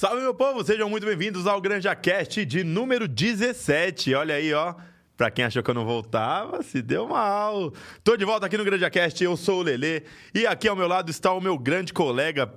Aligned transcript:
Salve, 0.00 0.22
meu 0.22 0.34
povo! 0.34 0.64
Sejam 0.64 0.88
muito 0.88 1.04
bem-vindos 1.04 1.46
ao 1.46 1.60
Granja 1.60 1.94
Cast 1.94 2.42
de 2.46 2.64
número 2.64 3.06
17. 3.06 4.14
Olha 4.14 4.36
aí, 4.36 4.50
ó. 4.54 4.74
Pra 5.14 5.30
quem 5.30 5.44
achou 5.44 5.62
que 5.62 5.68
eu 5.68 5.74
não 5.74 5.84
voltava, 5.84 6.62
se 6.62 6.80
deu 6.80 7.06
mal. 7.06 7.70
Tô 8.02 8.16
de 8.16 8.24
volta 8.24 8.46
aqui 8.46 8.56
no 8.56 8.64
Granja 8.64 8.88
Cast, 8.88 9.22
eu 9.22 9.36
sou 9.36 9.60
o 9.60 9.62
Lelê. 9.62 10.04
E 10.34 10.46
aqui 10.46 10.66
ao 10.66 10.74
meu 10.74 10.88
lado 10.88 11.10
está 11.10 11.30
o 11.34 11.38
meu 11.38 11.58
grande 11.58 11.92
colega, 11.92 12.50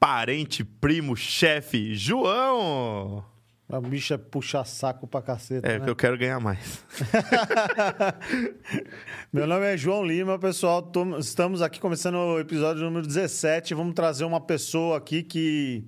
parente, 0.00 0.64
primo, 0.64 1.14
chefe, 1.14 1.94
João. 1.94 3.22
A 3.68 3.78
bicha 3.78 4.16
puxa 4.16 4.64
saco 4.64 5.06
pra 5.06 5.20
caceta, 5.20 5.68
É, 5.68 5.72
né? 5.72 5.78
porque 5.80 5.90
eu 5.90 5.96
quero 5.96 6.16
ganhar 6.16 6.40
mais. 6.40 6.82
Meu 9.30 9.46
nome 9.46 9.66
é 9.66 9.76
João 9.76 10.02
Lima, 10.02 10.38
pessoal. 10.38 10.80
Tô- 10.80 11.18
Estamos 11.18 11.60
aqui 11.60 11.78
começando 11.78 12.14
o 12.14 12.40
episódio 12.40 12.82
número 12.84 13.06
17. 13.06 13.74
Vamos 13.74 13.94
trazer 13.94 14.24
uma 14.24 14.40
pessoa 14.40 14.96
aqui 14.96 15.22
que, 15.22 15.84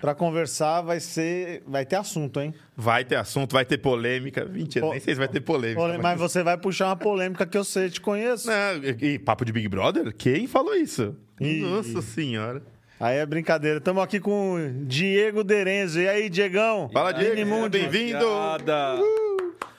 pra 0.00 0.14
conversar, 0.14 0.80
vai 0.80 0.98
ser. 0.98 1.62
Vai 1.66 1.84
ter 1.84 1.96
assunto, 1.96 2.40
hein? 2.40 2.54
Vai 2.76 3.04
ter 3.04 3.16
assunto, 3.16 3.52
vai 3.52 3.64
ter 3.64 3.78
polêmica. 3.78 4.44
Mentira, 4.44 4.88
nem 4.88 4.98
sei 4.98 5.14
se 5.14 5.18
vai 5.18 5.28
ter 5.28 5.40
polêmica. 5.40 5.98
Mas 5.98 6.18
você 6.18 6.42
vai 6.42 6.56
puxar 6.56 6.86
uma 6.86 6.96
polêmica 6.96 7.46
que 7.46 7.56
eu 7.56 7.64
sei, 7.64 7.90
te 7.90 8.00
conheço. 8.00 8.48
Não, 8.48 8.76
e, 8.82 9.14
e 9.14 9.18
papo 9.18 9.44
de 9.44 9.52
Big 9.52 9.68
Brother? 9.68 10.14
Quem 10.14 10.46
falou 10.46 10.74
isso? 10.74 11.14
Ih. 11.40 11.60
Nossa 11.60 12.02
senhora. 12.02 12.62
Aí 12.98 13.16
é 13.16 13.24
brincadeira. 13.24 13.78
Estamos 13.78 14.02
aqui 14.02 14.20
com 14.20 14.54
o 14.54 14.84
Diego 14.84 15.42
Derenzo. 15.42 16.00
E 16.00 16.08
aí, 16.08 16.28
Diegão? 16.28 16.90
Fala, 16.92 17.12
Diego. 17.12 17.68
Bem-vindo. 17.70 18.26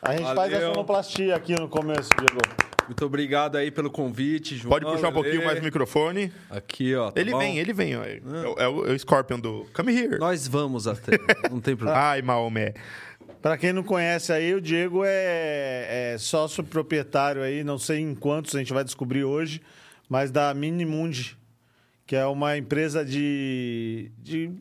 A 0.02 0.14
gente 0.14 0.34
faz 0.34 0.52
a 0.52 0.58
Valeu. 0.58 0.74
sonoplastia 0.74 1.36
aqui 1.36 1.54
no 1.54 1.70
começo, 1.70 2.10
Diego. 2.18 2.40
Muito 2.88 3.06
obrigado 3.06 3.56
aí 3.56 3.72
pelo 3.72 3.90
convite, 3.90 4.56
João. 4.58 4.70
Pode 4.72 4.86
puxar 4.86 5.10
um 5.10 5.14
pouquinho 5.14 5.44
mais 5.46 5.60
o 5.60 5.64
microfone. 5.64 6.32
Aqui, 6.50 6.96
ó. 6.96 7.12
tá 7.12 7.20
Ele 7.22 7.32
bom? 7.32 7.40
vem, 7.40 7.58
ele 7.58 7.74
vem. 7.74 7.96
ó. 7.96 8.04
É, 8.04 8.20
o- 8.24 8.60
é 8.60 8.68
o, 8.68 8.86
é 8.88 8.92
o 8.94 9.00
Scorpion 9.00 9.40
do 9.40 9.66
Come 9.74 9.96
Here. 9.96 10.18
Nós 10.20 10.48
vamos 10.48 10.88
até. 10.88 11.18
Não 11.50 11.60
tem 11.60 11.76
problema. 11.76 12.00
Ai, 12.12 12.22
Maomé. 12.22 12.74
Pra 13.42 13.58
quem 13.58 13.74
não 13.74 13.82
conhece 13.84 14.32
aí, 14.32 14.54
o 14.54 14.62
Diego 14.62 15.04
é, 15.04 16.14
é 16.14 16.18
sócio 16.20 16.64
proprietário 16.64 17.42
aí, 17.42 17.64
não 17.64 17.78
sei 17.80 18.00
em 18.00 18.14
quantos 18.14 18.54
a 18.56 18.60
gente 18.60 18.72
vai 18.74 18.84
descobrir 18.84 19.24
hoje, 19.24 19.62
mas 20.08 20.30
da 20.30 20.54
Minimundi, 20.54 21.36
que 22.06 22.16
é 22.16 22.26
uma 22.26 22.56
empresa 22.58 23.04
de. 23.04 24.12
de 24.20 24.52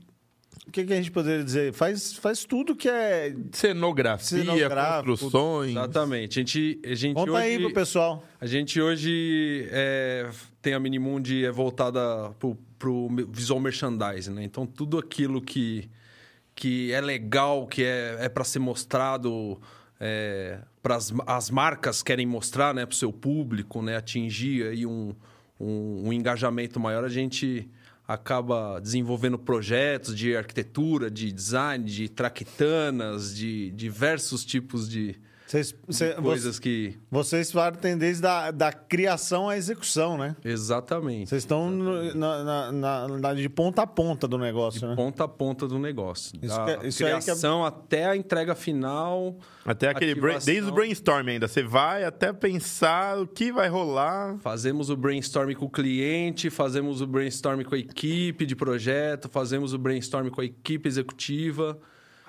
o 0.70 0.72
que, 0.72 0.84
que 0.84 0.92
a 0.92 0.96
gente 0.96 1.10
poderia 1.10 1.42
dizer? 1.42 1.72
Faz, 1.72 2.14
faz 2.14 2.44
tudo 2.44 2.76
que 2.76 2.88
é. 2.88 3.34
Cenografia, 3.50 5.02
construções. 5.04 5.72
Exatamente. 5.72 6.38
A 6.38 6.42
gente, 6.42 6.80
a 6.84 6.94
gente 6.94 7.14
Conta 7.16 7.32
hoje, 7.32 7.42
aí 7.42 7.58
pro 7.58 7.72
pessoal. 7.72 8.24
A 8.40 8.46
gente 8.46 8.80
hoje 8.80 9.68
é, 9.72 10.30
tem 10.62 10.72
a 10.72 10.78
Minimundi 10.78 11.44
é 11.44 11.50
voltada 11.50 12.30
pro, 12.38 12.56
pro 12.78 13.08
visual 13.28 13.58
merchandising, 13.58 14.30
né? 14.30 14.44
Então 14.44 14.64
tudo 14.64 14.96
aquilo 14.96 15.42
que, 15.42 15.90
que 16.54 16.92
é 16.92 17.00
legal, 17.00 17.66
que 17.66 17.82
é, 17.82 18.18
é 18.20 18.28
para 18.28 18.44
ser 18.44 18.60
mostrado, 18.60 19.60
é, 19.98 20.60
para 20.80 20.98
as 21.26 21.50
marcas 21.50 22.00
querem 22.00 22.26
mostrar, 22.26 22.72
né, 22.72 22.86
para 22.86 22.94
o 22.94 22.96
seu 22.96 23.12
público, 23.12 23.82
né, 23.82 23.96
atingir 23.96 24.68
aí 24.68 24.86
um, 24.86 25.16
um, 25.58 26.06
um 26.06 26.12
engajamento 26.12 26.78
maior, 26.78 27.02
a 27.02 27.08
gente 27.08 27.68
acaba 28.12 28.80
desenvolvendo 28.80 29.38
projetos 29.38 30.16
de 30.16 30.36
arquitetura, 30.36 31.08
de 31.08 31.30
design, 31.30 31.84
de 31.84 32.08
traquitanas, 32.08 33.36
de 33.36 33.70
diversos 33.70 34.44
tipos 34.44 34.88
de, 34.88 35.14
Vocês, 35.50 35.74
de 35.88 35.96
cê- 35.96 36.12
coisas 36.14 36.60
que 36.60 36.96
vocês 37.10 37.50
partem 37.50 37.98
desde 37.98 38.24
a 38.24 38.52
da 38.52 38.72
criação 38.72 39.48
à 39.48 39.56
execução, 39.56 40.16
né? 40.16 40.36
Exatamente. 40.44 41.28
Vocês 41.28 41.42
estão 41.42 41.68
na, 41.68 42.72
na- 42.72 43.08
na- 43.08 43.34
de 43.34 43.48
ponta 43.48 43.82
a 43.82 43.86
ponta 43.86 44.28
do 44.28 44.38
negócio, 44.38 44.86
né? 44.88 44.94
Ponta 44.94 45.24
a 45.24 45.28
ponta 45.28 45.66
do 45.66 45.76
negócio. 45.76 46.38
Isso 46.40 46.56
da 46.56 46.64
que 46.64 46.70
é- 46.70 46.88
isso 46.88 47.04
é- 47.04 47.06
criação 47.20 47.64
até 47.64 48.06
a 48.06 48.16
entrega 48.16 48.54
final. 48.54 49.36
Até 49.64 49.88
aquele 49.88 50.12
ativação. 50.12 50.46
desde 50.54 50.70
o 50.70 50.72
brainstorm 50.72 51.28
ainda. 51.28 51.48
Você 51.48 51.64
vai 51.64 52.04
até 52.04 52.32
pensar 52.32 53.18
o 53.18 53.26
que 53.26 53.50
vai 53.50 53.68
rolar. 53.68 54.36
Fazemos 54.38 54.88
o 54.88 54.96
brainstorm 54.96 55.52
com 55.54 55.64
o 55.64 55.70
cliente, 55.70 56.48
fazemos 56.48 57.00
o 57.00 57.06
brainstorm 57.08 57.62
com 57.64 57.74
a 57.74 57.78
equipe 57.78 58.46
de 58.46 58.54
projeto, 58.54 59.28
fazemos 59.28 59.72
o 59.74 59.78
brainstorm 59.78 60.28
com 60.28 60.40
a 60.40 60.44
equipe 60.44 60.88
executiva. 60.88 61.76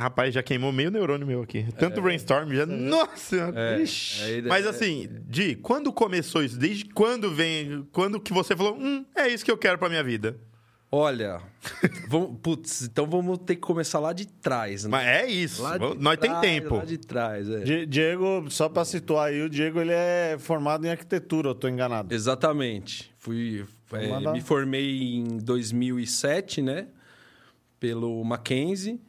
Rapaz, 0.01 0.33
já 0.33 0.41
queimou 0.43 0.71
meio 0.71 0.89
neurônio 0.91 1.25
meu 1.27 1.41
aqui. 1.41 1.65
Tanto 1.77 2.01
brainstorm 2.01 2.51
já. 2.53 2.65
Nossa 2.65 3.17
senhora. 3.17 3.59
É, 3.59 3.81
Ixi. 3.81 4.23
aí- 4.23 4.41
Mas 4.41 4.65
assim, 4.65 5.07
Di, 5.27 5.55
quando 5.55 5.91
começou 5.93 6.43
isso? 6.43 6.57
Desde 6.57 6.85
quando 6.85 7.29
vem. 7.31 7.87
Quando 7.91 8.19
que 8.19 8.33
você 8.33 8.55
falou, 8.55 8.75
hum, 8.77 9.05
é 9.15 9.27
isso 9.27 9.43
que 9.45 9.51
eu 9.51 9.57
quero 9.57 9.77
pra 9.77 9.87
minha 9.89 10.03
vida? 10.03 10.37
Olha, 10.93 11.39
vamos, 12.09 12.37
putz, 12.41 12.81
então 12.81 13.05
vamos 13.07 13.37
ter 13.45 13.55
que 13.55 13.61
começar 13.61 13.97
lá 13.99 14.11
de 14.11 14.27
trás, 14.27 14.83
né? 14.83 14.89
Mas 14.89 15.07
é 15.07 15.25
isso. 15.25 15.61
Lá 15.61 15.77
de 15.77 15.97
Nós 15.99 16.17
tem 16.19 16.29
trás, 16.29 16.41
tempo. 16.41 16.75
Lá 16.75 16.83
de 16.83 16.97
trás, 16.97 17.49
é. 17.49 17.59
Di- 17.61 17.85
Diego, 17.85 18.45
só 18.49 18.67
pra 18.67 18.83
situar 18.83 19.27
aí, 19.29 19.41
o 19.41 19.49
Diego 19.49 19.79
ele 19.79 19.93
é 19.93 20.35
formado 20.37 20.85
em 20.85 20.89
arquitetura, 20.89 21.47
eu 21.47 21.55
tô 21.55 21.69
enganado. 21.69 22.13
Exatamente. 22.13 23.09
Fui, 23.19 23.63
é, 23.93 24.31
me 24.33 24.41
formei 24.41 25.13
em 25.13 25.37
2007, 25.37 26.61
né? 26.61 26.87
Pelo 27.79 28.21
Mackenzie. 28.25 28.99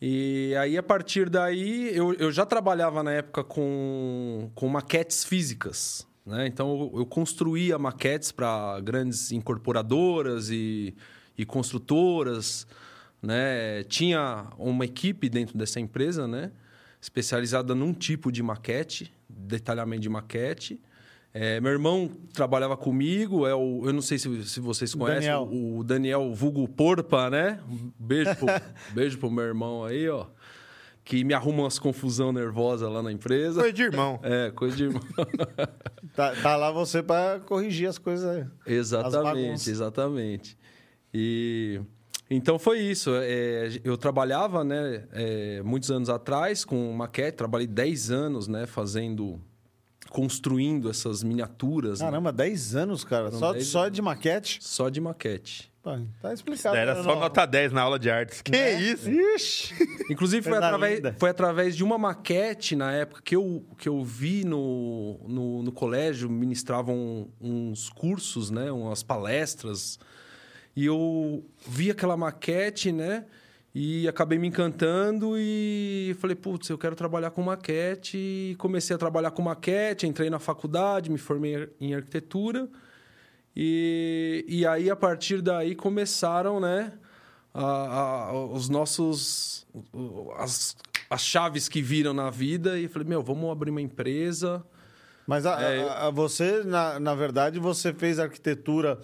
E 0.00 0.54
aí, 0.56 0.76
a 0.76 0.82
partir 0.82 1.30
daí, 1.30 1.90
eu, 1.96 2.12
eu 2.14 2.30
já 2.30 2.44
trabalhava 2.44 3.02
na 3.02 3.12
época 3.12 3.42
com, 3.42 4.50
com 4.54 4.68
maquetes 4.68 5.24
físicas. 5.24 6.06
Né? 6.24 6.46
Então, 6.46 6.90
eu, 6.92 7.00
eu 7.00 7.06
construía 7.06 7.78
maquetes 7.78 8.30
para 8.30 8.78
grandes 8.80 9.32
incorporadoras 9.32 10.50
e, 10.50 10.94
e 11.36 11.46
construtoras. 11.46 12.66
Né? 13.22 13.84
Tinha 13.84 14.48
uma 14.58 14.84
equipe 14.84 15.28
dentro 15.30 15.56
dessa 15.56 15.80
empresa, 15.80 16.28
né? 16.28 16.52
especializada 17.00 17.74
num 17.74 17.92
tipo 17.92 18.30
de 18.32 18.42
maquete, 18.42 19.12
detalhamento 19.28 20.02
de 20.02 20.08
maquete. 20.08 20.80
É, 21.38 21.60
meu 21.60 21.70
irmão 21.70 22.10
trabalhava 22.32 22.78
comigo, 22.78 23.46
é 23.46 23.54
o, 23.54 23.82
eu 23.84 23.92
não 23.92 24.00
sei 24.00 24.18
se, 24.18 24.44
se 24.44 24.58
vocês 24.58 24.94
conhecem, 24.94 25.28
Daniel. 25.30 25.42
o, 25.42 25.78
o 25.80 25.84
Daniel 25.84 26.34
Vulgo 26.34 26.66
Porpa, 26.66 27.28
né? 27.28 27.60
Um 27.68 27.92
beijo 27.98 28.34
pro, 28.36 28.46
beijo 28.94 29.18
pro 29.18 29.30
meu 29.30 29.44
irmão 29.44 29.84
aí, 29.84 30.08
ó. 30.08 30.24
Que 31.04 31.22
me 31.24 31.34
arruma 31.34 31.64
umas 31.64 31.78
confusão 31.78 32.32
nervosa 32.32 32.88
lá 32.88 33.02
na 33.02 33.12
empresa. 33.12 33.60
Coisa 33.60 33.72
de 33.74 33.82
irmão. 33.82 34.18
É, 34.22 34.50
coisa 34.50 34.74
de 34.74 34.84
irmão. 34.84 35.02
Tá, 36.14 36.34
tá 36.34 36.56
lá 36.56 36.70
você 36.70 37.02
pra 37.02 37.40
corrigir 37.40 37.86
as 37.86 37.98
coisas 37.98 38.46
exatamente, 38.66 39.68
exatamente. 39.68 40.56
E 41.12 41.78
então 42.30 42.58
foi 42.58 42.80
isso. 42.80 43.10
É, 43.14 43.68
eu 43.84 43.98
trabalhava, 43.98 44.64
né, 44.64 45.04
é, 45.12 45.62
muitos 45.62 45.90
anos 45.90 46.08
atrás 46.08 46.64
com 46.64 46.90
maquete, 46.92 47.36
trabalhei 47.36 47.66
10 47.66 48.10
anos, 48.10 48.48
né, 48.48 48.64
fazendo, 48.64 49.38
construindo 50.10 50.88
essas 50.90 51.22
miniaturas. 51.22 52.00
né? 52.00 52.06
Caramba, 52.06 52.32
10 52.32 52.76
anos, 52.76 53.04
cara. 53.04 53.30
Só, 53.32 53.52
10 53.52 53.66
só 53.66 53.88
de 53.88 54.00
maquete? 54.02 54.58
Só 54.62 54.88
de 54.88 55.00
maquete. 55.00 55.70
Tá 56.20 56.32
explicado. 56.32 56.76
Era 56.76 56.96
né, 56.96 57.02
só 57.04 57.14
não? 57.14 57.20
nota 57.20 57.46
10 57.46 57.72
na 57.72 57.82
aula 57.82 57.96
de 57.96 58.10
artes. 58.10 58.42
Que 58.42 58.50
Né? 58.50 58.80
isso? 58.80 59.08
Ixi! 59.08 59.74
Inclusive, 60.10 60.42
foi 60.42 60.58
através, 60.58 61.00
foi 61.16 61.30
através 61.30 61.76
de 61.76 61.84
uma 61.84 61.96
maquete 61.96 62.74
na 62.74 62.90
época 62.92 63.22
que 63.22 63.36
eu, 63.36 63.64
que 63.78 63.88
eu 63.88 64.02
vi 64.02 64.44
no, 64.44 65.20
no, 65.28 65.62
no 65.62 65.70
colégio, 65.70 66.28
ministravam 66.28 67.28
uns 67.40 67.88
cursos, 67.88 68.50
né? 68.50 68.72
Umas 68.72 69.04
palestras. 69.04 69.98
E 70.74 70.84
eu 70.86 71.44
vi 71.68 71.90
aquela 71.90 72.16
maquete, 72.16 72.90
né? 72.90 73.24
E 73.78 74.08
acabei 74.08 74.38
me 74.38 74.48
encantando 74.48 75.34
e 75.36 76.16
falei, 76.18 76.34
putz, 76.34 76.70
eu 76.70 76.78
quero 76.78 76.96
trabalhar 76.96 77.30
com 77.30 77.42
maquete. 77.42 78.16
E 78.16 78.54
comecei 78.56 78.96
a 78.96 78.98
trabalhar 78.98 79.30
com 79.32 79.42
maquete, 79.42 80.06
entrei 80.06 80.30
na 80.30 80.38
faculdade, 80.38 81.10
me 81.10 81.18
formei 81.18 81.68
em 81.78 81.94
arquitetura. 81.94 82.66
E, 83.54 84.46
e 84.48 84.66
aí, 84.66 84.88
a 84.88 84.96
partir 84.96 85.42
daí, 85.42 85.74
começaram, 85.74 86.58
né? 86.58 86.92
a- 87.52 88.28
a- 88.30 88.32
os 88.46 88.70
nossos... 88.70 89.66
As, 90.38 90.74
as 91.10 91.22
chaves 91.22 91.68
que 91.68 91.82
viram 91.82 92.14
na 92.14 92.30
vida. 92.30 92.78
E 92.78 92.88
falei, 92.88 93.06
meu, 93.06 93.22
vamos 93.22 93.50
abrir 93.50 93.70
uma 93.70 93.82
empresa. 93.82 94.64
Mas 95.26 95.44
a, 95.44 95.60
É, 95.60 95.82
a- 95.82 96.06
a- 96.06 96.10
você, 96.10 96.62
na, 96.64 96.98
na 96.98 97.14
verdade, 97.14 97.58
você 97.58 97.92
fez 97.92 98.18
arquitetura 98.18 98.98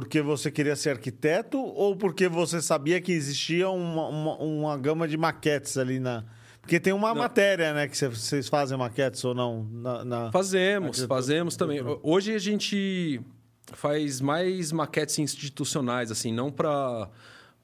porque 0.00 0.22
você 0.22 0.48
queria 0.48 0.76
ser 0.76 0.90
arquiteto 0.90 1.58
ou 1.58 1.96
porque 1.96 2.28
você 2.28 2.62
sabia 2.62 3.00
que 3.00 3.10
existia 3.10 3.68
uma, 3.68 4.06
uma, 4.08 4.36
uma 4.36 4.76
gama 4.78 5.08
de 5.08 5.16
maquetes 5.16 5.76
ali 5.76 5.98
na. 5.98 6.22
Porque 6.60 6.78
tem 6.78 6.92
uma 6.92 7.08
Não. 7.08 7.16
matéria, 7.16 7.74
né? 7.74 7.88
Que 7.88 7.96
cê- 7.96 8.08
vocês 8.08 8.46
fazem 8.48 8.78
maquetes 8.78 9.24
ou 9.24 9.34
não? 9.34 9.64
Na, 9.72 10.04
na- 10.04 10.30
Fazemos, 10.32 10.88
Arquitetura- 10.90 11.08
fazemos 11.16 11.56
também. 11.56 11.80
Hoje 12.02 12.32
a 12.32 12.38
gente 12.38 13.20
faz 13.72 14.20
mais 14.20 14.70
maquetes 14.70 15.18
institucionais, 15.18 16.12
assim, 16.12 16.32
não 16.32 16.52
para 16.52 17.08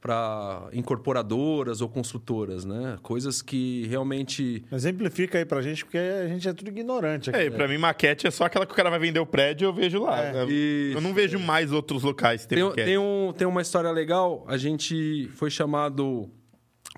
para 0.04 0.68
incorporadoras 0.74 1.80
ou 1.80 1.88
construtoras, 1.88 2.62
né? 2.66 2.98
Coisas 3.02 3.40
que 3.40 3.86
realmente 3.86 4.62
Exemplifica 4.70 5.38
aí 5.38 5.46
pra 5.46 5.62
gente, 5.62 5.82
porque 5.82 5.96
a 5.96 6.28
gente 6.28 6.46
é 6.46 6.52
tudo 6.52 6.68
ignorante 6.68 7.30
aqui. 7.30 7.38
É, 7.38 7.48
pra 7.50 7.66
mim, 7.66 7.78
maquete 7.78 8.26
é 8.26 8.30
só 8.30 8.44
aquela 8.44 8.66
que 8.66 8.72
o 8.72 8.76
cara 8.76 8.90
vai 8.90 8.98
vender 8.98 9.18
o 9.18 9.24
prédio 9.24 9.64
eu 9.64 9.72
vejo 9.72 10.02
lá. 10.02 10.22
É. 10.22 10.42
Eu- 10.42 10.50
Isso. 10.50 10.98
eu 10.98 11.00
não 11.00 11.14
vejo 11.14 11.38
mais 11.38 11.72
outros 11.72 12.02
locais 12.02 12.42
que 12.42 12.48
tem, 12.48 12.58
Tem, 12.58 12.68
maquete. 12.68 12.86
tem, 12.86 12.98
um, 12.98 13.32
tem 13.32 13.46
uma 13.48 13.62
história 13.62 13.90
legal. 13.90 14.44
A 14.46 14.58
gente 14.58 15.26
foi 15.36 15.48
chamado 15.50 16.28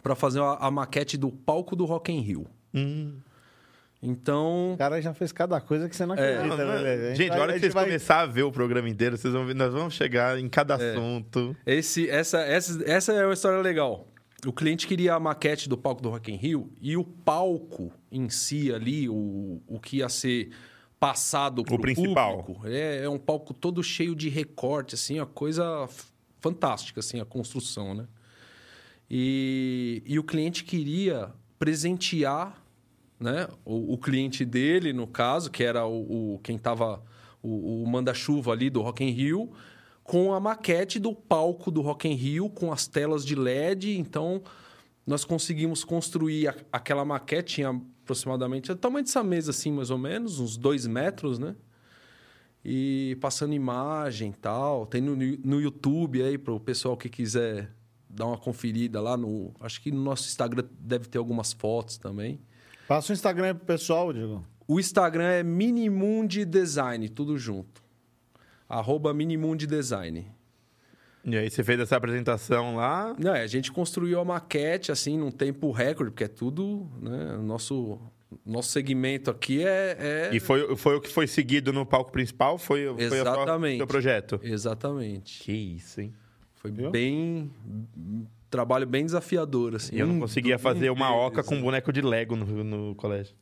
para 0.03 0.17
fazer 0.17 0.41
a, 0.41 0.55
a 0.55 0.69
maquete 0.69 1.17
do 1.17 1.31
palco 1.31 1.77
do 1.77 1.85
Rock 1.85 2.11
in 2.11 2.19
Rio. 2.23 2.45
Hum. 2.75 3.19
Então, 4.03 4.75
O 4.75 4.77
cara 4.77 5.01
já 5.01 5.13
fez 5.15 5.33
cada 5.33 5.61
coisa 5.61 5.89
que 5.89 5.97
você 5.97 6.05
não 6.07 6.15
É. 6.15 6.35
acredita, 6.37 6.57
não, 6.65 6.73
né, 6.75 6.79
Lelê? 6.81 7.15
Gente, 7.15 7.31
a 7.31 7.33
vai- 7.35 7.41
hora 7.41 7.53
que 7.53 7.59
gente 7.59 7.63
vocês 7.63 7.75
vai- 7.75 7.85
começarem 7.87 8.23
a 8.23 8.33
ver 8.33 8.43
o 8.43 8.53
programa 8.53 8.89
inteiro, 8.89 9.17
vocês 9.17 9.33
vão 9.33 9.47
ver, 9.47 9.55
nós 9.55 9.73
vamos 9.73 9.95
chegar 9.95 10.39
em 10.39 10.49
cada 10.49 10.75
É. 10.75 10.93
assunto. 10.93 11.57
esse, 11.65 12.09
essa, 12.09 12.39
essa, 12.41 12.83
essa 12.85 13.13
é 13.13 13.25
uma 13.27 13.33
história 13.35 13.59
legal. 13.61 14.07
O 14.47 14.53
cliente 14.53 14.87
queria 14.87 15.15
a 15.15 15.19
maquete 15.21 15.69
do 15.69 15.79
palco 15.79 16.03
do 16.03 16.11
Rock 16.11 16.31
in 16.31 16.37
Rio 16.37 16.71
e 16.81 16.97
o 16.97 17.03
palco 17.03 17.91
em 18.13 18.29
si 18.29 18.73
ali, 18.73 19.09
o, 19.09 19.61
o 19.67 19.81
que 19.81 19.97
ia 19.99 20.09
ser 20.09 20.51
passado 21.01 21.65
pro 21.65 21.79
principal. 21.81 22.43
público, 22.45 22.67
é, 22.69 23.05
é 23.05 23.09
um 23.09 23.19
palco 23.19 23.53
todo 23.55 23.83
cheio 23.83 24.15
de 24.15 24.29
recorte, 24.29 24.95
assim, 24.95 25.19
uma 25.19 25.27
coisa 25.27 25.89
fantástica, 26.41 27.01
assim, 27.01 27.19
a 27.19 27.25
construção, 27.25 27.95
né? 27.95 28.07
E, 29.11 30.03
e 30.07 30.19
o 30.19 30.23
cliente 30.25 30.65
queria 30.65 31.31
presentear 31.59 32.63
né, 33.19 33.49
o, 33.65 33.95
o 33.95 33.99
cliente 33.99 34.45
dele, 34.45 34.93
no 34.93 35.07
caso, 35.07 35.51
que 35.51 35.63
era 35.65 35.87
o, 35.87 36.35
o- 36.35 36.39
quem 36.41 36.57
estava 36.57 37.03
o, 37.43 37.83
o 37.83 37.87
manda-chuva 37.89 38.53
ali 38.53 38.69
do 38.71 38.83
Rock 38.83 39.05
in 39.05 39.11
Rio, 39.11 39.51
com 40.03 40.33
a 40.33 40.39
maquete 40.41 40.99
do 40.99 41.15
palco 41.15 41.71
do 41.71 41.81
Rock 41.81 42.09
in 42.09 42.15
Rio, 42.15 42.49
com 42.51 42.73
as 42.73 42.87
telas 42.87 43.25
de 43.25 43.35
LED. 43.35 43.99
Então, 43.99 44.43
nós 45.07 45.25
conseguimos 45.25 45.83
construir 45.85 46.49
a- 46.49 46.55
aquela 46.73 47.05
maquete, 47.05 47.55
tinha 47.57 47.71
aproximadamente 48.03 48.71
o 48.71 48.77
tamanho 48.77 49.05
dessa 49.05 49.23
mesa, 49.25 49.51
assim, 49.51 49.73
mais 49.73 49.91
ou 49.91 49.99
menos, 49.99 50.39
uns 50.39 50.57
dois 50.57 50.87
metros, 50.87 51.39
né? 51.39 51.57
E 52.65 53.17
passando 53.21 53.55
imagem 53.55 54.31
e 54.31 54.35
tal. 54.35 54.87
Tem 54.87 55.01
no, 55.01 55.15
no 55.17 55.61
YouTube 55.61 56.23
aí, 56.23 56.37
para 56.37 56.53
o 56.53 56.59
pessoal 56.61 56.97
que 56.97 57.09
quiser 57.09 57.73
dar 58.09 58.27
uma 58.27 58.39
conferida 58.39 59.01
lá 59.01 59.17
no... 59.17 59.53
Acho 59.61 59.81
que 59.81 59.91
no 59.93 60.03
nosso 60.03 60.27
Instagram 60.27 60.65
deve 60.79 61.07
ter 61.09 61.19
algumas 61.19 61.53
fotos 61.53 61.97
também. 61.97 62.41
Passa 62.89 63.13
o 63.13 63.15
Instagram 63.15 63.47
aí 63.49 63.55
pro 63.55 63.65
pessoal, 63.67 64.13
Diego. 64.13 64.45
O 64.69 64.81
Instagram 64.81 65.25
é 65.29 65.43
Minimundi 65.43 66.45
Design, 66.45 67.09
tudo 67.09 67.39
junto. 67.39 67.83
Arroba 68.69 69.15
Minimundi 69.15 69.67
Design. 69.67 70.27
E 71.25 71.37
aí 71.37 71.51
você 71.51 71.65
fez 71.65 71.81
essa 71.81 71.97
apresentação 71.97 72.77
lá. 72.77 73.15
Não, 73.19 73.35
é, 73.35 73.43
a 73.43 73.47
gente 73.47 73.73
construiu 73.73 74.21
a 74.21 74.25
maquete 74.25 74.93
assim 74.93 75.19
num 75.19 75.31
tempo 75.31 75.71
recorde, 75.73 76.11
porque 76.13 76.25
é 76.25 76.29
tudo, 76.29 76.89
né? 77.01 77.37
Nosso 77.39 77.99
nosso 78.45 78.71
segmento 78.71 79.31
aqui 79.31 79.65
é, 79.65 79.97
é- 79.99 80.31
E 80.37 80.41
foi, 80.41 80.77
foi 80.77 80.97
o 80.97 81.01
que 81.01 81.09
foi 81.09 81.27
seguido 81.29 81.73
no 81.73 81.87
palco 81.87 82.11
principal? 82.13 82.59
Foi, 82.59 82.85
foi 82.85 82.95
o 82.95 83.01
Exatamente. 83.01 83.79
seu 83.79 83.87
projeto? 83.87 84.41
exatamente. 84.43 85.43
Que 85.43 85.53
isso, 85.53 86.01
hein? 86.01 86.13
Foi 86.57 86.71
Viu? 86.71 86.91
bem 86.91 87.51
trabalho 88.57 88.87
bem 88.87 89.05
desafiador 89.05 89.75
assim. 89.75 89.97
E 89.97 90.01
eu 90.01 90.07
não 90.07 90.17
Um 90.17 90.21
conseguia 90.21 90.59
fazer 90.59 90.91
um 90.91 90.95
uma 90.95 91.15
oca 91.15 91.43
com 91.43 91.57
né? 91.57 91.61
boneco 91.61 91.93
de 91.93 92.01
Lego 92.01 92.35
no, 92.35 92.65
no 92.65 92.95
colégio. 92.95 93.35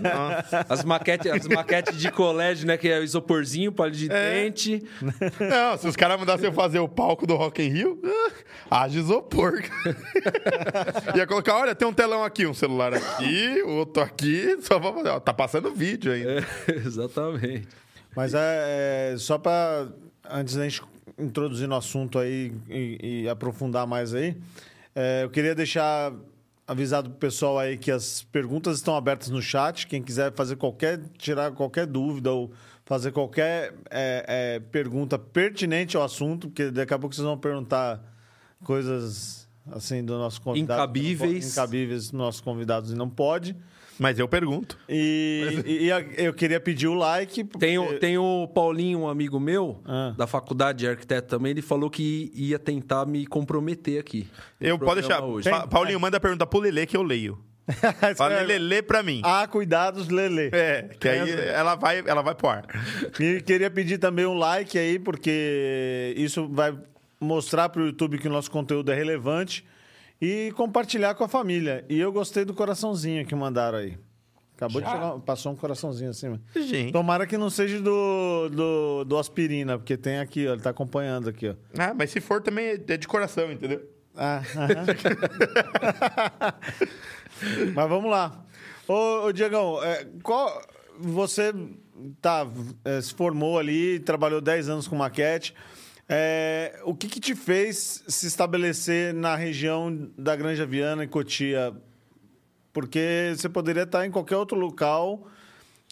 Nossa. 0.00 0.64
As 0.68 0.84
maquetes, 0.84 1.30
as 1.30 1.46
maquetes 1.46 1.96
de 1.96 2.10
colégio, 2.10 2.66
né, 2.66 2.76
que 2.76 2.88
é 2.88 2.98
o 2.98 3.02
isoporzinho, 3.02 3.70
palho 3.72 3.92
de 3.92 4.10
É. 4.10 4.44
dente. 4.44 4.82
Não, 5.40 5.76
se 5.76 5.86
os 5.86 5.96
caras 5.96 6.18
mandassem 6.18 6.46
eu 6.46 6.52
fazer 6.52 6.78
o 6.78 6.88
palco 6.88 7.26
do 7.26 7.36
Rock 7.36 7.62
in 7.62 7.68
Rio, 7.68 8.00
ah, 8.70 8.82
haja 8.82 8.98
isopor. 8.98 9.62
Ia 11.16 11.26
colocar, 11.26 11.56
olha, 11.56 11.74
tem 11.74 11.86
um 11.86 11.92
telão 11.92 12.24
aqui, 12.24 12.46
um 12.46 12.54
celular 12.54 12.94
aqui, 12.94 13.62
outro 13.62 14.02
aqui, 14.02 14.58
só 14.62 14.78
vou 14.78 14.94
fazer. 14.94 15.08
Ó, 15.10 15.20
tá 15.20 15.32
passando 15.32 15.70
vídeo 15.70 16.12
ainda. 16.12 16.40
É, 16.68 16.72
exatamente. 16.72 17.68
Mas 18.16 18.34
é, 18.34 19.12
é 19.12 19.16
só 19.18 19.38
para 19.38 19.88
antes 20.28 20.54
da 20.56 20.64
gente 20.64 20.82
introduzir 21.20 21.68
no 21.68 21.76
assunto 21.76 22.18
aí 22.18 22.52
e, 22.68 23.22
e 23.22 23.28
aprofundar 23.28 23.86
mais 23.86 24.14
aí, 24.14 24.36
é, 24.94 25.24
eu 25.24 25.30
queria 25.30 25.54
deixar 25.54 26.12
avisado 26.66 27.10
pro 27.10 27.18
pessoal 27.18 27.58
aí 27.58 27.76
que 27.76 27.90
as 27.90 28.22
perguntas 28.24 28.76
estão 28.76 28.94
abertas 28.94 29.28
no 29.28 29.42
chat. 29.42 29.86
Quem 29.86 30.02
quiser 30.02 30.32
fazer 30.32 30.56
qualquer 30.56 31.00
tirar 31.18 31.50
qualquer 31.52 31.86
dúvida 31.86 32.30
ou 32.32 32.52
fazer 32.84 33.12
qualquer 33.12 33.74
é, 33.90 34.24
é, 34.26 34.60
pergunta 34.60 35.18
pertinente 35.18 35.96
ao 35.96 36.02
assunto, 36.02 36.48
porque 36.48 36.70
daqui 36.70 36.94
a 36.94 36.98
pouco 36.98 37.14
vocês 37.14 37.24
vão 37.24 37.38
perguntar 37.38 38.00
coisas 38.64 39.48
assim 39.72 40.04
do 40.04 40.16
nosso 40.18 40.40
convidado 40.40 40.82
Incabíveis. 40.82 41.52
incabíveis 41.52 42.02
dos 42.04 42.12
nossos 42.12 42.40
convidados 42.40 42.92
e 42.92 42.94
não 42.94 43.08
pode. 43.08 43.56
Mas 44.00 44.18
eu 44.18 44.26
pergunto. 44.26 44.78
E, 44.88 45.62
e- 45.66 45.84
e 45.84 45.92
a- 45.92 46.00
eu 46.16 46.32
queria 46.32 46.58
pedir 46.58 46.88
o 46.88 46.94
like. 46.94 47.44
Tem, 47.44 47.78
o- 47.78 47.84
porque- 47.84 47.98
tem 47.98 48.16
o 48.18 48.48
Paulinho, 48.48 49.00
um 49.00 49.08
amigo 49.08 49.38
meu, 49.38 49.80
Ah. 49.84 50.14
da 50.16 50.26
faculdade 50.26 50.78
de 50.78 50.88
arquiteto 50.88 51.28
também, 51.28 51.50
ele 51.50 51.60
falou 51.62 51.90
que 51.90 52.32
ia 52.34 52.58
tentar 52.58 53.04
me 53.06 53.26
comprometer 53.26 54.00
aqui. 54.00 54.26
Eu 54.60 54.78
pode 54.78 55.02
deixar. 55.02 55.22
hoje. 55.22 55.50
Pa- 55.50 55.66
Paulinho, 55.66 56.00
manda 56.00 56.16
a 56.16 56.20
pergunta 56.20 56.46
pro 56.46 56.60
Lelê 56.60 56.86
que 56.86 56.96
eu 56.96 57.02
leio. 57.02 57.38
Fala, 58.16 58.36
Lelê, 58.40 58.58
lê 58.58 58.82
pra 58.82 59.02
mim. 59.02 59.20
Ah, 59.22 59.46
cuidados, 59.46 60.08
Lele. 60.08 60.48
É, 60.52 60.88
que 60.98 61.06
aí 61.08 61.30
ela 61.30 61.74
vai, 61.76 62.02
ela 62.06 62.22
vai 62.22 62.34
pro 62.34 62.48
ar. 62.48 62.64
E 63.20 63.40
queria 63.42 63.70
pedir 63.70 63.98
também 63.98 64.24
um 64.26 64.34
like 64.34 64.76
aí, 64.78 64.98
porque 64.98 66.14
isso 66.16 66.48
vai 66.48 66.76
mostrar 67.20 67.68
para 67.68 67.82
o 67.82 67.86
YouTube 67.86 68.18
que 68.18 68.26
o 68.26 68.30
nosso 68.30 68.50
conteúdo 68.50 68.90
é 68.90 68.94
relevante 68.94 69.64
e 70.20 70.52
compartilhar 70.56 71.14
com 71.14 71.24
a 71.24 71.28
família. 71.28 71.84
E 71.88 71.98
eu 71.98 72.12
gostei 72.12 72.44
do 72.44 72.52
coraçãozinho 72.54 73.24
que 73.26 73.34
mandaram 73.34 73.78
aí. 73.78 73.98
Acabou 74.56 74.82
de 74.82 74.86
Já? 74.86 74.92
chegar, 74.92 75.18
passou 75.20 75.52
um 75.52 75.56
coraçãozinho 75.56 76.10
assim. 76.10 76.28
mano. 76.28 76.42
Gente. 76.54 76.92
Tomara 76.92 77.26
que 77.26 77.38
não 77.38 77.48
seja 77.48 77.80
do, 77.80 78.50
do, 78.50 79.04
do 79.04 79.16
aspirina, 79.16 79.78
porque 79.78 79.96
tem 79.96 80.18
aqui, 80.18 80.46
ó, 80.46 80.52
ele 80.52 80.60
tá 80.60 80.68
acompanhando 80.68 81.30
aqui, 81.30 81.48
ó. 81.48 81.54
Ah, 81.78 81.94
mas 81.94 82.10
se 82.10 82.20
for 82.20 82.42
também 82.42 82.66
é 82.86 82.96
de 82.96 83.08
coração, 83.08 83.50
entendeu? 83.50 83.88
Ah, 84.14 84.42
aham. 84.56 84.86
Mas 87.74 87.88
vamos 87.88 88.10
lá. 88.10 88.44
Ô, 88.86 89.26
ô 89.26 89.32
Diegão, 89.32 89.82
é, 89.82 90.06
qual, 90.22 90.60
você 90.98 91.54
tá, 92.20 92.46
é, 92.84 93.00
se 93.00 93.14
formou 93.14 93.58
ali, 93.58 93.98
trabalhou 94.00 94.40
10 94.40 94.68
anos 94.68 94.88
com 94.88 94.96
maquete. 94.96 95.54
É, 96.12 96.80
o 96.84 96.92
que, 96.92 97.06
que 97.06 97.20
te 97.20 97.36
fez 97.36 98.02
se 98.08 98.26
estabelecer 98.26 99.14
na 99.14 99.36
região 99.36 100.10
da 100.18 100.34
Granja 100.34 100.66
Viana, 100.66 101.04
em 101.04 101.08
Cotia? 101.08 101.72
Porque 102.72 103.32
você 103.36 103.48
poderia 103.48 103.84
estar 103.84 104.04
em 104.04 104.10
qualquer 104.10 104.36
outro 104.36 104.58
local 104.58 105.28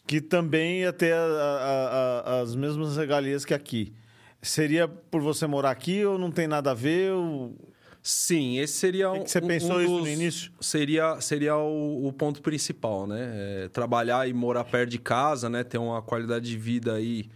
que 0.05 0.19
também 0.19 0.79
ia 0.81 0.91
ter 0.91 1.13
a- 1.13 1.17
a- 1.17 2.23
a- 2.37 2.41
as 2.41 2.53
mesmas 2.55 2.97
regalias 2.97 3.45
que 3.45 3.53
aqui. 3.53 3.93
Seria 4.41 4.87
por 4.87 5.21
você 5.21 5.47
morar 5.47 5.71
aqui 5.71 6.03
ou 6.05 6.17
não 6.17 6.31
tem 6.31 6.47
nada 6.47 6.71
a 6.71 6.73
ver? 6.73 7.11
Ou... 7.13 7.55
Sim, 8.01 8.57
esse 8.59 8.73
seria 8.73 9.11
um. 9.11 9.23
que 9.23 9.29
você 9.31 9.39
pensou 9.41 9.75
um 9.77 9.81
isso 9.81 9.91
no 9.91 9.99
dos- 9.99 10.07
início? 10.09 10.51
Seria, 10.59 11.21
seria 11.21 11.55
o, 11.57 12.07
o 12.07 12.11
ponto 12.13 12.41
principal, 12.41 13.05
né? 13.07 13.29
É, 13.65 13.69
trabalhar 13.69 14.27
e 14.27 14.33
morar 14.33 14.63
perto 14.65 14.89
de 14.89 14.99
casa, 14.99 15.49
né? 15.49 15.63
Ter 15.63 15.77
uma 15.77 16.01
qualidade 16.01 16.49
de 16.49 16.57
vida 16.57 16.93
aí 16.95 17.29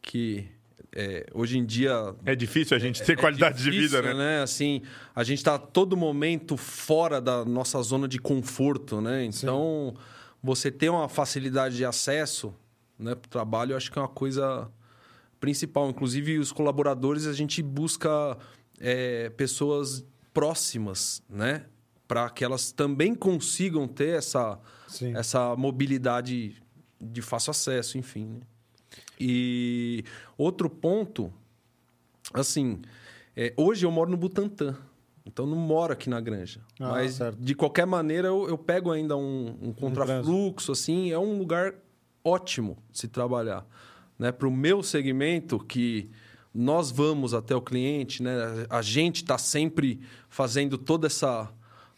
que 0.00 0.46
é, 1.00 1.24
hoje 1.32 1.56
em 1.56 1.64
dia 1.64 2.12
É 2.24 2.34
difícil 2.34 2.76
a 2.76 2.80
gente 2.80 3.00
ter 3.04 3.12
é 3.12 3.16
qualidade 3.16 3.58
de 3.62 3.70
difícil, 3.70 4.02
vida, 4.02 4.14
né? 4.14 4.42
Assim, 4.42 4.82
a 5.14 5.22
gente 5.22 5.38
está 5.38 5.56
todo 5.56 5.96
momento 5.96 6.56
fora 6.56 7.20
da 7.20 7.44
nossa 7.44 7.80
zona 7.82 8.08
de 8.08 8.18
conforto, 8.18 9.00
né? 9.00 9.24
Então, 9.24 9.94
você 10.42 10.72
ter 10.72 10.88
uma 10.88 11.08
facilidade 11.08 11.76
de 11.76 11.84
acesso 11.84 12.52
né, 12.98 13.14
para 13.14 13.28
o 13.28 13.30
trabalho, 13.30 13.72
eu 13.72 13.76
acho 13.76 13.92
que 13.92 13.98
é 13.98 14.02
uma 14.02 14.08
coisa 14.08 14.68
principal. 15.38 15.88
Inclusive, 15.88 16.36
os 16.36 16.50
colaboradores, 16.50 17.28
a 17.28 17.32
gente 17.32 17.62
busca 17.62 18.36
é, 18.80 19.30
pessoas 19.30 20.04
próximas, 20.34 21.22
né? 21.30 21.66
Para 22.08 22.28
que 22.28 22.42
elas 22.44 22.72
também 22.72 23.14
consigam 23.14 23.86
ter 23.86 24.16
essa, 24.16 24.58
Sim. 24.88 25.16
essa 25.16 25.54
mobilidade 25.54 26.56
de 27.00 27.22
fácil 27.22 27.52
acesso, 27.52 27.96
enfim. 27.98 28.26
né? 28.26 28.40
E 29.20 30.04
outro 30.36 30.68
ponto, 30.70 31.32
assim, 32.32 32.80
é, 33.36 33.52
hoje 33.56 33.84
eu 33.86 33.90
moro 33.90 34.10
no 34.10 34.16
Butantã, 34.16 34.76
então 35.26 35.46
não 35.46 35.56
moro 35.56 35.92
aqui 35.92 36.08
na 36.08 36.20
Granja. 36.20 36.60
Ah, 36.80 36.90
mas, 36.90 37.14
certo. 37.14 37.36
de 37.38 37.54
qualquer 37.54 37.86
maneira, 37.86 38.28
eu, 38.28 38.48
eu 38.48 38.56
pego 38.58 38.90
ainda 38.92 39.16
um, 39.16 39.56
um 39.60 39.72
contrafluxo, 39.72 40.72
assim, 40.72 41.10
é 41.10 41.18
um 41.18 41.38
lugar 41.38 41.74
ótimo 42.24 42.78
se 42.92 43.08
trabalhar. 43.08 43.66
Né? 44.18 44.32
Para 44.32 44.48
o 44.48 44.50
meu 44.50 44.82
segmento, 44.82 45.58
que 45.58 46.10
nós 46.54 46.90
vamos 46.90 47.34
até 47.34 47.54
o 47.54 47.60
cliente, 47.60 48.22
né? 48.22 48.32
a 48.68 48.82
gente 48.82 49.16
está 49.16 49.38
sempre 49.38 50.00
fazendo 50.28 50.76
toda 50.78 51.06
essa... 51.06 51.50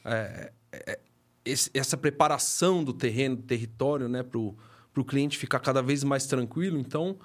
é, 0.04 0.52
é, 0.72 1.00
esse- 1.44 1.70
essa 1.72 1.96
preparação 1.96 2.84
do 2.84 2.92
terreno, 2.92 3.36
do 3.36 3.42
território, 3.42 4.08
né, 4.10 4.22
para 4.22 4.38
o 4.38 4.54
cliente 5.04 5.38
ficar 5.38 5.60
cada 5.60 5.82
vez 5.82 6.04
mais 6.04 6.26
tranquilo. 6.26 6.78
Então, 6.78 7.16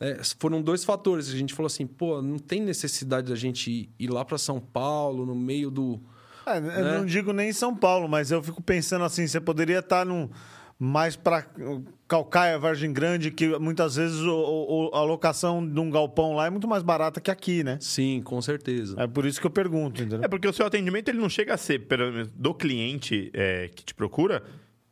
é, 0.00 0.20
foram 0.38 0.60
dois 0.60 0.84
fatores. 0.84 1.28
A 1.28 1.36
gente 1.36 1.54
falou 1.54 1.66
assim, 1.66 1.86
pô, 1.86 2.20
não 2.20 2.38
tem 2.38 2.60
necessidade 2.60 3.28
da 3.28 3.36
gente 3.36 3.88
ir, 3.98 4.08
lá 4.08 4.24
para 4.24 4.38
São 4.38 4.60
Paulo, 4.60 5.24
no 5.24 5.34
meio 5.34 5.70
do. 5.70 6.00
É, 6.46 6.58
eu 6.58 6.60
né? 6.60 6.98
não 6.98 7.06
digo 7.06 7.32
nem 7.32 7.50
em 7.50 7.52
São 7.52 7.74
Paulo, 7.74 8.08
mas 8.08 8.30
eu 8.30 8.42
fico 8.42 8.62
pensando 8.62 9.04
assim, 9.04 9.26
você 9.26 9.40
poderia 9.40 9.80
estar 9.80 10.06
num, 10.06 10.28
mais 10.78 11.16
para 11.16 11.46
Calcaia, 12.06 12.58
Vargem 12.58 12.92
Grande, 12.92 13.30
que 13.30 13.58
muitas 13.58 13.96
vezes 13.96 14.20
o, 14.20 14.90
o, 14.92 14.94
a 14.94 15.02
locação 15.02 15.66
de 15.66 15.80
um 15.80 15.90
galpão 15.90 16.34
lá 16.34 16.46
é 16.46 16.50
muito 16.50 16.68
mais 16.68 16.82
barata 16.82 17.20
que 17.20 17.30
aqui, 17.30 17.64
né? 17.64 17.78
Sim, 17.80 18.20
com 18.22 18.40
certeza. 18.42 18.94
É 18.98 19.06
por 19.06 19.24
isso 19.24 19.40
que 19.40 19.46
eu 19.46 19.50
pergunto, 19.50 20.02
entendeu? 20.02 20.20
É 20.22 20.28
porque 20.28 20.46
o 20.46 20.52
seu 20.52 20.66
atendimento 20.66 21.08
ele 21.08 21.18
não 21.18 21.28
chega 21.28 21.54
a 21.54 21.56
ser 21.56 21.86
pelo 21.86 22.12
menos, 22.12 22.30
do 22.30 22.52
cliente 22.52 23.30
é, 23.32 23.70
que 23.74 23.84
te 23.84 23.94
procura. 23.94 24.42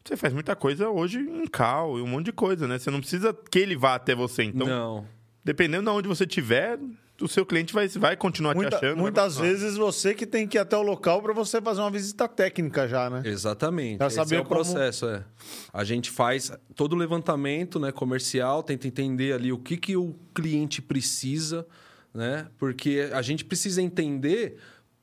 Você 0.07 0.17
faz 0.19 0.35
muita 0.35 0.55
coisa 0.55 0.89
hoje 0.91 1.19
em 1.19 1.47
cal 1.47 1.99
e 1.99 2.03
um 2.03 2.07
monte 2.07 2.27
de 2.27 2.33
coisa, 2.33 2.69
né? 2.69 2.79
Você 2.79 2.91
não 2.91 3.01
precisa 3.01 3.35
que 3.51 3.59
ele 3.59 3.75
vá 3.75 3.95
até 3.95 4.15
você. 4.15 4.43
Então, 4.45 4.67
Não. 4.67 5.07
dependendo 5.43 5.85
de 5.91 5.97
onde 5.97 6.07
você 6.09 6.25
estiver, 6.25 6.79
o 7.23 7.27
seu 7.27 7.47
cliente 7.47 7.73
vai, 7.73 7.89
vai 7.89 8.15
continuar 8.15 8.55
Muita- 8.55 8.79
te 8.79 8.85
achando. 8.85 8.99
muitas 8.99 9.39
vezes 9.39 9.77
você 9.77 10.13
que 10.13 10.27
tem 10.27 10.47
que 10.47 10.59
ir 10.59 10.61
até 10.61 10.77
o 10.77 10.83
local 10.83 11.23
para 11.23 11.33
você 11.33 11.59
fazer 11.63 11.81
uma 11.81 11.91
visita 11.91 12.29
técnica 12.29 12.87
já, 12.87 13.09
né? 13.09 13.23
Exatamente. 13.25 13.97
Pra 13.97 14.09
Esse 14.09 14.17
saber 14.17 14.37
é 14.37 14.41
o 14.41 14.45
como- 14.45 14.57
processo, 14.57 15.07
é. 15.09 15.25
A 15.73 15.83
gente 15.85 16.11
faz 16.11 16.53
todo 16.77 16.93
o 16.93 16.97
levantamento 16.97 17.81
né, 17.81 17.91
comercial, 17.91 18.63
tenta 18.63 18.87
entender 18.87 19.33
ali 19.33 19.53
o 19.53 19.59
que, 19.59 19.79
que 19.79 19.97
o 19.97 20.15
cliente 20.35 20.83
precisa, 20.83 21.67
né? 22.13 22.47
Porque 22.59 23.09
a 23.11 23.23
gente 23.23 23.43
precisa 23.43 23.81
entender 23.81 24.59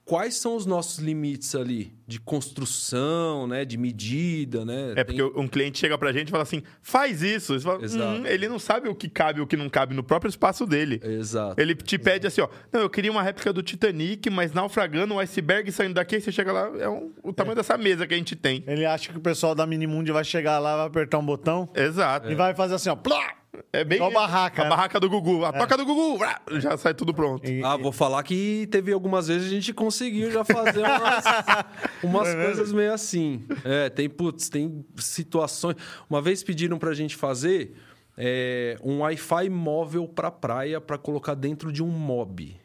quais 0.06 0.36
são 0.36 0.56
os 0.56 0.66
nossos 0.66 1.00
limites 1.00 1.56
ali 1.56 1.94
de 2.08 2.20
construção, 2.20 3.48
né? 3.48 3.64
De 3.66 3.78
medida, 3.78 4.66
né? 4.66 4.94
É 4.96 5.04
Tem- 5.04 5.18
porque 5.18 5.40
um 5.40 5.48
cliente 5.48 5.80
chega 5.80 5.98
pra 5.98 6.12
gente 6.12 6.28
e 6.28 6.32
fala 6.32 6.44
assim: 6.44 6.62
faz 6.82 7.22
isso. 7.22 7.54
Você 7.60 7.66
fala, 7.66 7.84
Exato. 7.84 8.22
"Hum, 8.22 8.26
ele 8.26 8.48
não 8.48 8.60
sabe 8.60 8.90
o 8.90 8.96
que 8.96 9.10
cabe 9.10 9.40
e 9.40 9.42
o 9.42 9.48
que 9.48 9.56
não 9.58 9.70
cabe 9.70 9.94
no 9.96 10.04
próprio 10.04 10.30
espaço 10.30 10.66
dele. 10.66 11.00
Exato. 11.04 11.60
Ele 11.60 11.76
te 11.76 11.98
pede 11.98 12.28
assim, 12.28 12.42
ó. 12.42 12.50
Não, 12.72 12.82
eu 12.82 12.90
queria 12.90 13.12
uma 13.12 13.24
réplica 13.24 13.52
do 13.54 13.62
Titanic, 13.64 14.30
mas 14.30 14.52
naufragando, 14.54 15.14
um 15.14 15.20
iceberg 15.20 15.72
saindo 15.72 15.94
daqui, 15.96 16.20
você 16.20 16.32
chega 16.32 16.52
lá, 16.52 16.72
é 16.80 16.90
um- 16.90 17.12
o 17.24 17.34
tamanho 17.34 17.56
dessa 17.56 17.78
mesa 17.78 18.06
que 18.08 18.14
a 18.14 18.18
gente 18.18 18.36
tem. 18.36 18.64
Ele 18.68 18.86
acha 18.86 19.12
que 19.12 19.18
o 19.18 19.22
pessoal 19.22 19.56
da 19.56 19.66
Minimundi 19.66 20.12
vai 20.12 20.24
chegar 20.24 20.60
lá, 20.60 20.76
vai 20.78 20.88
apertar 20.88 21.18
um 21.20 21.26
botão 21.26 21.70
Exato. 21.76 22.30
e 22.32 22.36
vai 22.36 22.54
fazer 22.54 22.76
assim, 22.76 22.90
ó. 22.90 22.96
Plá! 22.96 23.36
É 23.74 23.84
bem. 23.84 23.98
Igual 23.98 24.12
barraca, 24.12 24.62
A 24.62 24.64
né? 24.66 24.70
barraca 24.70 25.00
do 25.00 25.10
Gugu. 25.10 25.44
A 25.44 25.52
toca 25.52 25.76
do 25.78 25.86
Gugu. 25.86 26.20
Já 26.60 26.78
sai 26.78 26.94
tudo 26.94 27.14
pronto. 27.14 27.50
E- 27.50 27.62
Ah, 27.64 27.76
vou 27.76 27.92
falar 27.92 28.24
que 28.24 28.68
teve 28.72 28.94
algumas 28.94 29.28
vezes 29.28 29.48
a 29.48 29.50
gente 29.50 29.74
conseguiu 29.74 30.32
já 30.32 30.44
fazer 30.46 30.80
umas, 30.80 31.24
umas 32.04 32.28
mesmo? 32.30 32.44
coisas 32.44 32.72
meio 32.72 32.94
assim. 32.94 33.46
É, 33.66 33.90
tem, 33.90 34.10
putz, 34.10 34.48
tem 34.50 34.86
situações. 34.98 35.76
Uma 36.10 36.22
vez 36.22 36.44
pediram 36.44 36.78
pra 36.80 36.94
gente 36.94 37.16
fazer 37.16 37.76
é, 38.18 38.78
um 38.84 39.00
Wi-Fi 39.02 39.50
móvel 39.50 40.08
pra 40.08 40.32
praia 40.32 40.80
pra 40.80 40.98
colocar 40.98 41.34
dentro 41.36 41.72
de 41.74 41.84
um 41.84 41.88
mob. 41.90 42.56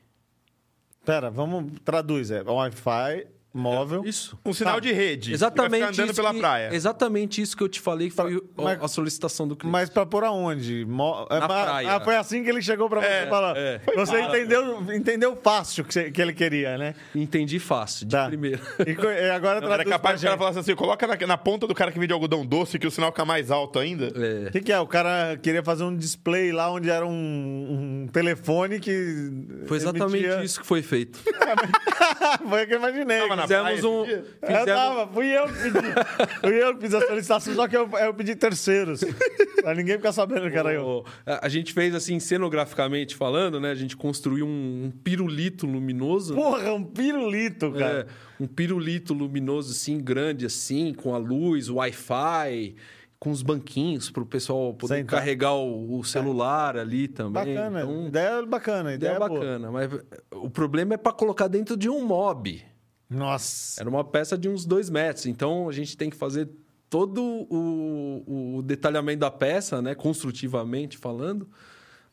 Pera, 1.05 1.31
vamos 1.31 1.73
traduz. 1.85 2.31
É 2.31 2.43
Wi-Fi 2.43 3.27
móvel. 3.57 4.03
Isso. 4.05 4.39
Um 4.45 4.53
sinal 4.53 4.75
Tá. 4.75 4.81
de 4.81 4.93
rede. 4.93 5.33
Exatamente 5.33 5.71
Pra 5.71 5.89
ficar 5.89 5.93
andando 6.03 6.11
isso 6.13 6.17
pela 6.23 6.33
que, 6.35 6.39
praia. 6.41 6.69
Exatamente 6.73 7.43
isso 7.43 7.57
que 7.57 7.63
eu 7.63 7.69
te 7.69 7.81
falei 7.81 8.09
que 8.11 8.15
foi 8.15 8.41
Pra- 8.41 8.65
a- 8.65 8.65
mas- 8.65 8.83
a 8.83 8.89
solicitação 8.89 9.49
do 9.49 9.57
cliente. 9.57 9.73
Mas 9.73 9.89
pra 9.91 10.05
pôr 10.07 10.25
aonde? 10.25 10.85
Mo- 10.85 11.27
é, 11.31 11.41
Na 11.41 11.49
mas- 11.49 11.65
praia. 11.65 11.93
Ah, 11.97 12.01
foi 12.01 12.17
assim 12.17 12.43
que 12.43 12.51
ele 12.51 12.63
chegou 12.63 12.89
pra 12.89 13.01
você 13.01 13.07
É, 13.07 13.25
e 13.25 13.29
falou. 13.29 13.57
é. 13.57 13.81
Você 13.97 14.21
entendeu, 14.21 14.83
entendeu 14.95 15.37
fácil 15.43 15.85
que, 15.85 15.93
você- 15.95 16.11
que 16.11 16.21
ele 16.21 16.33
queria, 16.33 16.77
né? 16.79 16.95
Entendi 17.15 17.59
fácil, 17.59 18.07
de 18.07 18.13
Tá. 18.13 18.27
primeira. 18.27 18.61
E, 18.87 19.31
agora 19.31 19.57
Era 19.67 19.67
traduz 19.67 19.89
capaz 19.89 20.21
de 20.21 20.27
o 20.27 20.29
cara 20.29 20.37
pra 20.39 20.49
falar 20.49 20.61
assim: 20.61 20.75
coloca 20.75 21.07
na, 21.07 21.17
na 21.27 21.37
ponta 21.39 21.67
do 21.67 21.75
cara 21.75 21.91
que 21.91 21.99
vende 21.99 22.13
algodão 22.13 22.45
doce, 22.45 22.79
que 22.79 22.87
o 22.87 22.91
sinal 22.91 23.11
fica 23.11 23.25
mais 23.25 23.51
alto 23.51 23.79
ainda. 23.79 24.07
É. 24.15 24.49
O 24.49 24.53
que, 24.53 24.61
que 24.61 24.73
é? 24.73 24.79
O 24.81 24.87
cara 24.87 25.37
queria 25.43 25.63
fazer 25.63 25.85
um 25.85 25.97
display 25.97 26.53
lá 26.53 26.71
onde 26.71 26.91
era 26.91 27.07
um, 27.07 27.11
um 28.05 28.09
telefone 28.13 28.79
que. 28.81 29.31
Foi 29.67 29.77
exatamente 29.79 30.25
emitia- 30.25 30.45
isso 30.45 30.61
que 30.61 30.67
foi 30.67 30.83
feito. 30.83 31.19
foi 32.49 32.65
o 32.65 32.67
que 32.67 32.75
eu 32.75 32.79
imaginei. 32.79 33.21
Tava 33.21 33.37
na 33.37 33.46
Fizemos 33.49 33.85
um. 33.85 34.05
dia? 34.05 34.25
Eu 34.43 34.47
Fizemos, 34.49 34.65
tava, 34.67 35.07
fui 35.13 35.27
eu 35.27 35.47
que 35.47 35.53
pedi. 35.55 36.41
fui 36.41 36.63
eu 36.63 36.75
que 36.75 36.81
fiz 36.83 36.95
a 36.95 37.01
solicitação, 37.07 37.55
só 37.55 37.69
que 37.69 37.77
eu, 37.77 37.89
eu 37.91 38.15
pedi 38.15 38.35
terceiros. 38.37 39.01
pra 39.63 39.75
ninguém 39.75 39.97
ficar 39.97 40.13
sabendo 40.13 40.51
que 40.51 40.57
era 40.57 40.73
eu. 40.73 41.05
A 41.25 41.49
gente 41.49 41.73
fez 41.73 41.95
assim, 41.95 42.19
cenograficamente 42.21 43.15
falando, 43.15 43.61
né? 43.61 43.71
A 43.71 43.75
gente 43.75 43.97
construiu 43.97 44.47
um, 44.47 44.85
um 44.87 44.91
pirulito 44.91 45.67
luminoso. 45.67 46.35
Porra, 46.35 46.73
um 46.75 46.85
pirulito, 46.85 47.73
cara. 47.73 48.07
É, 48.09 48.43
um 48.43 48.47
pirulito 48.47 49.15
luminoso, 49.15 49.73
assim, 49.73 49.99
grande, 49.99 50.47
assim, 50.47 50.93
com 50.95 51.15
a 51.15 51.19
luz, 51.19 51.69
o 51.69 51.77
Wi-Fi, 51.77 52.75
com 53.19 53.31
os 53.31 53.41
banquinhos 53.43 54.11
para 54.11 54.23
o 54.23 54.27
pessoal 54.27 54.75
poder 54.75 54.97
Sentar. 54.97 55.19
carregar 55.21 55.55
o, 55.55 55.99
o 55.99 56.05
celular 56.05 56.77
ali 56.77 57.09
também. 57.09 57.55
Bacana. 57.55 57.81
Então, 57.81 58.07
Ideia 58.09 58.43
bacana, 58.47 58.95
ideia, 58.95 59.13
ideia 59.15 59.19
boa. 59.29 59.41
bacana. 59.41 59.71
Mas 59.73 59.91
o 60.35 60.51
problema 60.51 60.95
é 60.95 60.97
para 60.99 61.13
colocar 61.13 61.49
dentro 61.49 61.77
de 61.77 61.89
um 61.89 62.05
mob. 62.05 62.63
Nossa. 63.09 63.81
Era 63.81 63.89
uma 63.89 64.05
peça 64.05 64.37
de 64.37 64.49
uns 64.49 64.65
dois 64.65 64.91
metros. 64.91 65.27
Então 65.27 65.69
a 65.69 65.73
gente 65.73 65.97
tem 65.97 66.11
que 66.11 66.17
fazer 66.17 66.49
todo 66.89 67.23
o, 67.23 68.59
o 68.59 68.63
detalhamento 68.63 69.21
da 69.21 69.31
peça, 69.31 69.83
né? 69.83 69.95
Construtivamente 69.95 70.97
falando, 70.97 71.49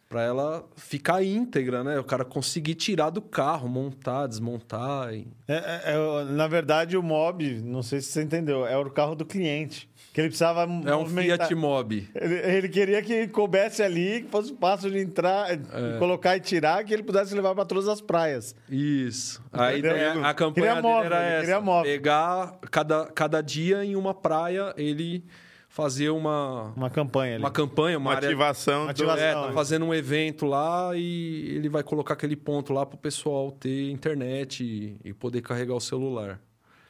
para 0.09 0.21
ela 0.21 0.67
ficar 0.75 1.23
íntegra, 1.23 1.83
né? 1.83 1.99
O 1.99 2.03
cara 2.03 2.23
conseguir 2.23 2.75
tirar 2.75 3.09
do 3.09 3.21
carro, 3.21 3.67
montar, 3.67 4.27
desmontar. 4.27 5.13
E... 5.13 5.27
É, 5.47 5.55
é, 5.55 5.81
é, 5.93 6.23
na 6.25 6.47
verdade, 6.47 6.95
o 6.97 7.03
Mob, 7.03 7.61
não 7.61 7.81
sei 7.81 7.99
se 8.01 8.11
você 8.11 8.23
entendeu, 8.23 8.65
é 8.65 8.77
o 8.77 8.89
carro 8.91 9.15
do 9.15 9.25
cliente. 9.25 9.89
Que 10.13 10.21
ele 10.21 10.27
precisava 10.27 10.61
É 10.61 10.95
um 10.95 10.99
movimentar. 10.99 11.47
Fiat 11.47 11.55
Mobi. 11.55 12.07
Ele, 12.13 12.35
ele 12.35 12.69
queria 12.69 13.01
que 13.01 13.27
coubesse 13.29 13.81
ali, 13.81 14.21
que 14.21 14.29
fosse 14.29 14.55
fácil 14.61 14.91
de 14.91 14.99
entrar, 14.99 15.51
É. 15.51 15.55
de 15.57 15.97
colocar 15.97 16.37
e 16.37 16.39
tirar, 16.39 16.83
que 16.83 16.93
ele 16.93 17.01
pudesse 17.01 17.33
levar 17.33 17.55
para 17.55 17.65
todas 17.65 17.87
as 17.87 17.99
praias. 17.99 18.55
Isso. 18.69 19.41
A, 19.51 19.71
Entendeu? 19.73 19.91
ideia, 19.97 20.11
a 20.27 20.33
campanha 20.35 20.67
Queria 20.67 20.81
dele 20.81 20.81
móvel, 20.93 21.05
era 21.13 21.23
essa. 21.23 21.59
móvel. 21.61 21.91
Pegar 21.91 22.59
cada, 22.69 23.05
cada 23.07 23.41
dia 23.41 23.83
em 23.83 23.95
uma 23.95 24.13
praia, 24.13 24.71
ele 24.77 25.25
fazer 25.67 26.11
uma, 26.11 26.71
Uma 26.77 26.91
campanha 26.91 27.33
ali. 27.33 27.43
uma 27.43 27.49
campanha, 27.49 27.97
uma, 27.97 28.11
Uma 28.11 28.15
área... 28.17 28.29
ativação. 28.29 28.83
do- 28.85 28.91
Ativação. 28.91 29.25
É, 29.25 29.33
tá 29.47 29.51
fazendo 29.51 29.83
um 29.85 29.91
evento 29.95 30.45
lá 30.45 30.91
e 30.95 31.55
ele 31.55 31.67
vai 31.69 31.81
colocar 31.81 32.13
aquele 32.13 32.35
ponto 32.35 32.71
lá 32.71 32.85
pro 32.85 32.95
pessoal 32.99 33.51
ter 33.51 33.89
internet 33.89 34.63
e, 34.63 34.95
e 35.03 35.11
poder 35.11 35.41
carregar 35.41 35.73
o 35.73 35.79
celular. 35.81 36.39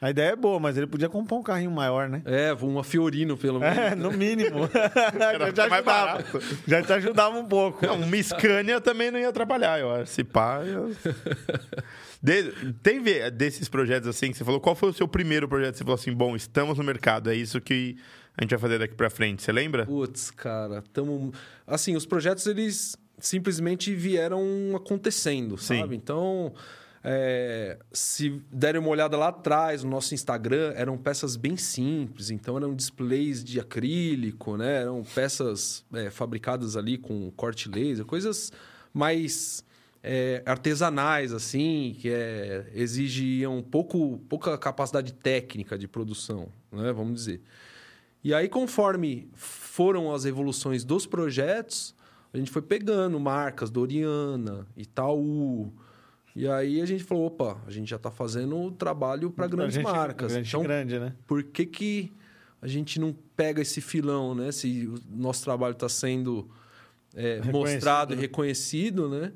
A 0.04 0.10
ideia 0.10 0.32
é 0.32 0.36
boa, 0.36 0.60
mas 0.60 0.76
ele 0.76 0.86
podia 0.86 1.08
comprar 1.08 1.38
um 1.38 1.42
carrinho 1.42 1.70
maior, 1.70 2.10
né? 2.10 2.20
É, 2.26 2.52
uma 2.60 2.84
Fiorino, 2.84 3.38
pelo 3.38 3.58
menos. 3.58 3.78
É, 3.78 3.94
no 3.94 4.12
mínimo. 4.12 4.68
Já 5.16 5.50
te 5.50 5.60
ajudava. 5.62 6.24
Já 6.68 6.82
te 6.82 6.92
ajudava 6.92 7.38
um 7.38 7.46
pouco. 7.46 7.86
Não, 7.86 7.94
uma 7.96 8.22
Scania 8.22 8.82
também 8.82 9.10
não 9.10 9.18
ia 9.18 9.30
atrapalhar, 9.30 9.80
eu 9.80 9.90
acho. 9.90 10.12
Se 10.12 10.22
pá. 10.22 10.60
eu- 10.62 10.94
De- 12.22 13.30
desses 13.30 13.66
projetos 13.66 14.06
assim 14.06 14.30
que 14.30 14.36
você 14.36 14.44
falou, 14.44 14.60
qual 14.60 14.74
foi 14.74 14.90
o 14.90 14.92
seu 14.92 15.08
primeiro 15.08 15.48
projeto? 15.48 15.72
que 15.72 15.78
Você 15.78 15.84
falou 15.84 15.94
assim, 15.94 16.12
bom, 16.12 16.36
estamos 16.36 16.76
no 16.76 16.84
mercado, 16.84 17.30
é 17.30 17.34
isso 17.34 17.58
que 17.58 17.96
a 18.36 18.42
gente 18.42 18.50
vai 18.50 18.58
fazer 18.58 18.78
daqui 18.78 18.94
pra 18.94 19.08
frente. 19.08 19.42
Você 19.42 19.52
lembra? 19.52 19.86
Putz, 19.86 20.30
cara, 20.30 20.84
tamo... 20.92 21.32
Assim, 21.66 21.96
os 21.96 22.04
projetos, 22.04 22.46
eles 22.46 22.94
simplesmente 23.18 23.94
vieram 23.94 24.42
acontecendo, 24.76 25.56
Sim. 25.56 25.78
sabe? 25.80 25.96
Então, 25.96 26.52
é, 27.04 27.78
se 27.92 28.42
derem 28.50 28.80
uma 28.80 28.90
olhada 28.90 29.16
lá 29.16 29.28
atrás, 29.28 29.84
no 29.84 29.90
nosso 29.90 30.14
Instagram, 30.14 30.72
eram 30.74 30.96
peças 30.96 31.36
bem 31.36 31.56
simples. 31.56 32.30
Então, 32.30 32.56
eram 32.56 32.74
displays 32.74 33.44
de 33.44 33.60
acrílico, 33.60 34.56
né? 34.56 34.82
Eram 34.82 35.04
peças 35.04 35.84
é, 35.92 36.10
fabricadas 36.10 36.76
ali 36.76 36.96
com 36.96 37.30
corte 37.32 37.68
laser, 37.68 38.04
coisas 38.04 38.50
mais... 38.92 39.64
é, 40.02 40.42
artesanais, 40.44 41.32
assim, 41.32 41.96
que 41.98 42.10
é, 42.10 42.70
exigiam 42.74 43.62
pouco, 43.62 44.18
pouca 44.28 44.58
capacidade 44.58 45.14
técnica 45.14 45.78
de 45.78 45.88
produção, 45.88 46.48
né? 46.70 46.92
Vamos 46.92 47.14
dizer. 47.14 47.40
E 48.22 48.34
aí, 48.34 48.48
conforme 48.48 49.30
foram 49.34 50.12
as 50.12 50.24
evoluções 50.26 50.84
dos 50.84 51.06
projetos, 51.06 51.94
a 52.32 52.36
gente 52.36 52.50
foi 52.50 52.62
pegando 52.62 53.18
marcas, 53.18 53.70
Doriana, 53.70 54.66
Itaú. 54.76 55.72
E 56.34 56.48
aí 56.48 56.80
a 56.80 56.86
gente 56.86 57.04
falou, 57.04 57.26
opa, 57.26 57.62
a 57.66 57.70
gente 57.70 57.88
já 57.88 57.96
está 57.96 58.10
fazendo 58.10 58.58
o 58.58 58.72
trabalho 58.72 59.30
para 59.30 59.46
grandes 59.46 59.76
gente, 59.76 59.84
marcas. 59.84 60.32
Gente 60.32 60.48
então, 60.48 60.62
grande, 60.62 60.98
né? 60.98 61.14
por 61.26 61.44
que, 61.44 61.64
que 61.64 62.12
a 62.60 62.66
gente 62.66 62.98
não 62.98 63.14
pega 63.36 63.62
esse 63.62 63.80
filão, 63.80 64.34
né? 64.34 64.50
Se 64.50 64.86
o 64.86 64.98
nosso 65.08 65.44
trabalho 65.44 65.72
está 65.72 65.88
sendo 65.88 66.50
é, 67.14 67.40
mostrado 67.52 68.14
e 68.14 68.16
né? 68.16 68.22
reconhecido, 68.22 69.08
né? 69.08 69.32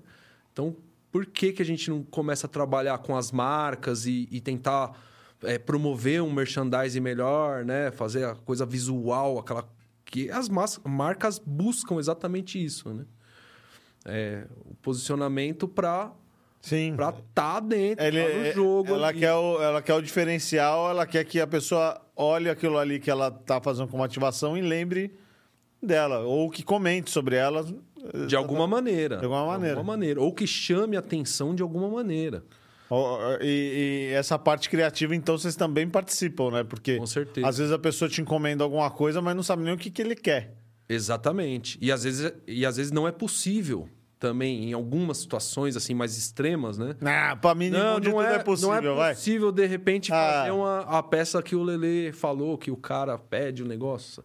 Então, 0.53 0.75
por 1.13 1.27
que, 1.27 1.53
que 1.53 1.63
a 1.63 1.65
gente 1.65 1.89
não 1.89 2.03
começa 2.03 2.47
a 2.47 2.51
trabalhar 2.51 2.99
com 2.99 3.17
as 3.17 3.31
marcas 3.31 4.07
e, 4.07 4.27
e 4.31 4.41
tentar 4.41 4.99
é, 5.43 5.59
promover 5.59 6.23
um 6.23 6.33
merchandising 6.33 7.01
melhor, 7.01 7.65
né? 7.65 7.91
Fazer 7.93 8.25
a 8.25 8.35
coisa 8.35 8.67
visual, 8.67 9.39
aquela 9.39 9.69
que 10.05 10.31
as 10.31 10.49
marcas 10.49 11.39
buscam 11.39 11.99
exatamente 11.99 12.63
isso, 12.63 12.93
né? 12.93 13.05
É, 14.05 14.47
o 14.65 14.75
posicionamento 14.77 15.69
para 15.69 16.11
Sim. 16.61 16.95
para 16.97 17.13
tá 17.35 17.61
dentro 17.61 18.05
Ele, 18.05 18.23
tá 18.23 18.39
no 18.39 18.53
jogo. 18.53 18.95
ela, 18.95 19.09
ali. 19.09 19.21
quer 19.21 19.33
o, 19.33 19.63
ela 19.63 19.81
quer 19.81 19.95
o 19.95 20.03
diferencial, 20.03 20.91
ela 20.91 21.07
quer 21.07 21.25
que 21.25 21.41
a 21.41 21.47
pessoa 21.47 22.01
olhe 22.17 22.51
aquilo 22.51 22.79
ali 22.79 22.99
que 22.99 23.11
ela 23.11 23.31
tá 23.31 23.61
fazendo 23.61 23.89
como 23.89 24.03
ativação 24.03 24.57
e 24.57 24.61
lembre 24.61 25.13
dela. 25.83 26.21
Ou 26.21 26.51
que 26.51 26.63
comente 26.63 27.11
sobre 27.11 27.37
ela. 27.37 27.65
De 28.27 28.37
alguma 28.37 28.67
maneira. 28.67 29.17
De 29.19 29.25
alguma 29.25 29.47
maneira. 29.47 29.83
maneira. 29.83 30.21
Ou 30.21 30.33
que 30.33 30.47
chame 30.47 30.97
a 30.97 31.01
atenção 31.01 31.55
de 31.55 31.63
alguma 31.63 31.89
maneira. 31.89 32.43
E, 33.41 34.09
e 34.11 34.15
essa 34.15 34.39
parte 34.39 34.71
criativa, 34.71 35.15
então, 35.15 35.37
vocês 35.37 35.55
também 35.55 35.89
participam, 35.89 36.51
né? 36.51 36.65
Porque 36.65 36.97
Com 36.97 37.07
certeza. 37.07 37.47
às 37.47 37.59
vezes 37.59 37.73
a 37.73 37.79
pessoa 37.79 38.09
te 38.09 38.21
encomenda 38.21 38.65
alguma 38.65 38.91
coisa, 38.91 39.21
mas 39.21 39.37
não 39.37 39.43
sabe 39.43 39.63
nem 39.63 39.75
o 39.75 39.77
que, 39.77 39.91
que 39.91 40.01
ele 40.01 40.17
quer. 40.17 40.55
Exatamente. 40.89 41.79
E 41.83 41.93
às, 41.93 42.05
vezes, 42.05 42.33
e 42.47 42.65
às 42.65 42.79
vezes 42.79 42.91
não 42.91 43.07
é 43.07 43.13
possível 43.13 43.89
também, 44.19 44.71
em 44.71 44.73
algumas 44.73 45.19
situações 45.19 45.77
assim 45.77 45.95
mais 45.95 46.17
extremas, 46.19 46.77
né? 46.79 46.95
Ah, 47.03 47.37
pra 47.37 47.55
mim, 47.55 47.71
Não, 47.71 47.99
não 47.99 48.23
é, 48.23 48.35
é 48.35 48.39
possível, 48.39 48.83
não 48.83 48.93
é 48.93 48.97
vai. 48.97 49.15
possível, 49.15 49.53
de 49.53 49.67
repente, 49.67 50.13
Ah. 50.13 50.17
fazer 50.41 50.51
uma, 50.51 50.81
a 50.81 51.03
peça 51.03 51.43
que 51.43 51.55
o 51.55 51.63
Lele 51.63 52.13
falou, 52.13 52.59
que 52.59 52.71
o 52.71 52.77
cara 52.77 53.17
pede 53.17 53.63
o 53.63 53.67
negócio. 53.67 54.23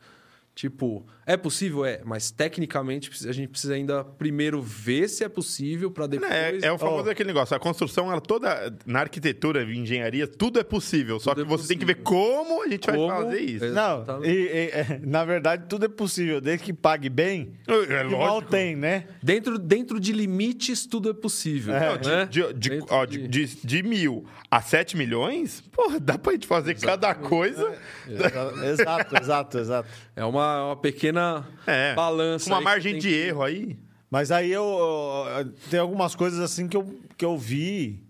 Tipo, 0.55 1.03
é 1.25 1.35
possível? 1.35 1.83
É, 1.83 2.01
mas 2.05 2.29
tecnicamente 2.29 3.09
a 3.27 3.31
gente 3.31 3.49
precisa 3.49 3.73
ainda 3.73 4.03
primeiro 4.03 4.61
ver 4.61 5.09
se 5.09 5.23
é 5.23 5.29
possível 5.29 5.89
para 5.89 6.05
depois. 6.05 6.31
É, 6.31 6.59
é 6.67 6.71
o 6.71 6.77
famoso 6.77 7.09
aquele 7.09 7.27
negócio. 7.27 7.55
A 7.55 7.59
construção, 7.59 8.11
ela 8.11 8.21
toda. 8.21 8.71
Na 8.85 8.99
arquitetura, 8.99 9.63
engenharia, 9.63 10.27
tudo 10.27 10.59
é 10.59 10.63
possível. 10.63 11.19
Só 11.19 11.33
Tudo 11.33 11.47
que 11.47 11.53
é 11.53 11.57
você 11.57 11.67
tem 11.69 11.77
que 11.77 11.85
ver 11.85 12.03
como 12.03 12.61
a 12.61 12.67
gente 12.67 12.85
Como- 12.87 13.07
vai 13.07 13.23
fazer 13.23 13.39
isso. 13.39 13.65
É. 13.65 13.71
Não, 13.71 14.01
Exatamente. 14.03 14.29
e, 14.29 14.41
e, 14.43 14.69
é, 14.69 14.99
na 15.03 15.25
verdade, 15.25 15.63
tudo 15.67 15.85
é 15.85 15.89
possível, 15.89 16.39
desde 16.39 16.65
que 16.65 16.73
pague 16.73 17.09
bem. 17.09 17.53
É 17.67 18.07
que 18.07 18.15
mal 18.15 18.39
tem, 18.39 18.75
né? 18.75 19.05
Dentro, 19.23 19.57
dentro 19.57 19.99
de 19.99 20.13
limites, 20.13 20.85
tudo 20.85 21.09
é 21.09 21.13
possível. 21.13 21.73
É, 21.73 21.97
né? 21.97 22.25
De, 22.29 22.53
de, 22.53 22.83
ó, 22.89 23.05
de, 23.05 23.27
de, 23.27 23.45
de 23.63 23.81
mil 23.81 24.23
a 24.51 24.61
sete 24.61 24.95
milhões, 24.95 25.61
porra, 25.71 25.99
dá 25.99 26.15
pra 26.15 26.33
gente 26.33 26.45
fazer 26.45 26.75
cada 26.79 27.15
coisa. 27.15 27.75
Exato, 28.07 29.15
exato, 29.17 29.57
exato. 29.57 29.89
É 30.15 30.23
uma, 30.23 30.42
uma 30.67 30.75
pequena 30.75 31.47
É. 31.67 31.93
balança. 31.93 32.49
Uma 32.49 32.61
margem 32.61 32.97
de 32.97 33.07
que- 33.09 33.13
erro 33.15 33.43
aí. 33.43 33.77
Mas 34.09 34.31
aí 34.31 34.51
eu, 34.51 34.63
eu- 34.63 35.51
tem 35.71 35.79
algumas 35.79 36.13
coisas 36.15 36.39
assim 36.39 36.67
que 36.67 36.77
eu, 36.77 36.99
que 37.17 37.25
eu 37.25 37.35
vi, 37.37 38.03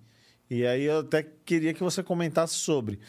e 0.49 0.65
aí 0.67 0.83
eu 0.83 0.99
até 0.99 1.23
queria 1.45 1.73
que 1.73 1.81
você 1.81 2.03
comentasse 2.03 2.55
sobre. 2.55 2.99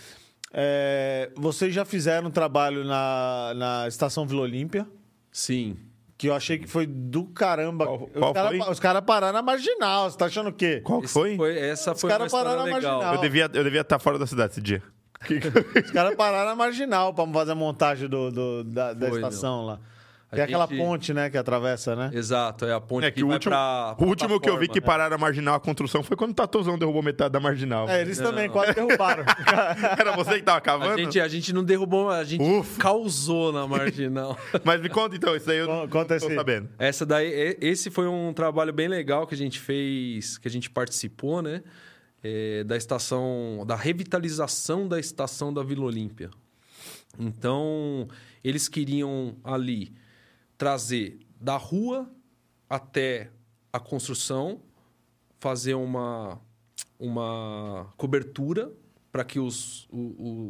É, 0.53 1.31
vocês 1.35 1.75
já 1.75 1.85
fizeram 1.85 2.29
um 2.29 2.31
trabalho 2.31 2.85
na, 2.85 3.53
na 3.57 3.89
Estação 3.89 4.25
Vila 4.25 4.43
Olímpia, 4.43 4.87
Sim. 5.33 5.77
que 6.17 6.29
eu 6.29 6.35
achei 6.35 6.57
que 6.59 6.69
foi 6.69 6.87
do 6.87 7.25
caramba. 7.25 7.85
Qual- 7.85 8.07
qual 8.07 8.31
os 8.31 8.35
caras 8.35 8.67
foi? 8.67 8.77
cara 8.77 9.03
pararam 9.03 9.33
na 9.33 9.43
marginal, 9.43 10.09
você 10.09 10.17
tá 10.17 10.27
achando 10.27 10.51
o 10.51 10.53
quê? 10.53 10.81
Qual 10.85 11.01
que 11.01 11.07
Esse 11.07 11.15
foi? 11.15 11.59
essa 11.59 11.93
Os 11.93 12.01
foi 12.01 12.11
uma 12.11 12.29
pararam 12.31 12.59
na 12.59 12.65
legal. 12.77 12.81
marginal. 13.01 13.15
Eu 13.17 13.21
devia 13.21 13.51
eu 13.53 13.65
devia 13.65 13.81
estar 13.81 13.99
fora 13.99 14.17
da 14.17 14.27
cidade 14.29 14.53
esse 14.53 14.63
dia. 14.63 14.81
Os 15.85 15.91
caras 15.91 16.15
pararam 16.17 16.51
na 16.51 16.57
marginal 16.57 17.13
pra 17.15 17.27
fazer 17.27 17.53
a 17.53 17.55
montagem 17.55 18.09
do, 18.09 18.31
do- 18.31 18.65
da, 18.65 18.93
da 18.93 19.09
Foi, 19.09 19.19
estação 19.19 19.67
lá. 19.67 19.79
A 20.33 20.37
Tem 20.37 20.45
aquela 20.47 20.67
gente- 20.67 20.79
ponte, 20.79 21.15
né, 21.15 21.31
que 21.31 21.39
atravessa, 21.39 21.95
né? 21.95 22.11
Exato, 22.13 22.65
é 22.65 22.73
a 22.73 22.81
ponte 22.81 23.05
É 23.07 23.11
que, 23.13 23.19
que 23.19 23.23
o 23.23 23.29
vai 23.29 23.37
último, 23.37 23.51
pra 23.53 23.95
o 23.97 24.05
último 24.05 24.41
que 24.41 24.51
eu 24.51 24.59
vi 24.59 24.67
que 24.67 24.81
né? 24.81 24.85
pararam 24.87 25.15
a 25.15 25.19
marginal, 25.19 25.55
a 25.55 25.61
construção, 25.61 26.03
foi 26.03 26.17
quando 26.17 26.33
o 26.33 26.35
Tatuzão 26.35 26.77
derrubou 26.77 27.05
metade 27.05 27.31
da 27.31 27.39
marginal. 27.39 27.89
É, 27.89 28.01
eles 28.01 28.19
Não. 28.19 28.31
também 28.31 28.49
quase 28.51 28.73
derrubaram. 28.75 29.23
Era 29.97 30.11
você 30.17 30.35
que 30.39 30.43
tava 30.43 30.61
cavando? 30.61 30.95
A 30.95 30.97
gente, 30.97 31.21
a 31.21 31.29
gente 31.29 31.53
não 31.53 31.63
derrubou, 31.63 32.11
a 32.11 32.25
gente 32.25 32.43
Ufa. 32.43 32.81
causou 32.81 33.53
na 33.53 33.65
marginal. 33.69 34.37
Mas 34.65 34.81
me 34.81 34.89
conta 34.89 35.15
então, 35.15 35.37
isso 35.37 35.49
aí 35.49 35.59
eu 35.59 35.69
Con- 35.69 35.89
conta 35.89 36.19
tô 36.19 36.27
esse- 36.27 36.35
sabendo. 36.35 36.69
Essa 36.81 37.07
daí, 37.07 37.57
esse 37.61 37.89
foi 37.89 38.09
um 38.09 38.33
trabalho 38.33 38.73
bem 38.73 38.89
legal 38.89 39.29
que 39.29 39.37
a 39.37 39.39
gente 39.39 39.61
fez, 39.61 40.37
que 40.37 40.49
a 40.49 40.51
gente 40.51 40.69
participou, 40.69 41.43
né? 41.43 41.63
É, 42.27 42.65
da 42.65 42.75
estação, 42.75 43.65
da 43.67 43.77
revitalização 43.77 44.89
da 44.89 44.99
estação 44.99 45.53
da 45.53 45.63
Vila 45.63 45.85
Olímpia. 45.85 46.31
Então, 47.19 48.09
eles 48.43 48.67
queriam 48.67 49.37
ali 49.45 49.93
trazer 50.57 51.19
da 51.39 51.59
rua 51.59 52.11
até 52.69 53.31
a 53.71 53.79
construção, 53.79 54.63
fazer 55.39 55.75
uma, 55.75 56.41
uma 56.99 57.93
cobertura 57.99 58.73
para 59.13 59.23
que 59.23 59.39
os, 59.39 59.85
o- 59.91 59.99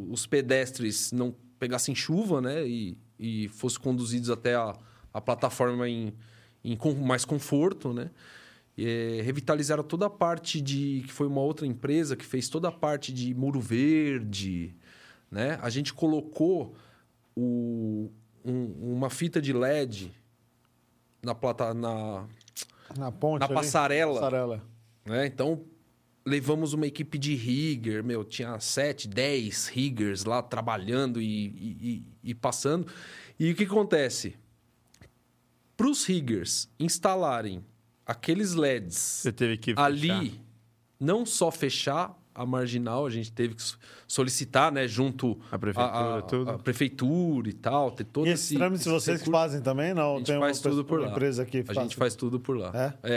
o- 0.08 0.12
os 0.12 0.26
pedestres 0.26 1.10
não 1.10 1.34
pegassem 1.58 1.92
chuva, 1.94 2.40
né? 2.40 2.64
E, 2.68 2.96
e 3.18 3.48
fossem 3.48 3.80
conduzidos 3.80 4.30
até 4.30 4.54
a, 4.54 4.76
a 5.12 5.20
plataforma 5.20 5.88
em, 5.88 6.14
em 6.62 6.76
com 6.76 6.94
mais 6.94 7.24
conforto, 7.24 7.92
né? 7.92 8.10
Eh, 8.76 9.20
revitalizaram 9.24 9.84
toda 9.84 10.06
a 10.06 10.10
parte 10.10 10.60
de... 10.60 11.02
Que 11.06 11.12
foi 11.12 11.26
uma 11.28 11.40
outra 11.40 11.66
empresa 11.66 12.16
que 12.16 12.24
fez 12.24 12.48
toda 12.48 12.68
a 12.68 12.72
parte 12.72 13.12
de 13.12 13.32
muro 13.34 13.60
verde, 13.60 14.74
né? 15.30 15.58
A 15.62 15.70
gente 15.70 15.94
colocou 15.94 16.74
o, 17.36 18.10
um- 18.44 18.92
uma 18.96 19.08
fita 19.10 19.40
de 19.40 19.52
LED 19.52 20.12
na, 21.22 21.34
plata, 21.34 21.72
na, 21.72 22.26
Na 22.98 23.12
ponte 23.12 23.40
na 23.40 23.46
ali. 23.46 23.54
passarela, 23.54 24.14
Passarela. 24.20 24.64
né? 25.06 25.24
Então, 25.26 25.64
levamos 26.26 26.72
uma 26.72 26.86
equipe 26.86 27.16
de 27.16 27.34
rigger, 27.36 28.02
meu, 28.02 28.24
tinha 28.24 28.58
7, 28.58 29.06
10 29.06 29.68
riggers 29.68 30.24
lá 30.24 30.42
trabalhando 30.42 31.20
e, 31.22 31.26
e- 31.46 31.78
e- 31.80 32.30
e 32.30 32.34
passando. 32.34 32.86
E 33.38 33.52
o 33.52 33.54
que 33.54 33.64
acontece? 33.64 34.34
Para 35.76 35.88
os 35.88 36.04
riggers 36.04 36.68
instalarem 36.78 37.64
aqueles 38.06 38.54
LEDs 38.54 38.94
Você 38.96 39.32
teve 39.32 39.56
que 39.56 39.74
ali, 39.76 40.08
fechar. 40.08 40.38
não 41.00 41.24
só 41.26 41.50
fechar 41.50 42.18
a 42.36 42.44
marginal, 42.44 43.06
a 43.06 43.10
gente 43.10 43.30
teve 43.30 43.54
que 43.54 43.62
solicitar, 44.08 44.72
né, 44.72 44.88
junto 44.88 45.38
A 45.52 45.58
prefeitura, 45.58 46.18
a, 46.18 46.22
tudo. 46.22 46.50
a 46.50 46.58
prefeitura 46.58 47.48
e 47.48 47.52
tal, 47.52 47.92
ter 47.92 48.02
todo 48.04 48.26
E 48.26 48.30
esse 48.30 48.46
esses 48.46 48.56
trâmites 48.58 48.80
esse 48.86 48.90
vocês 48.90 49.18
que 49.20 49.24
recurso. 49.26 49.40
fazem 49.40 49.60
também? 49.62 49.94
Não, 49.94 50.14
A 50.14 50.18
gente 50.18 50.26
tem 50.26 50.36
uma 50.36 50.46
faz 50.46 50.60
tudo 50.60 50.84
por 50.84 50.98
uma 50.98 51.06
lá. 51.06 51.12
empresa 51.12 51.44
que 51.46 51.58
A 51.60 51.64
faz. 51.64 51.78
gente 51.78 51.94
faz 51.96 52.16
tudo 52.16 52.40
por 52.40 52.56
lá. 52.56 52.72
É? 52.74 53.12
É, 53.12 53.14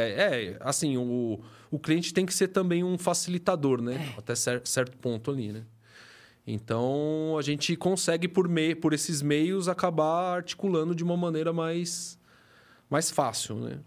é, 0.52 0.58
assim, 0.60 0.98
o, 0.98 1.40
o 1.72 1.80
cliente 1.80 2.14
tem 2.14 2.28
que 2.28 2.34
ser 2.34 2.50
também 2.50 2.84
um 2.84 2.96
facilitador, 2.96 3.82
né? 3.82 4.14
Até 4.18 4.36
cer- 4.36 4.62
certo 4.66 4.96
ponto 4.98 5.32
ali, 5.32 5.52
né? 5.52 5.64
Então, 6.46 7.36
a 7.38 7.42
gente 7.42 7.76
consegue, 7.76 8.28
por, 8.28 8.48
mei, 8.48 8.74
por 8.76 8.94
esses 8.94 9.22
meios, 9.22 9.68
acabar 9.68 10.36
articulando 10.36 10.96
de 10.96 11.04
uma 11.04 11.18
maneira 11.18 11.52
mais, 11.52 12.18
mais 12.90 13.10
fácil, 13.12 13.56
né? 13.56 13.80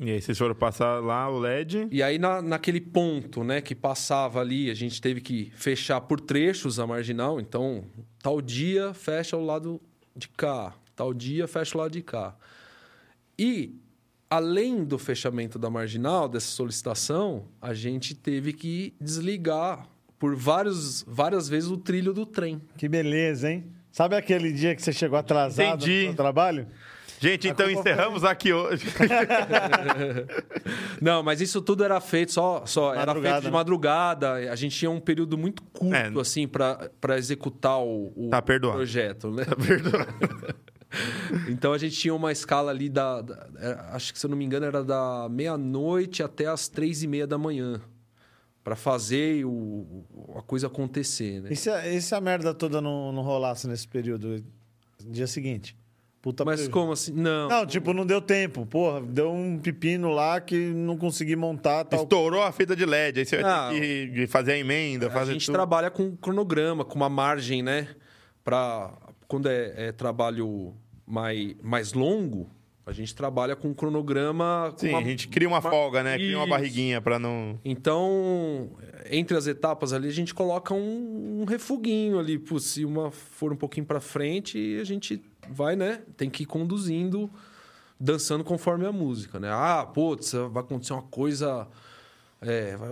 E 0.00 0.10
aí 0.10 0.20
vocês 0.20 0.36
foram 0.36 0.54
passar 0.56 1.00
lá 1.00 1.28
o 1.30 1.38
LED. 1.38 1.86
E 1.90 2.02
aí, 2.02 2.18
na, 2.18 2.42
naquele 2.42 2.80
ponto 2.80 3.44
né, 3.44 3.60
que 3.60 3.74
passava 3.74 4.40
ali, 4.40 4.68
a 4.68 4.74
gente 4.74 5.00
teve 5.00 5.20
que 5.20 5.52
fechar 5.54 6.00
por 6.00 6.20
trechos 6.20 6.80
a 6.80 6.86
marginal. 6.86 7.40
Então, 7.40 7.84
tal 8.20 8.42
dia 8.42 8.92
fecha 8.92 9.36
o 9.36 9.44
lado 9.44 9.80
de 10.16 10.28
cá, 10.28 10.74
tal 10.96 11.14
dia 11.14 11.46
fecha 11.46 11.76
o 11.76 11.80
lado 11.80 11.92
de 11.92 12.02
cá. 12.02 12.34
E, 13.38 13.76
além 14.28 14.84
do 14.84 14.98
fechamento 14.98 15.60
da 15.60 15.70
marginal, 15.70 16.28
dessa 16.28 16.48
solicitação, 16.48 17.46
a 17.62 17.72
gente 17.72 18.16
teve 18.16 18.52
que 18.52 18.94
desligar 19.00 19.88
por 20.18 20.34
vários, 20.34 21.04
várias 21.06 21.48
vezes 21.48 21.70
o 21.70 21.76
trilho 21.76 22.12
do 22.12 22.26
trem. 22.26 22.60
Que 22.76 22.88
beleza, 22.88 23.50
hein? 23.50 23.70
Sabe 23.92 24.16
aquele 24.16 24.52
dia 24.52 24.74
que 24.74 24.82
você 24.82 24.92
chegou 24.92 25.16
atrasado 25.16 25.76
Entendi. 25.76 26.00
no 26.00 26.06
seu 26.06 26.14
trabalho? 26.14 26.66
Gente, 27.24 27.48
então 27.48 27.70
encerramos 27.70 28.22
aqui 28.22 28.52
hoje. 28.52 28.86
Não, 31.00 31.22
mas 31.22 31.40
isso 31.40 31.62
tudo 31.62 31.82
era 31.82 31.98
feito 32.00 32.32
só, 32.32 32.66
só 32.66 32.94
era 32.94 33.14
feito 33.14 33.38
de 33.40 33.46
né? 33.46 33.50
madrugada. 33.50 34.34
A 34.52 34.56
gente 34.56 34.76
tinha 34.76 34.90
um 34.90 35.00
período 35.00 35.38
muito 35.38 35.62
curto 35.62 36.18
É. 36.18 36.20
assim 36.20 36.46
para 36.46 37.16
executar 37.16 37.78
o, 37.80 38.12
o 38.14 38.28
Tá 38.30 38.42
perdoado. 38.42 38.76
projeto, 38.76 39.30
né? 39.30 39.44
então 41.48 41.72
a 41.72 41.78
gente 41.78 41.96
tinha 41.96 42.14
uma 42.14 42.30
escala 42.30 42.70
ali 42.70 42.88
da, 42.90 43.22
da- 43.22 43.48
é, 43.58 43.72
acho 43.94 44.12
que 44.12 44.18
se 44.18 44.26
eu 44.26 44.30
não 44.30 44.36
me 44.36 44.44
engano 44.44 44.66
era 44.66 44.84
da 44.84 45.26
meia-noite 45.30 46.22
até 46.22 46.46
as 46.46 46.68
três 46.68 47.02
e 47.02 47.06
meia 47.06 47.26
da 47.26 47.38
manhã 47.38 47.80
para 48.62 48.76
fazer 48.76 49.44
o, 49.46 50.04
a 50.36 50.42
coisa 50.42 50.66
acontecer, 50.66 51.40
né? 51.42 51.48
E 51.52 51.56
se, 51.56 51.70
a- 51.70 51.86
e 51.88 52.00
se 52.02 52.14
a 52.14 52.20
merda 52.20 52.52
toda 52.54 52.80
não, 52.80 53.12
não 53.12 53.22
rolasse 53.22 53.66
nesse 53.66 53.88
período? 53.88 54.44
Dia 55.06 55.26
seguinte? 55.26 55.76
Puta 56.24 56.42
Mas 56.42 56.66
como 56.68 56.92
assim? 56.92 57.12
Não. 57.12 57.50
Não, 57.50 57.66
tipo, 57.66 57.92
não 57.92 58.06
deu 58.06 58.18
tempo. 58.18 58.64
Porra, 58.64 59.02
deu 59.02 59.30
um 59.30 59.58
pepino 59.58 60.08
lá 60.10 60.40
que 60.40 60.56
não 60.56 60.96
consegui 60.96 61.36
montar 61.36 61.84
tal. 61.84 62.00
Estourou 62.04 62.42
a 62.42 62.50
fita 62.50 62.74
de 62.74 62.86
LED. 62.86 63.18
Aí 63.20 63.26
você 63.26 63.42
vai 63.42 63.44
Não. 63.74 63.78
ter 63.78 64.10
que 64.10 64.26
fazer 64.26 64.52
a 64.52 64.58
emenda, 64.58 65.08
a 65.08 65.10
fazer 65.10 65.34
gente 65.34 65.44
tudo. 65.44 65.54
trabalha 65.54 65.90
com 65.90 66.16
cronograma, 66.16 66.82
com 66.82 66.94
uma 66.94 67.10
margem, 67.10 67.62
né? 67.62 67.88
Para 68.42 68.94
quando 69.28 69.50
é, 69.50 69.88
é 69.88 69.92
trabalho 69.92 70.72
mais, 71.06 71.54
mais 71.62 71.92
longo, 71.92 72.48
a 72.86 72.92
gente 72.92 73.14
trabalha 73.14 73.54
com 73.54 73.74
cronograma. 73.74 74.70
com 74.72 74.78
Sim, 74.78 74.88
uma- 74.88 75.00
a 75.00 75.02
gente 75.02 75.28
cria 75.28 75.46
uma 75.46 75.58
uma- 75.60 75.70
folga, 75.70 76.02
né? 76.02 76.14
Cria 76.16 76.38
uma 76.38 76.46
barriguinha 76.46 77.02
pra 77.02 77.18
não... 77.18 77.60
Então, 77.62 78.70
entre 79.10 79.36
as 79.36 79.46
etapas 79.46 79.92
ali, 79.92 80.08
a 80.08 80.12
gente 80.12 80.32
coloca 80.34 80.72
um, 80.72 81.40
um 81.42 81.44
refuguinho 81.44 82.18
ali. 82.18 82.38
Pô, 82.38 82.58
se 82.58 82.82
uma 82.84 83.10
for 83.10 83.52
um 83.52 83.56
pouquinho 83.56 83.84
para 83.86 84.00
frente, 84.00 84.78
a 84.80 84.84
gente 84.84 85.20
vai, 85.50 85.76
né? 85.76 86.02
Tem 86.16 86.28
que 86.30 86.42
ir 86.42 86.46
conduzindo, 86.46 87.30
dançando 87.98 88.42
conforme 88.44 88.86
a 88.86 88.92
música, 88.92 89.38
né? 89.40 89.48
Ah, 89.50 89.84
putz, 89.86 90.32
vai 90.50 90.62
acontecer 90.62 90.92
uma 90.92 91.02
coisa. 91.02 91.66
É, 92.40 92.76
vai, 92.76 92.88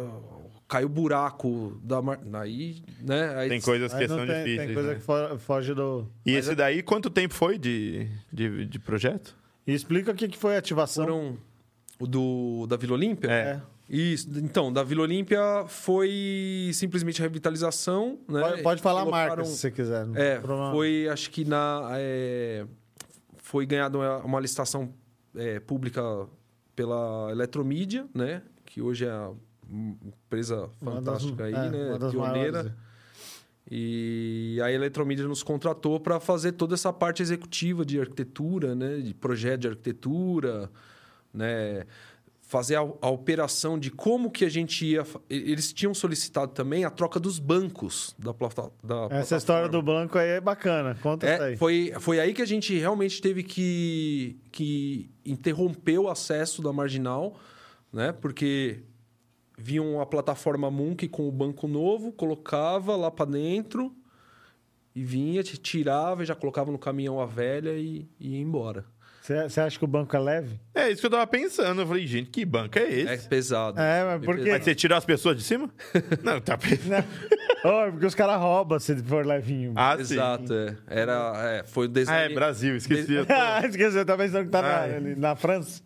caiu 0.69 0.87
o 0.87 0.91
buraco 0.91 1.79
da. 1.83 2.01
Mar... 2.01 2.19
Aí, 2.35 2.83
né? 3.01 3.35
Aí 3.37 3.49
Tem 3.49 3.61
coisas 3.61 3.93
que 3.93 4.09
são 4.09 4.19
tem, 4.19 4.27
difíceis. 4.27 4.67
tem 4.67 4.75
coisa 4.75 4.89
né? 4.91 4.95
que 4.97 5.01
fo- 5.03 5.39
foge 5.39 5.75
do. 5.75 6.07
E 6.25 6.33
esse 6.33 6.55
daí, 6.55 6.83
quanto 6.83 7.11
tempo 7.11 7.35
foi 7.35 7.59
de, 7.59 8.09
de, 8.33 8.67
de 8.67 8.79
projeto? 8.79 9.37
E 9.67 9.73
explica 9.75 10.11
o 10.11 10.15
que, 10.15 10.29
que 10.29 10.39
foi 10.39 10.57
a 10.57 10.59
ativação. 10.59 11.05
foram 11.05 11.39
o 12.01 12.07
do, 12.07 12.67
da 12.67 12.77
Vila 12.77 12.95
Olímpia. 12.95 13.31
É. 13.31 13.61
É. 13.89 13.95
Isso. 13.97 14.29
Então, 14.39 14.73
da 14.73 14.83
Vila 14.83 15.03
Olímpia 15.03 15.65
foi 15.67 16.71
simplesmente 16.73 17.21
revitalização, 17.21 18.19
né? 18.29 18.41
Pode, 18.41 18.63
pode 18.63 18.83
falar 18.83 19.03
a 19.03 19.05
marca 19.05 19.35
Colocaram- 19.37 19.45
se 19.45 19.57
você 19.59 19.71
quiser. 19.71 20.07
É, 20.15 20.41
foi, 20.73 21.09
acho 21.09 21.31
que 21.31 21.45
na. 21.45 21.89
é, 21.93 22.65
foi 23.37 23.67
ganhado 23.67 23.99
uma, 23.99 24.19
uma 24.19 24.41
licitação 24.41 24.93
é, 25.37 25.61
pública 25.61 26.03
pela 26.75 27.29
Eletromídia, 27.31 28.07
né? 28.15 28.43
Que 28.65 28.81
hoje 28.81 29.05
é 29.05 29.11
a 29.11 29.31
empresa 29.71 30.71
Uma 30.81 31.01
das- 31.01 31.23
fantástica 31.23 31.45
aí, 31.45 31.53
é, 31.55 31.71
né? 31.71 31.99
Pioneira. 32.11 32.53
maiores. 32.63 32.73
E 33.71 34.59
a 34.63 34.71
Eletromídia 34.71 35.27
nos 35.27 35.43
contratou 35.43 35.99
para 36.01 36.19
fazer 36.21 36.53
toda 36.53 36.75
essa 36.75 36.93
parte 36.93 37.23
executiva 37.23 37.85
de 37.85 37.99
arquitetura, 38.01 38.75
né? 38.75 38.99
De 38.99 39.15
projeto 39.15 39.61
de 39.61 39.69
arquitetura, 39.69 40.71
né? 41.33 41.85
Fazer 42.53 42.77
a, 42.77 42.81
a 42.81 43.09
operação 43.09 43.79
de 43.79 43.91
como 43.91 44.31
que 44.31 44.45
a 44.45 44.49
gente 44.51 44.85
ia... 44.85 45.05
Eles 45.31 45.73
tinham 45.73 45.95
solicitado 45.95 46.53
também 46.53 46.85
a 46.85 46.91
troca 46.91 47.19
dos 47.19 47.39
bancos 47.39 48.15
da, 48.19 48.35
plata, 48.35 48.71
da 48.85 49.09
Essa 49.11 49.39
história 49.39 49.71
plataforma. 49.71 49.71
do 49.71 49.83
banco 49.83 50.19
aí 50.19 50.29
é 50.33 50.41
bacana. 50.41 50.95
Conta 51.03 51.27
isso 51.33 51.43
É, 51.43 51.47
aí. 51.47 51.57
foi, 51.57 51.95
foi 51.99 52.21
aí 52.21 52.35
que 52.35 52.43
a 52.43 52.47
gente 52.47 52.77
realmente 52.79 53.23
teve 53.23 53.43
que, 53.43 54.39
que 54.53 55.11
interromper 55.25 55.99
o 55.99 56.11
acesso 56.11 56.61
da 56.61 56.75
marginal, 56.75 57.39
né? 57.91 58.13
Porque 58.13 58.83
vinha 59.57 59.83
uma 59.83 60.05
plataforma 60.05 60.71
Munk 60.71 61.09
com 61.09 61.27
o 61.27 61.33
banco 61.33 61.67
novo, 61.67 62.13
colocava 62.13 62.95
lá 62.97 63.11
para 63.11 63.31
dentro 63.31 63.95
e 64.95 65.03
vinha, 65.03 65.43
tirava 65.43 66.23
e 66.23 66.27
já 66.27 66.35
colocava 66.35 66.71
no 66.71 66.79
caminhão 66.79 67.19
a 67.19 67.25
velha 67.25 67.71
e, 67.79 68.07
e 68.21 68.33
ia 68.35 68.41
embora. 68.43 68.85
Você 69.23 69.61
acha 69.61 69.79
que 69.79 69.85
o 69.85 69.89
banco 69.89 70.17
é 70.17 70.19
leve? 70.19 70.59
É 70.75 70.91
isso 70.91 71.01
que 71.01 71.07
eu 71.07 71.11
tava 71.11 71.25
pensando. 71.29 71.81
Eu 71.83 71.87
falei, 71.87 72.05
gente, 72.09 72.29
que 72.29 72.45
banco 72.45 72.77
é 72.77 72.83
É 72.83 73.15
esse? 73.15 73.29
pesado. 73.29 73.79
É, 73.81 74.03
mas 74.05 74.25
por 74.25 74.37
quê? 74.37 74.51
Mas 74.51 74.65
você 74.65 74.75
tirou 74.75 74.99
as 74.99 75.05
pessoas 75.05 75.37
de 75.37 75.45
cima? 75.45 75.71
Não, 76.25 76.41
tá 76.41 76.59
pensando. 76.59 77.07
Oh, 77.65 77.93
porque 77.93 78.07
os 78.07 78.17
caras 78.17 78.41
roubam 78.41 78.81
se 78.81 78.97
for 79.05 79.25
levinho. 79.25 79.75
Ah, 79.77 79.95
sim. 79.97 80.15
Exato, 80.15 80.53
é. 80.53 80.77
Era, 80.89 81.33
é, 81.37 81.63
foi 81.65 81.87
o 81.87 81.91
Ah, 81.91 81.93
design. 81.93 82.33
é 82.33 82.35
Brasil, 82.35 82.75
esqueci. 82.77 83.13
Ah, 83.29 83.63
esqueci, 83.65 83.97
eu 83.97 84.05
tava 84.05 84.25
pensando 84.25 84.45
que 84.47 84.51
tá 84.51 84.61
na, 84.61 84.81
ali 84.83 85.15
na 85.15 85.37
França. 85.37 85.81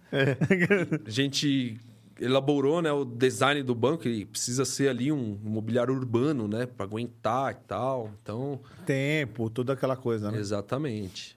A 1.07 1.11
gente 1.11 1.79
elaborou 2.19 2.81
né, 2.81 2.91
o 2.91 3.05
design 3.05 3.63
do 3.63 3.75
banco, 3.75 4.09
ele 4.09 4.25
precisa 4.25 4.65
ser 4.65 4.89
ali 4.89 5.13
um 5.13 5.39
mobiliário 5.45 5.93
urbano, 5.93 6.49
né? 6.49 6.65
Para 6.65 6.87
aguentar 6.87 7.53
e 7.53 7.57
tal. 7.69 8.11
Então, 8.23 8.61
Tempo, 8.87 9.51
toda 9.51 9.75
aquela 9.75 9.97
coisa, 9.97 10.31
né? 10.31 10.39
exatamente. 10.39 11.36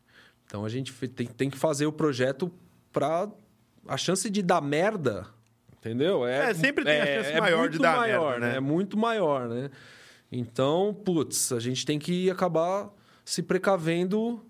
Então 0.50 0.66
a 0.66 0.70
gente 0.70 0.92
tem, 1.10 1.28
tem 1.28 1.48
que 1.48 1.60
fazer 1.60 1.86
o 1.86 1.92
projeto 1.92 2.52
para 2.92 3.30
a 3.88 3.96
chance 3.98 4.28
de 4.32 4.42
dar 4.42 4.60
merda, 4.60 5.28
entendeu? 5.78 6.26
É, 6.26 6.52
sempre 6.56 6.84
tem 6.84 7.00
a 7.00 7.06
chance 7.06 7.40
maior 7.40 7.70
de 7.70 7.78
muito 7.78 7.82
dar 7.84 7.98
maior, 7.98 8.32
merda, 8.32 8.48
né? 8.48 8.56
É 8.58 8.60
muito 8.60 8.98
maior, 8.98 9.48
né? 9.48 9.70
Então, 10.32 10.92
putz, 11.06 11.52
a 11.52 11.60
gente 11.60 11.86
tem 11.86 12.00
que 12.00 12.32
acabar 12.32 12.90
se 13.24 13.44
precavendo 13.44 14.44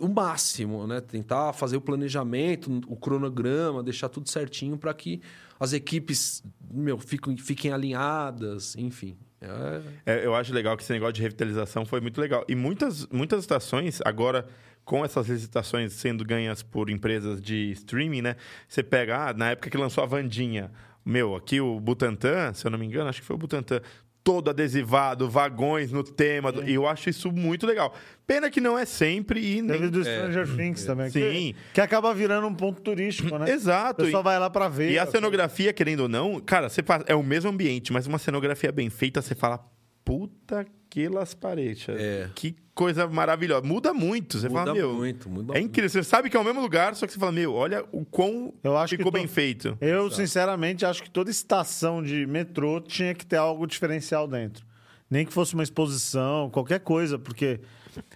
o 0.00 0.08
máximo, 0.08 0.88
né? 0.88 1.00
Tentar 1.00 1.52
fazer 1.52 1.76
o 1.76 1.80
planejamento, 1.80 2.80
o 2.88 2.96
cronograma, 2.96 3.80
deixar 3.80 4.08
tudo 4.08 4.28
certinho 4.28 4.76
para 4.76 4.92
que 4.92 5.22
as 5.60 5.72
equipes, 5.72 6.42
meu, 6.68 6.98
fiquem, 6.98 7.36
fiquem 7.36 7.72
alinhadas, 7.72 8.74
enfim. 8.76 9.16
É, 9.40 9.80
É, 10.04 10.26
eu 10.26 10.34
acho 10.34 10.52
legal 10.52 10.76
que 10.76 10.82
esse 10.82 10.92
negócio 10.92 11.12
de 11.12 11.22
revitalização 11.22 11.86
foi 11.86 12.00
muito 12.00 12.20
legal. 12.20 12.44
E 12.48 12.56
muitas, 12.56 13.06
muitas 13.06 13.40
estações, 13.40 14.00
agora, 14.04 14.48
com 14.88 15.04
essas 15.04 15.28
licitações 15.28 15.92
sendo 15.92 16.24
ganhas 16.24 16.62
por 16.62 16.88
empresas 16.88 17.42
de 17.42 17.70
streaming, 17.72 18.22
né? 18.22 18.36
Você 18.66 18.82
pega, 18.82 19.28
ah, 19.28 19.34
na 19.34 19.50
época 19.50 19.68
que 19.68 19.76
lançou 19.76 20.02
a 20.02 20.06
Vandinha, 20.06 20.70
meu, 21.04 21.36
aqui 21.36 21.60
o 21.60 21.78
Butantan, 21.78 22.54
se 22.54 22.66
eu 22.66 22.70
não 22.70 22.78
me 22.78 22.86
engano, 22.86 23.06
acho 23.10 23.20
que 23.20 23.26
foi 23.26 23.36
o 23.36 23.38
Butantan, 23.38 23.82
todo 24.24 24.48
adesivado, 24.48 25.28
vagões 25.28 25.92
no 25.92 26.02
tema. 26.02 26.50
do- 26.50 26.66
E 26.66 26.72
eu 26.72 26.88
acho 26.88 27.10
isso 27.10 27.30
muito 27.30 27.66
legal. 27.66 27.94
Pena 28.26 28.48
que 28.50 28.62
não 28.62 28.78
é 28.78 28.86
sempre 28.86 29.40
e 29.40 29.60
nem... 29.60 29.78
Teve 29.78 29.90
do 29.90 30.02
Stranger 30.02 30.56
Things 30.56 30.84
também. 30.86 31.10
Sim. 31.10 31.20
Que, 31.20 31.56
que 31.74 31.80
acaba 31.82 32.14
virando 32.14 32.46
um 32.46 32.54
ponto 32.54 32.80
turístico, 32.80 33.36
né? 33.38 33.44
O 33.44 33.48
Exato. 33.48 34.04
pessoal 34.04 34.22
vai 34.22 34.38
lá 34.38 34.48
pra 34.48 34.68
ver. 34.70 34.90
E 34.92 34.98
a 34.98 35.04
cenografia, 35.04 35.70
querendo 35.70 36.00
ou 36.00 36.08
não, 36.08 36.40
cara, 36.40 36.70
você 36.70 36.82
faz, 36.82 37.04
é 37.06 37.14
o 37.14 37.22
mesmo 37.22 37.50
ambiente, 37.50 37.92
mas 37.92 38.06
uma 38.06 38.18
cenografia 38.18 38.72
bem 38.72 38.88
feita, 38.88 39.20
você 39.20 39.34
fala, 39.34 39.62
puta 40.02 40.64
que 40.88 41.08
las 41.08 41.34
paredes. 41.34 41.86
É. 41.88 42.28
Que 42.34 42.56
coisa 42.74 43.06
maravilhosa. 43.08 43.66
Muda 43.66 43.92
muito. 43.92 44.38
Você 44.38 44.48
muda 44.48 44.60
fala, 44.60 44.74
meu. 44.74 44.92
muito, 44.94 45.28
muda 45.28 45.56
É 45.58 45.60
incrível. 45.60 45.90
Você 45.90 46.02
sabe 46.02 46.30
que 46.30 46.36
é 46.36 46.40
o 46.40 46.44
mesmo 46.44 46.60
lugar, 46.60 46.94
só 46.94 47.06
que 47.06 47.12
você 47.12 47.18
fala, 47.18 47.32
meu, 47.32 47.52
olha 47.54 47.84
o 47.92 48.04
quão 48.04 48.54
Eu 48.62 48.76
acho 48.76 48.90
que 48.90 48.98
ficou 48.98 49.12
bem 49.12 49.26
feito. 49.26 49.76
Eu, 49.80 50.10
sinceramente, 50.10 50.86
acho 50.86 51.02
que 51.02 51.10
toda 51.10 51.30
estação 51.30 52.02
de 52.02 52.26
metrô 52.26 52.80
tinha 52.80 53.14
que 53.14 53.26
ter 53.26 53.36
algo 53.36 53.66
diferencial 53.66 54.26
dentro. 54.28 54.64
Nem 55.10 55.24
que 55.26 55.32
fosse 55.32 55.54
uma 55.54 55.62
exposição, 55.62 56.50
qualquer 56.50 56.80
coisa, 56.80 57.18
porque 57.18 57.60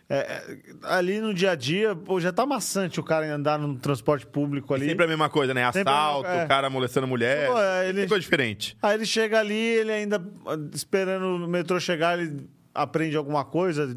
é, 0.08 0.16
é, 0.18 0.56
ali 0.82 1.20
no 1.20 1.32
dia 1.32 1.52
a 1.52 1.54
dia, 1.54 1.96
pô, 1.96 2.20
já 2.20 2.30
tá 2.32 2.44
maçante 2.44 3.00
o 3.00 3.02
cara 3.02 3.26
andar 3.35 3.58
no 3.58 3.76
transporte 3.76 4.26
público 4.26 4.74
ali. 4.74 4.87
Sempre 4.87 5.06
a 5.06 5.08
mesma 5.08 5.28
coisa, 5.28 5.54
né? 5.54 5.64
Mesma- 5.74 5.80
Assalto, 5.80 6.28
é. 6.28 6.46
cara 6.46 6.68
molestando 6.68 7.06
mulher. 7.08 7.48
Pô, 7.50 7.58
é, 7.58 7.88
ele- 7.88 8.06
coisa 8.06 8.20
diferente. 8.20 8.76
Aí 8.82 8.94
ele 8.94 9.06
chega 9.06 9.40
ali, 9.40 9.54
ele 9.54 9.90
ainda 9.90 10.22
ah, 10.46 10.58
esperando 10.74 11.44
o 11.44 11.48
metrô 11.48 11.80
chegar, 11.80 12.18
ele 12.18 12.46
aprende 12.74 13.16
alguma 13.16 13.44
coisa, 13.44 13.94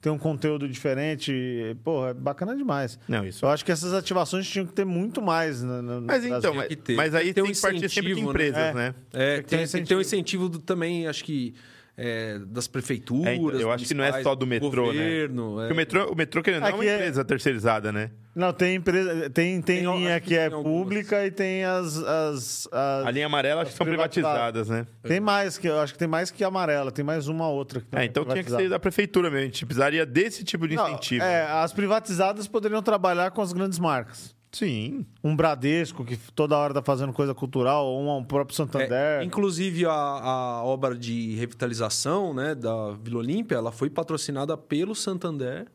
tem 0.00 0.12
um 0.12 0.18
conteúdo 0.18 0.68
diferente. 0.68 1.76
Porra, 1.82 2.10
é 2.10 2.14
bacana 2.14 2.54
demais. 2.56 2.98
Não, 3.08 3.26
isso. 3.26 3.44
Eu 3.44 3.48
acho 3.50 3.64
que 3.64 3.72
essas 3.72 3.92
ativações 3.92 4.48
tinham 4.48 4.64
que 4.66 4.72
ter 4.72 4.84
muito 4.84 5.20
mais. 5.20 5.62
No, 5.62 5.82
no- 5.82 6.00
no 6.00 6.06
Mas 6.06 6.24
então, 6.24 6.54
mas, 6.54 6.68
mas 6.96 7.14
aí 7.14 7.32
Tem 7.32 7.34
tem 7.34 7.42
um 7.44 7.46
que 7.52 7.60
partir 7.60 7.88
sempre 7.88 8.14
de 8.14 8.20
incentivo, 8.20 8.20
né? 8.26 8.30
empresas, 8.30 8.58
É. 8.58 8.74
né? 8.74 8.94
É, 9.12 9.34
Tem 9.34 9.42
que 9.44 9.48
ter 9.50 9.56
tem, 9.56 9.64
um 9.64 9.68
tem 9.70 9.84
ter 9.84 9.94
um 9.96 10.00
incentivo 10.00 10.48
do- 10.48 10.58
também, 10.60 11.06
acho 11.08 11.24
que, 11.24 11.54
é, 12.00 12.38
das 12.46 12.68
prefeituras. 12.68 13.26
É, 13.26 13.34
então, 13.34 13.58
eu 13.60 13.72
acho 13.72 13.84
que 13.84 13.92
não 13.92 14.04
é 14.04 14.22
só 14.22 14.32
do 14.36 14.46
metrô, 14.46 14.92
né? 14.92 15.02
governo, 15.02 15.56
né? 15.56 15.62
Porque 15.62 15.72
o 15.72 15.76
metrô, 15.76 16.12
o 16.12 16.14
metrô 16.16 16.42
querendo 16.44 16.60
não, 16.62 16.68
é 16.68 16.72
uma 16.74 16.84
é- 16.84 16.94
empresa 16.94 17.24
terceirizada, 17.24 17.90
né? 17.90 18.10
Não, 18.36 18.52
tem 18.52 18.76
empresa, 18.76 19.28
tem, 19.30 19.60
tem, 19.60 19.62
Tem, 19.62 19.96
linha 19.96 20.20
que 20.20 20.28
que 20.28 20.36
é 20.36 20.44
algumas. 20.44 20.62
pública 20.62 21.26
e 21.26 21.30
tem 21.32 21.64
as, 21.64 21.96
as, 21.98 22.68
as- 22.70 23.06
A 23.06 23.10
linha 23.10 23.26
amarela 23.26 23.62
acho 23.62 23.72
que 23.72 23.76
são 23.76 23.84
privatizadas. 23.84 24.62
privatizadas, 24.62 24.68
né? 24.68 24.86
Tem 25.02 25.18
mais, 25.18 25.58
que 25.58 25.66
eu 25.68 25.80
acho 25.80 25.92
que 25.92 25.98
tem 25.98 26.06
mais 26.06 26.30
que 26.30 26.44
amarela, 26.44 26.92
tem 26.92 27.04
mais 27.04 27.26
uma 27.26 27.48
outra. 27.48 27.80
Que 27.80 27.86
não 27.90 28.00
É, 28.00 28.04
então 28.04 28.24
tinha 28.24 28.44
que 28.44 28.50
ser 28.50 28.68
da 28.68 28.78
prefeitura 28.78 29.28
mesmo. 29.28 29.42
A 29.42 29.46
gente 29.46 29.66
precisaria 29.66 30.06
desse 30.06 30.44
tipo 30.44 30.68
de 30.68 30.76
Não, 30.76 30.88
incentivo. 30.88 31.24
é, 31.24 31.42
as 31.50 31.72
privatizadas 31.72 32.46
poderiam 32.46 32.80
trabalhar 32.80 33.32
com 33.32 33.42
as 33.42 33.52
grandes 33.52 33.80
marcas. 33.80 34.37
Sim. 34.50 35.04
Um 35.22 35.36
Bradesco, 35.36 36.04
que 36.04 36.16
toda 36.32 36.56
hora 36.56 36.72
tá 36.72 36.82
fazendo 36.82 37.12
coisa 37.12 37.34
cultural, 37.34 37.86
ou 37.86 38.18
um 38.18 38.24
próprio 38.24 38.54
É, 38.54 38.56
Santander. 38.56 39.22
inclusive, 39.22 39.84
a, 39.84 39.90
a 39.92 40.64
obra 40.64 40.96
de 40.96 41.34
revitalização 41.34 42.32
né, 42.32 42.54
da 42.54 42.92
Vila 42.92 43.18
Olímpia, 43.18 43.56
ela 43.56 43.70
foi 43.70 43.90
patrocinada 43.90 44.56
pelo 44.56 44.94
Santander, 44.94 45.66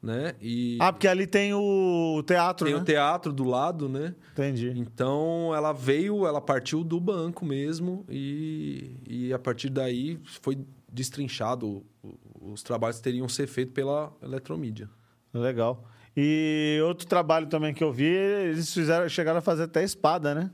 né? 0.00 0.34
E 0.40 0.76
Ah, 0.80 0.92
porque 0.92 1.08
ali 1.08 1.26
tem 1.26 1.54
o 1.54 2.22
teatro, 2.26 2.66
tem 2.66 2.74
né? 2.74 2.80
o 2.80 2.84
teatro 2.84 3.32
do 3.32 3.42
lado, 3.42 3.88
né? 3.88 4.14
Entendi. 4.32 4.72
Então, 4.76 5.52
ela 5.54 5.72
veio, 5.72 6.26
ela 6.26 6.40
partiu 6.40 6.84
do 6.84 7.00
banco 7.00 7.44
mesmo 7.44 8.04
e, 8.08 8.96
e 9.08 9.32
a 9.32 9.38
partir 9.38 9.70
daí 9.70 10.20
foi 10.24 10.58
destrinchado. 10.92 11.82
Os 12.40 12.62
trabalhos 12.62 13.00
teriam 13.00 13.26
que 13.26 13.32
ser 13.32 13.46
feitos 13.46 13.72
pela 13.74 14.12
Eletromídia. 14.22 14.88
Legal. 15.32 15.82
E 16.16 16.78
outro 16.84 17.06
trabalho 17.06 17.46
também 17.46 17.74
que 17.74 17.82
eu 17.82 17.92
vi, 17.92 18.04
eles 18.04 18.72
fizeram, 18.72 19.08
chegaram 19.08 19.38
a 19.38 19.42
fazer 19.42 19.64
até 19.64 19.82
espada, 19.82 20.34
né? 20.34 20.50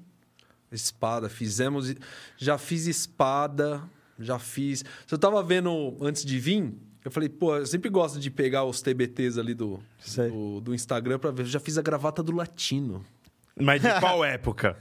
Espada, 0.73 1.29
fizemos. 1.29 1.95
Já 2.37 2.57
fiz 2.57 2.87
espada, 2.87 3.83
já 4.19 4.39
fiz. 4.39 4.85
Se 5.07 5.15
eu 5.15 5.19
tava 5.19 5.43
vendo 5.43 5.97
antes 6.01 6.25
de 6.25 6.39
vir, 6.39 6.73
eu 7.05 7.11
falei, 7.11 7.29
pô, 7.29 7.57
eu 7.57 7.67
sempre 7.67 7.91
gosto 7.91 8.19
de 8.19 8.31
pegar 8.31 8.65
os 8.65 8.81
TBTs 8.81 9.39
ali 9.39 9.55
do, 9.55 9.81
do, 10.31 10.61
do 10.61 10.75
Instagram 10.75 11.19
pra 11.19 11.31
ver. 11.31 11.43
Eu 11.43 11.47
já 11.47 11.61
fiz 11.61 11.77
a 11.77 11.83
gravata 11.83 12.23
do 12.23 12.33
latino. 12.33 13.05
Mas 13.61 13.81
de 13.83 13.89
qual 14.01 14.23
época? 14.25 14.77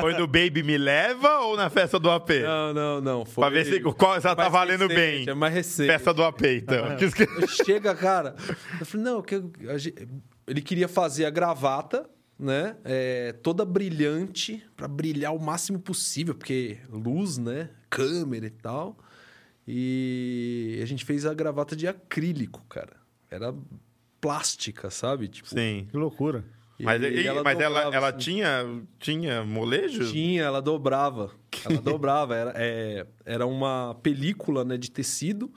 Foi 0.00 0.12
no 0.14 0.26
Baby 0.26 0.62
Me 0.62 0.76
Leva 0.78 1.40
ou 1.40 1.56
na 1.56 1.68
festa 1.70 1.98
do 1.98 2.10
AP? 2.10 2.30
Não, 2.42 2.72
não, 2.74 3.00
não. 3.00 3.24
Foi 3.24 3.42
Pra 3.42 3.50
ver 3.50 3.64
se 3.66 3.80
qual 3.80 4.20
já 4.20 4.34
tá 4.34 4.48
valendo 4.48 4.86
recente, 4.88 4.94
bem. 5.24 5.28
É 5.28 5.34
mais 5.34 5.52
recente. 5.54 5.86
Festa 5.88 6.12
do 6.14 6.22
AP, 6.22 6.42
então. 6.44 6.96
Esque- 6.98 7.26
Chega, 7.64 7.94
cara. 7.94 8.34
Eu 8.80 8.86
falei, 8.86 9.04
não, 9.06 9.22
que 9.22 9.34
eu- 9.34 9.50
a 9.68 9.78
gente- 9.78 10.08
ele 10.46 10.60
queria 10.62 10.88
fazer 10.88 11.24
a 11.24 11.30
gravata, 11.30 12.08
né? 12.38 12.76
É, 12.84 13.32
toda 13.42 13.64
brilhante, 13.64 14.62
pra 14.76 14.88
brilhar 14.88 15.34
o 15.34 15.38
máximo 15.40 15.78
possível, 15.78 16.34
porque 16.34 16.78
luz, 16.90 17.38
né? 17.38 17.70
Câmera 17.90 18.46
e 18.46 18.50
tal. 18.50 18.98
E 19.66 20.80
a 20.82 20.86
gente 20.86 21.04
fez 21.04 21.24
a 21.24 21.32
gravata 21.32 21.76
de 21.76 21.86
acrílico, 21.86 22.64
cara. 22.68 22.94
Era 23.30 23.54
plástica, 24.20 24.90
sabe? 24.90 25.28
Tipo, 25.28 25.48
Sim. 25.48 25.86
Que 25.90 25.96
loucura. 25.96 26.44
Mas, 26.84 27.02
e- 27.02 27.30
mas 27.44 27.60
ela, 27.60 27.74
dobrava, 27.82 27.96
ela 27.96 28.08
assim. 28.08 28.18
tinha, 28.18 28.82
tinha 28.98 29.44
molejo? 29.44 30.10
Tinha, 30.10 30.42
ela 30.42 30.60
dobrava. 30.60 31.30
Ela 31.64 31.80
dobrava. 31.80 32.34
Era, 32.34 32.52
é, 32.56 33.06
era 33.24 33.46
uma 33.46 33.96
película 34.02 34.64
né, 34.64 34.76
de 34.76 34.90
tecido 34.90 35.50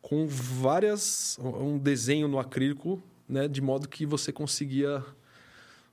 com 0.00 0.26
várias. 0.28 1.38
um 1.42 1.76
desenho 1.78 2.28
no 2.28 2.38
acrílico, 2.38 3.02
né? 3.28 3.48
De 3.48 3.60
modo 3.60 3.88
que 3.88 4.06
você 4.06 4.32
conseguia 4.32 5.02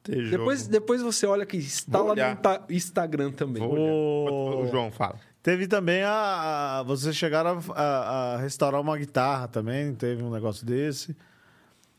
ter 0.03 0.23
jogo. 0.25 0.37
Depois, 0.37 0.67
depois 0.67 1.01
você 1.01 1.25
olha 1.25 1.45
que 1.45 1.57
está 1.57 1.99
lá 2.01 2.15
no 2.15 2.21
Insta- 2.21 2.65
Instagram 2.69 3.31
também. 3.31 3.61
Vou 3.63 3.73
olhar. 3.73 3.91
O- 3.93 4.63
O 4.63 4.67
João 4.67 4.91
fala. 4.91 5.19
Teve 5.41 5.67
também 5.67 6.01
a. 6.03 6.79
a- 6.79 6.83
vocês 6.83 7.15
chegaram 7.15 7.59
a, 7.69 7.81
a- 7.81 8.33
a 8.33 8.37
restaurar 8.37 8.81
uma 8.81 8.97
guitarra 8.97 9.47
também, 9.47 9.93
teve 9.93 10.23
um 10.23 10.31
negócio 10.31 10.65
desse. 10.65 11.15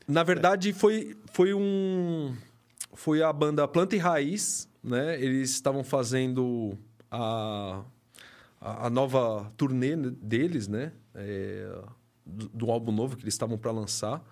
Na 0.07 0.23
verdade, 0.23 0.73
foi, 0.73 1.17
foi 1.33 1.53
um. 1.53 2.35
Foi 2.97 3.23
a 3.23 3.31
banda 3.31 3.69
Planta 3.69 3.95
e 3.95 3.99
Raiz, 3.99 4.71
né? 4.83 5.23
Eles 5.23 5.51
estavam 5.51 5.85
fazendo 5.85 6.79
a, 7.11 7.85
a, 8.59 8.89
nova 8.89 9.53
turnê 9.55 9.95
deles, 9.95 10.67
né? 10.67 10.93
É, 11.15 11.79
do, 12.25 12.49
do 12.49 12.71
álbum 12.71 12.91
novo 12.91 13.15
que 13.15 13.23
eles 13.23 13.35
estavam 13.35 13.59
para 13.59 13.71
lançar. 13.71 14.25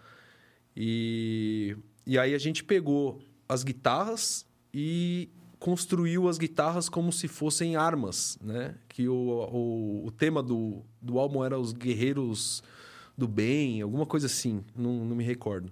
E, 0.74 1.76
e 2.06 2.18
aí 2.18 2.34
a 2.34 2.38
gente 2.38 2.64
pegou 2.64 3.20
as 3.46 3.62
guitarras 3.62 4.46
e 4.72 5.28
construiu 5.58 6.26
as 6.26 6.38
guitarras 6.38 6.88
como 6.88 7.12
se 7.12 7.28
fossem 7.28 7.76
armas, 7.76 8.38
né? 8.40 8.76
Que 8.88 9.06
o, 9.08 9.14
o, 9.14 10.06
o 10.06 10.10
tema 10.10 10.42
do, 10.42 10.82
do 11.02 11.18
álbum 11.18 11.44
era 11.44 11.60
os 11.60 11.74
guerreiros 11.74 12.62
do 13.16 13.28
bem, 13.28 13.82
alguma 13.82 14.06
coisa 14.06 14.24
assim, 14.24 14.64
não, 14.74 15.04
não 15.04 15.14
me 15.14 15.22
recordo. 15.22 15.70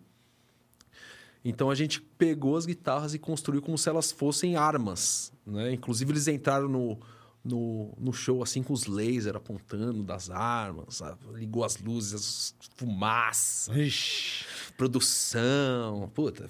Então 1.45 1.71
a 1.71 1.75
gente 1.75 2.01
pegou 2.01 2.57
as 2.57 2.67
guitarras 2.67 3.15
e 3.15 3.19
construiu 3.19 3.61
como 3.61 3.77
se 3.77 3.89
elas 3.89 4.13
fossem 4.13 4.57
armas, 4.57 5.33
né? 5.45 5.73
Inclusive 5.73 6.13
eles 6.13 6.29
entraram 6.29 6.69
no, 6.69 6.99
no, 7.45 7.93
no 7.99 8.13
show 8.13 8.43
assim 8.43 8.63
com 8.63 8.73
os 8.73 8.87
lasers 8.87 9.37
apontando 9.37 10.03
das 10.03 10.31
armas, 10.31 11.03
ligou 11.35 11.65
as 11.65 11.77
luzes, 11.79 12.55
fumaça, 12.77 13.77
Ixi. 13.77 14.45
Produção, 14.83 16.11
puta. 16.15 16.47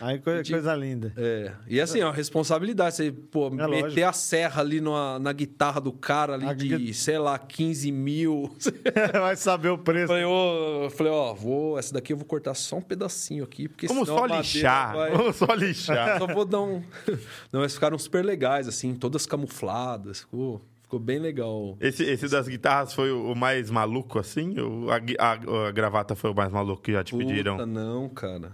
Aí 0.00 0.18
coisa, 0.18 0.42
De- 0.42 0.52
coisa 0.52 0.74
linda. 0.74 1.12
É. 1.16 1.52
E 1.68 1.80
assim, 1.80 2.00
ó, 2.02 2.08
a 2.08 2.12
responsabilidade, 2.12 2.96
você, 2.96 3.12
pô, 3.12 3.50
meter 3.50 3.66
lógico. 3.82 4.04
a 4.08 4.12
serra 4.12 4.60
ali 4.62 4.80
na, 4.80 5.18
na 5.18 5.32
guitarra 5.32 5.80
do 5.80 5.92
cara 5.92 6.34
ali 6.34 6.46
A 6.46 6.52
de, 6.54 6.92
sei 6.94 7.18
lá, 7.18 7.38
15 7.38 7.90
mil. 7.92 8.54
Vai 9.12 9.36
saber 9.36 9.68
o 9.70 9.78
preço. 9.78 10.08
Falei, 10.08 10.24
ô, 10.24 10.84
eu 10.84 10.90
falei, 10.90 11.12
ó, 11.12 11.32
vou, 11.34 11.78
essa 11.78 11.92
daqui 11.94 12.12
eu 12.12 12.16
vou 12.16 12.26
cortar 12.26 12.54
só 12.54 12.76
um 12.76 12.82
pedacinho 12.82 13.44
aqui, 13.44 13.68
porque 13.68 13.86
Vamos 13.86 14.08
senão 14.08 14.20
só 14.20 14.26
lixar. 14.36 14.94
vai- 14.94 15.10
Vamos 15.16 15.36
só 15.36 15.54
lixar. 15.54 16.18
Só 16.18 16.26
vou 16.26 16.44
dar 16.44 16.60
um. 16.60 16.82
Não, 17.52 17.60
mas 17.60 17.74
ficaram 17.74 17.98
super 17.98 18.24
legais, 18.24 18.66
assim, 18.68 18.94
todas 18.94 19.26
camufladas. 19.26 20.20
Ficou, 20.20 20.60
ficou 20.90 20.98
bem 20.98 21.20
legal. 21.20 21.76
Esse, 21.80 22.02
esse 22.02 22.26
das 22.28 22.48
guitarras 22.48 22.92
foi 22.92 23.12
o 23.12 23.32
mais 23.36 23.70
maluco, 23.70 24.18
assim? 24.18 24.58
Ou 24.58 24.90
a, 24.90 24.96
a- 25.18 25.68
a 25.68 25.70
gravata 25.70 26.16
foi 26.16 26.30
o 26.30 26.34
mais 26.34 26.50
maluco 26.50 26.82
que 26.82 26.90
já 26.92 27.04
te 27.04 27.16
pediram? 27.16 27.52
Puta, 27.56 27.66
não, 27.66 28.08
cara. 28.08 28.50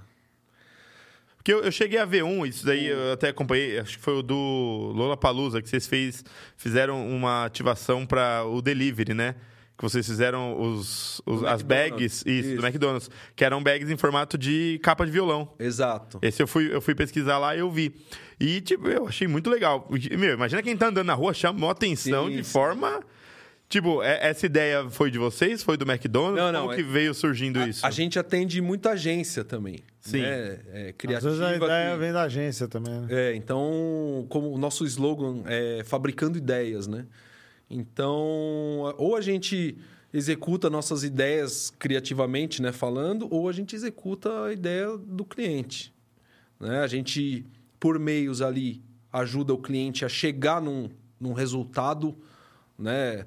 Porque 1.37 1.53
eu, 1.53 1.61
eu 1.63 1.73
cheguei 1.73 1.99
a 1.99 2.05
ver 2.05 2.25
um, 2.25 2.45
isso 2.45 2.67
daí 2.67 2.87
eu 2.89 3.13
até 3.13 3.29
acompanhei, 3.29 3.79
acho 3.79 3.97
que 3.97 4.03
foi 4.05 4.15
o 4.19 4.23
do 4.23 4.35
Lola 4.95 5.17
Palusa, 5.17 5.63
que 5.63 5.69
vocês 5.69 5.87
fez, 5.87 6.25
fizeram 6.57 7.09
uma 7.09 7.45
ativação 7.47 8.05
para 8.05 8.45
o 8.45 8.61
delivery, 8.61 9.15
né? 9.15 9.35
Que 9.79 9.83
vocês 9.85 10.05
fizeram 10.07 10.61
os, 10.61 11.21
os- 11.25 11.41
Do 11.41 11.47
as 11.49 11.63
bags, 11.63 12.23
isso, 12.27 12.49
do 12.49 12.55
Isso. 12.57 12.67
McDonald's, 12.67 13.11
que 13.37 13.45
eram 13.45 13.63
bags 13.63 13.91
em 13.91 13.97
formato 13.97 14.37
de 14.37 14.81
capa 14.83 15.05
de 15.07 15.13
violão. 15.13 15.53
Exato. 15.59 16.19
Esse 16.21 16.43
eu 16.43 16.47
fui, 16.49 16.75
eu 16.75 16.81
fui 16.81 16.95
pesquisar 16.95 17.39
lá 17.39 17.55
e 17.55 17.61
eu 17.61 17.71
vi. 17.71 17.95
E, 18.39 18.61
tipo, 18.61 18.89
eu 18.89 19.07
achei 19.09 19.27
muito 19.27 19.49
legal. 19.49 19.89
Meu, 20.19 20.35
imagina 20.35 20.63
quem 20.63 20.77
tá 20.77 20.89
andando 20.89 21.07
na 21.07 21.15
rua, 21.15 21.33
chamou 21.33 21.71
atenção 21.71 22.27
Sim, 22.29 22.37
de 22.37 22.45
sim. 22.45 22.51
forma. 22.53 23.01
Tipo, 23.69 24.01
é- 24.03 24.29
essa 24.29 24.47
ideia 24.47 24.89
foi 24.91 25.11
de 25.11 25.19
vocês? 25.19 25.63
Foi 25.63 25.77
do 25.77 25.91
McDonald's? 25.91 26.37
Não, 26.41 26.53
não, 26.53 26.61
Como 26.63 26.73
é- 26.73 26.77
que 26.77 26.83
veio 26.83 27.13
surgindo 27.15 27.61
isso? 27.67 27.85
A 27.85 27.91
gente 27.91 28.17
atende 28.19 28.61
muita 28.61 28.91
agência 28.91 29.43
também. 29.43 29.79
Sim. 30.01 30.21
Né? 30.21 30.61
É, 30.73 30.89
Às 30.91 30.95
criativa. 30.97 31.31
vezes 31.31 31.43
a 31.45 31.57
ideia 31.57 31.93
que- 31.93 31.99
vem 31.99 32.13
da 32.13 32.23
agência 32.23 32.69
também, 32.69 32.93
né? 33.01 33.07
É, 33.11 33.35
então, 33.35 34.25
como 34.29 34.53
o 34.53 34.59
nosso 34.59 34.85
slogan 34.87 35.43
é 35.47 35.83
fabricando 35.85 36.39
ideias, 36.39 36.87
né? 36.87 37.07
Então, 37.69 38.95
ou 38.97 39.17
a 39.17 39.21
gente 39.21 39.77
executa 40.15 40.71
nossas 40.71 41.03
ideias 41.03 41.73
criativamente, 41.79 42.63
né, 42.63 42.71
falando, 42.73 43.27
ou 43.31 43.49
a 43.49 43.53
gente 43.53 43.75
executa 43.75 44.45
a 44.45 44.53
ideia 44.53 44.97
do 44.97 45.25
cliente. 45.25 45.93
Né? 46.61 46.79
A 46.79 46.87
gente, 46.87 47.45
por 47.79 47.99
meios 47.99 48.43
ali, 48.43 48.83
ajuda 49.13 49.55
o 49.55 49.59
cliente 49.59 50.05
a 50.05 50.09
chegar 50.09 50.61
num, 50.61 50.89
num 51.19 51.33
resultado 51.33 52.17
né, 52.79 53.25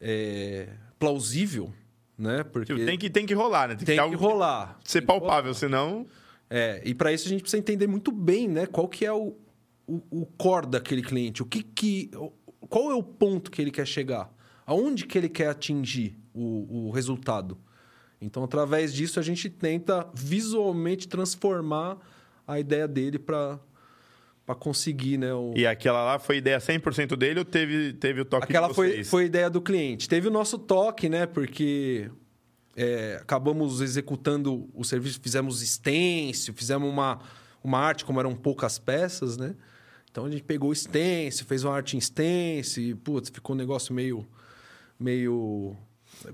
é, 0.00 0.68
plausível, 0.98 1.72
né? 2.16 2.42
Porque 2.42 2.74
Tipo, 2.74 2.86
tem, 2.86 2.98
que, 2.98 3.10
tem 3.10 3.26
que 3.26 3.34
rolar, 3.34 3.68
né? 3.68 3.76
tem 3.76 3.86
ter 3.86 3.94
que 3.94 4.00
algo 4.00 4.16
rolar. 4.16 4.78
ser 4.84 5.00
Tem 5.00 5.06
que 5.06 5.12
rolar. 5.12 5.20
palpável, 5.20 5.54
senão. 5.54 6.06
É, 6.50 6.82
e 6.84 6.94
para 6.94 7.12
isso 7.12 7.26
a 7.26 7.30
gente 7.30 7.42
precisa 7.42 7.60
entender 7.60 7.86
muito 7.86 8.10
bem, 8.10 8.48
né? 8.48 8.66
Qual 8.66 8.88
que 8.88 9.04
é 9.04 9.12
o, 9.12 9.36
o, 9.86 10.02
o 10.10 10.26
core 10.26 10.66
daquele 10.66 11.02
cliente, 11.02 11.42
o 11.42 11.46
que 11.46 11.62
que, 11.62 12.10
qual 12.68 12.90
é 12.90 12.94
o 12.94 13.02
ponto 13.02 13.50
que 13.50 13.60
ele 13.60 13.70
quer 13.70 13.86
chegar, 13.86 14.30
aonde 14.66 15.06
que 15.06 15.16
ele 15.16 15.28
quer 15.28 15.48
atingir 15.48 16.18
o, 16.34 16.88
o 16.88 16.90
resultado. 16.90 17.58
Então, 18.20 18.42
através 18.44 18.92
disso, 18.92 19.18
a 19.18 19.22
gente 19.22 19.48
tenta 19.48 20.06
visualmente 20.12 21.08
transformar 21.08 21.98
a 22.46 22.58
ideia 22.58 22.88
dele 22.88 23.18
para 23.18 23.58
para 24.48 24.54
conseguir, 24.54 25.18
né? 25.18 25.34
O... 25.34 25.52
E 25.54 25.66
aquela 25.66 26.02
lá 26.02 26.18
foi 26.18 26.38
ideia 26.38 26.56
100% 26.56 27.14
dele 27.16 27.40
ou 27.40 27.44
teve, 27.44 27.92
teve 27.92 28.22
o 28.22 28.24
toque 28.24 28.44
Aquela 28.44 28.68
de 28.68 28.74
foi, 28.74 28.92
vocês? 28.92 29.10
foi 29.10 29.26
ideia 29.26 29.50
do 29.50 29.60
cliente. 29.60 30.08
Teve 30.08 30.26
o 30.28 30.30
nosso 30.30 30.58
toque, 30.58 31.06
né? 31.06 31.26
Porque 31.26 32.10
é, 32.74 33.18
acabamos 33.20 33.82
executando 33.82 34.66
o 34.72 34.82
serviço, 34.84 35.20
fizemos 35.20 35.60
stencil, 35.60 36.54
fizemos 36.54 36.88
uma, 36.88 37.18
uma 37.62 37.78
arte, 37.78 38.06
como 38.06 38.18
eram 38.20 38.34
poucas 38.34 38.78
peças, 38.78 39.36
né? 39.36 39.54
Então 40.10 40.24
a 40.24 40.30
gente 40.30 40.44
pegou 40.44 40.70
o 40.70 40.74
stencil, 40.74 41.44
fez 41.44 41.62
uma 41.62 41.74
arte 41.74 41.98
em 41.98 42.00
stencil, 42.00 42.82
e, 42.82 42.94
putz, 42.94 43.28
ficou 43.28 43.54
um 43.54 43.58
negócio 43.58 43.92
meio. 43.92 44.26
meio. 44.98 45.76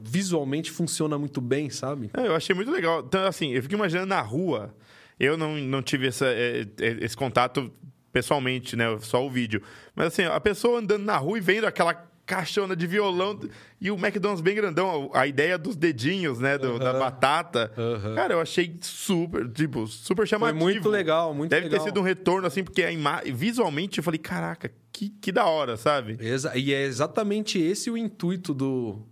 Visualmente 0.00 0.70
funciona 0.70 1.18
muito 1.18 1.40
bem, 1.40 1.68
sabe? 1.68 2.12
É, 2.16 2.28
eu 2.28 2.36
achei 2.36 2.54
muito 2.54 2.70
legal. 2.70 3.02
Então, 3.04 3.26
assim, 3.26 3.50
eu 3.50 3.60
fico 3.60 3.74
imaginando 3.74 4.06
na 4.06 4.20
rua. 4.20 4.72
Eu 5.18 5.36
não, 5.36 5.56
não 5.56 5.82
tive 5.82 6.06
essa, 6.06 6.26
é, 6.26 6.62
é, 6.80 7.04
esse 7.04 7.16
contato 7.16 7.72
pessoalmente, 8.14 8.76
né? 8.76 8.86
Só 9.00 9.26
o 9.26 9.28
vídeo. 9.28 9.60
Mas, 9.94 10.06
assim, 10.06 10.22
a 10.24 10.40
pessoa 10.40 10.78
andando 10.78 11.04
na 11.04 11.16
rua 11.16 11.36
e 11.36 11.40
vendo 11.40 11.66
aquela 11.66 11.92
caixona 12.24 12.74
de 12.74 12.86
violão 12.86 13.38
e 13.78 13.90
o 13.90 13.96
McDonald's 13.96 14.40
bem 14.40 14.54
grandão, 14.54 15.10
a 15.12 15.26
ideia 15.26 15.58
dos 15.58 15.76
dedinhos, 15.76 16.38
né? 16.38 16.56
do- 16.56 16.78
Da 16.78 16.94
batata. 16.94 17.70
Cara, 18.14 18.32
eu 18.32 18.40
achei 18.40 18.78
super, 18.80 19.46
tipo, 19.50 19.86
super 19.86 20.22
Foi 20.22 20.26
chamativo. 20.28 20.58
muito 20.64 20.88
legal, 20.88 21.34
muito 21.34 21.50
Deve 21.50 21.64
legal. 21.66 21.80
ter 21.80 21.84
sido 21.90 22.00
um 22.00 22.02
retorno, 22.02 22.46
assim, 22.46 22.64
porque 22.64 22.82
a 22.82 22.90
ima... 22.90 23.20
visualmente 23.26 23.98
eu 23.98 24.04
falei, 24.04 24.16
caraca, 24.18 24.70
que, 24.90 25.10
que 25.10 25.30
da 25.30 25.44
hora, 25.44 25.76
sabe? 25.76 26.16
Exa- 26.18 26.56
e 26.56 26.72
é 26.72 26.84
exatamente 26.84 27.58
esse 27.60 27.90
o 27.90 27.96
intuito 27.98 28.54
do, 28.54 29.02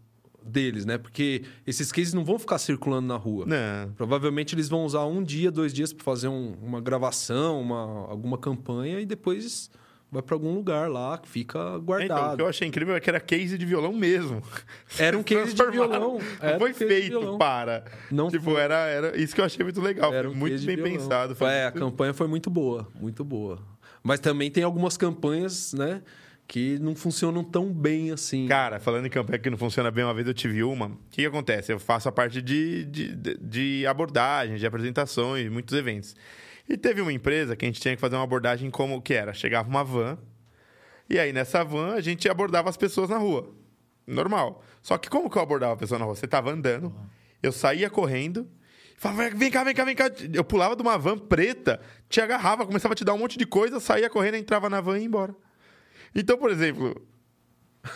deles, 0.44 0.84
né? 0.84 0.98
Porque 0.98 1.42
esses 1.66 1.90
cases 1.92 2.12
não 2.14 2.24
vão 2.24 2.38
ficar 2.38 2.58
circulando 2.58 3.06
na 3.08 3.16
rua. 3.16 3.44
Não. 3.46 3.92
Provavelmente 3.92 4.54
eles 4.54 4.68
vão 4.68 4.84
usar 4.84 5.04
um 5.04 5.22
dia, 5.22 5.50
dois 5.50 5.72
dias 5.72 5.92
para 5.92 6.04
fazer 6.04 6.28
um- 6.28 6.54
uma 6.62 6.80
gravação, 6.80 7.60
uma, 7.60 8.06
alguma 8.08 8.36
campanha 8.38 9.00
e 9.00 9.06
depois 9.06 9.70
vai 10.10 10.20
para 10.20 10.34
algum 10.34 10.54
lugar 10.54 10.90
lá 10.90 11.16
que 11.16 11.26
fica 11.26 11.58
Então, 11.58 11.76
o 11.76 11.80
guardado. 11.80 12.36
que 12.36 12.42
eu 12.42 12.46
achei 12.46 12.68
incrível 12.68 12.94
é 12.94 13.00
que 13.00 13.08
era 13.08 13.18
case 13.18 13.56
de 13.56 13.64
violão 13.64 13.94
mesmo. 13.94 14.42
Era 14.98 15.16
um 15.18 15.22
case 15.24 15.54
de 15.54 15.66
violão. 15.70 16.18
Não 16.42 16.58
foi 16.58 16.74
feito 16.74 17.18
violão. 17.18 17.38
para. 17.38 17.84
Não 18.10 18.28
tipo, 18.28 18.44
foi. 18.44 18.60
era, 18.60 18.74
era 18.88 19.16
isso 19.18 19.34
que 19.34 19.40
eu 19.40 19.44
achei 19.46 19.64
muito 19.64 19.80
legal. 19.80 20.12
Era 20.12 20.28
foi 20.28 20.36
um 20.36 20.38
muito 20.38 20.64
bem 20.66 20.76
pensado. 20.82 21.34
Foi 21.34 21.48
É, 21.48 21.64
a 21.66 21.72
campanha 21.72 22.12
foi 22.12 22.26
muito 22.28 22.50
boa, 22.50 22.86
muito 23.00 23.24
boa. 23.24 23.58
Mas 24.02 24.20
também 24.20 24.50
tem 24.50 24.64
algumas 24.64 24.96
campanhas, 24.98 25.72
né, 25.72 26.02
que 26.52 26.78
não 26.80 26.94
funcionam 26.94 27.42
tão 27.42 27.72
bem 27.72 28.10
assim. 28.10 28.46
Cara, 28.46 28.78
falando 28.78 29.06
em 29.06 29.08
campanha 29.08 29.38
que 29.38 29.48
não 29.48 29.56
funciona 29.56 29.90
bem, 29.90 30.04
uma 30.04 30.12
vez 30.12 30.26
eu 30.26 30.34
tive 30.34 30.62
uma. 30.62 30.84
O 30.88 30.98
que, 31.10 31.22
que 31.22 31.26
acontece? 31.26 31.72
Eu 31.72 31.80
faço 31.80 32.10
a 32.10 32.12
parte 32.12 32.42
de, 32.42 32.84
de, 32.84 33.38
de- 33.38 33.86
abordagem, 33.86 34.56
de 34.56 34.66
apresentações, 34.66 35.50
muitos 35.50 35.74
eventos. 35.74 36.14
E 36.68 36.76
teve 36.76 37.00
uma 37.00 37.10
empresa 37.10 37.56
que 37.56 37.64
a 37.64 37.68
gente 37.68 37.80
tinha 37.80 37.94
que 37.94 38.00
fazer 38.02 38.16
uma 38.16 38.24
abordagem 38.24 38.70
como 38.70 39.00
que 39.00 39.14
era? 39.14 39.32
Chegava 39.32 39.66
uma 39.66 39.82
van, 39.82 40.18
e 41.08 41.18
aí 41.18 41.32
nessa 41.32 41.64
van 41.64 41.94
a 41.94 42.02
gente 42.02 42.28
abordava 42.28 42.68
as 42.68 42.76
pessoas 42.76 43.08
na 43.08 43.16
rua. 43.16 43.50
Normal. 44.06 44.62
Só 44.82 44.98
que 44.98 45.08
como 45.08 45.30
que 45.30 45.38
eu 45.38 45.42
abordava 45.42 45.72
a 45.72 45.76
pessoa 45.78 45.98
na 45.98 46.04
rua? 46.04 46.14
Você 46.14 46.26
tava 46.26 46.50
andando, 46.50 46.94
eu 47.42 47.50
saía 47.50 47.88
correndo, 47.88 48.46
falava, 48.98 49.30
vem 49.30 49.50
cá, 49.50 49.64
vem 49.64 49.74
cá, 49.74 49.86
vem 49.86 49.96
cá. 49.96 50.10
Eu 50.30 50.44
pulava 50.44 50.76
de 50.76 50.82
uma 50.82 50.98
van 50.98 51.16
preta, 51.16 51.80
te 52.10 52.20
agarrava, 52.20 52.66
começava 52.66 52.92
a 52.92 52.94
te 52.94 53.06
dar 53.06 53.14
um 53.14 53.18
monte 53.18 53.38
de 53.38 53.46
coisa, 53.46 53.80
saía 53.80 54.10
correndo, 54.10 54.34
entrava 54.34 54.68
na 54.68 54.82
van 54.82 54.98
e 54.98 55.00
ia 55.00 55.06
embora. 55.06 55.34
Então, 56.14 56.36
por 56.36 56.50
exemplo, 56.50 57.00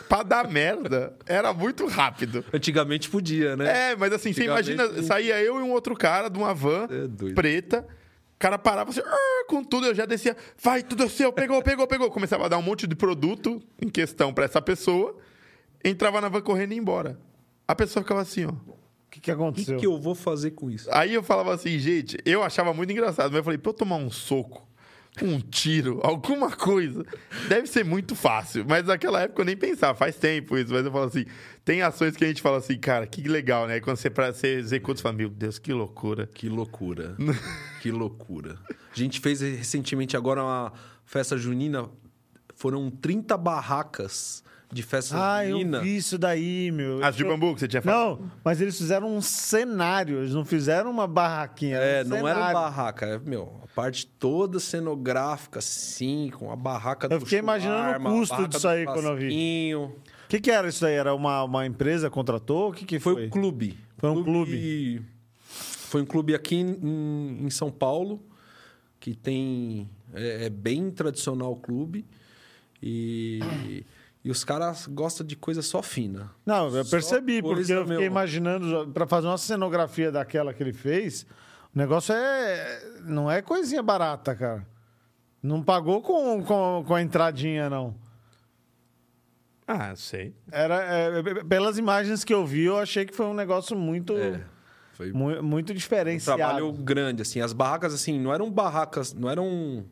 pra 0.08 0.22
dar 0.22 0.48
merda, 0.48 1.16
era 1.26 1.52
muito 1.52 1.86
rápido. 1.86 2.44
Antigamente 2.52 3.08
podia, 3.10 3.56
né? 3.56 3.90
É, 3.92 3.96
mas 3.96 4.12
assim, 4.12 4.32
você 4.32 4.44
imagina, 4.44 4.86
não- 4.88 5.02
saía 5.02 5.40
eu 5.42 5.58
e 5.58 5.62
um 5.62 5.70
outro 5.72 5.94
cara 5.94 6.28
de 6.28 6.38
uma 6.38 6.54
van 6.54 6.88
É 6.90 7.32
preta, 7.34 7.86
o 8.34 8.38
cara 8.38 8.58
parava 8.58 8.90
assim, 8.90 9.00
"Ah", 9.04 9.44
com 9.48 9.62
tudo, 9.62 9.86
eu 9.86 9.94
já 9.94 10.04
descia, 10.06 10.36
vai, 10.62 10.82
tudo 10.82 11.04
é 11.04 11.08
seu, 11.08 11.32
pegou, 11.32 11.62
pegou, 11.62 11.86
pegou. 11.86 12.10
Começava 12.10 12.46
a 12.46 12.48
dar 12.48 12.58
um 12.58 12.62
monte 12.62 12.86
de 12.86 12.94
produto 12.96 13.62
em 13.80 13.88
questão 13.88 14.32
pra 14.34 14.44
essa 14.44 14.60
pessoa, 14.60 15.16
entrava 15.84 16.20
na 16.20 16.28
van 16.28 16.40
correndo 16.40 16.72
e 16.72 16.74
ia 16.74 16.80
embora. 16.80 17.18
A 17.68 17.74
pessoa 17.74 18.02
ficava 18.02 18.20
assim, 18.22 18.44
ó. 18.46 18.50
O 18.50 18.76
que, 19.10 19.20
que 19.20 19.30
O 19.30 19.34
aconteceu? 19.34 19.74
que, 19.76 19.80
que 19.80 19.86
eu 19.86 19.98
vou 19.98 20.14
fazer 20.14 20.50
com 20.50 20.70
isso? 20.70 20.88
Aí 20.92 21.14
eu 21.14 21.22
falava 21.22 21.54
assim, 21.54 21.78
gente, 21.78 22.18
eu 22.24 22.42
achava 22.42 22.74
muito 22.74 22.90
engraçado, 22.92 23.28
mas 23.30 23.36
eu 23.38 23.44
falei, 23.44 23.56
pra 23.58 23.70
eu 23.70 23.74
tomar 23.74 23.96
um 23.96 24.10
soco, 24.10 24.65
um 25.22 25.40
tiro, 25.40 26.00
alguma 26.02 26.50
coisa. 26.50 27.04
Deve 27.48 27.66
ser 27.66 27.84
muito 27.84 28.14
fácil, 28.14 28.64
mas 28.68 28.86
naquela 28.86 29.22
época 29.22 29.42
eu 29.42 29.46
nem 29.46 29.56
pensava, 29.56 29.96
faz 29.96 30.16
tempo 30.16 30.56
isso, 30.56 30.72
mas 30.72 30.84
eu 30.84 30.92
falo 30.92 31.06
assim, 31.06 31.24
tem 31.64 31.82
ações 31.82 32.16
que 32.16 32.24
a 32.24 32.28
gente 32.28 32.42
fala 32.42 32.58
assim, 32.58 32.78
cara, 32.78 33.06
que 33.06 33.26
legal, 33.28 33.66
né? 33.66 33.80
Quando 33.80 33.96
você, 33.96 34.10
pra, 34.10 34.32
você 34.32 34.54
executa, 34.54 34.98
você 34.98 35.02
fala, 35.02 35.16
meu 35.16 35.28
Deus, 35.28 35.58
que 35.58 35.72
loucura. 35.72 36.26
Que 36.26 36.48
loucura. 36.48 37.16
que 37.80 37.90
loucura. 37.90 38.58
A 38.70 38.98
gente 38.98 39.20
fez 39.20 39.40
recentemente 39.40 40.16
agora 40.16 40.42
uma 40.42 40.72
festa 41.04 41.36
junina, 41.36 41.88
foram 42.54 42.90
30 42.90 43.36
barracas 43.36 44.44
de 44.72 44.82
festa 44.82 45.16
Ah, 45.16 45.44
eu 45.44 45.52
junina. 45.58 45.80
vi 45.80 45.96
isso 45.96 46.18
daí, 46.18 46.70
meu. 46.72 47.02
As 47.04 47.14
de 47.16 47.24
bambu 47.24 47.54
que 47.54 47.60
você 47.60 47.68
tinha 47.68 47.80
falado? 47.82 48.20
Não, 48.20 48.30
mas 48.44 48.60
eles 48.60 48.76
fizeram 48.76 49.14
um 49.14 49.22
cenário, 49.22 50.18
eles 50.18 50.32
não 50.34 50.44
fizeram 50.44 50.90
uma 50.90 51.06
barraquinha. 51.06 51.76
É, 51.76 52.02
um 52.04 52.08
não 52.08 52.28
era 52.28 52.34
cenário. 52.38 52.54
barraca, 52.54 53.06
é, 53.06 53.18
meu, 53.18 53.60
a 53.62 53.66
parte 53.68 54.06
toda 54.06 54.58
cenográfica, 54.58 55.60
assim, 55.60 56.30
com 56.36 56.50
a 56.50 56.56
barraca 56.56 57.06
Eu 57.10 57.18
do 57.18 57.24
fiquei 57.24 57.38
imaginando 57.38 58.08
o 58.08 58.12
custo 58.12 58.48
disso 58.48 58.62
do 58.62 58.68
aí 58.68 58.84
quando 58.84 59.06
eu 59.06 59.16
vi. 59.16 59.74
O 59.74 60.28
que, 60.28 60.40
que 60.40 60.50
era 60.50 60.68
isso 60.68 60.80
daí? 60.80 60.94
Era 60.94 61.14
uma, 61.14 61.44
uma 61.44 61.64
empresa 61.64 62.10
contratou? 62.10 62.70
O 62.70 62.72
que, 62.72 62.84
que 62.84 62.98
Foi 62.98 63.14
foi? 63.14 63.26
o 63.26 63.30
clube. 63.30 63.78
Foi 63.96 64.10
um 64.10 64.24
Foi 65.88 66.02
um 66.02 66.06
clube 66.06 66.34
aqui 66.34 66.56
em, 66.56 67.46
em 67.46 67.50
São 67.50 67.70
Paulo, 67.70 68.20
que 68.98 69.14
tem. 69.14 69.88
É, 70.12 70.46
é 70.46 70.50
bem 70.50 70.90
tradicional 70.90 71.52
o 71.52 71.56
clube. 71.56 72.04
E, 72.82 73.84
e 74.26 74.30
os 74.30 74.42
caras 74.42 74.88
gostam 74.88 75.24
de 75.24 75.36
coisa 75.36 75.62
só 75.62 75.80
fina. 75.80 76.32
Não, 76.44 76.66
eu 76.74 76.84
Só 76.84 76.90
percebi, 76.90 77.40
porque 77.40 77.72
eu 77.72 77.82
fiquei 77.82 77.98
meu. 77.98 78.02
imaginando, 78.02 78.90
para 78.92 79.06
fazer 79.06 79.28
uma 79.28 79.38
cenografia 79.38 80.10
daquela 80.10 80.52
que 80.52 80.60
ele 80.60 80.72
fez, 80.72 81.24
o 81.74 81.78
negócio 81.78 82.12
é. 82.12 82.82
Não 83.04 83.30
é 83.30 83.40
coisinha 83.40 83.82
barata, 83.84 84.34
cara. 84.34 84.66
Não 85.40 85.62
pagou 85.62 86.02
com, 86.02 86.42
com, 86.42 86.84
com 86.84 86.94
a 86.94 87.00
entradinha, 87.00 87.70
não. 87.70 87.94
Ah, 89.66 89.94
sei. 89.96 90.34
Era, 90.50 90.74
é, 90.82 91.22
pelas 91.44 91.78
imagens 91.78 92.24
que 92.24 92.34
eu 92.34 92.44
vi, 92.44 92.64
eu 92.64 92.78
achei 92.78 93.04
que 93.04 93.14
foi 93.14 93.26
um 93.26 93.34
negócio 93.34 93.76
muito, 93.76 94.16
É, 94.16 94.40
foi 94.94 95.12
mu- 95.12 95.42
muito 95.42 95.72
um 95.72 95.74
diferenciado. 95.76 96.38
trabalho 96.38 96.72
grande, 96.72 97.22
assim. 97.22 97.40
As 97.40 97.52
barracas, 97.52 97.92
assim, 97.94 98.18
não 98.18 98.32
eram 98.32 98.50
barracas, 98.50 99.12
não 99.12 99.28
eram 99.30 99.84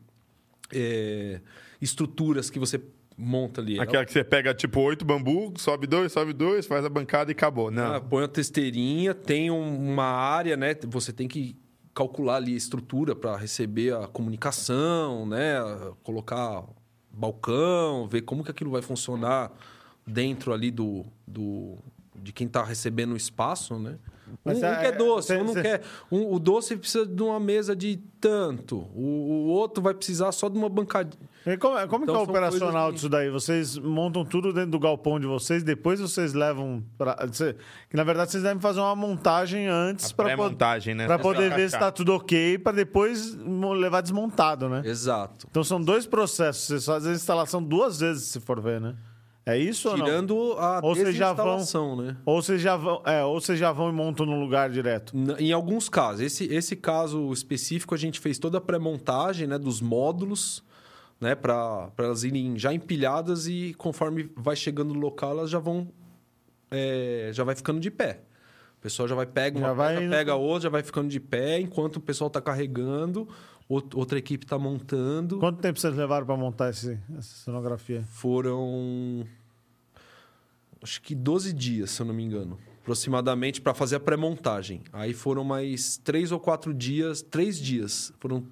é, 0.73 1.39
estruturas 1.81 2.49
que 2.49 2.57
você 2.59 2.81
monta 3.17 3.61
ali. 3.61 3.75
Era- 3.75 3.83
Aquela 3.83 4.05
que 4.05 4.11
você 4.11 4.23
pega, 4.23 4.53
tipo, 4.53 4.79
oito 4.81 5.05
bambu, 5.05 5.53
sobe 5.57 5.87
dois, 5.87 6.11
sobe 6.11 6.33
dois, 6.33 6.65
faz 6.65 6.83
a 6.85 6.89
bancada 6.89 7.31
e 7.31 7.33
acabou. 7.33 7.71
Não. 7.71 7.93
Ah, 7.95 8.01
põe 8.01 8.23
a 8.23 8.27
testeirinha, 8.27 9.13
tem 9.13 9.49
um- 9.51 9.91
uma 9.91 10.05
área, 10.05 10.57
né? 10.57 10.75
Você 10.87 11.13
tem 11.13 11.27
que 11.27 11.55
calcular 11.93 12.35
ali 12.35 12.53
a 12.53 12.57
estrutura 12.57 13.15
para 13.15 13.37
receber 13.37 13.93
a 13.95 14.07
comunicação, 14.07 15.25
né? 15.25 15.55
Colocar 16.03 16.63
balcão, 17.11 18.07
ver 18.07 18.21
como 18.21 18.43
que 18.43 18.51
aquilo 18.51 18.71
vai 18.71 18.81
funcionar 18.81 19.51
dentro 20.05 20.53
ali 20.53 20.69
do, 20.71 21.05
do 21.25 21.77
de 22.21 22.31
quem 22.33 22.47
está 22.47 22.63
recebendo 22.63 23.13
o 23.13 23.17
espaço, 23.17 23.77
né? 23.79 23.97
Um, 24.27 24.33
Mas 24.43 24.57
um 24.57 24.61
cê- 24.61 24.75
quer 24.77 24.91
doce, 24.97 25.27
cê- 25.27 25.37
um 25.37 25.43
não 25.43 25.53
cê- 25.53 25.61
quer. 25.61 25.81
Um, 26.11 26.33
o 26.33 26.39
doce 26.39 26.75
precisa 26.77 27.05
de 27.05 27.21
uma 27.23 27.39
mesa 27.39 27.75
de 27.75 27.97
tanto, 28.19 28.77
o, 28.95 29.01
o 29.01 29.47
outro 29.49 29.83
vai 29.83 29.93
precisar 29.93 30.31
só 30.31 30.49
de 30.49 30.57
uma 30.57 30.67
bancadinha. 30.67 31.29
E 31.45 31.55
como 31.57 31.75
como 31.87 32.03
Então, 32.05 32.05
que 32.05 32.09
é 32.09 32.13
o 32.13 32.15
são 32.15 32.23
operacional 32.23 32.87
que- 32.89 32.95
disso 32.95 33.07
daí? 33.09 33.29
Vocês 33.29 33.77
montam 33.77 34.25
tudo 34.25 34.51
dentro 34.51 34.71
do 34.71 34.79
galpão 34.79 35.19
de 35.19 35.27
vocês, 35.27 35.63
depois 35.63 35.99
vocês 35.99 36.33
levam 36.33 36.83
para 36.97 37.15
que 37.89 37.95
na 37.95 38.03
verdade 38.03 38.31
vocês 38.31 38.41
devem 38.43 38.59
fazer 38.59 38.79
uma 38.79 38.95
montagem 38.95 39.67
antes 39.67 40.11
para 40.11 40.25
poder 40.25 40.35
pré-montagem, 40.37 40.95
né? 40.95 41.05
para 41.05 41.19
poder 41.19 41.49
ver 41.53 41.69
se 41.69 41.75
está 41.75 41.91
tudo 41.91 42.13
ok, 42.15 42.57
para 42.57 42.75
depois 42.75 43.35
levar 43.35 44.01
desmontado, 44.01 44.67
né? 44.67 44.81
Exato. 44.85 45.45
Então 45.49 45.63
são 45.63 45.79
dois 45.79 46.07
processos. 46.07 46.63
Vocês 46.65 46.85
fazem 46.85 47.11
a 47.11 47.15
instalação 47.15 47.61
duas 47.61 47.99
vezes, 47.99 48.23
se 48.23 48.39
for 48.39 48.59
ver, 48.59 48.81
né? 48.81 48.95
É 49.45 49.57
isso 49.57 49.89
ou 49.89 49.95
não? 49.97 50.05
Tirando 50.05 50.53
a 50.57 50.79
Ou 50.83 50.95
já 50.95 51.03
vão- 51.03 51.03
desinstalação, 51.03 51.95
né? 51.95 52.17
Ou 52.25 52.41
vocês 52.41 52.59
já 52.59 52.75
vão, 52.75 53.01
é, 53.05 53.23
ou 53.23 53.39
vocês 53.39 53.59
já 53.59 53.71
vão 53.71 53.89
e 53.89 53.93
montam 53.93 54.25
no 54.25 54.39
lugar 54.39 54.69
direto. 54.71 55.13
Em 55.39 55.51
alguns 55.51 55.87
casos. 55.87 56.21
Esse, 56.21 56.45
esse 56.51 56.75
caso 56.75 57.31
específico, 57.31 57.93
a 57.93 57.97
gente 57.97 58.19
fez 58.19 58.39
toda 58.39 58.57
a 58.57 58.61
pré-montagem 58.61 59.45
né, 59.47 59.59
dos 59.59 59.81
módulos, 59.81 60.63
né? 61.21 61.35
Para 61.35 61.91
elas 61.99 62.23
irem 62.23 62.57
já 62.57 62.73
empilhadas 62.73 63.45
e 63.47 63.75
conforme 63.77 64.29
vai 64.35 64.55
chegando 64.55 64.93
no 64.95 64.99
local, 64.99 65.31
elas 65.31 65.49
já 65.51 65.59
vão. 65.59 65.87
é, 66.71 67.29
já 67.31 67.43
vai 67.43 67.55
ficando 67.55 67.79
de 67.79 67.91
pé. 67.91 68.21
O 68.79 68.81
pessoal 68.85 69.07
já 69.07 69.15
vai 69.15 69.25
pega 69.25 69.59
Já 69.59 69.67
uma 69.67 69.73
vai 69.75 69.93
peça, 69.93 70.03
indo- 70.05 70.11
pega 70.11 70.35
outra, 70.35 70.61
já 70.63 70.69
vai 70.69 70.81
ficando 70.83 71.07
de 71.07 71.19
pé, 71.19 71.59
enquanto 71.59 71.97
o 71.97 72.01
pessoal 72.01 72.27
está 72.27 72.41
carregando, 72.41 73.27
outra 73.67 74.17
equipe 74.17 74.45
está 74.45 74.57
montando. 74.57 75.39
Quanto 75.39 75.59
tempo 75.59 75.79
vocês 75.79 75.95
levaram 75.95 76.25
para 76.25 76.37
montar 76.37 76.69
esse, 76.69 76.99
essa 77.17 77.43
cenografia? 77.43 78.03
Foram. 78.11 79.25
Acho 80.81 81.01
que 81.01 81.15
12 81.15 81.51
dias, 81.53 81.91
se 81.91 82.01
eu 82.01 82.05
não 82.05 82.13
me 82.13 82.23
engano. 82.23 82.59
Aproximadamente 82.81 83.59
para 83.59 83.73
fazer 83.73 83.95
a 83.95 83.99
pré-montagem. 83.99 84.83
Aí 84.93 85.13
foram 85.13 85.43
mais 85.43 85.97
três 85.97 86.31
ou 86.31 86.39
quatro 86.39 86.71
dias. 86.73 87.23
Três 87.23 87.59
dias. 87.59 88.13
Foram 88.19 88.45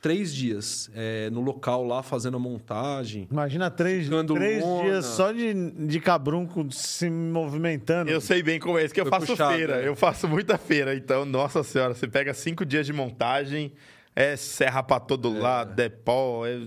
três 0.00 0.32
dias 0.32 0.90
é, 0.94 1.28
no 1.28 1.40
local 1.42 1.84
lá 1.84 2.02
fazendo 2.02 2.36
a 2.36 2.40
montagem. 2.40 3.28
Imagina 3.30 3.70
três, 3.70 4.08
três 4.08 4.62
lona. 4.62 4.82
dias 4.84 5.04
só 5.04 5.32
de, 5.32 5.52
de 5.86 6.00
cabrunco 6.00 6.66
se 6.72 7.10
movimentando. 7.10 8.10
Eu 8.10 8.20
sei 8.20 8.42
bem 8.42 8.58
como 8.58 8.78
é 8.78 8.84
isso, 8.84 8.94
que 8.94 9.00
eu 9.00 9.04
Foi 9.04 9.10
faço 9.10 9.26
puxado, 9.26 9.54
feira. 9.54 9.80
né? 9.82 9.88
Eu 9.88 9.96
faço 9.96 10.26
muita 10.26 10.56
feira. 10.56 10.94
Então, 10.94 11.26
nossa 11.26 11.62
senhora, 11.62 11.94
você 11.94 12.06
pega 12.08 12.32
cinco 12.32 12.64
dias 12.64 12.86
de 12.86 12.92
montagem, 12.92 13.72
é 14.20 14.36
serra 14.36 14.82
pra 14.82 14.98
todo 14.98 15.32
lado, 15.38 15.78
é 15.80 15.88
pó, 15.88 16.44
é... 16.46 16.60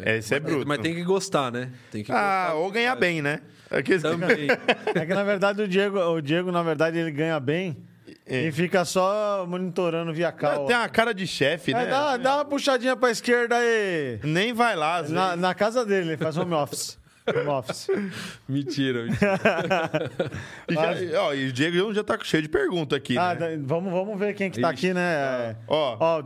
É, 0.00 0.18
isso 0.18 0.32
é 0.32 0.38
bruto. 0.38 0.66
Mas 0.66 0.78
tem 0.78 0.94
que 0.94 1.02
gostar, 1.02 1.50
né? 1.50 1.72
Tem 1.90 2.04
que 2.04 2.12
Ah, 2.12 2.52
ou 2.54 2.68
que 2.68 2.74
ganhar 2.74 2.90
faz. 2.90 3.00
bem, 3.00 3.20
né? 3.20 3.40
Aqueles- 3.70 4.02
Também. 4.02 4.46
É 4.94 5.04
que, 5.06 5.12
na 5.14 5.24
verdade, 5.24 5.60
o 5.62 5.66
Diego, 5.68 5.98
o 5.98 6.20
Diego, 6.20 6.52
na 6.52 6.62
verdade, 6.62 6.96
ele 6.98 7.10
ganha 7.10 7.38
bem 7.40 7.76
É. 8.24 8.42
e 8.46 8.52
fica 8.52 8.84
só 8.84 9.44
monitorando 9.48 10.12
via 10.12 10.30
cal. 10.32 10.66
Tem 10.66 10.76
uma 10.76 10.88
cara 10.88 11.12
de 11.12 11.26
chefe, 11.26 11.72
É, 11.72 11.74
né? 11.74 11.86
dá, 11.86 12.16
dá 12.16 12.34
uma 12.36 12.44
puxadinha 12.44 12.96
pra 12.96 13.10
esquerda 13.10 13.56
aí. 13.56 14.20
Nem 14.22 14.52
vai 14.52 14.76
lá, 14.76 15.02
Na, 15.02 15.34
na 15.36 15.54
casa 15.54 15.84
dele, 15.84 16.10
ele 16.10 16.16
faz 16.16 16.36
home 16.36 16.54
office. 16.54 16.97
Home 17.36 17.48
office. 17.48 17.88
mentira, 18.48 19.04
mentira. 19.04 19.38
E, 20.68 20.74
já- 20.74 21.22
ó, 21.22 21.32
e 21.34 21.48
o 21.48 21.52
Diego 21.52 21.92
já 21.94 22.04
tá 22.04 22.18
cheio 22.22 22.42
de 22.42 22.48
pergunta 22.48 22.94
aqui, 22.96 23.16
Ah, 23.18 23.34
né? 23.34 23.58
vamos, 23.62 23.92
vamos 23.92 24.18
ver 24.18 24.34
quem 24.34 24.50
que 24.50 24.60
tá 24.60 24.72
Ixi. 24.72 24.86
aqui, 24.88 24.94
né? 24.94 25.56
Ó, 25.66 25.96
Ó, 25.98 26.22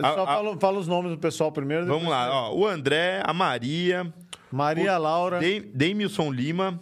só 0.00 0.22
a- 0.22 0.26
fala, 0.26 0.56
fala 0.58 0.78
os 0.78 0.88
nomes 0.88 1.10
do 1.12 1.18
pessoal 1.18 1.52
primeiro. 1.52 1.86
vamos 1.86 2.08
lá. 2.08 2.30
Ó, 2.50 2.54
o 2.56 2.66
André, 2.66 3.22
a 3.24 3.32
Maria, 3.32 4.12
Maria 4.50 4.96
Laura. 4.98 5.38
Dei- 5.38 5.60
Deimilson 5.60 6.30
Lima, 6.32 6.78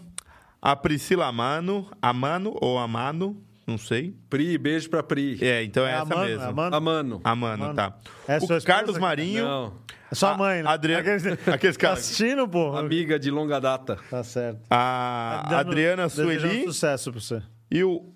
a 0.62 0.76
Priscila 0.76 1.26
Amano, 1.26 1.88
Amano 2.00 2.56
ou 2.61 2.78
Amano, 2.78 3.37
não 3.66 3.79
sei. 3.79 4.14
Pri, 4.29 4.57
beijo 4.59 4.88
pra 4.90 5.03
Pri. 5.03 5.38
É, 5.42 5.62
então 5.62 5.87
é, 5.87 5.90
É 5.90 5.94
a 5.94 5.96
essa 5.99 6.14
Mano, 6.14 6.27
mesmo. 6.27 6.42
é 6.42 6.46
a 6.46 6.53
Mano? 6.53 6.77
Amano. 6.77 7.20
Amano, 7.25 7.64
Amano. 7.64 7.75
tá. 7.77 7.96
É 8.29 8.35
o 8.35 8.38
esposa? 8.38 8.66
Carlos 8.66 8.99
Marinho, 8.99 9.44
Não, 9.44 9.73
É 10.11 10.14
sua 10.14 10.33
a- 10.33 10.37
mãe, 10.38 10.62
né? 10.62 10.68
Adriano- 10.68 11.01
Aqueles, 11.01 11.27
aqueles 11.49 11.77
Tá 11.77 11.81
caras. 11.83 11.99
assistindo, 12.01 12.49
pô? 12.49 12.77
amiga 12.77 13.18
de 13.18 13.31
longa 13.31 13.61
data. 13.61 13.96
Tá 14.11 14.23
certo. 14.25 14.61
a 14.70 15.46
Dando- 15.49 15.70
Adriana 15.70 16.09
Sueli 16.09 16.64
sucesso 16.64 17.12
pra 17.12 17.20
você. 17.20 17.42
e 17.70 17.85
o 17.85 18.12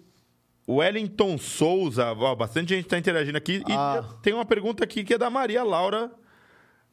Wellington 0.69 1.37
Souza. 1.39 2.13
Ó, 2.13 2.35
bastante 2.35 2.75
gente 2.75 2.89
tá 2.89 2.99
interagindo 2.99 3.37
aqui. 3.39 3.63
E 3.69 3.73
Ah. 3.73 4.03
tem 4.23 4.33
uma 4.33 4.45
pergunta 4.45 4.83
aqui 4.83 5.05
que 5.05 5.15
é 5.15 5.19
da 5.19 5.29
Maria 5.31 5.63
Laura 5.63 6.11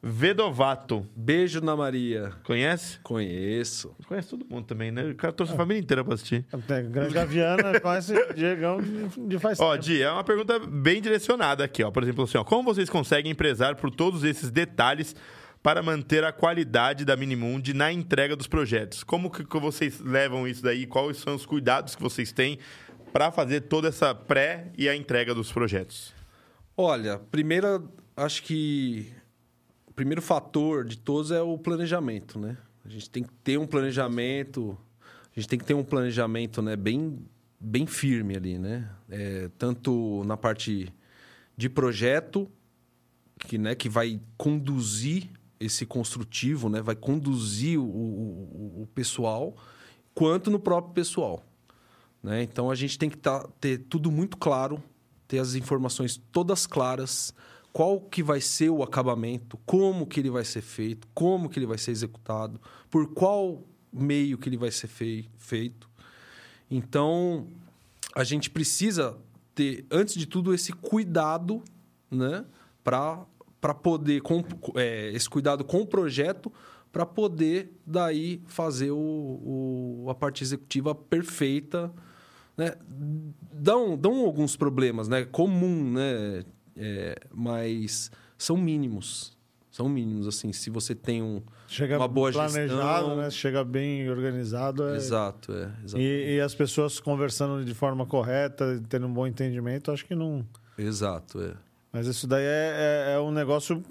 Vedovato. 0.03 1.07
Beijo 1.15 1.61
na 1.61 1.75
Maria. 1.75 2.33
Conhece? 2.43 2.99
Conheço. 3.01 3.95
Conhece 4.07 4.29
todo 4.29 4.45
mundo 4.49 4.65
também, 4.65 4.91
né? 4.91 5.03
O 5.03 5.15
cara 5.15 5.31
trouxe 5.31 5.53
a 5.53 5.55
família 5.55 5.79
inteira 5.79 6.03
pra 6.03 6.15
assistir. 6.15 6.43
Tem 6.67 6.89
Grande 6.89 7.13
Gaviana 7.13 7.77
conhece 7.79 8.13
o 8.13 8.33
Diegão 8.33 8.79
de, 9.27 9.37
faz 9.37 9.59
Ó. 9.59 9.75
Di, 9.75 10.01
é 10.01 10.09
uma 10.09 10.23
pergunta 10.23 10.57
bem 10.57 11.01
direcionada 11.01 11.63
aqui, 11.63 11.83
ó. 11.83 11.91
Por 11.91 12.01
exemplo, 12.01 12.23
assim, 12.23 12.37
ó, 12.37 12.43
como 12.43 12.63
vocês 12.63 12.89
conseguem 12.89 13.31
empresar 13.31 13.75
por 13.75 13.91
todos 13.91 14.23
esses 14.23 14.49
detalhes 14.49 15.15
para 15.61 15.83
manter 15.83 16.23
a 16.23 16.31
qualidade 16.31 17.05
da 17.05 17.15
Minimundi 17.15 17.71
na 17.71 17.91
entrega 17.91 18.35
dos 18.35 18.47
projetos? 18.47 19.03
Como 19.03 19.29
que 19.29 19.59
vocês 19.59 19.99
levam 19.99 20.47
isso 20.47 20.63
daí? 20.63 20.87
Quais 20.87 21.17
são 21.17 21.35
os 21.35 21.45
cuidados 21.45 21.95
que 21.95 22.01
vocês 22.01 22.31
têm 22.31 22.57
para 23.13 23.31
fazer 23.31 23.61
toda 23.61 23.89
essa 23.89 24.15
pré 24.15 24.71
e 24.75 24.89
a 24.89 24.95
entrega 24.95 25.35
dos 25.35 25.51
projetos? 25.51 26.11
Olha, 26.75 27.19
primeira, 27.19 27.83
acho 28.17 28.41
que 28.41 29.11
o 29.91 29.93
primeiro 29.93 30.21
fator 30.21 30.85
de 30.85 30.97
todos 30.97 31.31
é 31.31 31.41
o 31.41 31.57
planejamento, 31.57 32.39
né? 32.39 32.57
A 32.85 32.87
gente 32.87 33.09
tem 33.09 33.23
que 33.23 33.33
ter 33.43 33.59
um 33.59 33.67
planejamento, 33.67 34.77
a 35.35 35.39
gente 35.39 35.49
tem 35.49 35.59
que 35.59 35.65
ter 35.65 35.73
um 35.73 35.83
planejamento, 35.83 36.61
né, 36.61 36.77
bem, 36.77 37.19
bem 37.59 37.85
firme 37.85 38.37
ali, 38.37 38.57
né? 38.57 38.89
É, 39.09 39.49
tanto 39.57 40.23
na 40.23 40.37
parte 40.37 40.91
de 41.57 41.69
projeto, 41.69 42.49
que, 43.37 43.57
né, 43.57 43.75
que 43.75 43.89
vai 43.89 44.21
conduzir 44.37 45.29
esse 45.59 45.85
construtivo, 45.85 46.69
né, 46.69 46.81
vai 46.81 46.95
conduzir 46.95 47.77
o, 47.77 47.83
o, 47.83 48.81
o 48.83 48.87
pessoal, 48.95 49.57
quanto 50.13 50.49
no 50.49 50.57
próprio 50.57 50.93
pessoal. 50.93 51.43
Né? 52.23 52.43
Então 52.43 52.71
a 52.71 52.75
gente 52.75 52.97
tem 52.97 53.09
que 53.09 53.17
tá, 53.17 53.45
ter 53.59 53.79
tudo 53.89 54.09
muito 54.09 54.37
claro, 54.37 54.81
ter 55.27 55.39
as 55.39 55.53
informações 55.53 56.15
todas 56.31 56.65
claras, 56.65 57.33
qual 57.73 58.01
que 58.01 58.21
vai 58.21 58.41
ser 58.41 58.69
o 58.69 58.83
acabamento, 58.83 59.57
como 59.65 60.05
que 60.05 60.19
ele 60.19 60.29
vai 60.29 60.43
ser 60.43 60.61
feito, 60.61 61.07
como 61.13 61.49
que 61.49 61.57
ele 61.57 61.65
vai 61.65 61.77
ser 61.77 61.91
executado, 61.91 62.59
por 62.89 63.13
qual 63.13 63.63
meio 63.91 64.37
que 64.37 64.49
ele 64.49 64.57
vai 64.57 64.71
ser 64.71 64.87
fei 64.87 65.29
feito. 65.37 65.89
Então, 66.69 67.47
a 68.15 68.23
gente 68.23 68.49
precisa 68.49 69.17
ter, 69.53 69.85
antes 69.91 70.15
de 70.15 70.25
tudo, 70.25 70.53
esse 70.53 70.71
cuidado, 70.73 71.61
né? 72.09 72.45
Para 72.83 73.73
poder, 73.81 74.21
com, 74.21 74.43
é, 74.75 75.11
esse 75.13 75.29
cuidado 75.29 75.63
com 75.63 75.81
o 75.81 75.87
projeto, 75.87 76.51
para 76.91 77.05
poder 77.05 77.77
daí 77.85 78.41
fazer 78.47 78.91
o, 78.91 78.97
o, 78.97 80.09
a 80.09 80.15
parte 80.15 80.43
executiva 80.43 80.93
perfeita. 80.95 81.91
Né? 82.57 82.73
Dão, 83.53 83.97
dão 83.97 84.25
alguns 84.25 84.55
problemas, 84.55 85.07
né? 85.07 85.25
Comum, 85.25 85.91
né? 85.91 86.43
É, 86.75 87.15
mas 87.33 88.11
são 88.37 88.57
mínimos. 88.57 89.37
São 89.69 89.87
mínimos, 89.87 90.27
assim. 90.27 90.51
Se 90.51 90.69
você 90.69 90.93
tem 90.93 91.21
um, 91.21 91.41
Chega 91.67 91.97
uma 91.97 92.07
boa 92.07 92.31
planejado, 92.31 92.77
gestão... 92.77 93.15
né? 93.15 93.29
Chega 93.29 93.63
bem 93.63 94.09
organizado. 94.09 94.89
É... 94.89 94.97
Exato, 94.97 95.53
é. 95.53 95.71
E, 95.95 96.35
e, 96.35 96.41
as 96.41 96.53
pessoas 96.53 96.99
conversando 96.99 97.63
de 97.63 97.73
forma 97.73 98.05
correta, 98.05 98.81
tendo 98.89 99.07
um 99.07 99.13
bom 99.13 99.25
entendimento, 99.25 99.91
acho 99.91 100.05
que 100.05 100.13
não... 100.13 100.45
Exato, 100.77 101.41
é. 101.41 101.53
Mas 101.93 102.07
isso 102.07 102.27
daí 102.27 102.43
é, 102.43 103.07
é, 103.07 103.13
é 103.13 103.19
um 103.19 103.31
negócio 103.31 103.81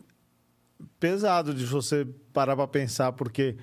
pesado 0.99 1.55
de 1.55 1.65
você 1.65 2.07
parar 2.33 2.57
para 2.57 2.67
pensar, 2.67 3.13
porque 3.13 3.57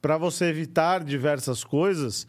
para 0.00 0.16
você 0.16 0.46
evitar 0.46 1.04
diversas 1.04 1.62
coisas, 1.62 2.26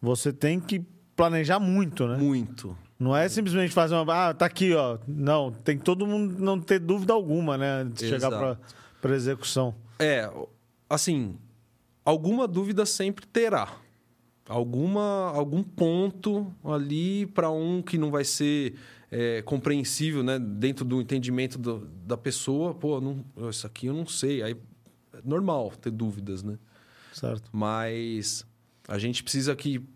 você 0.00 0.32
tem 0.32 0.60
que 0.60 0.84
planejar 1.16 1.58
muito, 1.58 2.06
né? 2.06 2.16
Muito. 2.16 2.76
Não 2.98 3.16
é 3.16 3.28
simplesmente 3.28 3.72
fazer 3.72 3.94
uma. 3.94 4.28
Ah, 4.28 4.34
tá 4.34 4.46
aqui, 4.46 4.74
ó. 4.74 4.98
Não, 5.06 5.52
tem 5.52 5.78
que 5.78 5.84
todo 5.84 6.04
mundo 6.06 6.42
não 6.42 6.60
ter 6.60 6.80
dúvida 6.80 7.12
alguma, 7.12 7.56
né? 7.56 7.84
De 7.84 8.06
Exato. 8.06 8.34
chegar 8.34 8.58
para 9.00 9.14
execução. 9.14 9.74
É, 10.00 10.28
assim, 10.90 11.36
alguma 12.04 12.48
dúvida 12.48 12.84
sempre 12.84 13.24
terá. 13.26 13.76
Alguma, 14.48 15.30
algum 15.34 15.62
ponto 15.62 16.52
ali 16.64 17.26
para 17.26 17.50
um 17.50 17.82
que 17.82 17.98
não 17.98 18.10
vai 18.10 18.24
ser 18.24 18.74
é, 19.12 19.42
compreensível, 19.42 20.24
né? 20.24 20.38
Dentro 20.38 20.84
do 20.84 21.00
entendimento 21.00 21.56
do, 21.56 21.86
da 22.04 22.16
pessoa. 22.16 22.74
Pô, 22.74 23.00
não, 23.00 23.24
isso 23.48 23.66
aqui 23.66 23.86
eu 23.86 23.94
não 23.94 24.06
sei. 24.06 24.42
Aí 24.42 24.56
é 25.12 25.20
normal 25.24 25.72
ter 25.80 25.90
dúvidas, 25.90 26.42
né? 26.42 26.58
Certo. 27.12 27.48
Mas 27.52 28.44
a 28.88 28.98
gente 28.98 29.22
precisa 29.22 29.54
que 29.54 29.86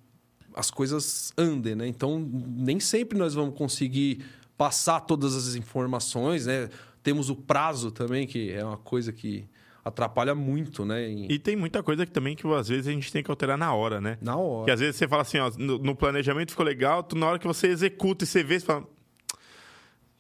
as 0.54 0.70
coisas 0.70 1.32
andem, 1.36 1.74
né? 1.74 1.86
Então, 1.86 2.20
nem 2.20 2.80
sempre 2.80 3.18
nós 3.18 3.34
vamos 3.34 3.56
conseguir 3.56 4.24
passar 4.56 5.00
todas 5.00 5.34
as 5.34 5.54
informações, 5.54 6.46
né? 6.46 6.68
Temos 7.02 7.30
o 7.30 7.36
prazo 7.36 7.90
também, 7.90 8.26
que 8.26 8.50
é 8.50 8.64
uma 8.64 8.76
coisa 8.76 9.12
que 9.12 9.44
atrapalha 9.84 10.34
muito, 10.34 10.84
né? 10.84 11.08
Em... 11.08 11.30
E 11.30 11.38
tem 11.38 11.56
muita 11.56 11.82
coisa 11.82 12.06
que 12.06 12.12
também 12.12 12.36
que 12.36 12.46
às 12.46 12.68
vezes 12.68 12.86
a 12.86 12.92
gente 12.92 13.10
tem 13.10 13.22
que 13.22 13.30
alterar 13.30 13.58
na 13.58 13.74
hora, 13.74 14.00
né? 14.00 14.18
Na 14.20 14.36
hora. 14.36 14.66
Que 14.66 14.70
às 14.70 14.80
vezes 14.80 14.96
você 14.96 15.08
fala 15.08 15.22
assim, 15.22 15.38
ó, 15.38 15.50
no, 15.58 15.78
no 15.78 15.96
planejamento 15.96 16.50
ficou 16.50 16.64
legal, 16.64 17.02
tu, 17.02 17.16
na 17.16 17.26
hora 17.26 17.38
que 17.38 17.46
você 17.46 17.66
executa 17.68 18.24
e 18.24 18.26
você 18.26 18.44
vê, 18.44 18.60
você 18.60 18.66
fala, 18.66 18.86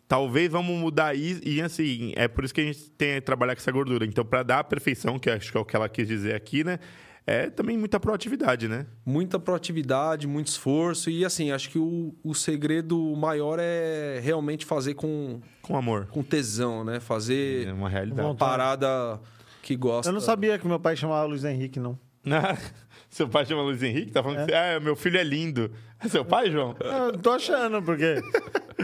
talvez 0.08 0.50
vamos 0.50 0.76
mudar 0.76 1.14
isso. 1.14 1.40
E 1.44 1.62
assim, 1.62 2.12
é 2.16 2.26
por 2.26 2.44
isso 2.44 2.52
que 2.52 2.60
a 2.60 2.64
gente 2.64 2.90
tem 2.90 3.14
que 3.14 3.20
trabalhar 3.20 3.54
com 3.54 3.60
essa 3.60 3.72
gordura. 3.72 4.04
Então, 4.04 4.24
para 4.24 4.42
dar 4.42 4.58
a 4.58 4.64
perfeição, 4.64 5.18
que 5.18 5.30
acho 5.30 5.52
que 5.52 5.56
é 5.56 5.60
o 5.60 5.64
que 5.64 5.76
ela 5.76 5.88
quis 5.88 6.08
dizer 6.08 6.34
aqui, 6.34 6.64
né? 6.64 6.78
É 7.26 7.48
também 7.48 7.78
muita 7.78 8.00
proatividade, 8.00 8.66
né? 8.66 8.86
Muita 9.06 9.38
proatividade, 9.38 10.26
muito 10.26 10.48
esforço. 10.48 11.08
E 11.08 11.24
assim, 11.24 11.52
acho 11.52 11.70
que 11.70 11.78
o, 11.78 12.14
o 12.24 12.34
segredo 12.34 12.98
maior 13.16 13.58
é 13.60 14.20
realmente 14.22 14.66
fazer 14.66 14.94
com... 14.94 15.40
Com 15.60 15.76
amor. 15.76 16.06
Com 16.06 16.22
tesão, 16.22 16.84
né? 16.84 16.98
Fazer 16.98 17.68
é 17.68 17.72
uma 17.72 17.88
realidade. 17.88 18.26
uma 18.26 18.34
parada 18.34 19.20
que 19.62 19.76
gosta. 19.76 20.08
Eu 20.08 20.12
não 20.12 20.20
sabia 20.20 20.58
que 20.58 20.66
meu 20.66 20.80
pai 20.80 20.96
chamava 20.96 21.24
Luiz 21.24 21.44
Henrique, 21.44 21.78
não. 21.78 21.98
Seu 23.10 23.28
pai 23.28 23.44
chama 23.44 23.62
Luiz 23.62 23.82
Henrique? 23.82 24.10
Tá 24.10 24.22
falando 24.22 24.40
é. 24.40 24.46
que 24.46 24.54
ah, 24.54 24.80
meu 24.80 24.96
filho 24.96 25.18
é 25.18 25.24
lindo. 25.24 25.70
É 26.02 26.08
seu 26.08 26.24
pai, 26.24 26.50
João? 26.50 26.74
Eu 26.80 27.18
tô 27.18 27.30
achando, 27.30 27.82
porque 27.82 28.20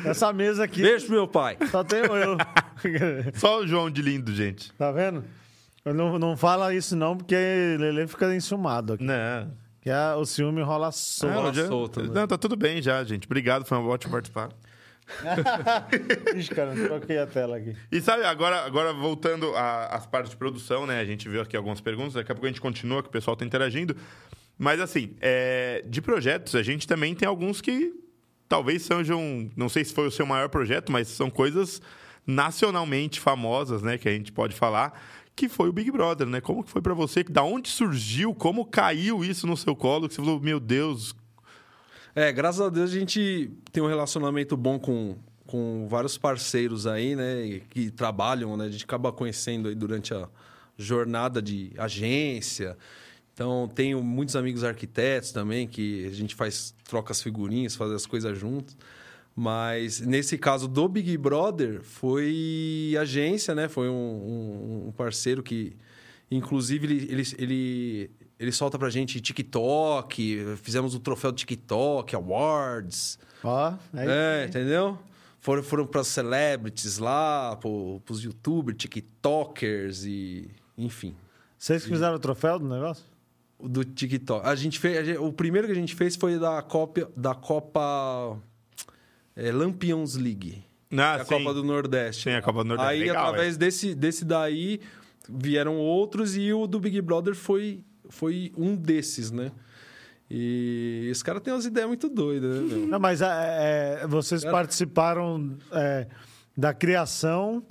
essa 0.05 0.33
mesa 0.33 0.65
aqui. 0.65 0.83
Beijo 0.83 1.07
pro 1.07 1.15
meu 1.15 1.27
pai. 1.27 1.57
Só 1.71 1.83
tenho 1.83 2.15
eu. 2.15 2.37
Só 3.35 3.61
o 3.61 3.67
João 3.67 3.91
de 3.91 4.03
lindo, 4.03 4.33
gente. 4.35 4.73
Tá 4.75 4.93
vendo? 4.93 5.25
Não, 5.93 6.19
não 6.19 6.37
fala 6.37 6.75
isso, 6.75 6.97
não, 6.97 7.17
porque 7.17 7.35
Lele 7.79 8.07
fica 8.07 8.35
enciumado 8.35 8.95
aqui. 8.95 9.05
Não. 9.05 9.51
Que 9.81 9.91
a, 9.91 10.17
o 10.17 10.25
ciúme 10.25 10.63
rola 10.63 10.91
solto. 10.93 11.49
Ah, 11.49 11.53
já, 11.53 11.67
solto 11.67 12.03
né? 12.03 12.11
Não, 12.13 12.27
tá 12.27 12.37
tudo 12.37 12.57
bem 12.57 12.83
já, 12.83 13.03
gente. 13.05 13.27
Obrigado, 13.27 13.65
foi 13.65 13.79
um 13.79 13.89
ótimo 13.89 14.13
participar. 14.13 14.51
Ixi, 16.37 16.51
cara, 16.51 16.75
troquei 16.75 17.19
a 17.19 17.27
tela 17.27 17.57
aqui. 17.57 17.75
E 17.91 18.01
sabe, 18.01 18.25
agora, 18.25 18.65
agora 18.65 18.93
voltando 18.93 19.53
às 19.57 20.07
partes 20.07 20.31
de 20.31 20.37
produção, 20.37 20.87
né? 20.87 21.01
A 21.01 21.05
gente 21.05 21.29
viu 21.29 21.41
aqui 21.41 21.57
algumas 21.57 21.81
perguntas, 21.81 22.15
daqui 22.15 22.31
a 22.31 22.35
pouco 22.35 22.47
a 22.47 22.51
gente 22.51 22.61
continua, 22.61 23.03
que 23.03 23.09
o 23.09 23.13
pessoal 23.13 23.37
tá 23.37 23.45
interagindo. 23.45 23.97
Mas 24.59 24.81
assim, 24.81 25.17
é, 25.21 25.83
de 25.87 26.03
projetos, 26.03 26.55
a 26.55 26.63
gente 26.63 26.87
também 26.87 27.15
tem 27.15 27.27
alguns 27.27 27.61
que 27.61 27.95
talvez 28.49 28.83
sejam. 28.83 29.49
Não 29.57 29.69
sei 29.69 29.85
se 29.85 29.95
foi 29.95 30.07
o 30.07 30.11
seu 30.11 30.27
maior 30.27 30.49
projeto, 30.49 30.91
mas 30.91 31.09
são 31.09 31.31
coisas 31.31 31.81
nacionalmente 32.27 33.21
famosas, 33.21 33.83
né? 33.83 33.97
Que 33.97 34.09
a 34.09 34.13
gente 34.13 34.33
pode 34.33 34.55
falar. 34.55 35.01
Que 35.39 35.49
foi 35.49 35.69
o 35.69 35.73
Big 35.73 35.89
Brother, 35.93 36.27
né? 36.27 36.41
Como 36.41 36.65
que 36.65 36.71
foi 36.71 36.83
para 36.83 36.95
você? 36.95 37.23
Da 37.23 37.45
onde 37.45 37.69
surgiu? 37.69 38.35
Como 38.35 38.67
caiu 38.67 39.25
isso 39.25 39.47
no 39.47 39.57
seu 39.57 39.77
colo? 39.77 40.09
Que 40.09 40.15
você 40.15 40.21
falou, 40.21 40.41
meu 40.41 40.59
Deus, 40.59 41.15
é, 42.13 42.33
graças 42.33 42.61
a 42.61 42.69
Deus 42.69 42.91
a 42.91 42.99
gente 42.99 43.49
tem 43.71 43.81
um 43.81 43.87
relacionamento 43.87 44.57
bom 44.57 44.77
com, 44.77 45.17
com 45.47 45.87
vários 45.89 46.19
parceiros 46.19 46.85
aí, 46.85 47.15
né? 47.15 47.61
Que 47.71 47.89
trabalham, 47.89 48.57
né? 48.57 48.65
A 48.65 48.69
gente 48.69 48.83
acaba 48.83 49.13
conhecendo 49.13 49.69
aí 49.69 49.77
durante 49.77 50.13
a 50.13 50.29
jornada 50.77 51.41
de 51.41 51.71
agência. 51.79 52.77
Então, 53.33 53.71
tenho 53.73 54.03
muitos 54.03 54.35
amigos 54.35 54.65
arquitetos 54.65 55.31
também, 55.31 55.69
que 55.69 56.05
a 56.07 56.11
gente 56.11 56.35
faz 56.35 56.75
troca 56.83 57.13
as 57.13 57.23
figurinhas, 57.23 57.77
faz 57.77 57.93
as 57.93 58.07
coisas 58.07 58.37
juntos. 58.37 58.77
Mas 59.41 60.01
nesse 60.01 60.37
caso 60.37 60.67
do 60.67 60.89
Big 60.89 61.17
Brother, 61.17 61.81
foi 61.81 62.97
agência, 63.01 63.55
né? 63.55 63.69
Foi 63.69 63.89
um, 63.89 63.93
um, 63.95 64.89
um 64.89 64.91
parceiro 64.91 65.45
que, 65.45 65.77
inclusive, 66.29 66.85
ele, 66.89 67.07
ele, 67.09 67.23
ele 67.39 68.11
ele 68.37 68.51
solta 68.51 68.77
pra 68.77 68.91
gente 68.91 69.21
TikTok, 69.21 70.57
fizemos 70.57 70.93
o 70.93 70.99
troféu 70.99 71.33
TikTok, 71.33 72.17
Awards. 72.17 73.17
Ó, 73.45 73.75
oh, 73.75 73.97
é, 73.97 74.47
entendeu? 74.47 74.99
Foram, 75.39 75.63
foram 75.63 75.87
pras 75.87 76.09
celebrities 76.09 76.99
lá, 76.99 77.55
pro, 77.55 78.03
pros 78.05 78.25
youtubers, 78.25 78.77
TikTokers 78.77 80.05
e. 80.05 80.51
Enfim. 80.77 81.15
Vocês 81.57 81.85
que 81.85 81.91
fizeram 81.91 82.17
o 82.17 82.19
troféu 82.19 82.59
do 82.59 82.69
negócio? 82.69 83.05
Do 83.61 83.85
TikTok. 83.85 84.45
A 84.45 84.57
gente 84.57 84.81
fez. 84.81 84.99
A 84.99 85.05
gente, 85.05 85.19
o 85.19 85.33
primeiro 85.33 85.69
que 85.69 85.73
a 85.73 85.77
gente 85.77 85.95
fez 85.95 86.17
foi 86.17 86.41
da 86.41 86.61
Copa. 86.61 87.09
Da 87.17 87.37
Copa 87.37 88.37
é, 89.39 89.53
Lampions 89.53 90.17
League. 90.17 90.65
Ah, 90.97 91.15
a 91.15 91.25
sim. 91.25 91.39
Copa 91.39 91.55
do 91.55 91.63
Nordeste. 91.63 92.25
Sim, 92.25 92.31
a 92.31 92.43
Copa 92.43 92.65
do 92.65 92.69
Nordeste. 92.71 92.91
Aí, 92.91 93.01
Legal, 93.01 93.27
através 93.29 93.55
é. 93.55 93.59
desse, 93.59 93.95
desse 93.95 94.25
daí, 94.25 94.81
vieram 95.29 95.77
outros 95.77 96.37
e 96.37 96.53
o 96.53 96.67
do 96.67 96.81
Big 96.81 97.01
Brother 97.01 97.35
foi 97.35 97.85
foi 98.09 98.53
um 98.57 98.75
desses, 98.75 99.31
né? 99.31 99.53
E 100.31 101.09
esse 101.11 101.23
cara 101.23 101.41
tem 101.41 101.53
umas 101.53 101.67
ideias 101.67 101.89
muito 101.89 102.09
doidas, 102.09 102.57
né, 102.57 102.61
meu? 102.61 102.87
Não, 102.89 102.99
mas 102.99 103.21
é, 103.23 104.07
vocês 104.09 104.43
cara... 104.43 104.53
participaram 104.53 105.57
é, 105.73 106.07
da 106.57 106.75
criação. 106.75 107.63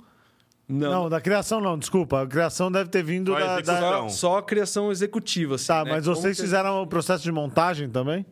Não. 0.70 0.90
não, 0.90 1.08
da 1.08 1.18
criação 1.18 1.62
não, 1.62 1.78
desculpa. 1.78 2.20
A 2.20 2.26
criação 2.26 2.70
deve 2.70 2.90
ter 2.90 3.02
vindo 3.02 3.32
da, 3.32 3.58
da, 3.58 4.08
Só 4.10 4.36
a 4.36 4.42
criação 4.42 4.92
executiva, 4.92 5.54
assim, 5.54 5.68
Tá, 5.68 5.82
né? 5.82 5.92
mas 5.92 6.04
vocês 6.04 6.36
que... 6.36 6.42
fizeram 6.42 6.82
o 6.82 6.86
processo 6.86 7.24
de 7.24 7.32
montagem 7.32 7.88
também? 7.88 8.26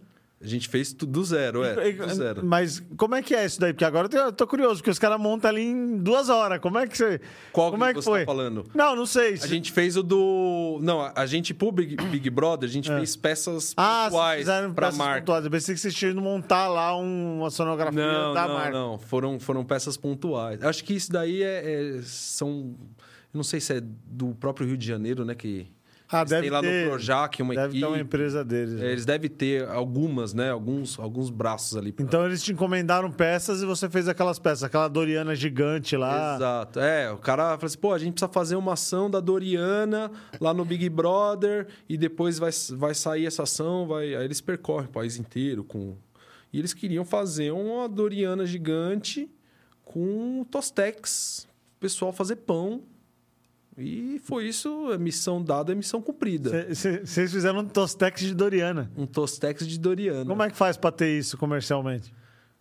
A 0.47 0.49
gente 0.49 0.69
fez 0.69 0.93
tudo 0.93 1.11
do 1.11 1.25
zero, 1.25 1.65
é. 1.65 1.91
Do 1.91 2.15
zero. 2.15 2.47
Mas 2.47 2.81
como 2.97 3.17
é 3.17 3.23
que 3.23 3.35
é 3.35 3.45
isso 3.45 3.61
daí? 3.61 3.73
Porque 3.73 3.85
agora 3.85 4.09
eu 4.13 4.33
tô 4.33 4.47
curioso, 4.47 4.77
porque 4.77 4.91
os 4.91 4.99
caras 4.99 5.19
montam 5.19 5.51
ali 5.51 5.63
em 5.63 5.99
duas 5.99 6.29
horas. 6.29 6.61
Como 6.61 6.79
é 6.79 6.87
que 6.87 6.97
você. 6.97 7.21
Qual 7.53 7.73
como 7.73 7.83
que 7.83 7.91
é 7.91 7.95
que 7.95 8.01
você 8.01 8.09
foi? 8.09 8.21
tá 8.21 8.27
falando? 8.27 8.65
Não, 8.73 8.95
não 8.95 9.07
sei. 9.07 9.35
A 9.35 9.47
gente 9.49 9.73
fez 9.73 9.97
o 9.97 10.05
do. 10.05 10.79
Não, 10.81 11.11
a 11.13 11.27
gente, 11.27 11.53
pro 11.53 11.73
Big, 11.73 11.97
Big 11.97 12.31
Brother, 12.31 12.69
a 12.69 12.73
gente 12.73 12.89
é. 12.93 12.97
fez 12.97 13.17
peças 13.17 13.75
ah, 13.77 14.05
pontuais 14.09 14.45
pra 14.45 14.71
peças 14.73 14.97
marca. 14.97 15.21
Pontuais. 15.23 15.45
Eu 15.47 15.51
pensei 15.51 15.75
que 15.75 15.81
vocês 15.81 15.95
tinham 15.95 16.15
montar 16.15 16.69
lá 16.69 16.97
uma 16.97 17.51
sonografia 17.51 18.01
não, 18.01 18.33
da 18.33 18.47
não, 18.47 18.55
marca. 18.55 18.71
Não, 18.71 18.99
foram, 19.01 19.41
foram 19.41 19.65
peças 19.65 19.97
pontuais. 19.97 20.63
Acho 20.63 20.85
que 20.85 20.95
isso 20.95 21.11
daí 21.11 21.43
é, 21.43 21.97
é 21.99 22.03
são. 22.03 22.77
Eu 23.35 23.39
não 23.39 23.43
sei 23.43 23.59
se 23.59 23.75
é 23.75 23.83
do 23.83 24.33
próprio 24.37 24.65
Rio 24.65 24.77
de 24.77 24.87
Janeiro, 24.87 25.25
né? 25.25 25.35
Que 25.35 25.67
ah, 26.11 26.19
eles 26.19 26.31
deve 26.31 26.43
têm 26.43 26.51
lá 26.51 26.61
ter, 26.61 26.85
no 26.85 26.91
Projac 26.91 27.43
uma 27.43 27.55
deve 27.55 27.67
equipe. 27.67 27.81
ter 27.81 27.87
uma 27.87 27.99
empresa 27.99 28.45
deles. 28.45 28.81
É, 28.81 28.93
eles 28.93 29.05
devem 29.05 29.29
ter 29.29 29.69
algumas, 29.69 30.33
né? 30.33 30.51
Alguns, 30.51 30.99
alguns 30.99 31.31
braços 31.31 31.77
ali. 31.77 31.93
Pra... 31.93 32.05
Então 32.05 32.25
eles 32.25 32.43
te 32.43 32.53
encomendaram 32.53 33.11
peças 33.11 33.63
e 33.63 33.67
você 33.67 33.89
fez 33.89 34.09
aquelas 34.09 34.39
peças, 34.39 34.65
aquela 34.65 34.89
Doriana 34.89 35.35
gigante 35.35 35.97
lá. 35.97 36.37
Exato. 36.37 36.81
É, 36.81 37.11
o 37.11 37.19
cara 37.19 37.55
falou 37.57 37.67
assim: 37.67 37.79
pô, 37.79 37.93
a 37.93 37.99
gente 37.99 38.15
precisa 38.15 38.33
fazer 38.33 38.57
uma 38.57 38.75
ação 38.75 39.11
da 39.11 39.21
Doriana 39.21 40.11
lá 40.41 40.55
no 40.55 40.65
Big 40.65 40.89
Brother 40.89 41.67
e 41.89 41.97
depois 41.97 42.39
vai, 42.39 42.51
vai 42.77 42.95
sair 42.95 43.27
essa 43.27 43.43
ação. 43.43 43.87
Vai... 43.87 44.15
Aí 44.15 44.25
eles 44.25 44.41
percorrem 44.41 44.89
o 44.89 44.93
país 44.93 45.17
inteiro 45.17 45.65
com. 45.65 45.97
E 46.53 46.59
eles 46.59 46.73
queriam 46.73 47.05
fazer 47.05 47.51
uma 47.51 47.89
Doriana 47.89 48.47
gigante 48.47 49.29
com 49.85 50.45
Tostex 50.51 51.47
pessoal 51.87 52.13
fazer 52.13 52.37
pão. 52.37 52.83
E 53.79 54.19
foi 54.25 54.47
isso, 54.47 54.91
é 54.91 54.97
missão 54.97 55.43
dada, 55.43 55.73
é 55.73 55.75
missão 55.75 56.01
cumprida. 56.01 56.67
Vocês 56.75 57.31
fizeram 57.31 57.59
um 57.59 57.65
Tostex 57.69 58.21
de 58.21 58.35
Doriana. 58.35 58.91
Um 58.97 59.07
Tostex 59.07 59.67
de 59.67 59.79
Doriana. 59.79 60.25
Como 60.25 60.43
é 60.43 60.51
que 60.51 60.57
faz 60.57 60.77
pra 60.77 60.91
ter 60.91 61.19
isso 61.19 61.37
comercialmente? 61.37 62.13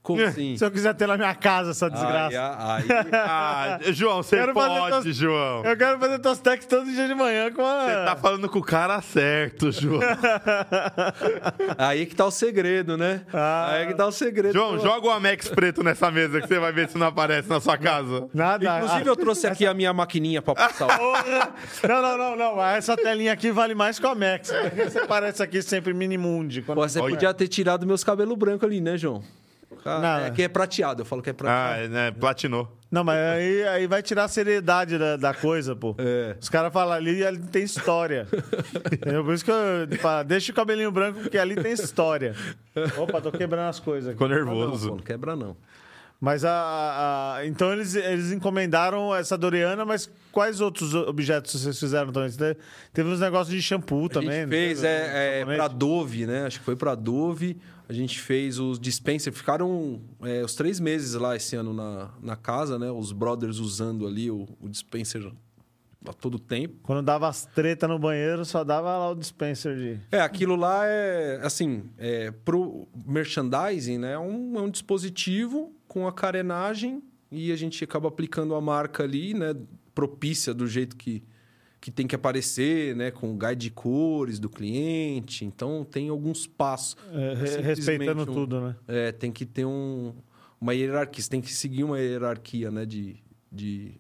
Como 0.06 0.22
assim? 0.24 0.56
Se 0.56 0.64
eu 0.64 0.70
quiser 0.70 0.94
ter 0.94 1.08
na 1.08 1.18
minha 1.18 1.34
casa 1.34 1.72
essa 1.72 1.90
desgraça. 1.90 2.28
Aí, 2.30 2.86
aí, 2.92 3.10
Ah, 3.12 3.80
João, 3.92 4.22
você 4.22 4.38
Quero 4.38 4.54
pode, 4.54 5.04
tos- 5.04 5.16
João. 5.16 5.66
Eu 5.66 5.76
quero 5.76 6.00
fazer 6.00 6.20
Tostex 6.20 6.66
todo 6.68 6.86
dia 6.86 7.08
de 7.08 7.16
manhã 7.16 7.52
com 7.52 7.66
a... 7.66 7.86
Você 7.86 8.06
tá 8.06 8.16
falando 8.16 8.48
com 8.48 8.60
o 8.60 8.64
cara 8.64 9.02
certo, 9.02 9.72
João. 9.72 10.00
aí 11.78 12.06
que 12.06 12.16
tá 12.16 12.26
o 12.26 12.32
segredo, 12.32 12.98
né? 12.98 13.22
Ah. 13.34 13.72
Aí 13.72 13.88
que 13.88 13.94
tá 13.96 14.06
o 14.06 14.12
segredo. 14.12 14.54
João, 14.54 14.80
joga 14.80 15.08
o 15.08 15.12
Amex 15.12 15.48
preto 15.50 15.84
nessa 15.84 16.10
mesa 16.12 16.40
que 16.42 16.48
você 16.48 16.60
vai 16.60 16.72
ver 16.72 16.88
se 16.90 16.98
não 16.98 17.08
aparece 17.08 17.50
na 17.50 17.60
sua 17.60 17.78
casa. 17.78 18.28
Nada. 18.34 18.78
Inclusive, 18.78 19.10
eu 19.10 19.16
trouxe 19.16 19.48
aqui 19.48 19.66
a 19.66 19.74
minha 19.74 19.92
maquininha 19.94 20.42
pra 20.42 20.54
passar. 20.56 20.86
o- 20.86 20.98
Porra! 20.98 21.50
Não, 21.88 22.02
não, 22.02 22.18
não, 22.18 22.36
não. 22.36 22.64
Essa 22.64 22.96
telinha 22.96 23.34
aqui 23.34 23.52
vale 23.52 23.74
mais 23.76 24.00
que 24.00 24.06
o 24.06 24.10
Amex. 24.10 24.52
Você 24.84 25.06
parece 25.08 25.42
aqui 25.42 25.62
sempre 25.62 25.94
Minimundi. 25.94 26.62
Quando... 26.62 26.78
Pô, 26.78 26.88
Você 26.88 27.00
Olha. 27.00 27.10
podia 27.14 27.34
ter 27.34 27.48
tirado 27.48 27.86
meus 27.88 28.04
cabelos 28.04 28.38
brancos 28.38 28.64
ali, 28.68 28.80
né, 28.82 28.98
João? 28.98 29.24
Ah, 29.84 30.00
Não. 30.00 30.26
é 30.28 30.32
que 30.32 30.44
é 30.44 30.48
prateado, 30.48 31.02
eu 31.02 31.06
falo 31.06 31.22
que 31.22 31.30
é 31.30 31.34
prateado. 31.34 31.74
Ah, 31.74 31.78
é, 31.84 31.88
né? 31.88 32.12
Platinou. 32.12 32.72
Não, 32.92 33.04
mas 33.04 33.18
aí, 33.18 33.68
aí 33.68 33.88
vai 33.88 34.02
tirar 34.02 34.24
a 34.24 34.28
seriedade 34.28 34.98
da, 34.98 35.18
da 35.18 35.34
coisa, 35.34 35.76
pô. 35.76 35.96
É. 35.98 36.36
Os 36.40 36.48
caras 36.48 36.72
falam 36.72 36.94
ali, 36.94 37.26
ali 37.26 37.40
tem 37.40 37.64
história. 37.64 38.28
Entendeu? 38.92 39.24
Por 39.24 39.34
isso 39.34 39.44
que 39.44 39.52
eu 39.52 39.98
falo, 40.00 40.24
deixa 40.24 40.52
o 40.52 40.56
cabelinho 40.56 40.92
branco, 40.92 41.20
porque 41.20 41.38
ali 41.38 41.56
tem 41.56 41.74
história. 41.74 42.36
Opa, 42.98 43.20
tô 43.22 43.32
quebrando 43.32 43.70
as 43.70 43.80
coisas 43.80 44.10
aqui. 44.10 44.14
Ficou 44.18 44.30
Não, 44.30 44.36
nervoso. 44.36 44.90
pô, 44.90 44.96
não 44.96 45.04
quebra 45.04 45.36
não. 45.36 45.58
Mas 46.22 46.46
a, 46.46 46.50
a- 46.52 47.36
a- 47.38 47.46
então 47.46 47.74
eles, 47.74 47.94
eles 47.94 48.32
encomendaram 48.32 49.14
essa 49.14 49.38
Doriana, 49.38 49.84
mas 49.84 50.10
quais 50.32 50.62
outros 50.62 50.94
objetos 50.96 51.62
vocês 51.62 51.78
fizeram 51.78 52.12
também? 52.14 52.30
Você 52.30 52.38
Teve, 52.38 52.58
teve 52.94 53.10
uns 53.10 53.20
negócios 53.20 53.54
de 53.54 53.62
shampoo 53.62 54.06
A 54.06 54.10
também. 54.10 54.32
gente 54.32 54.44
não 54.46 54.50
fez 54.50 54.84
é, 54.84 55.42
é, 55.42 55.46
pra 55.46 55.68
Dove, 55.68 56.26
né? 56.26 56.46
Acho 56.46 56.60
que 56.60 56.66
foi 56.66 56.76
pra 56.78 56.96
Dove. 56.96 57.58
A 57.88 57.94
gente 57.94 58.20
fez 58.20 58.60
os 58.60 58.80
dispenser. 58.80 59.32
Ficaram 59.32 60.02
é, 60.22 60.44
os 60.44 60.56
três 60.56 60.80
meses 60.80 61.14
lá 61.14 61.36
esse 61.36 61.56
ano 61.56 61.74
na, 61.74 62.12
na 62.22 62.36
casa, 62.36 62.80
né? 62.80 62.90
Os 62.92 63.12
brothers 63.12 63.60
usando 63.60 64.08
ali 64.08 64.32
o, 64.32 64.48
o 64.60 64.68
dispenser 64.68 65.32
a 66.10 66.14
todo 66.14 66.38
tempo. 66.40 66.76
Quando 66.84 67.04
dava 67.04 67.28
as 67.28 67.46
treta 67.46 67.88
no 67.88 67.98
banheiro, 67.98 68.46
só 68.46 68.64
dava 68.64 68.98
lá 68.98 69.10
o 69.12 69.16
dispenser 69.16 69.76
de. 69.76 70.00
É, 70.12 70.22
aquilo 70.22 70.56
lá 70.56 70.86
é, 70.86 71.40
assim, 71.44 71.84
é, 71.98 72.32
pro 72.32 72.88
merchandising, 73.06 73.98
né? 73.98 74.14
É 74.14 74.20
um, 74.20 74.58
é 74.58 74.62
um 74.62 74.70
dispositivo 74.70 75.74
com 75.88 76.08
a 76.08 76.14
carenagem 76.14 77.04
e 77.32 77.52
a 77.52 77.56
gente 77.56 77.84
acaba 77.84 78.08
aplicando 78.08 78.56
a 78.56 78.62
marca 78.62 79.04
ali, 79.04 79.34
né? 79.34 79.56
Propícia 79.94 80.54
do 80.54 80.68
jeito 80.68 80.96
que, 80.96 81.24
que 81.86 81.92
tem 81.92 82.08
que 82.08 82.16
aparecer, 82.16 82.96
né? 82.96 83.12
Com 83.12 83.32
o 83.32 83.38
guide 83.38 83.58
de 83.58 83.70
cores 83.70 84.40
do 84.40 84.50
cliente. 84.50 85.46
Então, 85.46 85.84
tem 85.86 86.10
alguns 86.10 86.48
passos. 86.48 86.98
é, 87.14 87.62
respeitando 87.62 88.24
um- 88.24 88.26
tudo, 88.26 88.60
né? 88.60 88.76
É, 88.88 89.12
tem 89.12 89.32
que 89.32 89.46
ter 89.46 89.66
um, 89.66 90.12
uma 90.60 90.74
hierarquia. 90.74 91.22
Você 91.24 91.30
tem 91.30 91.42
que 91.42 91.54
seguir 91.54 91.84
uma 91.84 92.00
hierarquia, 92.00 92.72
né? 92.72 92.88
De... 92.88 93.18
de... 93.52 93.92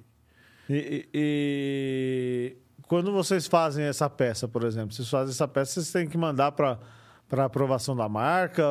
E, 0.67 1.07
e- 1.13 2.57
quando 2.87 3.11
vocês 3.11 3.45
fazem 3.45 3.85
essa 3.85 4.09
peça, 4.09 4.47
por 4.47 4.63
exemplo, 4.63 4.91
vocês 4.91 5.07
fazem 5.07 5.29
essa 5.31 5.47
peça, 5.47 5.73
vocês 5.73 5.91
têm 5.91 6.07
que 6.07 6.17
mandar 6.17 6.53
para 6.53 6.79
para 7.27 7.45
aprovação 7.45 7.95
da 7.95 8.07
marca, 8.07 8.63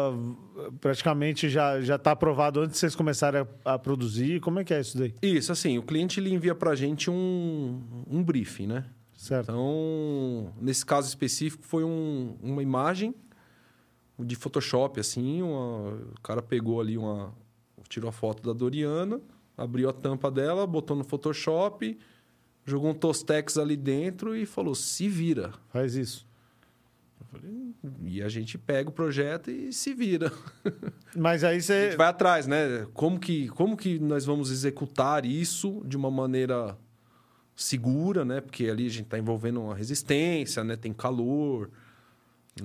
praticamente 0.80 1.48
já 1.48 1.80
já 1.80 1.96
está 1.96 2.12
aprovado 2.12 2.60
antes 2.60 2.74
de 2.74 2.78
vocês 2.80 2.94
começarem 2.96 3.44
a, 3.64 3.74
a 3.74 3.78
produzir. 3.78 4.40
Como 4.40 4.58
é 4.60 4.64
que 4.64 4.72
é 4.74 4.80
isso 4.80 4.96
daí? 4.96 5.12
Isso, 5.22 5.50
assim, 5.52 5.76
o 5.78 5.82
cliente 5.82 6.18
ele 6.20 6.32
envia 6.32 6.54
pra 6.54 6.74
gente 6.76 7.10
um, 7.10 7.80
um 8.08 8.22
briefing, 8.22 8.66
né? 8.68 8.84
Certo. 9.25 9.45
Então, 9.51 10.53
nesse 10.61 10.85
caso 10.85 11.09
específico, 11.09 11.64
foi 11.64 11.83
um- 11.83 12.37
uma 12.43 12.62
imagem 12.62 13.14
de 14.18 14.37
Photoshop, 14.37 15.01
assim. 15.01 15.41
uma- 15.41 15.95
o 15.95 16.20
cara 16.22 16.43
pegou 16.43 16.79
ali 16.81 16.99
uma. 16.99 17.33
Tirou 17.89 18.09
a 18.11 18.12
foto 18.12 18.43
da 18.43 18.53
Doriana, 18.53 19.20
abriu 19.57 19.89
a 19.89 19.93
tampa 19.95 20.31
dela, 20.31 20.66
botou 20.66 20.95
no 20.97 21.05
Photoshop, 21.05 21.99
jogou 22.66 22.91
um 22.91 22.95
Tostex 22.95 23.57
ali 23.57 23.77
dentro 23.77 24.37
e 24.37 24.45
falou: 24.45 24.75
se 24.75 25.09
vira. 25.09 25.53
Faz 25.70 25.95
isso. 25.95 26.27
E 28.03 28.22
a 28.22 28.29
gente 28.29 28.57
pega 28.59 28.91
o 28.91 28.93
projeto 28.93 29.51
e 29.51 29.72
se 29.72 29.93
vira. 29.95 30.31
Mas 31.16 31.43
aí 31.43 31.57
A 31.57 31.61
você 31.61 31.87
gente 31.89 31.97
vai 31.97 32.09
atrás, 32.09 32.47
né? 32.47 32.87
Como 32.93 33.18
que, 33.18 33.49
como 33.49 33.77
que 33.77 33.99
nós 33.99 34.25
vamos 34.25 34.51
executar 34.51 35.25
isso 35.25 35.83
de 35.87 35.97
uma 35.97 36.11
maneira 36.11 36.77
segura, 37.55 38.24
né? 38.24 38.40
Porque 38.40 38.64
ali 38.64 38.86
a 38.86 38.90
gente 38.90 39.05
está 39.05 39.18
envolvendo 39.18 39.62
uma 39.62 39.74
resistência, 39.74 40.64
né? 40.64 40.76
Tem 40.76 40.92
calor. 40.92 41.70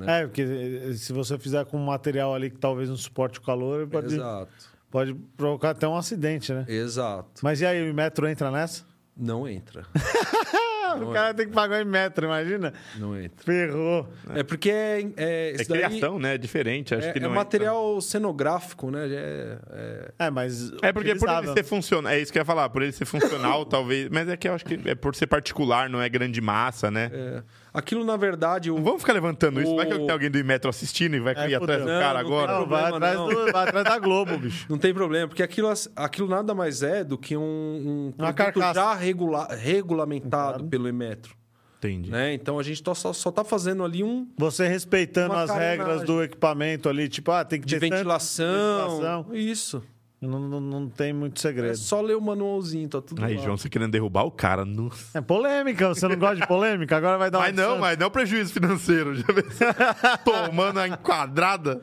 É, 0.05 0.25
porque 0.25 0.41
eh, 0.41 0.93
se 0.93 1.11
você 1.11 1.37
fizer 1.37 1.65
com 1.65 1.77
um 1.77 1.85
material 1.85 2.35
ali 2.35 2.49
que 2.49 2.57
talvez 2.57 2.89
não 2.89 2.97
suporte 2.97 3.39
o 3.39 3.41
calor, 3.41 3.87
pode, 3.87 4.13
Exato. 4.13 4.51
pode 4.91 5.13
provocar 5.35 5.71
até 5.71 5.87
um 5.87 5.95
acidente, 5.95 6.53
né? 6.53 6.65
Exato. 6.67 7.41
Mas 7.41 7.59
e 7.61 7.65
aí, 7.65 7.89
o 7.89 7.93
metro 7.93 8.27
entra 8.27 8.51
nessa? 8.51 8.83
Não 9.17 9.47
entra. 9.47 9.85
o 10.95 11.11
cara 11.11 11.33
tem 11.33 11.47
que 11.47 11.53
pagar 11.53 11.81
em 11.81 11.85
metro, 11.85 12.25
imagina? 12.25 12.73
Não 12.97 13.17
entra. 13.17 13.43
Ferrou. 13.45 14.07
É 14.35 14.43
porque 14.43 14.69
é, 14.69 15.01
é, 15.17 15.49
É 15.49 15.51
isso 15.55 15.69
daí 15.69 15.83
criação, 15.85 16.19
né? 16.19 16.35
É 16.35 16.37
diferente. 16.37 16.93
Acho 16.95 17.07
é, 17.07 17.11
que 17.13 17.19
é 17.19 17.21
não 17.21 17.31
material 17.31 17.99
cenográfico, 18.01 18.91
né? 18.91 19.07
É, 19.07 19.57
é- 19.71 20.11
É, 20.27 20.29
mas. 20.29 20.71
É 20.81 20.91
porque 20.91 21.15
por 21.15 21.29
ele 21.29 21.53
ser 21.53 21.63
funcional, 21.63 22.11
é 22.11 22.19
isso 22.19 22.31
que 22.31 22.37
eu 22.37 22.41
ia 22.41 22.45
falar, 22.45 22.69
por 22.69 22.81
ele 22.81 22.91
ser 22.91 23.05
funcional, 23.05 23.65
talvez. 23.67 24.09
Mas 24.09 24.27
é 24.29 24.37
que 24.37 24.47
eu 24.47 24.53
acho 24.53 24.65
que 24.65 24.79
é 24.85 24.95
por 24.95 25.15
ser 25.15 25.27
particular, 25.27 25.89
não 25.89 26.01
é 26.01 26.09
grande 26.09 26.41
massa, 26.41 26.89
né? 26.91 27.09
é- 27.13 27.43
Aquilo, 27.73 28.03
na 28.03 28.17
verdade, 28.17 28.71
o, 28.71 28.75
Não 28.75 28.83
vamos 28.83 29.01
ficar 29.01 29.13
levantando 29.13 29.61
isso. 29.61 29.75
Vai 29.75 29.85
que 29.85 29.93
O- 29.93 29.99
tem 29.99 30.09
alguém 30.09 30.31
do 30.31 30.37
Imetro 30.39 30.69
assistindo 30.69 31.15
e 31.15 31.19
vai 31.19 31.35
É, 31.35 31.49
ir 31.49 31.55
atrás 31.55 31.81
do 31.81 31.87
cara 31.87 32.13
Não, 32.13 32.19
agora. 32.27 32.51
Não, 32.59 32.65
vai, 32.67 32.81
problema, 32.89 32.97
atrás 32.97 33.15
não. 33.15 33.27
do- 33.45 33.51
vai 33.51 33.67
atrás 33.67 33.85
da 33.85 33.99
Globo, 33.99 34.37
bicho. 34.39 34.65
Não 34.67 34.77
tem 34.77 34.93
problema, 34.93 35.27
porque 35.27 35.43
aquilo, 35.43 35.71
aquilo 35.95 36.27
nada 36.27 36.55
mais 36.55 36.81
é 36.81 37.03
do 37.03 37.17
que 37.17 37.37
um, 37.37 37.41
um 37.41 38.13
Uma 38.17 38.33
produto 38.33 38.35
carcaça. 38.61 38.73
já 38.73 38.93
regula- 38.95 39.47
regulamentado 39.53 40.53
Claro. 40.53 40.63
pelo 40.65 40.87
Emetro. 40.87 41.35
Entendi. 41.77 42.09
Né? 42.09 42.33
Então 42.33 42.59
a 42.59 42.63
gente 42.63 42.83
tá- 42.83 42.93
só, 42.93 43.13
só 43.13 43.31
tá 43.31 43.43
fazendo 43.43 43.83
ali 43.85 44.03
um 44.03 44.27
Você 44.37 44.67
respeitando 44.67 45.33
as 45.33 45.49
carenagem. 45.49 45.77
regras 45.79 46.03
do 46.03 46.21
equipamento 46.23 46.89
ali, 46.89 47.07
tipo, 47.07 47.31
ah, 47.31 47.45
tem 47.45 47.61
que 47.61 47.65
de 47.67 47.75
ter 47.75 47.81
tanto- 47.87 47.97
ventilação. 47.97 48.89
ventilação. 48.97 49.25
Isso. 49.33 49.83
Não, 50.21 50.37
não, 50.37 50.59
não 50.59 50.89
tem 50.89 51.13
muito 51.13 51.37
É 51.37 51.41
segredo. 51.41 51.77
só 51.77 52.01
ler 52.01 52.15
o 52.17 52.21
manualzinho, 52.21 52.89
tá 52.89 53.01
tudo 53.01 53.23
Aí, 53.23 53.37
lá. 53.37 53.41
João, 53.43 53.55
você 53.57 53.69
querendo 53.69 53.91
derrubar 53.91 54.23
o 54.23 54.31
cara. 54.31 54.65
Nossa. 54.65 55.17
É 55.17 55.21
polêmica, 55.21 55.87
você 55.87 56.07
não 56.09 56.17
gosta 56.17 56.35
de 56.35 56.45
polêmica? 56.47 56.97
Agora 56.97 57.17
vai 57.17 57.31
dar 57.31 57.37
uma 57.37 57.45
Mas 57.45 57.55
não, 57.55 57.79
mas 57.79 57.97
não 57.97 58.11
prejuízo 58.11 58.51
financeiro. 58.51 59.15
Já? 59.15 60.17
Tomando 60.25 60.77
a 60.81 60.87
enquadrada. 60.89 61.81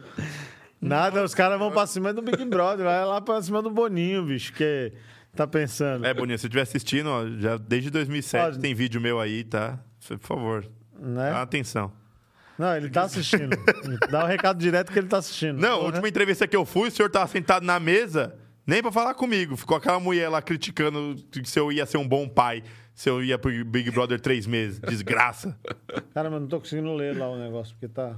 Nada, 0.81 1.25
os 1.25 1.35
caras 1.35 1.59
vão 1.59 1.71
pra 1.73 1.87
cima 1.87 2.13
do 2.13 2.21
Big 2.21 2.45
Brother, 2.45 2.85
vai 2.85 3.05
lá 3.07 3.21
pra 3.23 3.41
cima 3.41 3.63
do 3.63 3.71
Boninho, 3.71 4.25
bicho, 4.27 4.53
que 4.53 4.93
tá 5.35 5.47
pensando. 5.47 6.05
É, 6.05 6.13
Boninho, 6.13 6.39
se 6.39 6.45
eu 6.45 6.49
estiver 6.49 6.61
assistindo, 6.63 7.07
ó, 7.09 7.27
já 7.39 7.57
desde 7.57 7.89
2007 7.91 8.45
Pode. 8.45 8.59
tem 8.59 8.75
vídeo 8.75 9.01
meu 9.01 9.19
aí, 9.19 9.43
tá? 9.45 9.79
Por 10.07 10.19
favor, 10.19 10.67
Né? 11.01 11.31
dá 11.31 11.41
atenção. 11.41 11.91
Não, 12.59 12.77
ele 12.77 12.89
tá 12.89 13.03
assistindo. 13.03 13.57
Dá 14.11 14.25
um 14.25 14.27
recado 14.29 14.59
direto 14.59 14.91
que 14.93 14.99
ele 14.99 15.09
tá 15.09 15.19
assistindo. 15.19 15.59
Não, 15.61 15.81
a 15.81 15.85
última 15.85 16.09
entrevista 16.09 16.47
que 16.49 16.57
eu 16.57 16.65
fui, 16.65 16.89
o 16.89 16.91
senhor 16.91 17.11
tava 17.11 17.27
sentado 17.27 17.65
na 17.67 17.79
mesa, 17.79 18.35
nem 18.67 18.81
pra 18.83 18.91
falar 18.91 19.15
comigo. 19.15 19.57
Ficou 19.57 19.77
aquela 19.77 20.01
mulher 20.01 20.29
lá 20.29 20.41
criticando 20.41 21.17
se 21.45 21.59
eu 21.59 21.71
ia 21.71 21.85
ser 21.85 21.99
um 21.99 22.09
bom 22.09 22.27
pai, 22.29 22.63
se 22.95 23.11
eu 23.11 23.23
ia 23.23 23.39
pro 23.39 23.51
Big 23.65 23.91
Brother 23.91 24.19
três 24.21 24.47
meses. 24.47 24.81
Desgraça. 24.81 25.55
Cara, 26.15 26.31
mas 26.31 26.41
não 26.41 26.49
tô 26.49 26.59
conseguindo 26.61 26.95
ler 26.95 27.17
lá 27.17 27.29
o 27.29 27.37
negócio, 27.39 27.75
porque 27.75 27.89
tá. 27.93 28.17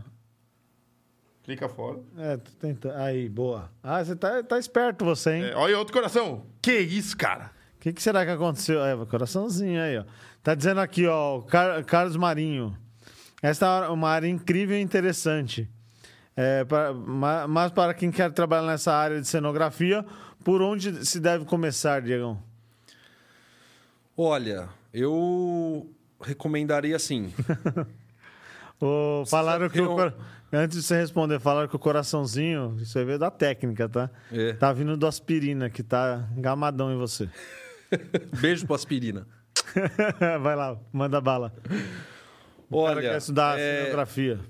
Clica 1.43 1.69
fora. 1.69 1.99
É, 2.19 2.37
tô 2.37 2.51
tentando. 2.61 2.95
Aí, 2.97 3.29
boa. 3.29 3.71
Ah, 3.83 4.05
você 4.05 4.15
tá, 4.15 4.43
tá 4.43 4.59
esperto, 4.59 5.05
você, 5.05 5.33
hein? 5.35 5.45
É, 5.47 5.57
olha 5.57 5.79
outro 5.79 5.95
coração. 5.95 6.45
Que 6.61 6.79
isso, 6.79 7.17
cara? 7.17 7.51
O 7.77 7.81
que, 7.81 7.93
que 7.93 8.03
será 8.03 8.25
que 8.25 8.31
aconteceu? 8.31 8.85
É, 8.85 8.95
coraçãozinho 9.07 9.81
aí, 9.81 9.99
ó. 9.99 10.05
Tá 10.43 10.55
dizendo 10.55 10.81
aqui, 10.81 11.07
ó, 11.07 11.39
o 11.39 11.43
Car- 11.43 11.83
Carlos 11.85 12.17
Marinho. 12.17 12.77
Esta 13.43 13.85
é 13.87 13.89
uma 13.89 14.09
área 14.11 14.27
incrível 14.29 14.77
e 14.77 14.81
interessante. 14.81 15.69
É, 16.37 16.65
pra- 16.65 16.93
ma- 16.93 17.47
mas 17.49 17.73
para 17.73 17.95
quem 17.95 18.11
quer 18.11 18.33
trabalhar 18.33 18.67
nessa 18.67 18.93
área 18.93 19.21
de 19.21 19.27
cenografia, 19.27 20.05
por 20.45 20.63
onde 20.63 21.05
se 21.07 21.19
deve 21.21 21.45
começar, 21.45 22.01
Diegão? 22.03 22.41
Olha, 24.17 24.69
eu 24.93 25.91
recomendaria 26.21 26.97
assim. 26.97 27.33
Ô, 28.81 29.25
falaram 29.27 29.69
que 29.69 29.81
o 29.81 29.85
eu- 29.85 29.95
cor- 29.95 30.15
Antes 30.51 30.79
de 30.79 30.83
você 30.85 30.97
responder, 30.97 31.39
falaram 31.41 31.69
que 31.69 31.77
o 31.77 31.79
coraçãozinho, 31.79 32.79
isso 32.81 32.99
aí 32.99 33.05
veio 33.05 33.19
da 33.19 33.31
técnica, 33.31 33.87
tá? 33.87 34.09
É. 34.33 34.55
Tá 34.55 34.73
vindo 34.73 34.97
do 34.97 35.07
aspirina, 35.07 35.69
que 35.69 35.83
tá 35.83 36.27
gamadão 36.39 36.91
em 36.91 36.97
você. 36.97 37.29
Beijo 38.41 38.65
pro 38.65 38.75
aspirina. 38.75 39.27
Vai 40.41 40.57
lá, 40.57 40.79
manda 40.91 41.21
bala. 41.21 41.53
O 42.71 42.85
cara 42.85 42.99
Olha, 42.99 43.11
quer 43.11 43.19
estudar 43.19 43.59
é, 43.59 43.83
cenografia. 43.85 44.41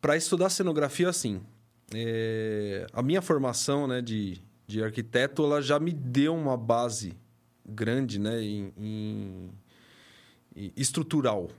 para 0.00 0.16
estudar 0.16 0.48
cenografia, 0.50 1.08
assim, 1.08 1.40
é, 1.94 2.86
a 2.92 3.02
minha 3.02 3.20
formação 3.20 3.86
né, 3.86 4.00
de, 4.00 4.40
de 4.66 4.82
arquiteto 4.82 5.44
ela 5.44 5.60
já 5.60 5.78
me 5.80 5.92
deu 5.92 6.34
uma 6.34 6.56
base 6.56 7.16
grande, 7.66 8.18
né? 8.18 8.40
Em, 8.42 8.72
em- 8.76 9.50
em 10.56 10.72
estrutural, 10.76 11.50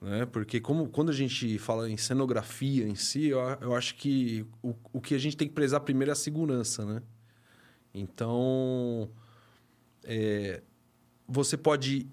né? 0.00 0.26
Porque 0.26 0.60
como 0.60 0.88
quando 0.88 1.10
a 1.10 1.14
gente 1.14 1.58
fala 1.58 1.88
em 1.90 1.96
cenografia 1.96 2.86
em 2.86 2.94
si, 2.94 3.26
eu, 3.28 3.38
eu 3.60 3.74
acho 3.74 3.94
que 3.96 4.44
o, 4.62 4.74
o 4.92 5.00
que 5.00 5.14
a 5.14 5.18
gente 5.18 5.36
tem 5.36 5.46
que 5.48 5.54
prezar 5.54 5.80
primeiro 5.80 6.10
é 6.10 6.12
a 6.12 6.16
segurança, 6.16 6.84
né? 6.84 7.02
Então, 7.94 9.08
é, 10.04 10.62
você 11.26 11.56
pode 11.56 12.06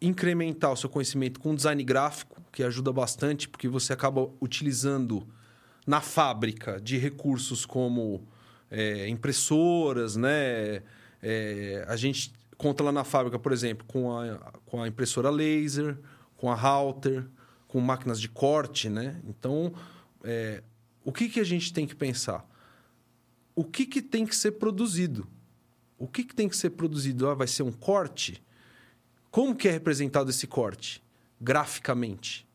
incrementar 0.00 0.72
o 0.72 0.76
seu 0.76 0.88
conhecimento 0.88 1.40
com 1.40 1.54
design 1.54 1.82
gráfico, 1.82 2.42
que 2.52 2.62
ajuda 2.62 2.92
bastante, 2.92 3.48
porque 3.48 3.68
você 3.68 3.92
acaba 3.92 4.30
utilizando 4.40 5.26
na 5.86 6.00
fábrica 6.00 6.80
de 6.80 6.98
recursos 6.98 7.64
como 7.64 8.26
é, 8.70 9.08
impressoras, 9.08 10.16
né? 10.16 10.82
É, 11.22 11.84
a 11.88 11.96
gente 11.96 12.32
conta 12.56 12.82
lá 12.82 12.92
na 12.92 13.04
fábrica, 13.04 13.38
por 13.38 13.52
exemplo, 13.52 13.86
com 13.86 14.16
a, 14.18 14.52
com 14.66 14.82
a 14.82 14.88
impressora 14.88 15.30
laser, 15.30 15.98
com 16.36 16.50
a 16.50 16.54
router, 16.54 17.26
com 17.68 17.80
máquinas 17.80 18.20
de 18.20 18.28
corte, 18.28 18.88
né? 18.88 19.20
Então, 19.26 19.72
é, 20.24 20.62
o 21.04 21.12
que, 21.12 21.28
que 21.28 21.40
a 21.40 21.44
gente 21.44 21.72
tem 21.72 21.86
que 21.86 21.94
pensar? 21.94 22.46
O 23.54 23.64
que, 23.64 23.86
que 23.86 24.02
tem 24.02 24.26
que 24.26 24.36
ser 24.36 24.52
produzido? 24.52 25.26
O 25.98 26.06
que, 26.06 26.24
que 26.24 26.34
tem 26.34 26.48
que 26.48 26.56
ser 26.56 26.70
produzido? 26.70 27.28
Ah, 27.28 27.34
vai 27.34 27.46
ser 27.46 27.62
um 27.62 27.72
corte? 27.72 28.42
Como 29.36 29.54
que 29.54 29.68
é 29.68 29.70
representado 29.70 30.30
esse 30.30 30.46
corte? 30.46 31.04
Graficamente. 31.38 32.48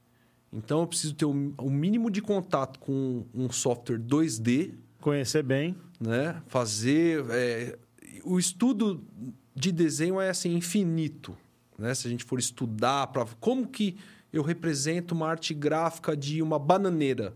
Então, 0.51 0.81
eu 0.81 0.87
preciso 0.87 1.13
ter 1.13 1.25
o 1.25 1.53
o 1.59 1.69
mínimo 1.69 2.09
de 2.09 2.23
contato 2.23 2.79
com 2.79 3.23
um 3.35 3.51
software 3.51 3.99
2D, 3.99 4.73
Conhecer 4.99 5.43
bem. 5.43 5.77
né? 5.99 6.41
Fazer... 6.47 7.23
é, 7.29 7.77
O 8.23 8.39
estudo 8.39 9.05
de 9.53 9.71
desenho 9.71 10.19
é, 10.19 10.31
assim, 10.31 10.55
infinito. 10.55 11.37
Né? 11.77 11.93
Se 11.93 12.07
a 12.07 12.09
gente 12.09 12.23
for 12.23 12.39
estudar 12.39 13.05
para 13.07 13.27
como 13.39 13.67
que 13.67 13.95
eu 14.33 14.41
represento 14.41 15.13
uma 15.13 15.27
arte 15.27 15.53
gráfica 15.53 16.17
de 16.17 16.41
uma 16.41 16.57
bananeira. 16.57 17.35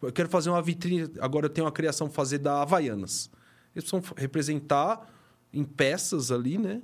Eu 0.00 0.10
quero 0.10 0.30
fazer 0.30 0.48
uma 0.48 0.62
vitrine... 0.62 1.10
Agora 1.20 1.44
eu 1.44 1.50
tenho 1.50 1.66
uma 1.66 1.72
criação 1.72 2.08
fazer 2.08 2.38
da 2.38 2.62
Havaianas. 2.62 3.30
Eles 3.76 3.90
precisam 3.90 4.02
representar 4.16 5.06
em 5.52 5.64
peças 5.64 6.32
ali, 6.32 6.56
né? 6.56 6.80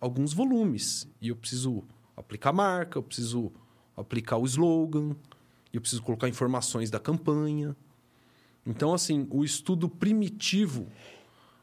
Alguns 0.00 0.32
volumes. 0.32 1.06
E 1.20 1.28
eu 1.28 1.36
preciso 1.36 1.84
aplicar 2.16 2.52
marca, 2.52 2.98
eu 2.98 3.02
preciso 3.02 3.52
aplicar 3.96 4.38
o 4.38 4.46
slogan, 4.46 5.14
eu 5.72 5.80
preciso 5.80 6.02
colocar 6.02 6.28
informações 6.28 6.90
da 6.90 6.98
campanha. 6.98 7.76
Então, 8.66 8.92
assim, 8.92 9.26
o 9.30 9.44
estudo 9.44 9.88
primitivo, 9.88 10.86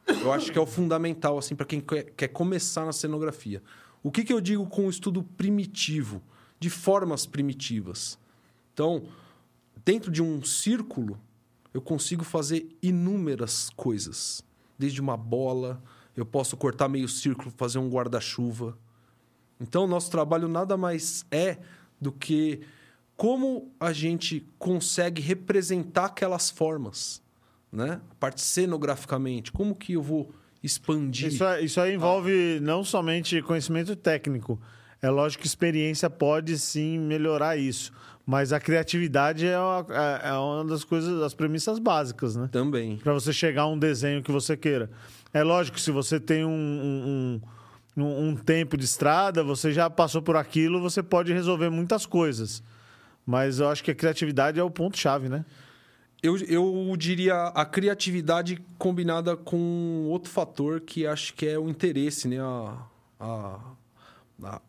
eu 0.08 0.32
acho 0.32 0.52
que 0.52 0.58
é 0.58 0.62
o 0.62 0.66
fundamental, 0.66 1.38
assim, 1.38 1.56
para 1.56 1.66
quem 1.66 1.80
quer, 1.80 2.04
quer 2.16 2.28
começar 2.30 2.86
na 2.86 2.94
cenografia. 2.94 3.62
O 4.02 4.12
que, 4.12 4.24
que 4.24 4.34
eu 4.34 4.40
digo 4.40 4.66
com 4.68 4.88
o 4.88 4.90
estudo 4.90 5.24
primitivo? 5.24 6.22
De 6.60 6.70
formas 6.70 7.26
primitivas. 7.26 8.18
Então, 8.74 9.04
dentro 9.86 10.12
de 10.12 10.24
um 10.24 10.44
círculo, 10.44 11.20
eu 11.74 11.82
consigo 11.82 12.24
fazer 12.24 12.76
inúmeras 12.82 13.70
coisas. 13.70 14.44
Desde 14.78 15.02
uma 15.02 15.16
bola, 15.18 15.82
eu 16.18 16.26
posso 16.26 16.58
cortar 16.58 16.90
meio 16.90 17.08
círculo, 17.08 17.54
fazer 17.56 17.78
um 17.78 17.88
guarda-chuva. 17.90 18.78
Então, 19.62 19.86
o 19.86 19.88
nosso 19.88 20.12
trabalho 20.12 20.48
nada 20.50 20.76
mais 20.76 21.26
é 21.32 21.58
do 22.02 22.12
que 22.12 22.60
como 23.16 23.72
a 23.80 23.94
gente 23.94 24.46
consegue 24.60 25.22
representar 25.22 26.06
aquelas 26.06 26.50
formas, 26.50 27.22
né? 27.72 28.02
A 28.12 28.16
parte 28.16 28.42
cenograficamente, 28.42 29.52
como 29.52 29.74
que 29.74 29.94
eu 29.94 30.02
vou 30.02 30.32
expandir? 30.64 31.28
Isso, 31.30 31.44
isso 31.62 31.80
aí 31.82 31.96
envolve 31.96 32.60
não 32.62 32.84
somente 32.84 33.42
conhecimento 33.42 33.96
técnico. 33.96 34.60
É 35.02 35.10
lógico 35.10 35.42
que 35.42 35.48
experiência 35.48 36.10
pode 36.10 36.58
sim 36.60 37.00
melhorar 37.00 37.58
isso. 37.58 37.92
Mas 38.26 38.52
a 38.52 38.60
criatividade 38.60 39.48
é 39.48 39.58
uma, 39.58 39.86
é- 39.90 40.30
é 40.30 40.34
uma 40.34 40.66
das 40.66 40.84
coisas, 40.84 41.18
das 41.20 41.34
premissas 41.34 41.80
básicas, 41.80 42.36
né? 42.36 42.50
Também. 42.52 42.98
Para 42.98 43.14
você 43.14 43.32
chegar 43.32 43.62
a 43.64 43.68
um 43.68 43.80
desenho 43.80 44.22
que 44.22 44.32
você 44.32 44.58
queira. 44.58 44.90
É 45.34 45.44
lógico 45.44 45.80
se 45.80 45.92
você 45.92 46.20
tem 46.20 46.46
um, 46.46 46.50
um, 46.50 47.42
um- 47.98 48.04
um- 48.04 48.28
um 48.30 48.36
tempo 48.36 48.78
de 48.78 48.86
estrada, 48.86 49.44
você 49.44 49.72
já 49.72 49.90
passou 49.90 50.22
por 50.22 50.36
aquilo, 50.36 50.82
você 50.82 51.02
pode 51.04 51.34
resolver 51.34 51.70
muitas 51.70 52.06
coisas. 52.06 52.64
Mas 53.26 53.60
eu 53.60 53.68
acho 53.70 53.84
que 53.84 53.92
a 53.92 53.96
criatividade 53.96 54.60
é 54.60 54.64
o 54.64 54.70
ponto-chave, 54.72 55.28
né? 55.28 55.44
Eu, 56.24 56.38
eu 56.46 56.96
diria 56.98 57.36
a 57.50 57.66
criatividade 57.66 58.60
combinada 58.78 59.36
com 59.38 60.06
outro 60.08 60.32
fator 60.32 60.82
que 60.82 61.06
acho 61.06 61.34
que 61.34 61.46
é 61.46 61.60
o 61.60 61.70
interesse, 61.70 62.28
né? 62.28 62.40
A, 62.40 62.78
a, 63.20 63.60
a, 64.44 64.62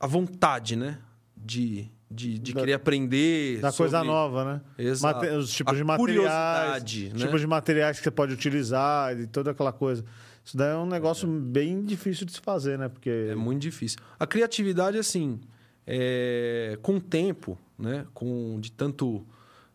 a 0.00 0.06
vontade, 0.06 0.74
né? 0.76 0.98
De, 1.36 1.90
de, 2.12 2.38
de 2.38 2.52
Da- 2.52 2.60
querer 2.60 2.74
aprender. 2.74 3.60
Da 3.60 3.72
coisa 3.72 3.98
sobre- 3.98 4.12
nova, 4.12 4.44
né? 4.44 4.60
Exato. 4.78 5.20
Mate- 5.24 5.36
os 5.36 5.50
tipos 5.52 5.72
A 5.72 5.76
de 5.76 5.84
materiais, 5.84 6.16
curiosidade, 6.16 7.08
né? 7.10 7.18
tipos 7.18 7.40
de 7.40 7.46
materiais 7.46 7.98
que 7.98 8.04
você 8.04 8.10
pode 8.10 8.32
utilizar 8.32 9.18
e 9.18 9.26
toda 9.26 9.50
aquela 9.52 9.72
coisa. 9.72 10.04
Isso 10.44 10.56
daí 10.56 10.70
é 10.72 10.76
um 10.76 10.86
negócio 10.86 11.28
bem 11.28 11.84
difícil 11.84 12.26
de 12.26 12.32
se 12.32 12.40
fazer, 12.40 12.78
né? 12.78 12.88
Porque 12.88 13.28
É 13.30 13.34
muito 13.34 13.62
difícil. 13.62 13.98
A 14.18 14.26
criatividade, 14.26 14.98
assim, 14.98 15.40
é, 15.86 16.78
com 16.82 16.96
o 16.96 17.00
tempo, 17.00 17.58
né? 17.78 18.06
Com, 18.14 18.58
de 18.60 18.70
tanto 18.72 19.24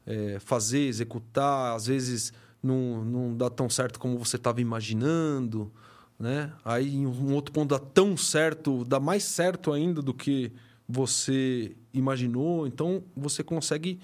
é, 0.06 0.38
fazer, 0.40 0.80
executar, 0.88 1.76
às 1.76 1.88
vezes 1.88 2.32
não, 2.64 3.04
não 3.04 3.36
dá 3.36 3.50
tão 3.50 3.70
certo 3.70 4.00
como 4.00 4.18
você 4.18 4.36
estava 4.38 4.60
imaginando, 4.62 5.72
né? 6.20 6.52
Aí 6.66 6.96
em 6.96 7.06
um 7.06 7.34
outro 7.34 7.54
ponto 7.54 7.70
dá 7.70 7.80
tão 7.80 8.18
certo, 8.18 8.84
dá 8.84 9.00
mais 9.00 9.24
certo 9.24 9.72
ainda 9.72 10.02
do 10.02 10.14
que 10.14 10.52
você 10.88 11.76
imaginou. 11.94 12.68
Então 12.68 13.04
você 13.16 13.44
consegue 13.44 14.00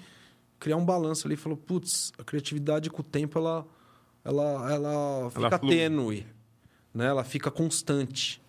criar 0.58 0.76
um 0.76 0.84
balanço 0.84 1.26
ali 1.26 1.36
falou, 1.36 1.56
putz, 1.58 2.12
a 2.18 2.24
criatividade 2.24 2.90
com 2.90 3.00
o 3.00 3.04
tempo 3.04 3.38
ela, 3.38 3.66
ela, 4.24 4.72
ela 4.72 5.30
fica 5.30 5.58
flui. 5.58 5.76
tênue, 5.76 6.26
né? 6.92 7.06
Ela 7.06 7.24
fica 7.24 7.50
constante 7.50 8.42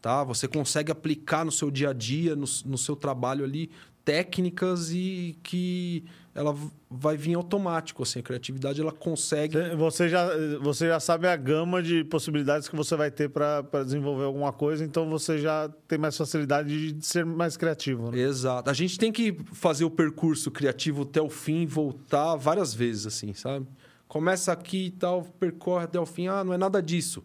tá? 0.00 0.24
Você 0.24 0.46
consegue 0.48 0.90
aplicar 0.90 1.44
no 1.44 1.52
seu 1.52 1.70
dia 1.70 1.90
a 1.90 1.92
dia, 1.92 2.34
no, 2.34 2.46
no 2.64 2.78
seu 2.78 2.96
trabalho 2.96 3.44
ali, 3.44 3.70
técnicas 4.04 4.90
e 4.90 5.36
que 5.42 6.04
ela 6.38 6.56
vai 6.88 7.16
vir 7.16 7.34
automático, 7.34 8.04
assim. 8.04 8.20
A 8.20 8.22
criatividade, 8.22 8.80
ela 8.80 8.92
consegue... 8.92 9.56
você 9.74 10.08
já, 10.08 10.28
você 10.60 10.86
já 10.86 11.00
sabe 11.00 11.26
a 11.26 11.34
gama 11.34 11.82
de 11.82 12.04
possibilidades 12.04 12.68
que 12.68 12.76
você 12.76 12.94
vai 12.94 13.10
ter 13.10 13.28
para 13.28 13.62
desenvolver 13.84 14.24
alguma 14.24 14.52
coisa, 14.52 14.84
então 14.84 15.10
você 15.10 15.38
já 15.38 15.68
tem 15.88 15.98
mais 15.98 16.16
facilidade 16.16 16.92
de 16.92 17.04
ser 17.04 17.26
mais 17.26 17.56
criativo. 17.56 18.12
Né? 18.12 18.20
Exato. 18.20 18.70
A 18.70 18.72
gente 18.72 18.96
tem 18.98 19.10
que 19.10 19.36
fazer 19.52 19.84
o 19.84 19.90
percurso 19.90 20.48
criativo 20.50 21.02
até 21.02 21.20
o 21.20 21.28
fim 21.28 21.66
voltar 21.66 22.36
várias 22.36 22.72
vezes, 22.72 23.06
assim, 23.08 23.34
sabe? 23.34 23.66
Começa 24.06 24.52
aqui 24.52 24.86
e 24.86 24.90
tal, 24.92 25.24
percorre 25.24 25.84
até 25.84 25.98
o 25.98 26.06
fim. 26.06 26.28
Ah, 26.28 26.44
não 26.44 26.54
é 26.54 26.56
nada 26.56 26.80
disso. 26.80 27.22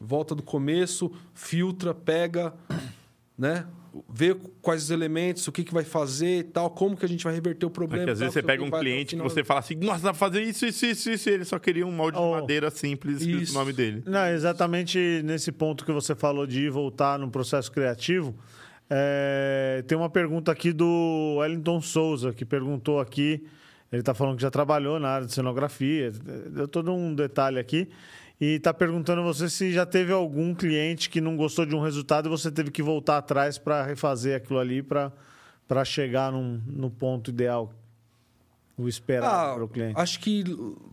Volta 0.00 0.34
do 0.34 0.42
começo, 0.42 1.12
filtra, 1.32 1.94
pega, 1.94 2.52
né? 3.42 3.66
Vê 4.08 4.34
quais 4.62 4.84
os 4.84 4.90
elementos, 4.90 5.46
o 5.48 5.52
que, 5.52 5.64
que 5.64 5.74
vai 5.74 5.84
fazer 5.84 6.38
e 6.38 6.42
tal, 6.44 6.70
como 6.70 6.96
que 6.96 7.04
a 7.04 7.08
gente 7.08 7.24
vai 7.24 7.34
reverter 7.34 7.66
o 7.66 7.70
problema. 7.70 8.04
Porque 8.04 8.12
às 8.12 8.18
e 8.18 8.20
tal, 8.22 8.26
vezes 8.30 8.34
você 8.34 8.42
pega 8.42 8.62
um 8.64 8.70
cliente 8.70 9.16
que 9.16 9.22
você 9.22 9.44
fala 9.44 9.60
assim, 9.60 9.74
nossa, 9.74 10.02
dá 10.04 10.10
pra 10.10 10.14
fazer 10.14 10.42
isso, 10.42 10.64
isso, 10.64 10.86
isso, 10.86 11.10
isso. 11.10 11.28
E 11.28 11.32
ele 11.32 11.44
só 11.44 11.58
queria 11.58 11.86
um 11.86 11.92
molde 11.92 12.16
Oh. 12.18 12.34
de 12.36 12.40
madeira 12.40 12.70
simples, 12.70 13.20
escrito 13.20 13.50
o 13.50 13.54
nome 13.54 13.72
dele. 13.74 14.02
Não, 14.06 14.26
exatamente 14.28 15.20
nesse 15.24 15.52
ponto 15.52 15.84
que 15.84 15.92
você 15.92 16.14
falou 16.14 16.46
de 16.46 16.60
ir 16.66 16.70
voltar 16.70 17.18
no 17.18 17.30
processo 17.30 17.70
criativo. 17.70 18.34
é, 18.88 19.82
tem 19.86 19.96
uma 19.98 20.08
pergunta 20.10 20.50
aqui 20.52 20.72
do 20.72 21.36
Wellington 21.38 21.80
Souza, 21.82 22.32
que 22.32 22.44
perguntou 22.44 23.00
aqui. 23.00 23.44
Ele 23.90 24.00
está 24.00 24.14
falando 24.14 24.36
que 24.36 24.42
já 24.42 24.50
trabalhou 24.50 24.98
na 24.98 25.08
área 25.08 25.26
de 25.26 25.34
cenografia, 25.34 26.10
deu 26.50 26.66
todo 26.66 26.92
um 26.94 27.14
detalhe 27.14 27.58
aqui. 27.58 27.88
E 28.40 28.54
está 28.56 28.74
perguntando 28.74 29.22
você 29.22 29.48
se 29.48 29.72
já 29.72 29.86
teve 29.86 30.12
algum 30.12 30.54
cliente 30.54 31.08
que 31.08 31.20
não 31.20 31.36
gostou 31.36 31.64
de 31.64 31.74
um 31.76 31.80
resultado 31.80 32.26
e 32.26 32.30
você 32.30 32.50
teve 32.50 32.70
que 32.70 32.82
voltar 32.82 33.18
atrás 33.18 33.56
para 33.58 33.84
refazer 33.84 34.36
aquilo 34.36 34.58
ali 34.58 34.82
para 34.82 35.12
chegar 35.84 36.32
num, 36.32 36.60
no 36.66 36.90
ponto 36.90 37.30
ideal, 37.30 37.72
o 38.76 38.88
esperado 38.88 39.52
Ah, 39.52 39.54
para 39.54 39.64
o 39.64 39.68
cliente. 39.68 39.98
acho 39.98 40.18
que 40.20 40.44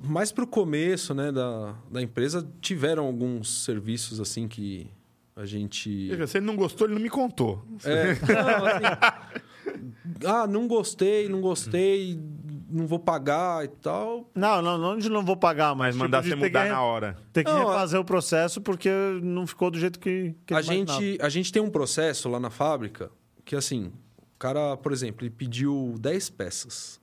mais 0.04 0.32
para 0.32 0.44
o 0.44 0.48
começo 0.48 1.14
né, 1.14 1.32
da, 1.32 1.76
da 1.92 2.02
empresa 2.02 2.48
tiveram 2.62 3.06
alguns 3.06 3.64
serviços 3.64 4.20
assim 4.20 4.48
que 4.48 4.88
a 5.36 5.46
gente. 5.46 5.90
Se 6.28 6.38
ele 6.38 6.46
não 6.46 6.56
gostou, 6.56 6.86
ele 6.86 6.96
não 6.96 7.02
me 7.02 7.10
contou. 7.10 7.64
É, 7.86 8.14
não, 8.44 8.66
assim, 8.66 10.26
ah, 10.26 10.46
não 10.46 10.68
gostei, 10.68 11.30
não 11.30 11.40
gostei, 11.42 12.20
não 12.70 12.86
vou 12.88 13.00
pagar 13.00 13.66
e 13.66 13.68
tal. 13.68 14.30
Não, 14.36 14.62
não, 14.62 14.78
não 14.78 14.98
de 14.98 15.10
não 15.10 15.24
vou 15.26 15.36
pagar, 15.36 15.76
mas, 15.76 15.96
tipo, 15.96 16.04
mandar 16.06 16.24
você 16.24 16.36
mudar 16.36 16.64
que, 16.66 16.70
na 16.72 16.82
hora. 16.82 17.18
Ter 17.34 17.44
que 17.44 17.52
Não, 17.52 17.68
refazer 17.68 18.00
o 18.00 18.06
processo 18.06 18.62
porque 18.62 18.90
não 19.22 19.46
ficou 19.48 19.70
do 19.72 19.80
jeito 19.80 20.00
que, 20.00 20.36
que 20.46 20.54
A 20.54 20.60
ele 20.60 20.68
imaginava. 20.74 21.02
gente, 21.02 21.22
a 21.22 21.30
gente 21.30 21.52
tem 21.52 21.62
um 21.62 21.70
processo 21.70 22.30
lá 22.30 22.40
na 22.40 22.50
fábrica 22.50 23.12
que, 23.44 23.56
assim, 23.56 23.92
o 24.18 24.38
cara, 24.40 24.78
por 24.78 24.92
exemplo, 24.92 25.24
ele 25.26 25.32
pediu 25.32 25.96
10 26.00 26.30
peças. 26.30 27.00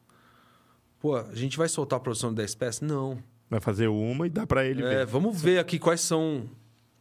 Pô, 1.00 1.16
a 1.16 1.34
gente 1.34 1.58
vai 1.58 1.68
soltar 1.68 1.98
a 1.98 2.00
produção 2.00 2.30
de 2.30 2.36
10 2.36 2.54
peças? 2.54 2.80
Não. 2.88 3.18
Vai 3.50 3.60
fazer 3.60 3.88
uma 3.88 4.26
e 4.26 4.30
dá 4.30 4.46
pra 4.46 4.64
ele 4.64 4.82
É, 4.84 4.98
ver. 4.98 5.06
vamos 5.06 5.40
ver 5.40 5.58
aqui 5.58 5.78
quais 5.78 6.00
são 6.00 6.48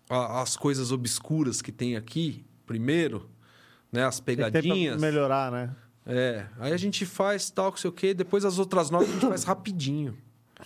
a- 0.09 0.41
as 0.41 0.55
coisas 0.57 0.91
obscuras 0.91 1.61
que 1.61 1.71
tem 1.71 1.95
aqui 1.95 2.45
primeiro, 2.65 3.29
né? 3.91 4.03
As 4.05 4.19
Tem 4.19 4.35
pegadinhas. 4.35 5.01
melhorar, 5.01 5.51
né? 5.51 5.75
É. 6.05 6.45
Aí 6.59 6.71
a 6.71 6.77
gente 6.77 7.05
faz 7.05 7.49
tal, 7.49 7.71
que 7.71 7.79
sei 7.79 7.89
o 7.89 7.93
quê. 7.93 8.13
Depois 8.13 8.45
as 8.45 8.59
outras 8.59 8.89
notas 8.89 9.09
a 9.09 9.13
gente 9.13 9.27
faz 9.27 9.43
rapidinho. 9.43 10.17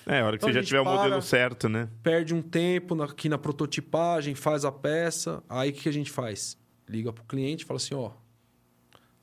É, 0.05 0.21
a 0.21 0.25
hora 0.25 0.37
que 0.37 0.43
Então 0.43 0.53
você 0.53 0.59
já 0.59 0.63
tiver 0.63 0.81
o 0.81 0.85
modelo 0.85 1.11
para. 1.11 1.21
certo, 1.21 1.69
né? 1.69 1.89
Perde 2.03 2.33
um 2.33 2.41
tempo 2.41 3.01
aqui 3.01 3.27
na 3.29 3.37
prototipagem, 3.37 4.35
faz 4.35 4.65
a 4.65 4.71
peça. 4.71 5.43
Aí 5.49 5.69
o 5.69 5.73
que 5.73 5.81
que 5.83 5.89
a 5.89 5.93
gente 5.93 6.11
faz? 6.11 6.57
Liga 6.87 7.11
pro 7.11 7.23
cliente 7.23 7.63
e 7.63 7.67
fala 7.67 7.77
assim: 7.77 7.95
ó, 7.95 8.11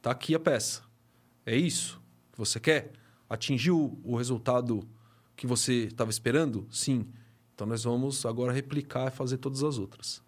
tá 0.01 0.11
aqui 0.11 0.35
a 0.35 0.41
peça. 0.41 0.83
É 1.45 1.55
isso 1.55 2.01
que 2.33 2.39
você 2.39 2.59
quer? 2.59 2.93
Atingiu 3.29 4.01
o 4.05 4.17
resultado 4.17 4.87
que 5.37 5.47
você 5.47 5.85
estava 5.85 6.11
esperando? 6.11 6.67
Sim. 6.71 7.07
Então 7.55 7.67
nós 7.67 7.85
vamos 7.85 8.25
agora 8.27 8.53
replicar 8.53 9.09
e 9.09 9.11
fazer 9.11 9.39
todas 9.39 9.62
as 9.62 9.79
outras. 9.79 10.23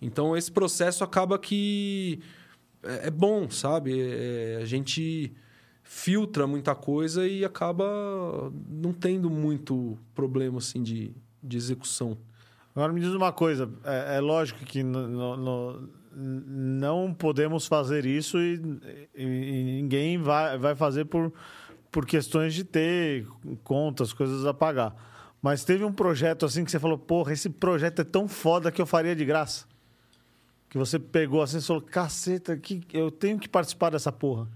Então 0.00 0.36
esse 0.36 0.50
processo 0.50 1.02
acaba 1.02 1.38
que 1.38 2.20
é, 2.82 3.06
é 3.08 3.10
bom, 3.10 3.48
sabe? 3.50 3.98
É, 4.00 4.58
a 4.62 4.64
gente 4.64 5.32
filtra 5.82 6.46
muita 6.46 6.74
coisa 6.74 7.26
e 7.26 7.44
acaba 7.44 7.84
não 8.68 8.92
tendo 8.92 9.30
muito 9.30 9.98
problema 10.14 10.58
assim 10.58 10.82
de, 10.82 11.12
de 11.42 11.56
execução. 11.56 12.16
Agora 12.74 12.92
me 12.92 13.00
diz 13.00 13.10
uma 13.10 13.32
coisa, 13.32 13.68
é, 13.84 14.16
é 14.16 14.20
lógico 14.20 14.64
que 14.64 14.82
no- 14.82 15.36
no- 15.36 15.88
não 16.14 17.14
podemos 17.14 17.66
fazer 17.66 18.04
isso 18.04 18.38
e, 18.38 18.60
e- 19.14 19.24
e 19.24 19.62
ninguém 19.80 20.18
vai, 20.18 20.58
vai 20.58 20.74
fazer 20.74 21.04
por, 21.06 21.32
por 21.90 22.04
questões 22.04 22.54
de 22.54 22.64
ter 22.64 23.26
contas, 23.64 24.12
coisas 24.12 24.44
a 24.44 24.52
pagar. 24.52 24.94
Mas 25.40 25.64
teve 25.64 25.84
um 25.84 25.92
projeto 25.92 26.44
assim 26.44 26.64
que 26.64 26.70
você 26.70 26.78
falou, 26.80 26.98
porra, 26.98 27.32
esse 27.32 27.48
projeto 27.48 28.00
é 28.02 28.04
tão 28.04 28.26
foda 28.26 28.72
que 28.72 28.82
eu 28.82 28.86
faria 28.86 29.14
de 29.14 29.24
graça. 29.24 29.66
Que 30.68 30.76
você 30.78 30.98
pegou 30.98 31.40
assim 31.42 31.58
e 31.58 31.62
falou, 31.62 31.80
caceta, 31.82 32.56
que, 32.56 32.82
eu 32.92 33.10
tenho 33.10 33.38
que 33.38 33.48
participar 33.48 33.90
dessa 33.90 34.12
porra. 34.12 34.46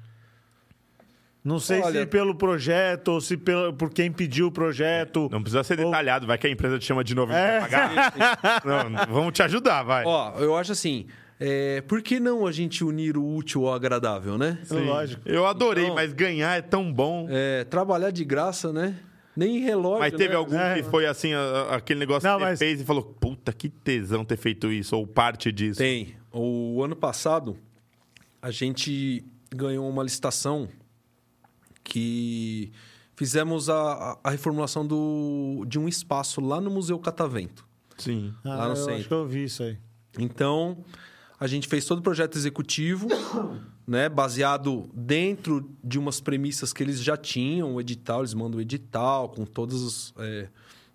Não 1.45 1.59
sei 1.59 1.81
se 1.81 1.87
Olha- 1.87 2.07
pelo 2.07 2.35
projeto 2.37 3.09
ou 3.09 3.21
se 3.21 3.37
pelo, 3.37 3.73
por 3.73 3.91
quem 3.91 4.13
pediu 4.13 4.47
o 4.47 4.53
projeto. 4.53 5.29
Não 5.33 5.43
precisa 5.43 5.65
ser 5.65 5.81
Ou- 5.81 5.87
detalhado, 5.87 6.25
vai 6.27 6.39
que 6.39 6.47
a 6.47 6.51
empresa 6.51 6.79
te 6.79 6.85
chama 6.85 7.03
de 7.03 7.15
novo 7.17 7.33
e 7.33 7.35
É. 7.35 7.61
não 7.61 7.69
quer 7.69 7.71
pagar. 8.13 8.63
Não, 8.65 9.07
vamos 9.13 9.33
te 9.33 9.43
ajudar, 9.43 9.83
vai. 9.83 10.05
Ó, 10.05 10.35
eu 10.39 10.55
acho 10.57 10.71
assim, 10.71 11.07
é, 11.41 11.81
por 11.81 12.01
que 12.01 12.21
não 12.21 12.47
a 12.47 12.53
gente 12.53 12.85
unir 12.85 13.17
o 13.17 13.27
útil 13.35 13.67
ao 13.67 13.75
agradável, 13.75 14.39
né? 14.39 14.59
Sim. 14.63 14.85
Lógico. 14.85 15.21
Eu 15.27 15.45
adorei, 15.45 15.85
Então- 15.85 15.97
mas 15.97 16.13
ganhar 16.13 16.57
é 16.57 16.63
tão 16.63 16.93
bom. 16.93 17.27
É, 17.29 17.65
trabalhar 17.65 18.13
de 18.13 18.25
graça, 18.25 18.73
né? 18.73 18.95
Nem 19.35 19.61
relógio, 19.61 20.01
Mas 20.01 20.12
teve 20.12 20.28
né? 20.30 20.35
algum 20.35 20.59
É. 20.59 20.74
que 20.74 20.83
foi 20.85 21.07
assim, 21.07 21.33
a- 21.33 21.39
a- 21.41 21.76
aquele 21.76 22.01
negócio 22.01 22.28
Não, 22.28 22.39
que 22.39 22.45
mas- 22.45 22.59
fez 22.59 22.80
e 22.80 22.85
falou, 22.85 23.03
puta, 23.03 23.53
que 23.53 23.68
tesão 23.68 24.24
ter 24.24 24.37
feito 24.37 24.70
isso, 24.70 24.95
ou 24.97 25.07
parte 25.07 25.51
disso. 25.51 25.78
Tem. 25.78 26.14
O 26.30 26.83
ano 26.83 26.95
passado, 26.95 27.57
a 28.43 28.51
gente 28.51 29.24
ganhou 29.55 29.89
uma 29.89 30.03
licitação 30.03 30.68
que 31.85 32.72
fizemos 33.16 33.68
a, 33.68 33.74
a- 33.93 34.18
a 34.24 34.30
reformulação 34.30 34.87
do, 34.87 35.64
de 35.66 35.78
um 35.78 35.89
espaço 35.89 36.41
lá 36.41 36.61
no 36.61 36.70
Museu 36.70 36.99
Catavento. 36.99 37.66
Sim. 37.99 38.33
Ah, 38.45 38.57
Lá 38.57 38.64
no 38.66 38.72
eu 38.72 38.76
centro. 38.76 38.95
acho 38.95 39.09
que 39.09 39.14
eu 39.14 39.26
vi 39.26 39.45
isso 39.45 39.62
aí. 39.62 39.78
Então, 40.18 40.78
a 41.43 41.49
gente 41.49 41.66
fez 41.66 41.84
todo 41.84 41.99
o 41.99 42.03
projeto 42.03 42.38
executivo, 42.38 43.09
né, 43.84 44.09
baseado 44.09 44.88
dentro 44.95 45.68
de 45.82 45.99
umas 45.99 46.20
premissas 46.20 46.72
que 46.72 46.84
eles 46.84 47.03
já 47.03 47.16
tinham, 47.16 47.74
o 47.74 47.80
edital, 47.80 48.20
eles 48.20 48.32
mandam 48.32 48.59
o 48.59 48.61
edital 48.61 49.28
com 49.28 49.45
todos 49.45 49.82
os, 49.82 50.14
é, 50.18 50.49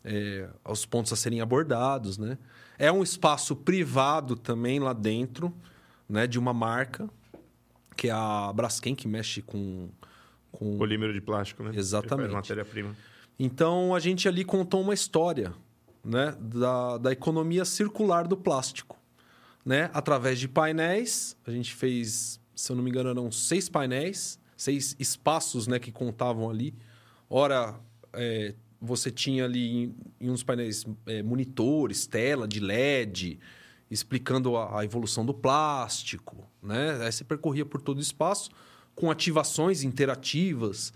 é, 0.06 0.50
os 0.64 0.86
pontos 0.86 1.12
a 1.12 1.18
serem 1.18 1.42
abordados, 1.42 2.18
né? 2.18 2.38
É 2.80 2.90
um 2.90 3.04
espaço 3.04 3.58
privado 3.58 4.38
também 4.38 4.80
lá 4.80 4.94
dentro, 4.94 5.54
né, 6.08 6.26
de 6.26 6.40
uma 6.40 6.54
marca, 6.54 7.10
que 7.98 8.08
é 8.08 8.12
a 8.14 8.50
Braskem, 8.56 8.96
que 8.96 9.06
mexe 9.06 9.42
com... 9.42 9.90
com... 10.50 10.78
Polímero 10.78 11.12
de 11.12 11.20
plástico, 11.20 11.62
né? 11.62 11.72
Exatamente. 11.74 12.32
Matéria-prima. 12.32 12.96
Então, 13.38 13.94
a 13.94 14.00
gente 14.00 14.30
ali 14.30 14.46
contou 14.46 14.80
uma 14.80 14.94
história 14.94 15.54
né, 16.06 16.38
da, 16.40 16.98
da 17.00 17.12
economia 17.12 17.66
circular 17.66 18.26
do 18.26 18.38
plástico. 18.38 18.97
Né? 19.68 19.90
Através 19.94 20.40
de 20.40 20.48
painéis, 20.48 21.36
a 21.46 21.52
gente 21.52 21.76
fez, 21.76 22.40
se 22.56 22.72
eu 22.72 22.76
não 22.78 22.82
me 22.82 22.90
engano, 22.90 23.10
eram 23.10 23.30
seis 23.30 23.68
painéis, 23.68 24.40
seis 24.56 24.96
espaços 24.98 25.68
né, 25.68 25.78
que 25.78 25.92
contavam 25.92 26.50
ali. 26.50 26.74
Ora, 27.30 27.78
é, 28.14 28.56
você 28.80 29.12
tinha 29.12 29.44
ali 29.44 29.84
em, 29.84 29.96
em 30.22 30.30
uns 30.30 30.42
painéis 30.42 30.86
é, 31.06 31.22
monitores, 31.22 32.08
tela 32.08 32.48
de 32.48 32.62
LED, 32.62 33.42
explicando 33.92 34.56
a, 34.56 34.80
a 34.80 34.86
evolução 34.86 35.26
do 35.26 35.34
plástico. 35.34 36.50
Né? 36.64 37.04
Aí 37.04 37.12
você 37.12 37.26
percorria 37.26 37.66
por 37.66 37.82
todo 37.82 37.98
o 37.98 38.02
espaço 38.02 38.50
com 38.96 39.12
ativações 39.12 39.84
interativas, 39.84 40.94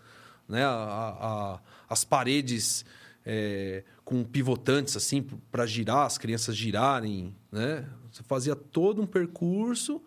né? 0.48 0.64
A- 0.64 0.70
a- 0.70 1.60
as 1.90 2.06
paredes 2.06 2.86
é, 3.26 3.84
com 4.06 4.24
pivotantes 4.24 4.96
assim 4.96 5.22
para 5.52 5.66
girar, 5.66 6.06
as 6.06 6.18
crianças 6.18 6.56
girarem, 6.56 7.36
né? 7.52 7.88
Você 8.12 8.24
fazia 8.24 8.56
todo 8.56 9.02
um 9.02 9.06
percurso 9.06 10.02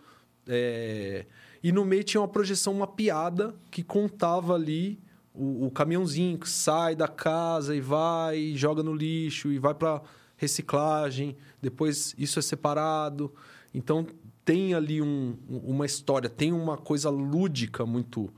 é, 0.46 1.26
e 1.62 1.72
no 1.72 1.84
meio 1.84 2.04
tinha 2.04 2.20
uma 2.20 2.28
projeção 2.28 2.74
mapeada 2.74 3.54
que 3.70 3.82
contava 3.82 4.54
ali 4.54 4.98
o, 5.32 5.66
o 5.66 5.70
caminhãozinho 5.70 6.38
que 6.38 6.48
sai 6.48 6.94
da 6.94 7.08
casa 7.08 7.74
e 7.74 7.80
vai, 7.80 8.38
e 8.38 8.56
joga 8.56 8.82
no 8.82 8.94
lixo 8.94 9.50
e 9.50 9.58
vai 9.58 9.74
para 9.74 10.02
reciclagem. 10.36 11.36
Depois 11.60 12.14
isso 12.18 12.38
é 12.38 12.42
separado. 12.42 13.32
Então 13.72 14.06
tem 14.44 14.74
ali 14.74 15.00
um- 15.00 15.36
uma 15.48 15.86
história, 15.86 16.28
tem 16.28 16.52
uma 16.52 16.76
coisa 16.76 17.08
lúdica 17.10 17.86
muito 17.86 18.32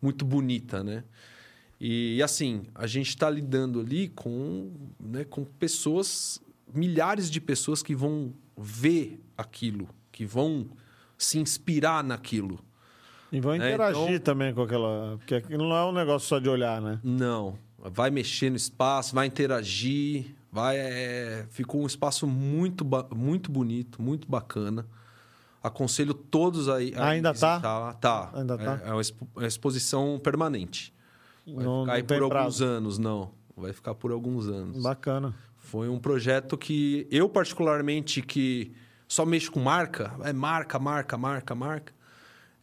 muito 0.00 0.24
bonita, 0.24 0.84
né? 0.84 1.02
E, 1.80 2.22
assim, 2.22 2.62
a 2.74 2.86
gente 2.86 3.08
está 3.08 3.28
lidando 3.28 3.80
ali 3.80 4.08
com, 4.08 4.70
né, 4.98 5.24
com 5.24 5.44
pessoas, 5.44 6.40
milhares 6.72 7.28
de 7.30 7.40
pessoas 7.40 7.82
que 7.82 7.96
vão 7.96 8.32
ver 8.58 9.20
aquilo, 9.36 9.88
que 10.12 10.24
vão 10.26 10.66
se 11.16 11.38
inspirar 11.38 12.02
naquilo. 12.04 12.58
E 13.30 13.40
vão 13.40 13.52
É, 13.52 13.56
interagir 13.56 14.02
então- 14.10 14.18
também 14.20 14.54
com 14.54 14.62
aquela. 14.62 15.16
Porque 15.18 15.34
aquilo 15.36 15.68
não 15.68 15.76
é 15.76 15.84
um 15.84 15.92
negócio 15.92 16.26
só 16.28 16.38
de 16.38 16.48
olhar, 16.48 16.80
né? 16.80 16.98
Não, 17.04 17.58
vai 17.78 18.10
mexer 18.10 18.50
no 18.50 18.56
espaço, 18.56 19.14
vai 19.14 19.26
interagir, 19.26 20.34
vai. 20.50 20.76
é, 20.78 21.46
ficou 21.50 21.82
um 21.82 21.86
espaço 21.86 22.26
muito, 22.26 22.86
muito 23.14 23.50
bonito, 23.50 24.00
muito 24.00 24.26
bacana. 24.28 24.86
Aconselho 25.62 26.14
todos 26.14 26.68
aí. 26.68 26.94
a 26.96 27.08
Ainda 27.08 27.34
tá? 27.34 27.54
visitar. 27.56 27.94
Tá. 27.94 28.30
Ainda 28.34 28.56
tá? 28.56 28.80
É, 28.84 28.88
é 28.88 28.92
uma 28.92 29.02
é 29.02 29.38
uma 29.40 29.46
exposição 29.46 30.18
permanente. 30.22 30.94
Vai 31.46 31.64
Não- 31.64 31.82
ficar 31.82 31.86
não 31.86 31.92
aí 31.94 32.02
por 32.02 32.14
alguns 32.22 32.28
prazo. 32.30 32.64
anos, 32.64 32.98
não. 32.98 33.30
Vai 33.56 33.72
ficar 33.72 33.94
por 33.94 34.12
alguns 34.12 34.46
anos. 34.48 34.82
Bacana. 34.82 35.34
Foi 35.70 35.86
um 35.86 35.98
projeto 35.98 36.56
que 36.56 37.06
eu, 37.10 37.28
particularmente, 37.28 38.22
que 38.22 38.72
só 39.06 39.26
mexo 39.26 39.52
com 39.52 39.60
marca, 39.60 40.14
é 40.24 40.32
marca, 40.32 40.78
marca, 40.78 41.18
marca, 41.18 41.54
marca. 41.54 41.92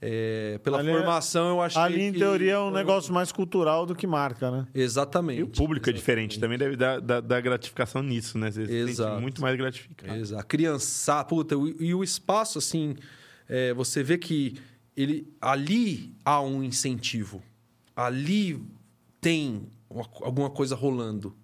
É, 0.02 0.60
pela 0.64 0.80
Ali 0.80 0.90
é- 0.90 0.94
formação, 0.94 1.50
eu 1.50 1.62
achei 1.62 1.82
Ali, 1.82 2.02
em 2.02 2.12
que 2.14 2.18
teoria, 2.18 2.54
é 2.54 2.60
um 2.60 2.72
negócio 2.72 3.14
mais 3.14 3.32
cultural 3.32 3.86
do 3.86 3.94
que 3.96 4.08
marca, 4.08 4.50
né? 4.50 4.68
Exatamente. 4.74 5.40
E 5.40 5.44
o 5.44 5.48
público 5.48 5.88
é 5.88 5.94
diferente, 5.94 6.40
também 6.40 6.58
deve 6.58 6.76
dar, 6.76 7.00
dar- 7.00 7.22
dar 7.22 7.42
gratificação 7.42 8.02
nisso, 8.02 8.40
né? 8.40 8.50
Você 8.50 8.64
Exato. 8.64 9.22
muito 9.22 9.40
mais 9.40 9.56
gratificado. 9.56 10.16
Exato. 10.20 10.42
A 10.42 10.44
criança, 10.44 11.24
puta, 11.26 11.54
e 11.80 11.94
o 11.94 12.04
espaço, 12.04 12.58
assim, 12.58 12.96
é, 13.48 13.72
você 13.74 14.02
vê 14.02 14.18
que 14.18 14.58
ele 14.98 15.32
ali 15.40 16.12
há 16.26 16.42
um 16.42 16.64
incentivo. 16.64 17.42
Ali 17.96 18.60
tem 19.22 19.68
uma- 19.88 20.10
alguma 20.22 20.50
coisa 20.50 20.76
rolando, 20.76 21.36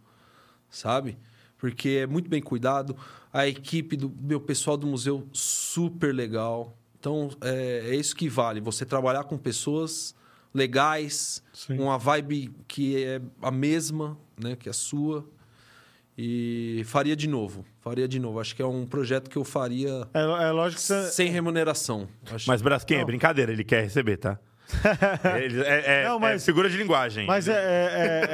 sabe? 0.72 1.18
Porque 1.62 2.00
é 2.02 2.08
muito 2.08 2.28
bem 2.28 2.42
cuidado. 2.42 2.98
A 3.32 3.48
equipe 3.48 3.96
do 3.96 4.12
meu 4.20 4.42
pessoal 4.42 4.76
do 4.76 4.88
museu, 4.88 5.28
super 5.32 6.14
legal. 6.14 6.76
Então, 7.00 7.30
é, 7.40 7.84
é 7.92 7.96
isso 7.96 8.16
que 8.16 8.28
vale. 8.28 8.60
Você 8.60 8.84
trabalhar 8.84 9.26
com 9.26 9.38
pessoas 9.38 10.16
legais, 10.52 11.44
Sim. 11.54 11.78
uma 11.80 12.00
vibe 12.00 12.52
que 12.68 13.04
é 13.04 13.22
a 13.44 13.52
mesma, 13.52 14.18
né? 14.36 14.56
Que 14.56 14.70
a 14.70 14.74
sua. 14.74 15.24
E 16.18 16.82
faria 16.86 17.16
de 17.16 17.28
novo. 17.28 17.64
Faria 17.80 18.08
de 18.08 18.20
novo. 18.20 18.40
Acho 18.40 18.56
que 18.56 18.62
é 18.62 18.66
um 18.66 18.86
projeto 18.86 19.30
que 19.30 19.38
eu 19.38 19.44
faria 19.44 20.08
É, 20.16 20.20
é 20.20 20.52
lógico 20.52 20.82
que 20.82 20.88
você. 20.88 21.12
sem 21.12 21.30
remuneração. 21.30 22.08
Acho 22.32 22.48
Mas 22.48 22.62
Braskem, 22.62 23.00
é 23.00 23.06
brincadeira, 23.06 23.52
ele 23.52 23.64
quer 23.64 23.84
receber, 23.84 24.18
tá? 24.18 24.40
É, 25.24 26.02
é- 26.02 26.06
Não, 26.08 26.20
mas- 26.20 26.42
é 26.42 26.46
figura 26.46 26.70
de 26.70 26.78
linguagem. 26.78 27.26
Mas 27.28 27.48
é, 27.48 27.54
é, 27.54 28.28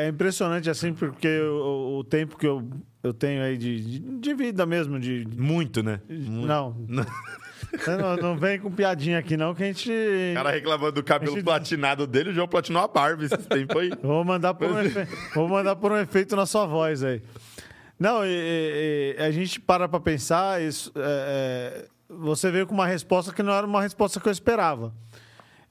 é- 0.00 0.04
é 0.04 0.08
impressionante, 0.08 0.68
assim, 0.70 0.92
porque 0.92 1.40
o, 1.40 1.98
o 1.98 2.04
tempo 2.04 2.36
que 2.36 2.46
eu, 2.46 2.68
eu 3.02 3.12
tenho 3.14 3.42
aí 3.42 3.56
de, 3.56 4.00
de, 4.18 4.34
vida 4.34 4.64
mesmo, 4.66 4.98
de. 4.98 5.26
Muito, 5.36 5.82
né? 5.82 6.00
Muito. 6.08 6.46
Não. 6.46 6.76
Não, 7.98 8.16
não 8.16 8.36
vem 8.38 8.58
com 8.58 8.70
piadinha 8.70 9.18
aqui, 9.18 9.36
não, 9.36 9.54
que 9.54 9.62
a 9.62 9.66
gente. 9.66 9.90
O 9.90 10.34
cara 10.34 10.50
reclamando 10.50 10.92
do 10.92 11.02
cabelo 11.02 11.32
gente- 11.32 11.44
platinado 11.44 12.06
dele, 12.06 12.30
o 12.30 12.32
João 12.32 12.46
platinou 12.48 12.82
a 12.82 12.88
barba 12.88 13.24
esse 13.24 13.36
tempo 13.36 13.78
aí. 13.78 13.90
Vou 14.02 14.24
mandar 14.24 14.54
por 14.54 14.70
um, 14.70 14.78
efe... 14.80 15.06
Vou 15.34 15.48
mandar 15.48 15.76
por 15.76 15.92
um 15.92 15.96
efeito 15.98 16.34
na 16.36 16.46
sua 16.46 16.64
voz 16.64 17.02
aí. 17.02 17.20
Não, 17.98 18.24
e- 18.24 19.14
e- 19.18 19.22
a 19.22 19.30
gente 19.30 19.60
para 19.60 19.88
pra 19.88 19.98
pensar, 20.00 20.62
isso, 20.62 20.90
é, 20.94 21.82
é, 21.82 21.84
você 22.08 22.50
veio 22.50 22.66
com 22.66 22.72
uma 22.74 22.86
resposta 22.86 23.32
que 23.32 23.42
não 23.42 23.52
era 23.52 23.66
uma 23.66 23.82
resposta 23.82 24.20
que 24.20 24.28
eu 24.28 24.32
esperava. 24.32 24.92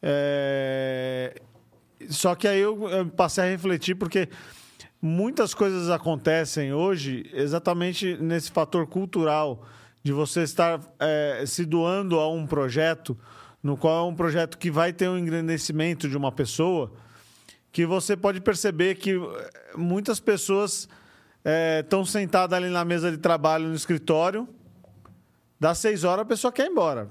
É, 0.01 1.41
só 2.09 2.35
que 2.35 2.47
aí 2.47 2.59
eu, 2.59 2.77
passei 3.15 3.43
a 3.43 3.47
refletir, 3.47 3.95
porque 3.95 4.29
muitas 5.01 5.53
coisas 5.53 5.89
acontecem 5.89 6.73
hoje 6.73 7.29
exatamente 7.33 8.17
nesse 8.17 8.51
fator 8.51 8.87
cultural 8.87 9.63
de 10.03 10.11
você 10.11 10.43
estar 10.43 10.79
é, 10.99 11.43
se 11.47 11.65
doando 11.65 12.19
a 12.19 12.31
um 12.31 12.45
projeto, 12.45 13.17
no 13.61 13.75
qual 13.75 14.05
é 14.05 14.11
um 14.11 14.15
projeto 14.15 14.57
que 14.57 14.69
vai 14.69 14.93
ter 14.93 15.09
um 15.09 15.17
engrandecimento 15.17 16.07
de 16.07 16.15
uma 16.15 16.31
pessoa, 16.31 16.91
que 17.71 17.85
você 17.85 18.15
pode 18.15 18.39
perceber 18.39 18.95
que 18.95 19.15
eh, 19.15 19.51
muitas 19.75 20.19
pessoas 20.19 20.87
estão 21.81 22.05
sentadas 22.05 22.57
ali 22.57 22.69
na 22.69 22.85
mesa 22.85 23.11
de 23.11 23.17
trabalho 23.17 23.67
no 23.67 23.75
escritório, 23.75 24.47
dá 25.59 25.75
seis 25.75 26.03
horas, 26.03 26.21
a 26.21 26.25
pessoa 26.25 26.53
quer 26.53 26.67
ir 26.67 26.71
embora. 26.71 27.09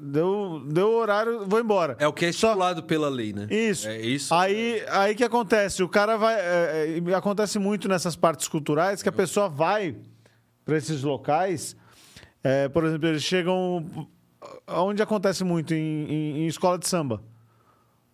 Deu, 0.00 0.62
deu 0.66 0.90
horário, 0.92 1.46
vou 1.46 1.58
embora. 1.60 1.96
É 1.98 2.06
o 2.06 2.12
que 2.12 2.26
é 2.26 2.32
Só- 2.32 2.48
estipulado 2.48 2.82
pela 2.82 3.08
lei, 3.08 3.32
né? 3.32 3.46
Isso. 3.50 3.88
É 3.88 4.00
isso. 4.00 4.34
Aí, 4.34 4.84
aí 4.90 5.14
que 5.14 5.24
acontece? 5.24 5.82
O 5.82 5.88
cara 5.88 6.16
vai. 6.16 6.34
é, 6.34 7.00
é, 7.08 7.14
acontece 7.14 7.58
muito 7.58 7.88
nessas 7.88 8.14
partes 8.16 8.48
culturais 8.48 9.02
que 9.02 9.08
a 9.08 9.12
pessoa 9.12 9.48
vai 9.48 9.96
para 10.64 10.76
esses 10.76 11.02
locais. 11.02 11.76
é, 12.44 12.68
por 12.68 12.84
exemplo, 12.84 13.08
eles 13.08 13.22
chegam. 13.22 13.84
Onde 14.68 15.02
acontece 15.02 15.42
muito? 15.44 15.74
Em, 15.74 16.04
em- 16.08 16.38
em 16.42 16.46
escola 16.46 16.78
de 16.78 16.86
samba. 16.86 17.22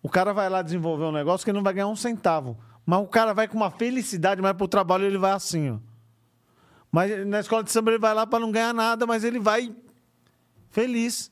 O 0.01 0.09
cara 0.09 0.33
vai 0.33 0.49
lá 0.49 0.61
desenvolver 0.61 1.05
um 1.05 1.11
negócio 1.11 1.43
que 1.45 1.51
ele 1.51 1.57
não 1.57 1.63
vai 1.63 1.73
ganhar 1.73 1.87
um 1.87 1.95
centavo. 1.95 2.57
Mas 2.85 2.99
o 3.01 3.07
cara 3.07 3.33
vai 3.33 3.47
com 3.47 3.55
uma 3.55 3.71
felicidade, 3.71 4.41
mas 4.41 4.53
pro 4.53 4.67
trabalho 4.67 5.05
ele 5.05 5.17
vai 5.17 5.31
assim, 5.31 5.69
ó. 5.71 5.77
Mas 6.91 7.25
na 7.25 7.39
escola 7.39 7.63
de 7.63 7.71
samba 7.71 7.91
ele 7.91 7.97
vai 7.99 8.13
lá 8.13 8.27
para 8.27 8.39
não 8.39 8.51
ganhar 8.51 8.73
nada, 8.73 9.05
mas 9.07 9.23
ele 9.23 9.39
vai 9.39 9.73
feliz. 10.69 11.31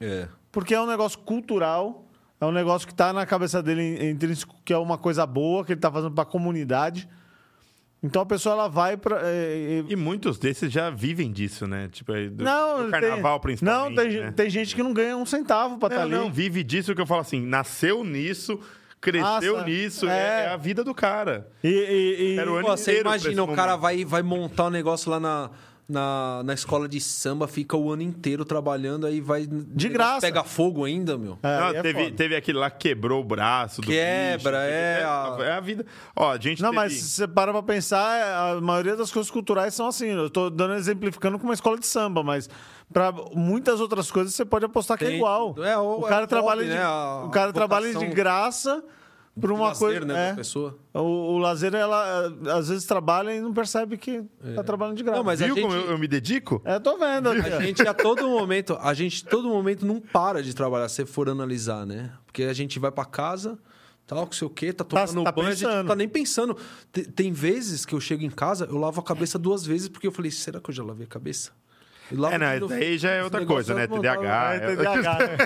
É. 0.00 0.28
Porque 0.52 0.74
é 0.74 0.80
um 0.80 0.86
negócio 0.86 1.18
cultural, 1.20 2.06
é 2.40 2.44
um 2.46 2.52
negócio 2.52 2.86
que 2.86 2.92
está 2.92 3.12
na 3.12 3.26
cabeça 3.26 3.62
dele 3.62 4.10
intrínseco, 4.10 4.54
que 4.64 4.72
é 4.72 4.78
uma 4.78 4.98
coisa 4.98 5.26
boa, 5.26 5.64
que 5.64 5.72
ele 5.72 5.78
está 5.78 5.90
fazendo 5.90 6.12
para 6.12 6.22
a 6.22 6.26
comunidade. 6.26 7.08
Então 8.02 8.20
a 8.20 8.26
pessoa 8.26 8.52
ela 8.54 8.68
vai 8.68 8.98
para. 8.98 9.22
E 9.88 9.96
muitos 9.96 10.38
desses 10.38 10.70
já 10.70 10.90
vivem 10.90 11.32
disso, 11.32 11.66
né? 11.66 11.88
Tipo, 11.90 12.12
aí 12.12 12.28
do, 12.28 12.44
não, 12.44 12.84
do 12.84 12.90
carnaval, 12.90 13.40
tem, 13.40 13.56
principalmente. 13.56 13.96
Não, 13.96 14.04
tem, 14.04 14.20
né? 14.20 14.30
tem 14.32 14.50
gente 14.50 14.76
que 14.76 14.82
não 14.82 14.92
ganha 14.92 15.16
um 15.16 15.24
centavo 15.24 15.78
para 15.78 15.94
estar 15.94 16.06
Não, 16.06 16.18
ali. 16.18 16.24
não, 16.26 16.30
vive 16.30 16.62
disso 16.62 16.94
que 16.94 17.00
eu 17.00 17.06
falo 17.06 17.22
assim, 17.22 17.40
nasceu 17.40 18.04
nisso, 18.04 18.60
cresceu 19.00 19.54
Nossa, 19.54 19.64
nisso, 19.64 20.06
é. 20.06 20.18
é, 20.18 20.44
é 20.44 20.48
a 20.48 20.56
vida 20.58 20.84
do 20.84 20.94
cara. 20.94 21.48
E, 21.62 21.68
e- 21.68 22.34
e- 22.34 22.38
Era 22.38 22.52
o 22.52 22.56
ano 22.56 22.66
Pô, 22.66 22.76
você 22.76 23.00
imagina, 23.00 23.42
o 23.42 23.54
cara 23.54 23.74
vai, 23.74 24.04
vai 24.04 24.22
montar 24.22 24.66
um 24.66 24.70
negócio 24.70 25.10
lá 25.10 25.18
na, 25.18 25.50
na, 25.88 26.42
na 26.44 26.54
escola 26.54 26.88
de 26.88 27.00
samba, 27.00 27.46
fica 27.46 27.76
o 27.76 27.92
ano 27.92 28.02
inteiro 28.02 28.44
trabalhando, 28.44 29.06
aí 29.06 29.20
vai. 29.20 29.46
De 29.46 29.88
graça. 29.88 30.20
Pega 30.22 30.42
fogo 30.42 30.84
ainda, 30.84 31.18
meu. 31.18 31.38
É, 31.42 31.60
Não, 31.60 31.68
é 31.68 31.82
teve, 31.82 32.04
foda. 32.04 32.16
teve 32.16 32.36
aquele 32.36 32.58
lá 32.58 32.70
que 32.70 32.88
quebrou 32.88 33.20
o 33.20 33.24
braço. 33.24 33.80
Do 33.80 33.86
Quebra, 33.88 34.58
bicho, 34.60 34.70
é, 34.70 35.00
é, 35.00 35.04
a- 35.04 35.36
é 35.40 35.52
a 35.52 35.60
vida. 35.60 35.84
Ó, 36.16 36.30
a 36.30 36.38
gente 36.38 36.62
Não, 36.62 36.70
teve... 36.70 36.82
mas 36.82 36.92
se 36.94 37.08
você 37.10 37.28
para 37.28 37.52
pra 37.52 37.62
pensar, 37.62 38.54
a 38.56 38.60
maioria 38.60 38.96
das 38.96 39.12
coisas 39.12 39.30
culturais 39.30 39.74
são 39.74 39.86
assim. 39.86 40.06
Eu 40.08 40.30
tô 40.30 40.48
dando 40.50 40.74
exemplificando 40.74 41.38
com 41.38 41.44
uma 41.44 41.54
escola 41.54 41.78
de 41.78 41.86
samba, 41.86 42.22
mas 42.22 42.48
para 42.92 43.12
muitas 43.34 43.80
outras 43.80 44.10
coisas 44.10 44.34
você 44.34 44.44
pode 44.44 44.64
apostar 44.64 44.96
que 44.96 45.04
é 45.04 45.14
igual. 45.16 45.54
é, 45.58 45.76
o- 45.76 46.00
o 46.00 46.06
é 46.06 46.08
cara 46.08 46.24
o 46.24 46.28
trabalha 46.28 46.60
hobby, 46.62 46.72
de, 46.72 46.78
né? 46.78 46.88
O 47.26 47.30
cara 47.30 47.52
trabalha 47.52 47.94
de 47.94 48.06
graça 48.06 48.82
por 49.40 49.50
uma 49.50 49.68
Lazer, 49.68 49.78
coisa, 49.80 50.04
né, 50.04 50.26
é. 50.26 50.30
da 50.30 50.36
pessoa. 50.36 50.78
O, 50.92 51.00
o 51.00 51.38
lazer, 51.38 51.74
ela 51.74 52.32
às 52.52 52.68
vezes 52.68 52.84
trabalha 52.86 53.34
e 53.34 53.40
não 53.40 53.52
percebe 53.52 53.96
que 53.96 54.22
tá 54.54 54.62
trabalhando 54.62 54.96
de 54.96 55.02
graça. 55.02 55.18
Não, 55.18 55.24
mas 55.24 55.40
Viu 55.40 55.54
como 55.56 55.70
gente- 55.72 55.84
eu, 55.86 55.90
eu 55.92 55.98
me 55.98 56.06
dedico? 56.06 56.62
É, 56.64 56.78
tô 56.78 56.96
vendo. 56.96 57.30
A 57.30 57.60
gente 57.62 57.82
a 57.82 57.92
todo 57.92 58.28
momento, 58.28 58.78
a 58.80 58.94
gente 58.94 59.24
todo 59.24 59.48
momento 59.48 59.84
não 59.84 60.00
para 60.00 60.42
de 60.42 60.54
trabalhar, 60.54 60.88
se 60.88 61.04
for 61.04 61.28
analisar, 61.28 61.84
né? 61.84 62.12
Porque 62.26 62.44
a 62.44 62.52
gente 62.52 62.78
vai 62.78 62.92
pra 62.92 63.04
casa, 63.04 63.58
tal, 64.06 64.24
não 64.24 64.30
sei 64.32 64.46
o 64.46 64.50
quê, 64.50 64.72
tá 64.72 64.84
tomando 64.84 65.24
tá 65.24 65.32
banho, 65.32 65.48
a 65.48 65.50
gente 65.52 65.60
pensando. 65.64 65.76
não 65.82 65.86
tá 65.88 65.96
nem 65.96 66.08
pensando. 66.08 66.56
Tem, 66.92 67.04
tem 67.04 67.32
vezes 67.32 67.84
que 67.84 67.94
eu 67.94 68.00
chego 68.00 68.22
em 68.22 68.30
casa, 68.30 68.66
eu 68.66 68.76
lavo 68.78 69.00
a 69.00 69.04
cabeça 69.04 69.38
duas 69.38 69.66
vezes, 69.66 69.88
porque 69.88 70.06
eu 70.06 70.12
falei, 70.12 70.30
será 70.30 70.60
que 70.60 70.70
eu 70.70 70.74
já 70.74 70.84
lavei 70.84 71.06
a 71.06 71.08
cabeça? 71.08 71.50
E 72.10 72.14
É, 72.14 72.38
não, 72.38 72.60
novo. 72.60 72.68
daí 72.74 72.98
já 72.98 73.10
é 73.10 73.22
outra 73.24 73.44
coisa, 73.46 73.74
né? 73.74 73.84
é 73.84 73.86
TDAH. 73.86 74.54
É, 74.54 74.58
TDAH, 74.76 75.18
né? 75.18 75.36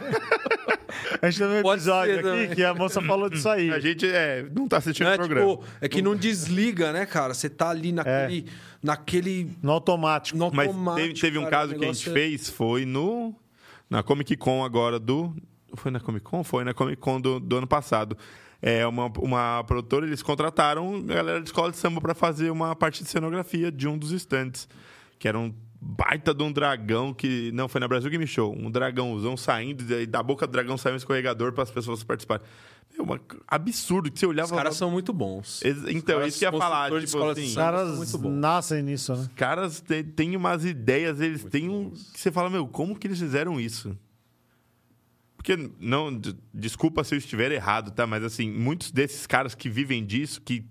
A 1.22 1.30
gente 1.30 1.38
teve 1.40 1.58
um 1.58 1.62
Pode 1.62 1.80
episódio 1.80 2.14
ser 2.14 2.20
aqui 2.20 2.28
também. 2.28 2.48
que 2.56 2.64
a 2.64 2.74
moça 2.74 3.00
falou 3.02 3.28
disso 3.28 3.48
aí. 3.48 3.70
A 3.72 3.78
gente 3.78 4.06
é, 4.06 4.46
não 4.54 4.66
tá 4.66 4.78
assistindo 4.78 5.04
Não 5.06 5.12
o 5.12 5.14
é, 5.14 5.18
programa. 5.18 5.50
tipo, 5.56 5.64
é 5.80 5.88
que 5.88 6.02
não 6.02 6.16
desliga, 6.16 6.92
né, 6.92 7.06
cara? 7.06 7.34
Você 7.34 7.48
tá 7.48 7.68
ali 7.70 7.92
naquele. 7.92 8.46
naquele 8.82 9.50
No 9.62 9.72
automático. 9.72 10.38
no 10.38 10.50
Mas 10.52 10.68
automático, 10.68 11.06
teve, 11.08 11.20
teve 11.20 11.38
um 11.38 11.42
cara, 11.44 11.50
caso 11.56 11.74
o 11.74 11.78
que 11.78 11.84
a 11.84 11.92
gente 11.92 12.08
é- 12.08 12.12
fez, 12.12 12.48
foi 12.48 12.84
no 12.84 13.34
na 13.88 14.02
Comic 14.02 14.36
Con 14.36 14.64
agora 14.64 14.98
do... 14.98 15.34
Foi 15.74 15.90
na 15.90 16.00
Comic 16.00 16.24
Con? 16.24 16.42
Foi 16.44 16.64
na 16.64 16.72
Comic 16.74 16.96
Con 17.00 17.20
do, 17.20 17.38
do 17.40 17.56
ano 17.58 17.66
passado. 17.66 18.16
É 18.60 18.86
uma, 18.86 19.06
uma 19.18 19.62
produtora, 19.64 20.06
eles 20.06 20.22
contrataram 20.22 20.96
a 20.96 21.14
galera 21.14 21.40
de 21.40 21.46
escola 21.48 21.70
de 21.70 21.76
samba 21.76 22.00
para 22.00 22.14
fazer 22.14 22.50
uma 22.50 22.74
parte 22.74 23.02
de 23.04 23.08
cenografia 23.08 23.70
de 23.70 23.86
um 23.86 23.96
dos 23.96 24.10
estantes. 24.10 24.68
Que 25.18 25.28
era 25.28 25.38
um 25.38 25.54
baita 25.80 26.34
de 26.34 26.42
um 26.42 26.50
dragão 26.52 27.14
que... 27.14 27.50
Não, 27.52 27.68
foi 27.68 27.80
na 27.80 27.88
Brasil 27.88 28.10
Game 28.10 28.26
Show. 28.26 28.54
Um 28.56 28.70
dragãozão 28.70 29.36
saindo, 29.36 29.84
e 29.94 30.06
da 30.06 30.22
boca 30.22 30.46
do 30.46 30.50
dragão 30.50 30.76
saiu 30.76 30.94
um 30.94 30.96
escorregador 30.96 31.52
para 31.52 31.62
as 31.62 31.70
pessoas 31.70 32.02
participarem. 32.02 32.44
É 32.98 33.02
uma, 33.02 33.20
absurdo, 33.46 34.10
que 34.10 34.18
você 34.18 34.26
olhava... 34.26 34.50
Os 34.50 34.56
caras 34.56 34.76
são 34.76 34.90
muito 34.90 35.12
bons. 35.12 35.62
Ex- 35.62 35.84
Então, 35.88 36.16
caras 36.16 36.28
isso 36.30 36.38
que 36.40 36.46
eu 36.46 36.52
ia 36.52 36.58
falar. 36.58 36.90
Tipo 36.90 37.04
escola 37.04 37.34
de 37.34 37.40
assim, 37.40 37.50
Os 37.50 37.54
caras 37.54 37.96
muito 37.96 38.28
nascem 38.28 38.82
nisso, 38.82 39.14
né? 39.14 39.28
caras 39.36 39.80
te- 39.80 40.02
têm 40.02 40.34
umas 40.34 40.64
ideias, 40.64 41.20
eles 41.20 41.44
têm 41.44 41.68
um. 41.68 41.90
que 41.90 42.18
Você 42.18 42.32
fala, 42.32 42.50
meu, 42.50 42.66
como 42.66 42.98
que 42.98 43.06
eles 43.06 43.20
fizeram 43.20 43.60
isso? 43.60 43.96
Porque, 45.36 45.70
não, 45.78 46.20
desculpa 46.52 47.04
se 47.04 47.14
eu 47.14 47.18
estiver 47.18 47.52
errado, 47.52 47.92
tá? 47.92 48.04
Mas, 48.04 48.24
assim, 48.24 48.50
muitos 48.50 48.90
desses 48.90 49.26
caras 49.26 49.54
que 49.54 49.68
vivem 49.70 50.04
disso, 50.04 50.40
que 50.42 50.66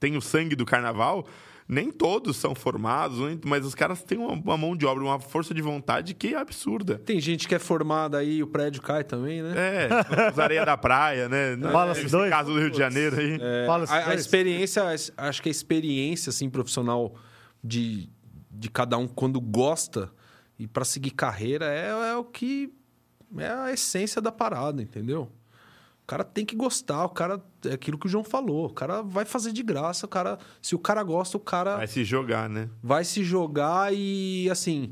têm 0.00 0.16
o 0.16 0.22
sangue 0.22 0.56
do 0.56 0.64
carnaval, 0.64 1.26
nem 1.68 1.90
todos 1.90 2.36
são 2.38 2.54
formados, 2.54 3.18
mas 3.44 3.66
os 3.66 3.74
caras 3.74 4.02
têm 4.02 4.16
uma, 4.16 4.32
uma 4.32 4.56
mão 4.56 4.74
de 4.74 4.86
obra, 4.86 5.04
uma 5.04 5.20
força 5.20 5.52
de 5.52 5.60
vontade 5.60 6.14
que 6.14 6.34
é 6.34 6.38
absurda. 6.38 6.98
Tem 6.98 7.20
gente 7.20 7.46
que 7.46 7.54
é 7.54 7.58
formada 7.58 8.16
aí, 8.16 8.42
o 8.42 8.46
prédio 8.46 8.80
cai 8.80 9.04
também, 9.04 9.42
né? 9.42 9.54
É, 9.54 10.30
os 10.30 10.38
areia 10.38 10.64
da 10.64 10.78
praia, 10.78 11.28
né? 11.28 11.58
Fala 11.70 11.92
Esse 11.92 12.00
esses 12.00 12.12
dois. 12.12 12.30
caso 12.30 12.52
do 12.52 12.58
Rio 12.58 12.70
de 12.70 12.78
Janeiro 12.78 13.16
aí. 13.18 13.38
Fala 13.66 13.84
esses 13.84 13.94
a, 13.94 14.10
a 14.10 14.14
experiência, 14.14 14.82
acho 15.16 15.42
que 15.42 15.48
a 15.48 15.52
experiência 15.52 16.30
assim 16.30 16.48
profissional 16.48 17.14
de, 17.62 18.08
de 18.50 18.70
cada 18.70 18.96
um 18.96 19.06
quando 19.06 19.38
gosta 19.38 20.10
e 20.58 20.66
para 20.66 20.86
seguir 20.86 21.10
carreira 21.10 21.66
é, 21.66 22.10
é 22.10 22.16
o 22.16 22.24
que 22.24 22.72
é 23.36 23.50
a 23.50 23.72
essência 23.72 24.22
da 24.22 24.32
parada, 24.32 24.82
entendeu? 24.82 25.30
O 26.08 26.10
cara 26.10 26.24
tem 26.24 26.42
que 26.46 26.56
gostar, 26.56 27.04
o 27.04 27.10
cara 27.10 27.38
é 27.66 27.74
aquilo 27.74 27.98
que 27.98 28.06
o 28.06 28.08
João 28.08 28.24
falou, 28.24 28.64
o 28.64 28.72
cara 28.72 29.02
vai 29.02 29.26
fazer 29.26 29.52
de 29.52 29.62
graça, 29.62 30.06
o 30.06 30.08
cara, 30.08 30.38
se 30.62 30.74
o 30.74 30.78
cara 30.78 31.02
gosta, 31.02 31.36
o 31.36 31.40
cara 31.40 31.76
Vai 31.76 31.86
se 31.86 32.02
jogar, 32.02 32.48
né? 32.48 32.70
vai 32.82 33.04
se 33.04 33.22
jogar 33.22 33.92
e 33.94 34.48
assim 34.50 34.90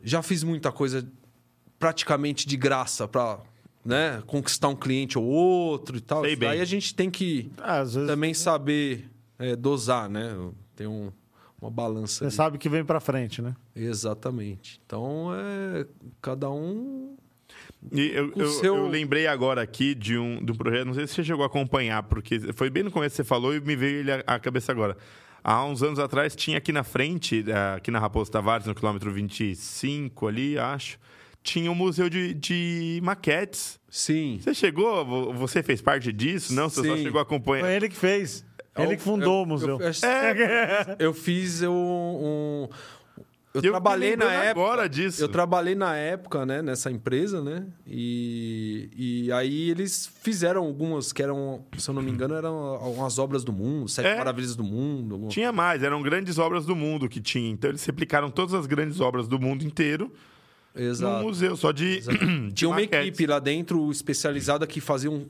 já 0.00 0.22
fiz 0.22 0.44
muita 0.44 0.70
coisa 0.70 1.04
praticamente 1.80 2.46
de 2.46 2.56
graça 2.56 3.08
para 3.08 3.40
né, 3.84 4.22
conquistar 4.24 4.68
um 4.68 4.76
cliente 4.76 5.18
ou 5.18 5.24
outro 5.24 5.96
e 5.96 6.00
tal. 6.00 6.22
Sei 6.22 6.36
bem. 6.36 6.50
Daí 6.50 6.60
a 6.60 6.64
gente 6.64 6.94
tem 6.94 7.10
que 7.10 7.50
Ah, 7.58 7.80
às 7.80 7.94
vezes 7.94 8.08
também 8.08 8.32
saber 8.32 9.10
é, 9.36 9.56
dosar, 9.56 10.08
né? 10.08 10.30
Tem 10.76 10.86
um, 10.86 11.10
uma 11.60 11.72
balança. 11.72 12.18
você 12.18 12.24
ali. 12.26 12.32
sabe 12.32 12.58
que 12.58 12.68
vem 12.68 12.84
pra 12.84 13.00
frente, 13.00 13.42
né? 13.42 13.56
Exatamente. 13.74 14.80
Então 14.86 15.30
é 15.34 15.86
cada 16.22 16.48
um. 16.50 17.16
E 17.92 18.08
eu, 18.14 18.32
eu, 18.36 18.48
seu- 18.48 18.76
eu 18.76 18.88
lembrei 18.88 19.26
agora 19.26 19.62
aqui 19.62 19.94
de 19.94 20.18
um, 20.18 20.44
de 20.44 20.52
um 20.52 20.54
projeto, 20.54 20.86
não 20.86 20.94
sei 20.94 21.06
se 21.06 21.14
você 21.14 21.24
chegou 21.24 21.42
a 21.42 21.46
acompanhar, 21.46 22.02
porque 22.04 22.38
foi 22.52 22.68
bem 22.70 22.82
no 22.82 22.90
começo 22.90 23.12
que 23.14 23.16
você 23.22 23.24
falou 23.24 23.54
e 23.54 23.60
me 23.60 23.74
veio 23.74 24.00
ele 24.00 24.10
à 24.26 24.38
cabeça 24.38 24.70
agora. 24.72 24.96
Há 25.42 25.64
uns 25.64 25.82
anos 25.82 25.98
atrás 25.98 26.36
tinha 26.36 26.58
aqui 26.58 26.70
na 26.72 26.84
frente, 26.84 27.42
eh, 27.48 27.74
aqui 27.76 27.90
na 27.90 27.98
Raposo 27.98 28.30
Tavares, 28.30 28.66
no 28.66 28.74
quilômetro 28.74 29.10
25 29.10 30.26
ali, 30.26 30.58
acho, 30.58 30.98
tinha 31.42 31.70
um 31.72 31.74
museu 31.74 32.10
de, 32.10 32.34
de 32.34 33.00
maquetes. 33.02 33.80
Sim. 33.88 34.38
Você 34.42 34.52
chegou? 34.52 35.02
Vo- 35.04 35.32
Você 35.32 35.62
fez 35.62 35.80
parte 35.80 36.12
disso? 36.12 36.52
Não, 36.52 36.68
você 36.68 36.86
só 36.86 36.94
Sim. 36.94 37.02
chegou 37.04 37.18
a 37.18 37.22
acompanhar. 37.22 37.64
Foi 37.64 37.74
ele 37.74 37.88
que 37.88 37.96
fez. 37.96 38.44
Ele 38.78 38.96
que 38.96 39.02
fundou 39.02 39.42
o 39.42 39.46
museu. 39.46 39.80
Eu, 39.80 39.88
eu- 39.88 40.96
eu 40.98 41.14
fiz 41.14 41.60
eu, 41.62 41.72
um. 41.72 42.68
Eu, 43.52 43.60
Eu 43.62 43.70
trabalhei 43.72 44.14
na 44.16 44.32
época. 44.32 44.50
agora 44.50 44.88
disso. 44.88 45.20
Eu 45.22 45.28
trabalhei 45.28 45.74
na 45.74 45.96
época, 45.96 46.46
né, 46.46 46.62
nessa 46.62 46.88
empresa, 46.90 47.42
né? 47.42 47.66
E, 47.84 48.88
e 49.26 49.32
aí 49.32 49.70
eles 49.70 50.06
fizeram 50.22 50.64
algumas 50.64 51.12
que 51.12 51.20
eram, 51.20 51.64
se 51.76 51.90
eu 51.90 51.94
não 51.94 52.00
me 52.00 52.12
engano, 52.12 52.34
eram 52.34 52.54
algumas 52.54 53.18
obras 53.18 53.42
do 53.42 53.52
mundo, 53.52 53.88
Sete 53.88 54.06
É. 54.06 54.16
Maravilhas 54.18 54.54
do 54.54 54.62
Mundo. 54.62 55.14
alguma- 55.16 55.30
Tinha 55.32 55.50
mais, 55.50 55.82
eram 55.82 56.00
grandes 56.00 56.38
obras 56.38 56.64
do 56.64 56.76
mundo 56.76 57.08
que 57.08 57.20
tinha. 57.20 57.50
Então 57.50 57.70
eles 57.70 57.84
replicaram 57.84 58.30
todas 58.30 58.54
as 58.54 58.66
grandes 58.66 59.00
obras 59.00 59.26
do 59.26 59.38
mundo 59.40 59.64
inteiro 59.64 60.12
num 60.72 60.82
Exato. 60.82 61.24
museu, 61.24 61.56
só 61.56 61.72
de. 61.72 62.00
de 62.50 62.52
Tinha 62.52 62.68
uma 62.68 62.76
maquetes. 62.80 63.08
equipe 63.08 63.26
lá 63.26 63.40
dentro 63.40 63.90
especializada 63.90 64.64
que 64.66 64.80
faziam. 64.80 65.26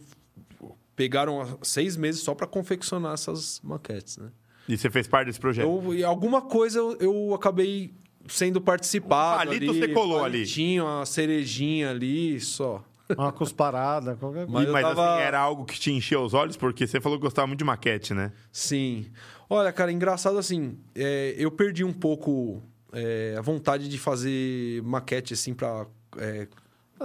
Pegaram 0.94 1.58
seis 1.62 1.96
meses 1.96 2.20
só 2.20 2.34
para 2.34 2.46
confeccionar 2.46 3.14
essas 3.14 3.58
maquetes, 3.64 4.18
né? 4.18 4.28
E 4.68 4.76
você 4.76 4.90
fez 4.90 5.08
parte 5.08 5.28
desse 5.28 5.40
projeto? 5.40 5.64
Eu, 5.66 5.94
e 5.94 6.04
alguma 6.04 6.42
coisa 6.42 6.78
eu, 6.78 6.96
eu 7.00 7.34
acabei 7.34 7.94
sendo 8.30 8.60
participado. 8.60 9.42
Um 9.42 9.46
palito 9.54 9.70
ali, 9.70 9.80
você 9.80 9.88
colou 9.88 10.24
ali. 10.24 10.46
Tinha 10.46 10.82
uma 10.84 11.04
cerejinha 11.06 11.90
ali, 11.90 12.40
só. 12.40 12.82
Uma 13.16 13.32
cusparada, 13.32 14.14
qualquer 14.14 14.46
coisa. 14.46 14.52
Mas 14.52 14.68
mas 14.70 14.82
tava- 14.82 15.14
assim, 15.16 15.22
era 15.24 15.38
algo 15.40 15.64
que 15.64 15.78
te 15.78 15.90
encheu 15.92 16.22
os 16.22 16.32
olhos, 16.32 16.56
porque 16.56 16.86
você 16.86 17.00
falou 17.00 17.18
que 17.18 17.22
gostava 17.24 17.46
muito 17.46 17.58
de 17.58 17.64
maquete, 17.64 18.14
né? 18.14 18.32
Sim. 18.52 19.06
Olha, 19.48 19.72
cara, 19.72 19.90
engraçado 19.90 20.38
assim, 20.38 20.78
é, 20.94 21.34
eu 21.36 21.50
perdi 21.50 21.82
um 21.84 21.92
pouco 21.92 22.62
é, 22.92 23.34
a 23.36 23.40
vontade 23.42 23.88
de 23.88 23.98
fazer 23.98 24.80
maquete, 24.84 25.34
assim, 25.34 25.52
pra... 25.54 25.86
é, 26.18 26.46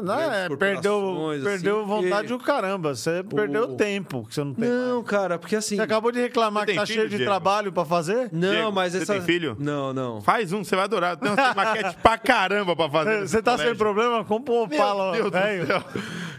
Não, 0.01 0.19
é, 0.19 0.49
perdeu, 0.57 0.99
corporações, 1.01 1.43
perdeu 1.43 1.79
assim, 1.79 1.87
vontade 1.87 2.27
porque- 2.27 2.27
do 2.27 2.39
caramba. 2.43 2.95
Você 2.95 3.23
perdeu 3.23 3.75
tempo 3.75 4.25
que 4.27 4.35
você 4.35 4.43
não 4.43 4.53
tem. 4.53 4.69
Não, 4.69 5.03
cara, 5.03 5.39
porque 5.39 5.55
assim... 5.55 5.75
Você 5.77 5.81
acabou 5.81 6.11
de 6.11 6.19
reclamar 6.19 6.65
Você 6.65 6.71
que 6.73 6.77
tá 6.79 6.85
filho, 6.85 6.97
cheio 6.99 7.09
de 7.09 7.15
Diego? 7.17 7.31
trabalho 7.31 7.71
pra 7.71 7.85
fazer? 7.85 8.29
Não, 8.31 8.49
Diego, 8.51 8.71
mas 8.71 8.91
você 8.93 9.03
essa... 9.03 9.13
tem 9.13 9.21
filho? 9.21 9.55
Não, 9.59 9.93
não. 9.93 10.21
Faz 10.21 10.51
um, 10.51 10.63
você 10.63 10.75
vai 10.75 10.85
adorar. 10.85 11.15
Tem 11.17 11.31
uma 11.31 11.53
maquete 11.55 11.97
pra 12.01 12.17
caramba 12.17 12.75
pra 12.75 12.89
fazer. 12.89 13.27
Você 13.27 13.41
tá 13.41 13.57
sem 13.57 13.73
problema? 13.75 14.23
Compra 14.25 14.53
um 14.53 14.67
Meu 14.67 14.77
Opala, 14.79 15.11
Deus 15.13 15.25
do 15.25 15.31
velho. 15.31 15.65
céu. 15.67 15.83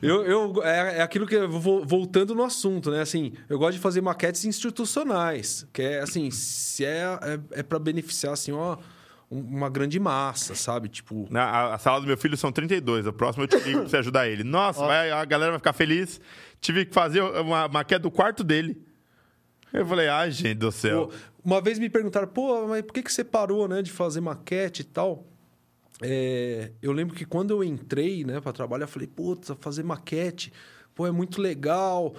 Eu, 0.02 0.22
eu, 0.24 0.62
é, 0.62 0.98
é 0.98 1.02
aquilo 1.02 1.26
que 1.26 1.34
eu 1.34 1.48
vou 1.48 1.84
voltando 1.84 2.34
no 2.34 2.44
assunto, 2.44 2.90
né? 2.90 3.00
Assim, 3.00 3.32
eu 3.48 3.58
gosto 3.58 3.72
de 3.76 3.78
fazer 3.80 4.02
maquetes 4.02 4.44
institucionais, 4.44 5.66
que 5.72 5.80
é 5.82 6.00
assim, 6.00 6.30
se 6.30 6.84
é, 6.84 7.18
é, 7.22 7.60
é 7.60 7.62
para 7.62 7.78
beneficiar 7.78 8.34
assim, 8.34 8.52
ó, 8.52 8.76
uma 9.30 9.68
grande 9.68 9.98
massa, 9.98 10.54
sabe? 10.54 10.88
Tipo, 10.88 11.26
Na, 11.30 11.44
a, 11.44 11.74
a 11.74 11.78
sala 11.78 12.00
do 12.00 12.06
meu 12.06 12.16
filho 12.16 12.36
são 12.36 12.52
32. 12.52 13.06
A 13.06 13.12
próxima 13.12 13.44
eu 13.44 13.48
te 13.48 13.56
ligo 13.58 13.80
pra 13.80 13.88
você 13.88 13.96
ajudar 13.98 14.28
ele. 14.28 14.44
Nossa, 14.44 14.86
vai- 14.86 15.10
a 15.10 15.24
galera 15.24 15.52
vai 15.52 15.58
ficar 15.58 15.72
feliz. 15.72 16.20
Tive 16.60 16.84
que 16.86 16.94
fazer 16.94 17.20
uma 17.22 17.66
maquete 17.68 18.02
do 18.02 18.10
quarto 18.10 18.44
dele. 18.44 18.80
Eu 19.72 19.84
falei, 19.86 20.08
ai, 20.08 20.30
gente 20.30 20.54
do 20.58 20.70
céu. 20.72 21.10
uma 21.44 21.60
vez 21.60 21.78
me 21.78 21.90
perguntaram, 21.90 22.28
pô, 22.28 22.66
mas 22.68 22.82
por 22.82 22.92
que, 22.94 23.02
que 23.02 23.12
você 23.12 23.24
parou, 23.24 23.66
né, 23.68 23.82
de 23.82 23.90
fazer 23.90 24.20
maquete 24.20 24.82
e 24.82 24.84
tal? 24.84 25.26
É, 26.02 26.70
eu 26.80 26.92
lembro 26.92 27.14
que 27.16 27.24
quando 27.24 27.50
eu 27.50 27.64
entrei, 27.64 28.24
né, 28.24 28.40
para 28.40 28.52
trabalhar, 28.52 28.84
eu 28.84 28.88
falei, 28.88 29.08
putz, 29.08 29.50
fazer 29.60 29.82
maquete, 29.82 30.52
pô, 30.94 31.06
é 31.06 31.10
muito 31.10 31.40
legal. 31.40 32.14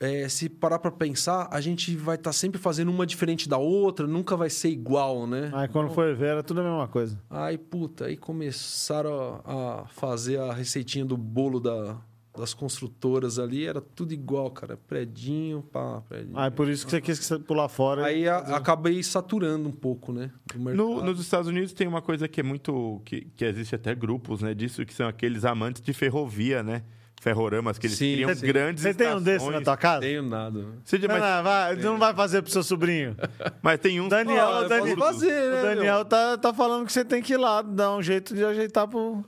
É, 0.00 0.28
se 0.28 0.48
parar 0.48 0.78
para 0.78 0.92
pensar, 0.92 1.48
a 1.50 1.60
gente 1.60 1.96
vai 1.96 2.14
estar 2.14 2.32
sempre 2.32 2.58
fazendo 2.60 2.88
uma 2.88 3.04
diferente 3.04 3.48
da 3.48 3.58
outra, 3.58 4.06
nunca 4.06 4.36
vai 4.36 4.48
ser 4.48 4.68
igual, 4.68 5.26
né? 5.26 5.50
Aí 5.52 5.66
quando 5.66 5.90
foi 5.92 6.14
ver, 6.14 6.26
era 6.28 6.42
tudo 6.42 6.60
a 6.60 6.64
mesma 6.64 6.86
coisa. 6.86 7.20
Aí, 7.28 7.58
puta, 7.58 8.04
aí 8.06 8.16
começaram 8.16 9.40
a, 9.44 9.80
a 9.82 9.86
fazer 9.88 10.38
a 10.38 10.52
receitinha 10.52 11.04
do 11.04 11.16
bolo 11.16 11.58
da, 11.58 11.96
das 12.36 12.54
construtoras 12.54 13.40
ali, 13.40 13.66
era 13.66 13.80
tudo 13.80 14.12
igual, 14.14 14.50
cara. 14.52 14.76
Predinho, 14.76 15.62
pá, 15.62 16.00
predinho. 16.08 16.38
Aí 16.38 16.50
por 16.50 16.68
isso 16.68 16.84
que 16.84 16.92
você 16.92 17.00
quis 17.00 17.28
pular 17.46 17.68
fora. 17.68 18.04
Aí 18.04 18.28
a- 18.28 18.38
acabei 18.38 19.02
saturando 19.02 19.68
um 19.68 19.72
pouco, 19.72 20.12
né? 20.12 20.30
Do 20.54 20.60
mercado. 20.60 20.76
No- 20.76 21.02
nos 21.04 21.18
Estados 21.20 21.48
Unidos 21.48 21.72
tem 21.72 21.88
uma 21.88 22.00
coisa 22.02 22.28
que 22.28 22.38
é 22.40 22.44
muito. 22.44 23.02
que, 23.04 23.22
que 23.36 23.44
existe 23.44 23.74
até 23.74 23.94
grupos, 23.96 24.42
né? 24.42 24.54
Disso, 24.54 24.86
que 24.86 24.94
são 24.94 25.08
aqueles 25.08 25.44
amantes 25.44 25.82
de 25.82 25.92
ferrovia, 25.92 26.62
né? 26.62 26.84
Ferroramas, 27.20 27.78
que 27.78 27.86
eles 27.88 27.98
Sim, 27.98 28.12
criam 28.14 28.34
sim. 28.34 28.46
grandes 28.46 28.82
Você 28.82 28.94
tem 28.94 29.12
um 29.14 29.20
desse 29.20 29.50
na 29.50 29.60
tua 29.60 29.76
casa? 29.76 30.00
Tenho 30.00 30.22
nada. 30.22 30.58
né? 30.60 30.66
Você- 30.84 30.98
Não, 30.98 31.08
mas, 31.08 31.20
não, 31.20 31.42
vai, 31.42 31.76
não 31.76 31.98
vai 31.98 32.14
fazer 32.14 32.42
pro 32.42 32.50
seu 32.50 32.62
sobrinho. 32.62 33.16
mas 33.62 33.78
tem 33.80 34.00
uns. 34.00 34.08
Daniel, 34.08 34.48
Ah, 34.48 34.60
eu 34.60 34.66
o 34.66 34.68
Dani- 34.68 34.96
posso 34.96 35.12
fazer, 35.20 35.50
né, 35.50 35.58
o 35.58 35.62
Daniel 35.62 36.04
tá, 36.04 36.38
tá 36.38 36.54
falando 36.54 36.86
que 36.86 36.92
você 36.92 37.04
tem 37.04 37.20
que 37.20 37.32
ir 37.32 37.36
lá, 37.36 37.60
dar 37.62 37.92
um 37.96 38.02
jeito 38.02 38.34
de 38.34 38.44
ajeitar 38.44 38.86
pro. 38.86 39.24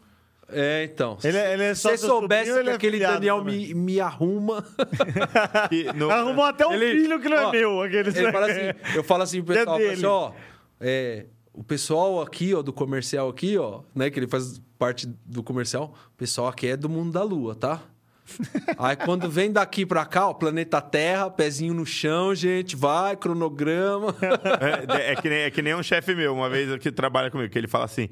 É, 0.53 0.83
então. 0.85 1.17
Ele 1.23 1.37
é- 1.39 1.53
ele 1.53 1.63
é 1.63 1.75
Se 1.75 1.83
só 1.83 1.91
você 1.91 1.99
seu 1.99 2.09
soubesse 2.09 2.47
sobrinho 2.51 2.65
que 2.65 2.71
é 2.71 2.75
aquele 2.75 2.99
Daniel 2.99 3.39
também? 3.39 3.69
me, 3.69 3.75
me 3.75 4.01
arruma. 4.01 4.65
que 5.69 5.85
no- 5.93 6.11
Arrumou 6.11 6.45
até 6.45 6.67
um 6.67 6.73
Ele- 6.73 7.03
filho 7.03 7.21
que 7.21 7.29
não 7.29 7.37
é 7.39 7.47
ó, 7.47 7.51
meu. 7.53 7.83
Aqueles... 7.83 8.15
Ele 8.17 8.33
fala 8.33 8.47
assim, 8.51 8.61
eu 8.97 9.05
falo 9.05 9.23
assim 9.23 9.43
pro 9.43 9.55
É 9.55 9.59
pessoal, 9.59 9.77
assim, 9.79 10.07
ó, 10.07 10.33
é, 10.81 11.27
o 11.53 11.65
pessoal 11.65 12.21
aqui, 12.21 12.55
ó, 12.55 12.63
do 12.63 12.73
comercial 12.73 13.29
aqui, 13.29 13.59
ó, 13.59 13.83
né, 13.95 14.11
que 14.11 14.19
ele 14.19 14.29
faz 14.29 14.61
parte 14.79 15.07
do 15.27 15.43
comercial, 15.43 15.95
o 16.15 16.17
pessoal 16.17 16.49
aqui 16.49 16.69
é 16.69 16.77
do 16.77 16.89
mundo 16.89 17.13
da 17.13 17.23
lua, 17.23 17.55
tá? 17.55 17.83
Aí 18.79 18.97
quando 18.97 19.29
vem 19.29 19.51
daqui 19.51 19.85
pra 19.85 20.07
cá, 20.07 20.29
ó, 20.29 20.35
planeta 20.35 20.81
Terra, 20.81 21.31
pezinho 21.31 21.75
no 21.75 21.85
chão, 21.85 22.35
gente, 22.35 22.77
vai, 22.77 23.17
cronograma. 23.17 24.15
é, 24.89 25.13
é 25.13 25.17
que 25.17 25.29
nem, 25.29 25.39
é 25.41 25.51
que 25.51 25.63
nem 25.63 25.75
um 25.75 25.83
chefe 25.83 26.15
meu, 26.15 26.35
uma 26.35 26.49
vez 26.49 26.77
que 26.79 26.93
trabalha 26.93 27.31
comigo, 27.31 27.51
que 27.51 27.59
ele 27.59 27.69
fala 27.69 27.85
assim. 27.85 28.09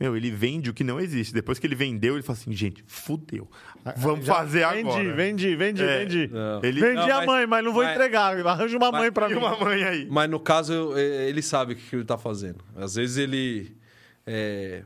Meu, 0.00 0.16
ele 0.16 0.30
vende 0.30 0.70
o 0.70 0.74
que 0.74 0.84
não 0.84 1.00
existe. 1.00 1.34
Depois 1.34 1.58
que 1.58 1.66
ele 1.66 1.74
vendeu, 1.74 2.14
ele 2.14 2.22
fala 2.22 2.38
assim, 2.38 2.52
gente, 2.52 2.84
fudeu. 2.86 3.50
Vamos 3.96 4.24
Já 4.26 4.34
fazer 4.34 4.66
vendi, 4.68 4.88
agora. 4.88 5.14
Vendi, 5.14 5.56
vendi, 5.56 5.82
É, 5.82 5.98
vendi. 5.98 6.30
Não. 6.32 6.60
Ele- 6.62 6.80
Vendi 6.80 6.94
Não, 6.94 7.02
a 7.10 7.16
mas- 7.16 7.26
mãe, 7.26 7.46
mas 7.46 7.64
não 7.64 7.72
vou 7.72 7.82
mas- 7.82 7.94
entregar. 7.94 8.46
Arranja 8.46 8.76
uma 8.76 8.92
mãe 8.92 9.10
pra 9.10 9.26
E 9.28 9.32
mim. 9.34 9.38
uma 9.40 9.58
mãe 9.58 9.82
aí. 9.82 10.06
Mas 10.08 10.30
no 10.30 10.38
caso, 10.38 10.96
ele 10.96 11.42
sabe 11.42 11.72
o 11.72 11.76
que 11.76 11.96
ele 11.96 12.04
tá 12.04 12.16
fazendo. 12.16 12.58
Às 12.76 12.94
vezes 12.94 13.16
ele 13.16 13.76
é, 14.24 14.84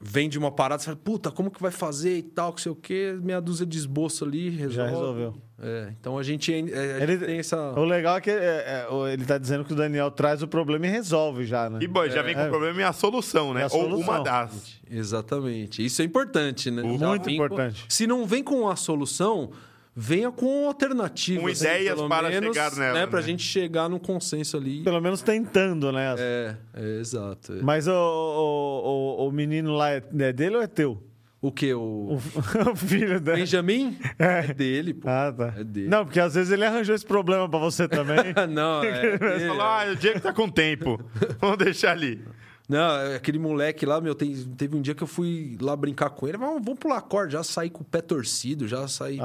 vende 0.00 0.38
uma 0.38 0.50
parada, 0.50 0.80
você 0.80 0.86
fala, 0.86 0.96
puta, 1.02 1.30
como 1.30 1.50
que 1.50 1.60
vai 1.60 1.70
fazer 1.70 2.18
e 2.18 2.22
tal, 2.22 2.52
que 2.52 2.60
sei 2.60 2.70
o 2.70 2.76
quê, 2.76 3.16
meia 3.22 3.40
dúzia 3.40 3.64
de 3.64 3.78
esboço 3.78 4.24
ali, 4.24 4.50
resolve. 4.50 4.74
Já 4.76 4.86
resolveu. 4.86 5.34
É, 5.58 5.88
então 5.98 6.18
a 6.18 6.22
gente, 6.22 6.52
é, 6.52 6.56
a 6.56 7.02
Ele- 7.02 7.12
gente 7.16 7.24
tem 7.26 7.38
essa... 7.38 7.72
O 7.72 7.82
legal 7.84 8.18
é 8.18 8.20
que 8.20 8.30
é, 8.30 8.34
é, 8.34 8.86
ele 9.12 9.24
tá 9.24 9.38
dizendo 9.38 9.64
que 9.64 9.72
o 9.72 9.76
Daniel 9.76 10.10
traz 10.10 10.42
o 10.42 10.46
problema 10.48 10.86
e 10.86 10.90
resolve 10.90 11.46
já, 11.46 11.70
né? 11.70 11.78
E, 11.80 11.86
bom, 11.88 12.06
já 12.08 12.20
vem 12.20 12.34
com 12.34 12.40
É. 12.42 12.46
o 12.46 12.50
problema 12.50 12.80
e 12.80 12.84
a 12.84 12.92
solução, 12.92 13.54
né? 13.54 13.62
A 13.62 13.64
Ou 13.64 13.70
solução. 13.70 14.00
uma 14.00 14.20
das. 14.22 14.78
Exatamente. 14.90 15.82
Isso 15.84 16.02
é 16.02 16.04
importante, 16.04 16.70
né? 16.70 16.82
Muito 16.82 17.24
vem 17.24 17.38
com- 17.38 17.44
importante. 17.46 17.86
Se 17.88 18.06
não 18.06 18.26
vem 18.26 18.44
com 18.44 18.68
a 18.68 18.76
solução, 18.76 19.50
venha 19.96 20.30
com 20.30 20.66
alternativas. 20.66 21.42
Com 21.42 21.48
ideias 21.48 22.00
para 22.02 22.28
menos, 22.28 22.54
chegar 22.54 22.76
nela, 22.76 22.94
Né, 23.00 23.06
pra 23.06 23.20
né? 23.20 23.26
gente 23.26 23.42
chegar 23.42 23.88
num 23.88 23.98
consenso 23.98 24.58
ali. 24.58 24.82
Pelo 24.84 25.00
menos 25.00 25.22
tentando, 25.22 25.90
né? 25.90 26.14
É, 26.18 26.56
é, 26.74 27.00
exato. 27.00 27.54
é. 27.54 27.62
Mas 27.62 27.88
o, 27.88 27.92
o, 27.92 29.22
o, 29.24 29.28
o 29.28 29.32
menino 29.32 29.74
lá 29.74 29.90
é, 29.92 30.02
é 30.18 30.32
dele 30.32 30.56
ou 30.56 30.62
é 30.62 30.66
teu? 30.66 31.02
O 31.40 31.52
que? 31.52 31.72
O, 31.72 32.18
O, 32.18 32.20
filho 32.76 33.20
dele. 33.20 33.38
Benjamin? 33.38 33.96
É 34.18 34.52
dele, 34.52 34.92
pô. 34.94 35.08
Ah, 35.08 35.32
tá. 35.36 35.54
É 35.58 35.64
dele. 35.64 35.88
Não, 35.88 36.04
porque 36.04 36.18
às 36.18 36.34
vezes 36.34 36.52
ele 36.52 36.64
arranjou 36.64 36.94
esse 36.94 37.06
problema 37.06 37.48
pra 37.48 37.58
você 37.58 37.86
também. 37.86 38.16
não, 38.50 38.82
é, 38.82 39.14
é, 39.14 39.46
falou, 39.46 39.62
ah, 39.62 39.84
o 39.92 39.96
Diego 39.96 40.20
tá 40.20 40.32
com 40.32 40.48
tempo. 40.48 40.98
Vamos 41.40 41.58
deixar 41.58 41.92
ali. 41.92 42.20
Não, 42.68 42.78
é 42.98 43.14
aquele 43.16 43.38
moleque 43.38 43.86
lá, 43.86 44.00
meu, 44.00 44.14
tem- 44.14 44.34
teve 44.56 44.76
um 44.76 44.80
dia 44.82 44.94
que 44.94 45.02
eu 45.02 45.06
fui 45.06 45.56
lá 45.60 45.76
brincar 45.76 46.10
com 46.10 46.26
ele, 46.26 46.36
vamos, 46.36 46.62
vamos 46.64 46.78
pular 46.80 47.00
corda, 47.02 47.30
já 47.30 47.42
saí 47.44 47.70
com 47.70 47.82
o 47.82 47.84
pé 47.84 48.00
torcido, 48.00 48.66
já 48.66 48.88
saí 48.88 49.20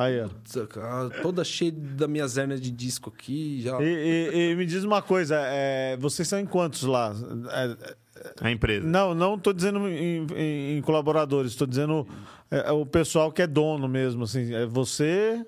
cara, 0.67 1.09
toda 1.21 1.43
cheia 1.43 1.71
da 1.71 2.07
minhas 2.07 2.37
hernias 2.37 2.61
de 2.61 2.69
disco 2.71 3.11
aqui, 3.15 3.61
já... 3.61 3.81
E, 3.81 4.29
e- 4.33 4.51
e 4.51 4.55
me 4.55 4.65
diz 4.65 4.83
uma 4.83 5.01
coisa, 5.01 5.35
é, 5.39 5.97
vocês 5.97 6.27
são 6.27 6.39
em 6.39 6.45
quantos 6.45 6.83
lá? 6.83 7.15
É, 7.51 7.95
A 8.41 8.51
empresa. 8.51 8.85
não, 8.85 9.15
não 9.15 9.39
tô 9.39 9.51
dizendo 9.53 9.87
em, 9.89 10.27
em- 10.35 10.77
em 10.77 10.81
colaboradores, 10.81 11.55
tô 11.55 11.65
dizendo 11.65 12.07
é, 12.51 12.67
é 12.69 12.71
o 12.71 12.85
pessoal 12.85 13.31
que 13.31 13.41
é 13.41 13.47
dono 13.47 13.87
mesmo, 13.87 14.23
assim. 14.25 14.53
É 14.53 14.65
você, 14.67 15.43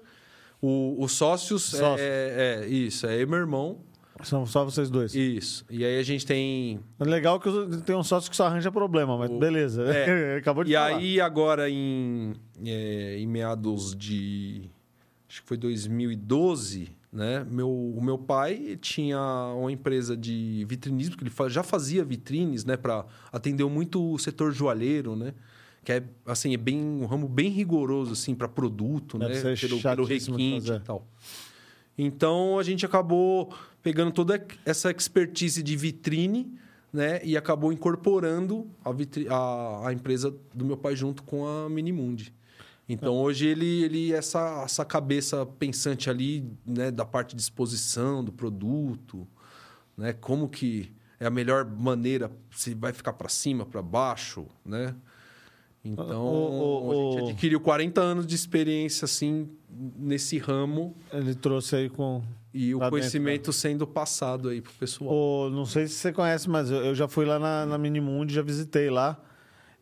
O, 0.62 0.96
os 1.04 1.12
sócios, 1.12 1.62
Sócios. 1.64 2.00
É, 2.00 2.62
é 2.64 2.68
isso, 2.68 3.06
é 3.06 3.18
eu 3.18 3.22
e 3.22 3.26
meu 3.26 3.38
irmão, 3.40 3.78
são 4.24 4.46
só 4.46 4.64
vocês 4.66 4.90
dois. 4.90 5.14
isso. 5.16 5.66
E 5.70 5.84
aí 5.86 6.00
a 6.00 6.04
gente 6.04 6.26
tem... 6.26 6.80
É 7.00 7.04
legal 7.04 7.40
que 7.40 7.50
tem 7.86 7.96
um 7.96 8.04
sócio 8.04 8.30
que 8.30 8.36
só 8.36 8.46
arranja 8.48 8.72
problema, 8.72 9.18
mas 9.18 9.30
O- 9.32 9.38
beleza. 9.40 9.84
É. 9.84 10.38
Acabou 10.42 10.64
de 10.64 10.72
E 10.72 10.76
falar. 10.76 10.96
aí 10.98 11.20
agora 11.22 11.70
em, 11.70 12.34
é, 12.66 13.18
em 13.20 13.28
meados 13.28 13.96
de... 13.96 14.70
Acho 15.30 15.42
que 15.42 15.48
foi 15.48 15.58
2012, 15.58 16.90
né? 17.12 17.46
Meu, 17.50 17.70
o 17.70 18.00
meu 18.04 18.18
pai 18.18 18.78
tinha 18.80 19.20
uma 19.58 19.72
empresa 19.72 20.16
de 20.16 20.64
vitrinismo, 20.68 21.18
que 21.18 21.24
ele 21.24 21.32
já 21.50 21.64
fazia 21.64 22.04
vitrines, 22.04 22.64
né? 22.66 22.78
Para 22.78 23.06
atender 23.32 23.64
muito 23.66 24.14
o 24.14 24.20
setor 24.20 24.52
joalheiro, 24.52 25.16
né? 25.16 25.34
Que 25.84 25.92
é, 25.94 26.04
assim, 26.26 26.54
é 26.54 26.58
bem, 26.58 26.80
um 26.80 27.06
ramo 27.06 27.28
bem 27.28 27.50
rigoroso, 27.50 28.14
assim, 28.14 28.34
para 28.36 28.48
produto, 28.48 29.18
Deve 29.18 29.34
né? 29.44 29.56
Pelo, 29.60 29.82
pelo 29.82 30.06
requinte 30.06 30.72
e 30.72 30.80
tal. 30.80 31.06
Então, 31.98 32.58
a 32.58 32.64
gente 32.64 32.86
acabou 32.86 33.54
pegando 33.84 34.12
toda 34.12 34.44
essa 34.66 34.90
expertise 34.90 35.62
de 35.62 35.76
vitrine, 35.76 36.58
né? 36.92 37.20
E 37.24 37.36
acabou 37.38 37.72
incorporando 37.74 38.68
a, 38.84 38.92
vitri- 38.92 39.28
a, 39.30 39.90
a 39.90 39.94
empresa 39.94 40.34
do 40.54 40.64
meu 40.66 40.78
pai 40.78 40.96
junto 40.96 41.22
com 41.24 41.46
a 41.46 41.70
Minimundi. 41.70 42.34
Então, 42.88 43.16
hoje, 43.16 43.46
ele, 43.48 43.84
ele 43.84 44.12
essa, 44.14 44.64
essa 44.66 44.84
cabeça 44.86 45.46
pensante 45.46 46.10
ali, 46.10 46.46
né? 46.66 46.90
Da 46.92 47.06
parte 47.06 47.36
de 47.36 47.42
exposição 47.42 48.24
do 48.24 48.32
produto, 48.32 49.28
né? 49.98 50.14
Como 50.14 50.48
que 50.50 50.92
é 51.20 51.26
a 51.26 51.30
melhor 51.30 51.66
maneira, 51.66 52.30
se 52.52 52.74
vai 52.74 52.92
ficar 52.94 53.14
para 53.14 53.30
cima, 53.30 53.66
para 53.66 53.82
baixo, 53.82 54.46
né? 54.66 54.96
Então, 55.86 56.26
O- 56.26 56.88
o- 56.88 56.92
a 56.92 57.20
gente 57.20 57.32
adquiriu 57.32 57.60
40 57.60 58.00
anos 58.02 58.26
de 58.28 58.36
experiência, 58.36 59.04
assim, 59.06 59.50
nesse 59.98 60.38
ramo 60.38 60.96
Ele 61.12 61.36
trouxe 61.36 61.76
aí 61.76 61.90
com... 61.90 62.22
e 62.54 62.74
o 62.76 62.78
Lá 62.78 62.86
dentro, 62.86 63.00
conhecimento 63.00 63.52
sendo 63.52 63.88
passado 63.88 64.50
aí 64.50 64.62
pro 64.62 64.72
pessoal. 64.74 65.12
O, 65.12 65.50
não 65.50 65.66
sei 65.66 65.88
se 65.88 65.96
você 65.96 66.12
conhece, 66.14 66.50
mas 66.50 66.70
eu, 66.70 66.78
eu 66.86 66.96
já 66.96 67.08
fui 67.08 67.26
lá 67.26 67.40
na, 67.40 67.66
na 67.66 67.78
Minimundi, 67.78 68.34
já 68.36 68.42
visitei 68.44 68.90
lá. 68.90 69.20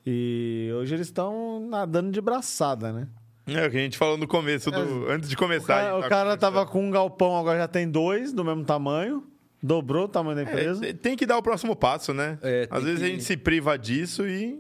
E 0.06 0.72
hoje 0.76 0.96
eles 0.96 1.08
estão 1.08 1.68
nadando 1.70 2.12
de 2.12 2.22
braçada, 2.22 2.92
né? 2.92 3.08
É 3.48 3.66
o 3.68 3.72
que 3.72 3.78
a 3.78 3.82
gente 3.82 3.98
falou 3.98 4.18
no 4.18 4.28
começo, 4.28 4.72
do, 4.72 5.08
antes 5.10 5.28
de 5.30 5.36
O 5.36 5.38
começar. 5.38 5.68
cara, 5.76 5.90
a 5.92 5.98
o 6.00 6.10
cara 6.10 6.30
tá 6.38 6.50
tava 6.52 6.66
com 6.66 6.86
um 6.88 6.92
galpão, 6.92 7.36
agora 7.38 7.60
já 7.60 7.68
tem 7.68 7.90
dois 7.90 8.32
do 8.34 8.44
mesmo 8.46 8.64
tamanho. 8.64 9.24
Dobrou 9.62 10.06
o 10.06 10.08
tamanho 10.08 10.36
da 10.38 10.44
empresa. 10.44 10.86
É, 10.88 10.94
tem 10.94 11.16
que 11.16 11.26
dar 11.26 11.38
o 11.38 11.44
próximo 11.44 11.76
passo, 11.76 12.14
né? 12.14 12.40
É, 12.42 12.68
Às 12.72 12.84
vezes 12.84 13.02
a 13.02 13.06
que- 13.06 13.12
gente 13.12 13.24
se 13.24 13.38
priva 13.38 13.78
disso 13.78 14.28
e. 14.28 14.60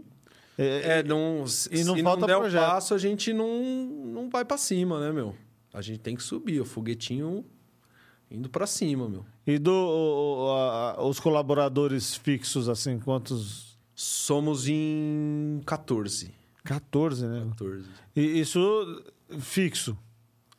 É, 0.57 0.99
É, 0.99 1.03
não, 1.03 1.45
E 1.71 1.83
não 1.83 1.95
se 1.95 2.03
falta 2.03 2.21
não 2.21 2.27
der 2.27 2.37
projeto. 2.37 2.61
o 2.61 2.65
passo, 2.67 2.93
a 2.93 2.97
gente 2.99 3.33
não, 3.33 3.63
não 3.63 4.29
vai 4.29 4.45
pra 4.45 4.57
cima, 4.57 4.99
né, 4.99 5.11
meu? 5.11 5.35
A 5.73 5.81
gente 5.81 5.99
tem 5.99 6.15
que 6.15 6.21
subir, 6.21 6.59
o 6.59 6.65
foguetinho 6.65 7.43
indo 8.31 8.49
pra 8.49 8.65
cima, 8.65 9.07
meu. 9.09 9.25
E 9.45 9.57
do, 9.59 9.71
o- 9.73 10.51
a- 10.57 11.03
os 11.05 11.19
colaboradores 11.19 12.15
fixos, 12.15 12.69
assim, 12.69 12.97
quantos? 12.99 13.77
Somos 13.93 14.67
em 14.67 15.61
14. 15.65 16.33
14, 16.63 17.27
né? 17.27 17.45
14. 17.49 17.85
E 18.15 18.21
isso 18.39 19.03
fixo. 19.39 19.97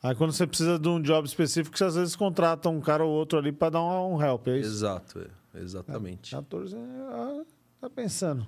Aí 0.01 0.13
quando 0.15 0.31
você 0.33 0.45
precisa 0.45 0.77
de 0.77 0.87
um 0.87 1.01
job 1.01 1.25
específico, 1.27 1.77
você 1.77 1.83
às 1.85 1.95
vezes 1.95 2.15
contrata 2.15 2.69
um 2.69 2.79
cara 2.81 3.03
ou 3.03 3.11
outro 3.11 3.37
ali 3.39 3.51
pra 3.51 3.69
dar 3.69 3.81
um, 3.81 4.21
help, 4.21 4.47
é 4.49 4.59
isso? 4.59 4.69
Exato, 4.69 5.19
é, 5.53 5.59
exatamente. 5.59 6.31
14, 6.31 6.75
é, 6.75 6.79
ah, 6.79 7.43
tá 7.81 7.89
pensando. 7.89 8.45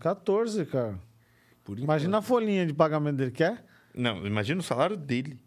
14, 0.00 0.64
cara. 0.66 0.98
Por 1.64 1.78
Imagina 1.78 2.18
a 2.18 2.22
folhinha 2.22 2.66
de 2.66 2.74
pagamento 2.74 3.16
dele, 3.16 3.30
quer? 3.30 3.64
Não, 3.94 4.26
imagina 4.26 4.60
o 4.60 4.64
salário 4.64 4.96
dele. 4.96 5.38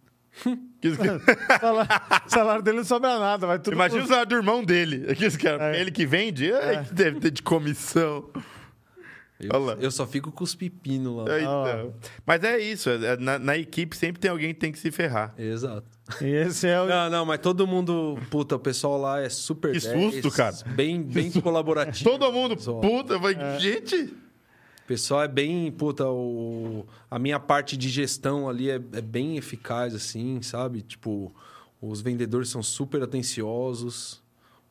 salário, 0.94 1.90
salário 2.28 2.62
dele 2.64 2.78
não 2.78 2.84
sobra 2.84 3.20
nada, 3.20 3.48
vai 3.48 3.60
tudo 3.60 3.74
imagina 3.74 4.04
o 4.04 4.08
salário 4.08 4.30
do 4.30 4.36
irmão 4.36 4.64
dele. 4.64 5.06
Aqueles 5.10 5.36
cara, 5.38 5.76
É. 5.76 5.82
Ele 5.82 5.92
que 5.92 6.06
vende, 6.06 6.52
ai, 6.54 6.84
que 6.86 6.94
deve 6.94 7.20
ter 7.20 7.32
de 7.32 7.42
comissão. 7.42 8.30
Eu, 9.38 9.52
eu 9.82 9.92
só 9.92 10.08
fico 10.08 10.32
com 10.32 10.44
os 10.46 10.56
pepinos 10.56 11.18
lá. 11.18 11.36
É, 11.36 11.42
então. 11.42 11.94
Mas 12.26 12.42
é 12.44 12.58
isso, 12.58 12.90
é- 12.90 13.18
na, 13.18 13.38
na 13.38 13.58
equipe 13.58 13.96
sempre 13.96 14.20
tem 14.20 14.32
alguém 14.32 14.54
que 14.54 14.60
tem 14.62 14.72
que 14.72 14.80
se 14.80 14.92
ferrar. 14.92 15.34
Exato. 15.38 15.84
E 16.22 16.26
esse 16.28 16.68
é 16.68 16.80
o... 16.80 16.86
Não, 16.86 17.10
não, 17.10 17.26
mas 17.26 17.40
todo 17.40 17.68
mundo, 17.68 18.18
puta, 18.30 18.56
o 18.56 18.60
pessoal 18.60 18.98
lá 18.98 19.20
é 19.22 19.28
super 19.28 19.74
Que 19.74 19.80
10, 19.80 20.14
susto, 20.14 20.32
cara. 20.32 20.56
Bem, 20.68 21.02
bem 21.04 21.30
colaborativo. 21.32 22.10
Todo 22.10 22.32
mundo, 22.32 22.56
Pessoal. 22.56 22.80
puta, 22.80 23.18
vai, 23.18 23.36
gente. 23.60 24.14
O 24.86 24.88
pessoal 24.88 25.24
é 25.24 25.28
bem, 25.28 25.72
puta, 25.72 26.08
o... 26.08 26.86
a 27.10 27.18
minha 27.18 27.40
parte 27.40 27.76
de 27.76 27.90
gestão 27.90 28.48
ali 28.48 28.70
é, 28.70 28.76
é 28.76 29.02
bem 29.02 29.36
eficaz, 29.36 29.96
assim, 29.96 30.40
sabe? 30.44 30.84
Tipo, 30.84 31.34
os 31.82 32.02
vendedores 32.02 32.50
são 32.50 32.62
super 32.62 33.02
atenciosos, 33.02 34.22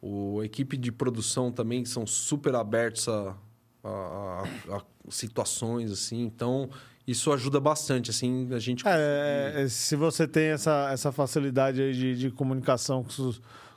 o... 0.01 0.39
a 0.41 0.45
equipe 0.45 0.77
de 0.77 0.93
produção 0.93 1.51
também 1.51 1.85
são 1.85 2.07
super 2.07 2.55
abertos 2.55 3.09
a, 3.09 3.35
a- 3.83 4.45
a- 4.71 4.77
a 4.77 4.83
situações, 5.11 5.91
assim. 5.91 6.23
Então, 6.23 6.71
isso 7.07 7.33
ajuda 7.33 7.59
bastante, 7.59 8.11
assim, 8.11 8.49
a 8.53 8.59
gente... 8.61 8.85
É, 8.87 9.53
é, 9.65 9.69
se 9.69 9.97
você 9.97 10.29
tem 10.29 10.45
essa, 10.45 10.91
essa 10.93 11.11
facilidade 11.11 11.83
aí 11.83 11.93
de, 11.93 12.17
de 12.17 12.31
comunicação 12.31 13.03
com 13.03 13.33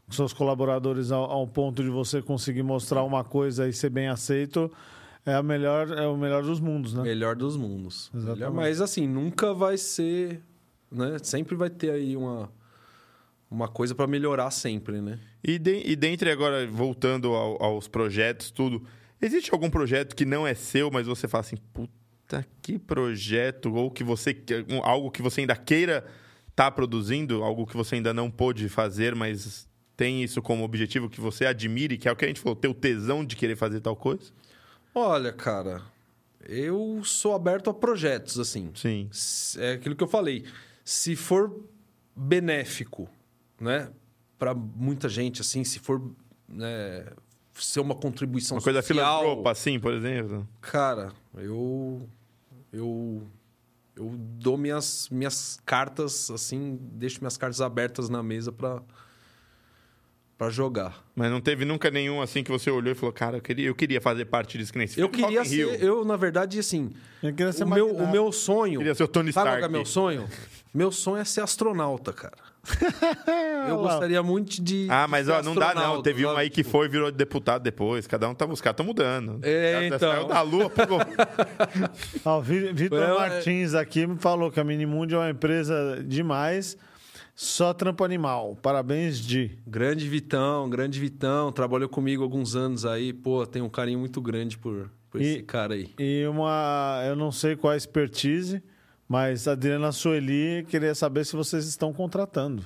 com 0.06 0.14
seus 0.14 0.32
colaboradores 0.32 1.12
ao, 1.12 1.30
ao 1.30 1.46
ponto 1.46 1.84
de 1.84 1.90
você 1.90 2.22
conseguir 2.22 2.64
mostrar 2.64 3.04
uma 3.04 3.26
coisa 3.26 3.68
e 3.68 3.74
ser 3.74 3.90
bem 3.90 4.08
aceito, 4.08 4.72
é, 5.28 5.34
a 5.36 5.44
melhor, 5.44 5.92
é 5.92 6.08
o 6.08 6.18
melhor 6.18 6.42
dos 6.44 6.60
mundos, 6.60 6.94
né? 6.94 7.04
Melhor 7.04 7.36
dos 7.36 7.56
mundos. 7.56 8.10
Exatamente. 8.14 8.40
Melhor- 8.40 8.54
mas 8.54 8.82
assim, 8.82 9.08
nunca 9.08 9.54
vai 9.54 9.78
ser, 9.78 10.42
né? 10.92 11.18
Sempre 11.22 11.56
vai 11.56 11.70
ter 11.70 11.92
aí 11.92 12.16
uma 12.18 12.50
uma 13.50 13.68
coisa 13.70 13.96
para 13.96 14.06
melhorar 14.08 14.52
sempre, 14.52 15.00
né? 15.02 15.20
E, 15.42 15.58
de, 15.58 15.82
e 15.86 15.96
dentre 15.96 16.30
agora, 16.30 16.68
voltando 16.68 17.30
ao- 17.34 17.64
aos 17.64 17.88
projetos, 17.88 18.52
tudo, 18.52 18.84
existe 19.22 19.54
algum 19.54 19.70
projeto 19.70 20.16
que 20.18 20.26
não 20.26 20.46
é 20.46 20.54
seu, 20.54 20.92
mas 20.92 21.08
você 21.08 21.30
fala 21.30 21.42
assim, 21.42 21.56
puta, 21.74 22.46
que 22.62 22.78
projeto, 22.78 23.74
ou 23.74 23.90
que 23.90 24.04
você, 24.04 24.36
algo 24.84 25.10
que 25.10 25.22
você 25.22 25.40
ainda 25.42 25.56
queira 25.56 26.06
estar 26.50 26.72
produzindo, 26.72 27.42
algo 27.42 27.66
que 27.66 27.78
você 27.78 27.96
ainda 27.96 28.14
não 28.14 28.30
pôde 28.30 28.68
fazer, 28.68 29.16
mas 29.16 29.66
tem 29.96 30.22
isso 30.24 30.42
como 30.42 30.66
objetivo 30.66 31.10
que 31.10 31.22
você 31.22 31.46
admire, 31.46 31.98
que 31.98 32.10
é 32.10 32.12
o 32.12 32.18
que 32.18 32.26
a 32.26 32.28
gente 32.28 32.42
falou, 32.42 32.56
ter 32.56 32.68
o 32.68 32.74
tesão 32.74 33.24
de 33.24 33.38
querer 33.38 33.56
fazer 33.56 33.80
tal 33.80 33.96
coisa? 33.96 34.30
Olha, 35.00 35.32
cara, 35.32 35.84
eu 36.42 37.02
sou 37.04 37.36
aberto 37.36 37.70
a 37.70 37.74
projetos, 37.74 38.40
assim. 38.40 38.72
Sim. 38.74 39.08
É 39.60 39.74
aquilo 39.74 39.96
que 39.96 40.04
eu 40.04 40.08
falei. 40.08 40.44
Se 40.84 41.16
for 41.16 41.56
benéfico, 42.16 43.08
né, 43.62 43.92
para 44.40 44.56
muita 44.56 45.08
gente, 45.08 45.40
assim, 45.40 45.64
se 45.64 45.78
for 45.78 46.02
né, 46.48 47.06
ser 47.54 47.80
uma 47.80 47.94
contribuição 47.94 48.58
Uma 48.58 48.64
coisa 48.64 48.82
social, 48.82 49.20
filantropa, 49.20 49.52
assim, 49.52 49.80
por 49.80 49.94
exemplo. 49.94 50.50
Cara, 50.62 51.14
eu. 51.36 52.10
Eu. 52.74 53.22
Eu 53.96 54.16
dou 54.18 54.58
minhas, 54.58 55.10
minhas 55.10 55.60
cartas, 55.64 56.32
assim, 56.32 56.80
deixo 56.82 57.20
minhas 57.20 57.38
cartas 57.38 57.62
abertas 57.62 58.10
na 58.10 58.24
mesa 58.24 58.52
pra, 58.52 58.82
pra 60.38 60.50
jogar. 60.50 61.04
Mas 61.16 61.32
não 61.32 61.42
teve 61.42 61.66
nunca 61.66 61.90
nenhum 61.90 62.22
assim 62.22 62.44
que 62.44 62.52
você 62.52 62.70
olhou 62.70 62.92
e 62.92 62.96
falou, 62.96 63.12
cara, 63.12 63.38
eu 63.38 63.42
queria, 63.42 63.68
eu 63.68 63.76
queria 63.76 64.00
fazer 64.00 64.26
parte 64.26 64.58
disso 64.58 64.72
que 64.72 64.78
nem 64.78 64.88
Eu 64.96 65.10
queria 65.10 65.42
in 65.42 65.48
Rio. 65.48 65.70
ser. 65.72 65.84
Eu, 65.84 66.06
na 66.06 66.16
verdade, 66.16 66.60
assim. 66.60 66.92
Eu 67.24 67.34
queria 67.34 67.52
ser 67.52 67.64
O 67.64 67.68
meu, 67.70 67.90
o 67.96 68.12
meu 68.12 68.32
sonho. 68.32 68.80
Queria 68.80 68.94
ser 68.96 69.04
o 69.04 69.08
Tony 69.08 69.34
Sabe 69.34 69.46
qual 69.50 69.56
Stark. 69.56 69.68
que 69.72 69.76
é 69.76 69.78
meu 69.80 69.86
sonho? 69.86 70.28
Meu 70.74 70.92
sonho 70.92 71.18
é 71.22 71.26
ser 71.26 71.42
astronauta, 71.42 72.14
cara. 72.14 72.36
Eu 73.70 73.78
gostaria 73.78 74.22
muito 74.22 74.62
de. 74.62 74.88
Ah, 74.90 75.08
mas 75.08 75.26
de 75.26 75.32
ser 75.32 75.40
ó, 75.40 75.42
não 75.42 75.56
dá 75.56 75.74
não. 75.74 76.02
Teve 76.02 76.26
um 76.26 76.30
sabe? 76.30 76.42
aí 76.42 76.50
que 76.50 76.64
foi 76.64 76.86
e 76.86 76.90
virou 76.90 77.10
deputado 77.12 77.64
depois. 77.64 78.06
Cada 78.06 78.28
um 78.30 78.36
tá, 78.36 78.46
os 78.46 78.60
caras 78.62 78.74
estão 78.74 78.86
mudando. 78.86 79.40
É, 79.42 79.88
então. 79.88 80.00
Saiu 80.12 80.28
da 80.28 80.42
lua, 80.42 80.70
pegou. 80.70 81.00
Vitor 82.74 83.02
Eu- 83.02 83.16
Martins 83.20 83.74
aqui 83.74 84.06
me 84.06 84.18
falou 84.18 84.52
que 84.52 84.60
a 84.60 84.64
Minimundo 84.64 85.16
é 85.16 85.18
uma 85.18 85.30
empresa 85.30 86.04
demais, 86.06 86.78
só 87.40 87.72
trampo 87.72 88.04
animal. 88.04 88.58
Parabéns, 88.64 89.20
Di. 89.20 89.60
Grande 89.68 90.10
Vitão, 90.10 90.68
grande 90.68 91.00
Vitão. 91.00 91.52
Trabalhou 91.52 91.88
comigo 91.88 92.24
alguns 92.24 92.56
anos 92.56 92.84
aí. 92.84 93.14
Pô, 93.14 93.46
tenho 93.46 93.66
um 93.66 93.70
carinho 93.70 94.00
muito 94.00 94.20
grande 94.20 94.58
por, 94.58 94.90
por 95.12 95.22
E- 95.22 95.26
esse 95.36 95.44
cara 95.44 95.76
aí. 95.76 95.94
E 96.00 96.26
uma, 96.26 97.04
eu 97.08 97.16
não 97.16 97.32
sei 97.32 97.56
qual 97.56 97.74
a 97.74 97.78
expertise, 97.78 98.64
mas 99.08 99.48
a 99.48 99.52
Adriana 99.52 99.92
Sueli 99.92 100.66
queria 100.68 100.96
saber 100.96 101.26
se 101.28 101.36
vocês 101.36 101.68
estão 101.68 101.94
contratando. 101.94 102.64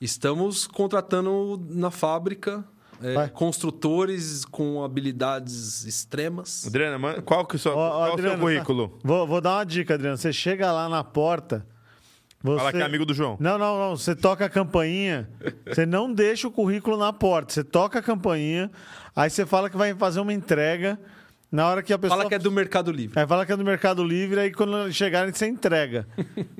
Estamos 0.00 0.66
contratando 0.66 1.64
na 1.70 1.90
fábrica 1.92 2.64
é, 3.00 3.28
construtores 3.28 4.44
com 4.44 4.82
habilidades 4.82 5.84
extremas. 5.84 6.66
Adriana, 6.66 7.22
qual 7.22 7.46
que 7.46 7.54
é 7.54 7.56
o 7.56 7.58
seu, 7.60 7.72
qual 7.72 8.02
o 8.02 8.04
seu 8.06 8.12
Adriana, 8.14 8.38
currículo? 8.38 8.88
tá- 8.88 8.96
Vou, 9.04 9.26
vou 9.28 9.40
dar 9.40 9.58
uma 9.58 9.64
dica, 9.64 9.94
Adriana. 9.94 10.16
Você 10.16 10.32
chega 10.32 10.72
lá 10.72 10.88
na 10.88 11.04
porta. 11.04 11.64
Você... 12.46 12.58
Fala 12.58 12.72
que 12.72 12.78
é 12.78 12.82
amigo 12.82 13.04
do 13.04 13.12
João. 13.12 13.36
Não, 13.40 13.58
não, 13.58 13.78
não. 13.78 13.96
Você 13.96 14.14
toca 14.14 14.44
a 14.44 14.48
campainha. 14.48 15.28
Você 15.66 15.84
não 15.84 16.12
deixa 16.12 16.46
o 16.48 16.50
currículo 16.50 16.96
na 16.96 17.12
porta. 17.12 17.52
Você 17.52 17.64
toca 17.64 17.98
a 17.98 18.02
campainha. 18.02 18.70
Aí 19.14 19.28
você 19.28 19.44
fala 19.44 19.68
que 19.68 19.76
vai 19.76 19.94
fazer 19.94 20.20
uma 20.20 20.32
entrega. 20.32 20.98
Na 21.50 21.68
hora 21.68 21.82
que 21.82 21.92
a 21.92 21.98
pessoa. 21.98 22.18
Fala 22.18 22.28
que 22.28 22.34
é 22.34 22.38
do 22.38 22.50
Mercado 22.50 22.90
Livre. 22.90 23.18
Aí 23.18 23.26
fala 23.26 23.46
que 23.46 23.52
é 23.52 23.56
do 23.56 23.64
Mercado 23.64 24.02
Livre, 24.04 24.40
aí 24.40 24.52
quando 24.52 24.92
chegarem 24.92 25.32
você 25.32 25.46
entrega. 25.46 26.06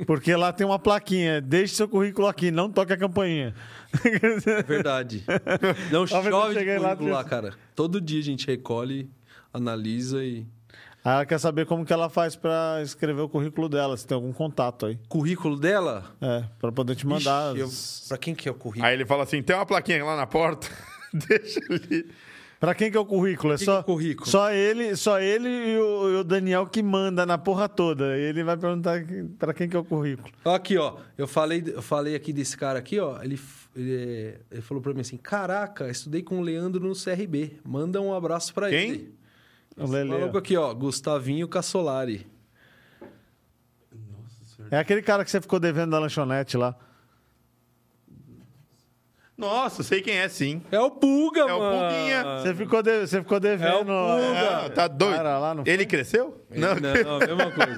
Porque 0.07 0.35
lá 0.35 0.53
tem 0.53 0.67
uma 0.67 0.79
plaquinha. 0.79 1.41
Deixe 1.41 1.75
seu 1.75 1.89
currículo 1.89 2.27
aqui, 2.29 2.51
não 2.51 2.71
toque 2.71 2.93
a 2.93 2.97
campainha. 2.97 3.55
É 4.47 4.63
verdade. 4.63 5.25
Não 5.91 6.07
chove 6.07 6.29
de 6.29 6.35
lá, 6.35 6.47
currículo 6.53 6.83
lá, 6.83 6.97
tinha- 6.97 7.25
cara. 7.25 7.55
Todo 7.75 8.01
dia 8.01 8.21
a 8.21 8.23
gente 8.23 8.47
recolhe, 8.47 9.11
analisa 9.53 10.25
e... 10.25 10.47
Aí 11.07 11.13
ela 11.15 11.25
quer 11.27 11.39
saber 11.39 11.67
como 11.67 11.85
que 11.85 11.93
ela 11.93 12.09
faz 12.11 12.35
pra 12.35 12.81
escrever 12.83 13.21
o 13.21 13.29
currículo 13.29 13.69
dela, 13.69 13.97
se 13.97 14.05
tem 14.07 14.15
algum 14.17 14.33
contato 14.33 14.87
aí. 14.87 14.99
Currículo 15.09 15.57
dela? 15.57 16.05
É, 16.21 16.45
pra 16.61 16.73
poder 16.73 16.97
te 16.97 17.07
mandar. 17.07 17.53
Ixi, 17.53 17.61
eu... 17.61 17.67
as- 17.67 18.05
Pra 18.09 18.19
quem 18.19 18.35
que 18.35 18.49
é 18.49 18.51
o 18.51 18.55
currículo? 18.55 18.87
Aí 18.87 18.95
ele 18.95 19.07
fala 19.07 19.23
assim: 19.23 19.41
tem 19.43 19.55
uma 19.55 19.65
plaquinha 19.65 20.05
lá 20.05 20.17
na 20.17 20.27
porta. 20.27 20.67
Deixa 21.15 21.61
ali. 21.71 22.07
Pra 22.59 22.75
quem 22.75 22.91
que 22.91 22.97
é 22.97 23.01
o 23.01 23.05
currículo? 23.05 23.53
É 23.53 23.59
Que 23.59 23.65
só, 23.67 23.75
que 23.75 23.79
é 23.79 23.93
o 23.93 23.95
currículo? 23.97 24.29
só 24.31 24.51
ele, 24.51 24.97
só 24.97 25.21
ele 25.21 25.47
e 25.49 25.79
o, 25.79 26.09
e 26.11 26.17
o 26.17 26.25
Daniel 26.25 26.67
que 26.67 26.83
manda 26.83 27.27
na 27.27 27.37
porra 27.37 27.69
toda. 27.69 28.17
E 28.19 28.23
ele 28.23 28.43
vai 28.43 28.57
perguntar 28.57 29.05
que- 29.05 29.25
pra 29.39 29.53
quem 29.53 29.69
que 29.69 29.77
é 29.77 29.79
o 29.79 29.85
currículo. 29.85 30.29
Aqui, 30.45 30.77
ó. 30.79 30.97
Eu 31.19 31.29
falei, 31.29 31.63
eu 31.67 31.83
falei 31.83 32.15
aqui 32.17 32.33
desse 32.33 32.57
cara 32.57 32.79
aqui, 32.79 32.99
ó. 32.99 33.23
Ele, 33.23 33.39
ele, 33.77 34.35
ele 34.51 34.63
falou 34.63 34.83
pra 34.83 34.95
mim 34.95 35.03
assim: 35.03 35.19
Caraca, 35.19 35.89
estudei 35.91 36.23
com 36.23 36.39
o 36.39 36.43
Leandro 36.43 36.83
no 36.89 36.95
CRB. 36.95 37.59
Manda 37.63 38.01
um 38.01 38.15
abraço 38.15 38.53
pra 38.55 38.71
Quem? 38.71 38.89
ele. 38.91 39.15
O 39.77 39.87
Lele, 39.91 40.09
maluco 40.11 40.39
aqui, 40.39 40.57
ó. 40.57 40.73
Gustavinho 40.73 41.47
Cassolari. 41.47 42.27
É 44.71 44.79
aquele 44.79 45.03
cara 45.03 45.25
que 45.25 45.31
você 45.31 45.41
ficou 45.41 45.61
devendo 45.61 45.91
da 45.91 45.99
lanchonete 45.99 46.57
lá. 46.57 46.75
Nossa, 49.37 49.83
sei 49.83 50.01
quem 50.01 50.17
é 50.17 50.29
sim. 50.31 50.63
É 50.73 50.81
o 50.81 50.91
Pulga, 50.91 51.41
É 51.41 51.45
o 51.55 51.59
mano. 51.59 51.79
Pulguinha. 51.91 52.25
Você 52.41 52.55
ficou, 52.55 52.83
de- 52.83 53.07
você 53.07 53.21
ficou 53.21 53.39
devendo. 53.39 53.69
É 53.69 53.75
o 53.77 53.85
Puga. 53.85 54.65
Ah, 54.67 54.71
tá 54.71 54.89
doido. 54.89 55.17
Cara, 55.17 55.39
lá 55.39 55.55
no- 55.55 55.63
Ele 55.67 55.85
cresceu? 55.85 56.43
Não, 56.51 56.75
mesma 56.75 57.51
coisa. 57.53 57.77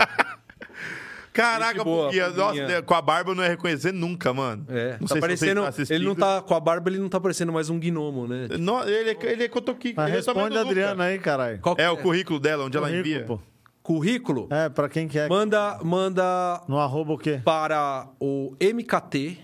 Caraca. 1.42 1.84
Pulguinha. 1.84 2.28
Nossa, 2.30 2.82
com 2.82 2.94
a 2.94 3.00
barba 3.02 3.30
eu 3.30 3.34
não 3.34 3.42
ia 3.44 3.50
reconhecer 3.50 3.92
nunca, 3.92 4.32
mano. 4.34 4.64
É, 4.68 4.92
Não 4.92 5.00
tá 5.00 5.06
sei 5.08 5.14
se 5.16 5.20
parecendo. 5.20 5.62
você 5.62 5.86
tá 5.86 5.94
ele 5.94 6.04
não 6.04 6.14
tá. 6.14 6.42
Com 6.42 6.54
a 6.54 6.60
barba, 6.60 6.90
ele 6.90 6.98
não 6.98 7.08
tá 7.08 7.20
parecendo 7.20 7.52
mais 7.52 7.70
um 7.70 7.78
gnomo, 7.78 8.26
né? 8.26 8.48
No- 8.58 8.82
ele, 8.82 9.10
é, 9.10 9.32
ele 9.32 9.44
é 9.44 9.48
cotoqui. 9.48 9.94
Mas 9.96 10.06
ele 10.08 10.14
é 10.14 10.16
responde 10.18 10.50
do 10.50 10.58
a. 10.58 10.62
Adriana 10.62 11.04
aí, 11.04 11.18
caralho. 11.18 11.60
Que 11.62 11.80
É 11.80 11.88
o 11.90 11.96
currículo 11.96 12.40
dela, 12.40 12.64
onde 12.64 12.76
ela 12.76 12.88
Currículo, 12.88 13.14
envia. 13.14 13.24
pô. 13.26 13.40
Currículo? 13.82 14.48
É, 14.50 14.68
pra 14.68 14.88
quem 14.88 15.08
que 15.08 15.18
é. 15.18 15.28
Manda, 15.28 15.78
manda 15.82 16.60
No 16.68 16.78
arroba 16.78 17.14
o 17.14 17.18
quê? 17.18 17.40
para 17.44 18.08
o 18.20 18.54
mkt 18.60 19.38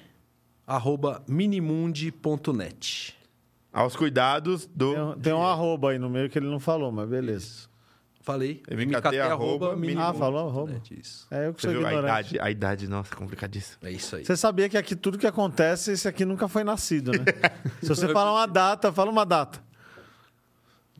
arroba 0.67 1.23
minimundi.net. 1.29 3.15
aos 3.73 3.97
cuidados 3.97 4.67
do. 4.67 4.95
Tem, 5.15 5.23
tem 5.23 5.33
um 5.33 5.43
arroba 5.43 5.91
aí 5.91 5.99
no 5.99 6.09
meio 6.11 6.29
que 6.29 6.39
ele 6.39 6.47
não 6.47 6.61
falou, 6.61 6.93
mas 6.93 7.09
beleza. 7.09 7.69
Falei. 8.25 8.63
MKT, 8.71 9.21
arroba, 9.21 9.77
mínimo- 9.77 10.01
Ah, 10.01 10.15
falou 10.15 10.49
arroba. 10.49 10.73
Net, 10.73 10.99
Isso. 10.99 11.27
É 11.31 11.47
eu 11.47 11.53
que 11.53 11.61
Você 11.61 11.67
sou 11.69 11.77
viu 11.77 11.87
a 11.87 11.93
ignorante. 11.93 12.31
idade, 12.35 12.41
a 12.41 12.51
idade, 12.51 12.89
nossa, 12.89 13.15
complicadíssimo. 13.15 13.77
É 13.83 13.91
isso 13.93 14.17
aí. 14.17 14.25
Você 14.25 14.35
sabia 14.35 14.67
que 14.67 14.79
aqui 14.79 14.97
tudo 14.97 15.19
que 15.19 15.27
acontece, 15.27 15.93
esse 15.93 16.09
aqui 16.09 16.25
nunca 16.25 16.49
foi 16.49 16.65
nascido, 16.65 17.13
né? 17.13 17.19
Se 17.83 17.89
você 17.91 18.09
falar 18.09 18.33
uma 18.33 18.47
data, 18.47 18.91
fala 18.91 19.11
uma 19.11 19.27
data. 19.27 19.63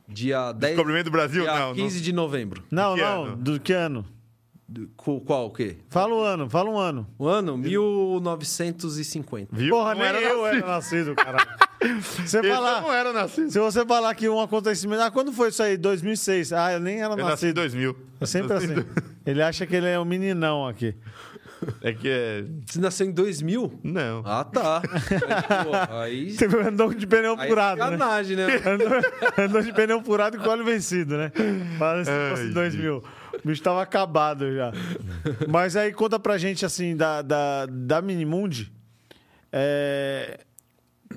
Dia 0.07 0.51
10. 0.51 0.73
Descobrimento 0.75 1.05
do 1.05 1.11
Brasil? 1.11 1.41
Dia 1.41 1.59
não, 1.59 1.73
15 1.73 1.99
de 1.99 2.13
novembro. 2.13 2.63
Não, 2.69 2.95
não, 2.95 3.23
ano? 3.25 3.35
do 3.37 3.59
que 3.59 3.73
ano? 3.73 4.05
Qual 4.97 5.45
o 5.45 5.51
quê? 5.51 5.77
Fala 5.89 6.15
o 6.15 6.21
ano, 6.21 6.49
fala 6.49 6.69
um 6.69 6.77
ano. 6.77 7.07
O 7.19 7.27
ano? 7.27 7.55
1950. 7.57 9.49
não. 9.51 9.59
Viu? 9.59 9.69
Porra, 9.75 9.93
não 9.93 10.01
nem 10.01 10.09
era 10.09 10.21
eu 10.21 10.41
nascido. 10.41 10.57
era 10.57 10.67
nascido, 10.67 11.15
caralho. 11.15 11.47
Você 12.25 12.41
falar, 12.49 12.81
não 12.81 12.91
era 12.91 13.13
nascido. 13.13 13.51
se 13.51 13.59
você 13.59 13.85
falar 13.85 14.15
que 14.15 14.27
um 14.27 14.41
acontecimento... 14.41 15.01
Ah, 15.03 15.11
quando 15.11 15.31
foi 15.31 15.49
isso 15.49 15.61
aí? 15.61 15.77
2006. 15.77 16.51
Ah, 16.53 16.73
eu 16.73 16.79
nem 16.79 17.01
era 17.01 17.13
Eu 17.13 17.17
nasci 17.17 17.47
em 17.47 17.49
nascido. 17.49 17.55
2000. 17.55 17.95
É 18.19 18.25
sempre 18.25 18.53
Nasci 18.53 18.71
assim. 18.71 18.85
Ele 19.25 19.41
acha 19.43 19.67
que 19.67 19.75
ele 19.75 19.87
é 19.87 19.99
um 19.99 20.05
meninão 20.05 20.67
aqui. 20.67 20.95
É 21.81 21.93
que 21.93 22.09
é... 22.09 22.43
Você 22.65 22.79
nasceu 22.79 23.07
em 23.07 23.11
2000? 23.11 23.79
Não. 23.83 24.23
Ah, 24.25 24.43
tá. 24.43 24.81
Aí, 25.49 25.63
pô, 25.63 25.93
aí. 25.93 26.31
Você 26.31 26.45
andou 26.45 26.93
de 26.93 27.07
pneu 27.07 27.35
Aí 27.37 27.45
é 27.45 27.49
furado, 27.49 27.77
né? 27.77 27.85
sacanagem, 27.85 28.35
né? 28.35 28.45
Andou, 28.65 29.45
andou 29.45 29.61
de 29.61 29.73
pneu 29.73 30.01
furado 30.03 30.37
e 30.37 30.39
com 30.39 30.49
óleo 30.49 30.65
vencido, 30.65 31.17
né? 31.17 31.31
Parece 31.79 32.11
que 32.11 32.29
fosse 32.29 32.43
Ai, 32.47 32.49
2000. 32.49 33.03
O 33.45 33.47
bicho 33.47 33.61
tava 33.61 33.79
acabado 33.83 34.51
já. 34.55 34.71
Mas 35.47 35.75
aí 35.75 35.93
conta 35.93 36.19
pra 36.19 36.35
gente, 36.35 36.65
assim, 36.65 36.97
da, 36.97 37.21
da, 37.21 37.67
da 37.67 38.01
Minimundi. 38.01 38.73
É, 39.51 40.39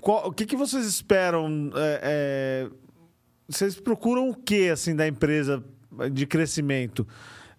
qual- 0.03 0.29
o 0.29 0.33
que, 0.33 0.45
que 0.45 0.55
vocês 0.55 0.85
esperam? 0.85 1.71
é, 1.75 2.01
é, 2.03 2.71
vocês 3.49 3.81
procuram 3.81 4.29
o 4.29 4.35
que, 4.35 4.69
assim, 4.69 4.95
da 4.95 5.09
empresa 5.09 5.65
de 6.13 6.27
crescimento? 6.27 7.09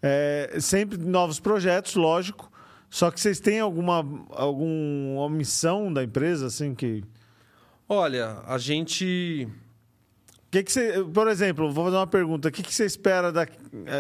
É, 0.04 0.58
sempre 0.60 1.00
novos 1.00 1.40
projetos, 1.40 1.96
lógico. 1.96 2.52
Só 2.92 3.10
que 3.10 3.20
vocês 3.20 3.40
têm 3.40 3.60
alguma, 3.60 4.06
alguma 4.30 5.30
missão 5.32 5.92
da 5.92 6.04
empresa, 6.04 6.46
assim, 6.46 6.76
que... 6.76 7.04
Olha, 7.88 8.38
a 8.46 8.60
gente. 8.60 9.48
Que 10.52 10.64
que 10.64 10.72
você, 10.72 11.04
por 11.12 11.28
exemplo, 11.28 11.72
vou 11.72 11.86
fazer 11.86 11.98
uma 11.98 12.08
pergunta. 12.08 12.50
O 12.50 12.52
que, 12.52 12.62
que 12.64 12.74
você 12.74 12.86
espera 12.86 13.32
da, 13.32 13.48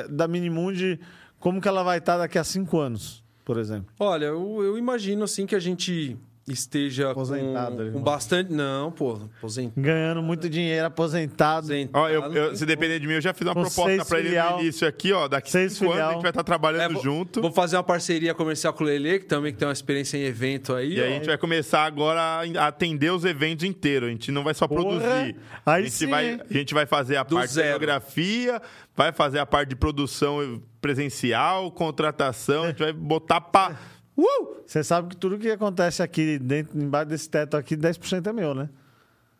da 0.09 0.27
Minimundi? 0.27 0.99
Como 1.39 1.61
que 1.61 1.67
ela 1.67 1.83
vai 1.83 1.99
estar 1.99 2.17
daqui 2.17 2.37
a 2.37 2.43
cinco 2.43 2.79
anos, 2.79 3.23
por 3.45 3.57
exemplo? 3.57 3.93
Olha, 3.99 4.25
eu, 4.25 4.61
eu 4.63 4.77
imagino 4.77 5.23
assim 5.23 5.45
que 5.45 5.55
a 5.55 5.59
gente 5.59 6.17
esteja 6.53 7.11
Aposentado, 7.11 7.85
com, 7.85 7.91
com 7.93 8.01
bastante. 8.01 8.51
Não, 8.51 8.91
pô, 8.91 9.19
aposentado. 9.37 9.81
Ganhando 9.81 10.21
muito 10.21 10.49
dinheiro, 10.49 10.85
aposentado. 10.87 11.67
Ó, 11.93 12.09
eu, 12.09 12.21
eu- 12.33 12.55
se 12.55 12.65
depender 12.65 12.99
de 12.99 13.07
mim, 13.07 13.13
eu 13.13 13.21
já 13.21 13.33
fiz 13.33 13.47
uma 13.47 13.53
Com 13.53 13.61
proposta 13.61 14.05
pra 14.05 14.19
ele 14.19 14.39
no 14.41 14.59
início 14.61 14.87
aqui, 14.87 15.11
ó. 15.13 15.27
Daqui 15.27 15.51
Seis 15.51 15.73
cinco 15.73 15.91
anos 15.91 16.03
a 16.05 16.11
gente 16.13 16.21
vai 16.21 16.31
estar 16.31 16.43
trabalhando 16.43 16.91
É, 16.91 16.93
vou, 16.93 17.03
junto. 17.03 17.41
Vou 17.41 17.51
fazer 17.51 17.75
uma 17.77 17.83
parceria 17.83 18.33
comercial 18.33 18.73
com 18.73 18.83
o 18.83 18.87
Lele, 18.87 19.19
que 19.19 19.25
também 19.25 19.51
que 19.51 19.57
tem 19.59 19.67
uma 19.67 19.73
experiência 19.73 20.17
em 20.17 20.23
evento 20.23 20.73
aí. 20.73 20.95
E 20.95 21.01
aí 21.01 21.07
ó. 21.07 21.11
a 21.11 21.13
gente 21.15 21.25
vai 21.27 21.37
começar 21.37 21.83
agora 21.85 22.19
a 22.59 22.67
atender 22.67 23.11
os 23.11 23.25
eventos 23.25 23.63
inteiros. 23.65 24.09
A 24.09 24.11
gente 24.11 24.31
não 24.31 24.43
vai 24.43 24.53
só 24.53 24.67
Porra! 24.67 24.81
produzir. 24.83 25.35
Aí 25.65 25.81
a, 25.81 25.81
gente 25.81 25.91
sim, 25.91 26.07
vai, 26.07 26.39
a 26.49 26.53
gente 26.53 26.73
vai 26.73 26.85
fazer 26.85 27.17
a 27.17 27.23
Do 27.23 27.35
parte 27.35 27.47
de 27.49 27.53
zero. 27.55 27.67
cenografia, 27.67 28.61
vai 28.95 29.11
fazer 29.11 29.39
a 29.39 29.45
parte 29.45 29.69
de 29.69 29.75
produção 29.75 30.61
presencial, 30.81 31.71
contratação. 31.71 32.63
A 32.63 32.67
gente 32.67 32.79
vai 32.79 32.93
botar 32.93 33.41
pra. 33.41 33.75
Uh! 34.19 34.61
Você 34.65 34.83
sabe 34.83 35.09
que 35.09 35.17
tudo 35.17 35.37
que 35.37 35.49
acontece 35.49 36.03
aqui, 36.03 36.37
dentro, 36.37 36.79
embaixo 36.79 37.09
desse 37.09 37.29
teto 37.29 37.55
aqui, 37.55 37.77
10% 37.77 38.27
é 38.27 38.33
meu, 38.33 38.53
né? 38.53 38.69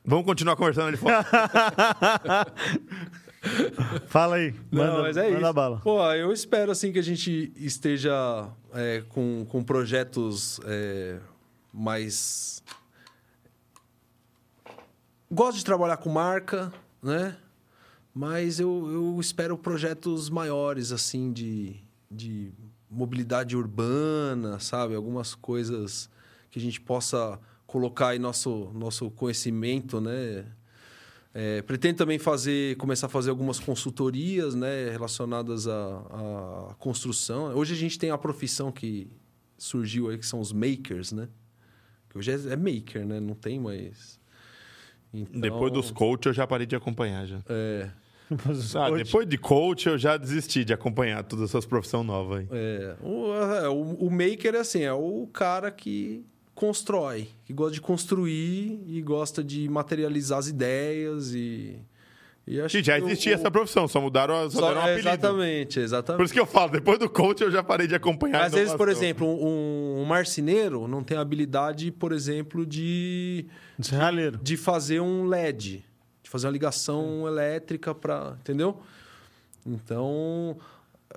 Vamos 0.05 0.25
continuar 0.25 0.55
conversando 0.55 0.87
ali 0.87 0.97
fora. 0.97 1.25
Fala 4.07 4.37
aí. 4.37 4.53
Manda, 4.71 4.93
Não, 4.93 5.01
mas 5.01 5.17
é 5.17 5.29
manda 5.29 5.45
isso. 5.45 5.53
bala. 5.53 5.79
Pô, 5.81 6.01
eu 6.13 6.31
espero 6.31 6.71
assim 6.71 6.91
que 6.91 6.99
a 6.99 7.03
gente 7.03 7.51
esteja 7.57 8.49
é, 8.73 9.03
com, 9.09 9.45
com 9.49 9.63
projetos 9.63 10.59
é, 10.65 11.19
mais. 11.73 12.63
Gosto 15.29 15.57
de 15.57 15.65
trabalhar 15.65 15.97
com 15.97 16.09
marca, 16.09 16.71
né? 17.03 17.35
Mas 18.13 18.59
eu, 18.59 18.89
eu 18.91 19.17
espero 19.19 19.57
projetos 19.57 20.29
maiores, 20.29 20.91
assim, 20.91 21.31
de, 21.31 21.75
de 22.09 22.51
mobilidade 22.89 23.55
urbana, 23.55 24.59
sabe? 24.59 24.95
Algumas 24.95 25.35
coisas 25.35 26.09
que 26.49 26.57
a 26.57 26.61
gente 26.61 26.81
possa 26.81 27.39
colocar 27.67 28.09
aí 28.09 28.19
nosso, 28.19 28.71
nosso 28.73 29.11
conhecimento, 29.11 30.01
né? 30.01 30.45
É, 31.31 31.61
pretendo 31.61 31.97
também 31.97 32.17
fazer, 32.17 32.75
começar 32.77 33.05
a 33.05 33.09
fazer 33.09 33.29
algumas 33.29 33.59
consultorias 33.59 34.55
né, 34.55 34.89
relacionadas 34.89 35.67
à, 35.67 36.69
à 36.71 36.75
construção. 36.79 37.53
Hoje 37.55 37.75
a 37.75 37.77
gente 37.77 37.99
tem 37.99 38.09
a 38.09 38.17
profissão 38.17 38.71
que 38.71 39.07
surgiu 39.55 40.09
aí, 40.09 40.17
que 40.17 40.25
são 40.25 40.39
os 40.39 40.51
makers, 40.51 41.11
né? 41.11 41.29
Que 42.09 42.17
hoje 42.17 42.31
é, 42.31 42.53
é 42.53 42.55
maker, 42.55 43.05
né? 43.05 43.19
Não 43.19 43.35
tem 43.35 43.59
mais... 43.59 44.19
Então, 45.13 45.39
Depois 45.39 45.71
dos 45.71 45.91
coach, 45.91 46.25
eu 46.25 46.33
já 46.33 46.47
parei 46.47 46.65
de 46.65 46.75
acompanhar 46.75 47.25
já. 47.27 47.41
É, 47.47 47.89
Ah, 48.75 48.91
depois 48.91 49.27
de 49.27 49.37
coach, 49.37 49.87
eu 49.87 49.97
já 49.97 50.15
desisti 50.17 50.63
de 50.63 50.71
acompanhar 50.73 51.23
todas 51.23 51.49
essas 51.49 51.65
profissões 51.65 52.05
novas 52.05 52.39
aí. 52.39 52.47
é, 52.51 52.95
o, 53.01 53.33
é, 53.33 53.69
o, 53.69 53.81
o 54.07 54.11
maker 54.11 54.55
é 54.55 54.59
assim, 54.59 54.83
é 54.83 54.93
o 54.93 55.27
cara 55.33 55.71
que 55.71 56.23
constrói, 56.53 57.29
que 57.45 57.53
gosta 57.53 57.73
de 57.73 57.81
construir 57.81 58.83
e 58.87 59.01
gosta 59.01 59.43
de 59.43 59.67
materializar 59.69 60.39
as 60.39 60.47
ideias 60.49 61.33
e... 61.33 61.79
e 62.45 62.59
acho 62.59 62.77
E 62.77 62.83
já 62.83 62.97
existia 62.99 63.31
o- 63.31 63.35
essa 63.35 63.49
profissão, 63.49 63.87
só 63.87 64.01
mudaram, 64.01 64.35
a- 64.35 64.49
só 64.49 64.59
Só- 64.59 64.67
deram 64.67 64.81
um 64.81 64.83
apelido. 64.83 65.07
exatamente, 65.09 65.79
exatamente. 65.79 66.17
Por 66.17 66.25
isso 66.25 66.33
que 66.33 66.39
eu 66.39 66.45
falo, 66.45 66.71
depois 66.71 66.99
do 66.99 67.09
coach 67.09 67.41
eu 67.41 67.49
já 67.49 67.63
parei 67.63 67.87
de 67.87 67.95
acompanhar. 67.95 68.41
a 68.41 68.45
Às 68.45 68.51
vezes, 68.53 68.73
por 68.75 68.89
exemplo, 68.89 69.25
um, 69.25 70.01
um 70.01 70.05
marceneiro 70.05 70.87
não 70.87 71.01
tem 71.01 71.17
habilidade, 71.17 71.91
por 71.91 72.11
exemplo, 72.11 72.65
de, 72.65 73.45
Serralheiro. 73.81 74.37
de 74.43 74.57
fazer 74.57 74.99
um 74.99 75.25
LED, 75.27 75.83
de 76.29 76.31
fazer 76.31 76.45
uma 76.47 76.53
ligação 76.53 77.27
elétrica 77.27 77.93
para, 77.95 78.35
entendeu? 78.39 78.79
Então, 79.65 80.55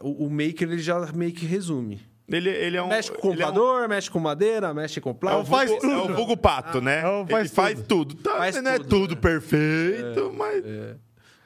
o, 0.00 0.26
o 0.26 0.30
maker 0.30 0.62
ele 0.70 0.78
já 0.78 0.98
meio 1.12 1.32
que 1.32 1.44
resume. 1.44 2.00
Ele, 2.28 2.48
ele 2.48 2.76
é 2.78 2.82
um. 2.82 2.88
mexe 2.88 3.10
com 3.12 3.30
ele 3.32 3.42
é 3.42 3.46
um- 3.46 3.50
computador, 3.52 3.88
mexe 3.88 4.10
com 4.10 4.18
madeira, 4.18 4.72
mexe 4.72 5.00
com 5.00 5.10
É 5.10 5.12
o, 5.12 5.14
plástico. 5.14 5.46
faz 5.50 5.70
vulgo, 5.70 5.86
é 5.86 5.96
o 5.98 6.02
tudo. 6.02 6.14
vulgo 6.14 6.36
pato, 6.36 6.80
né? 6.80 7.00
É 7.02 7.06
o 7.08 7.26
faz 7.26 7.40
ele 7.40 7.48
faz 7.54 7.82
tudo. 7.86 8.14
Tá, 8.14 8.36
Faz 8.38 8.62
não 8.62 8.70
é 8.70 8.78
tudo, 8.78 8.88
tudo 8.88 9.14
né? 9.16 9.20
perfeito, 9.20 10.32
mas. 10.36 10.64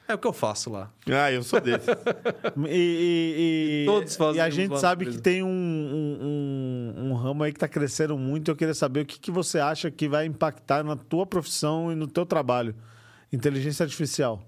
É 0.09 0.13
o 0.13 0.17
que 0.17 0.25
eu 0.25 0.31
faço 0.31 0.69
lá. 0.71 0.89
Ah, 1.11 1.29
eu 1.33 1.43
sou 1.43 1.59
desse. 1.59 1.85
E, 2.69 2.69
e- 2.69 3.83
e- 3.83 3.85
Todos 3.85 4.17
e 4.37 4.39
a 4.39 4.49
gente 4.49 4.79
sabe 4.79 5.05
que 5.07 5.17
tem 5.17 5.43
um, 5.43 5.47
um, 5.49 6.93
um- 7.03 7.09
um 7.09 7.13
ramo 7.15 7.43
aí 7.43 7.51
que 7.51 7.57
está 7.57 7.67
crescendo 7.67 8.17
muito. 8.17 8.49
Eu 8.49 8.55
queria 8.55 8.73
saber 8.73 9.01
o 9.01 9.05
que, 9.05 9.19
que 9.19 9.29
você 9.31 9.59
acha 9.59 9.91
que 9.91 10.07
vai 10.07 10.25
impactar 10.25 10.81
na 10.83 10.95
tua 10.95 11.25
profissão 11.25 11.91
e 11.91 11.95
no 11.95 12.07
teu 12.07 12.25
trabalho. 12.25 12.73
Inteligência 13.31 13.83
artificial. 13.83 14.41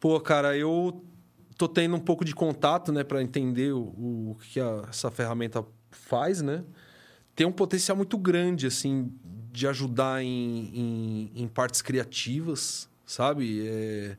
Pô, 0.00 0.18
cara, 0.20 0.56
eu 0.56 1.04
tô 1.56 1.68
tendo 1.68 1.94
um 1.96 2.00
pouco 2.00 2.24
de 2.24 2.34
contato, 2.34 2.90
né, 2.92 3.04
para 3.04 3.22
entender 3.22 3.72
o, 3.72 3.80
o 4.32 4.36
que 4.42 4.58
a- 4.58 4.86
essa 4.88 5.10
ferramenta 5.10 5.64
faz, 5.90 6.42
né? 6.42 6.64
Tem 7.36 7.46
um 7.46 7.52
potencial 7.52 7.96
muito 7.96 8.18
grande, 8.18 8.66
assim, 8.66 9.12
de 9.52 9.66
ajudar 9.68 10.22
em, 10.22 10.70
em, 10.74 11.42
em 11.42 11.48
partes 11.48 11.80
criativas, 11.80 12.88
sabe? 13.06 13.66
É, 13.66 14.16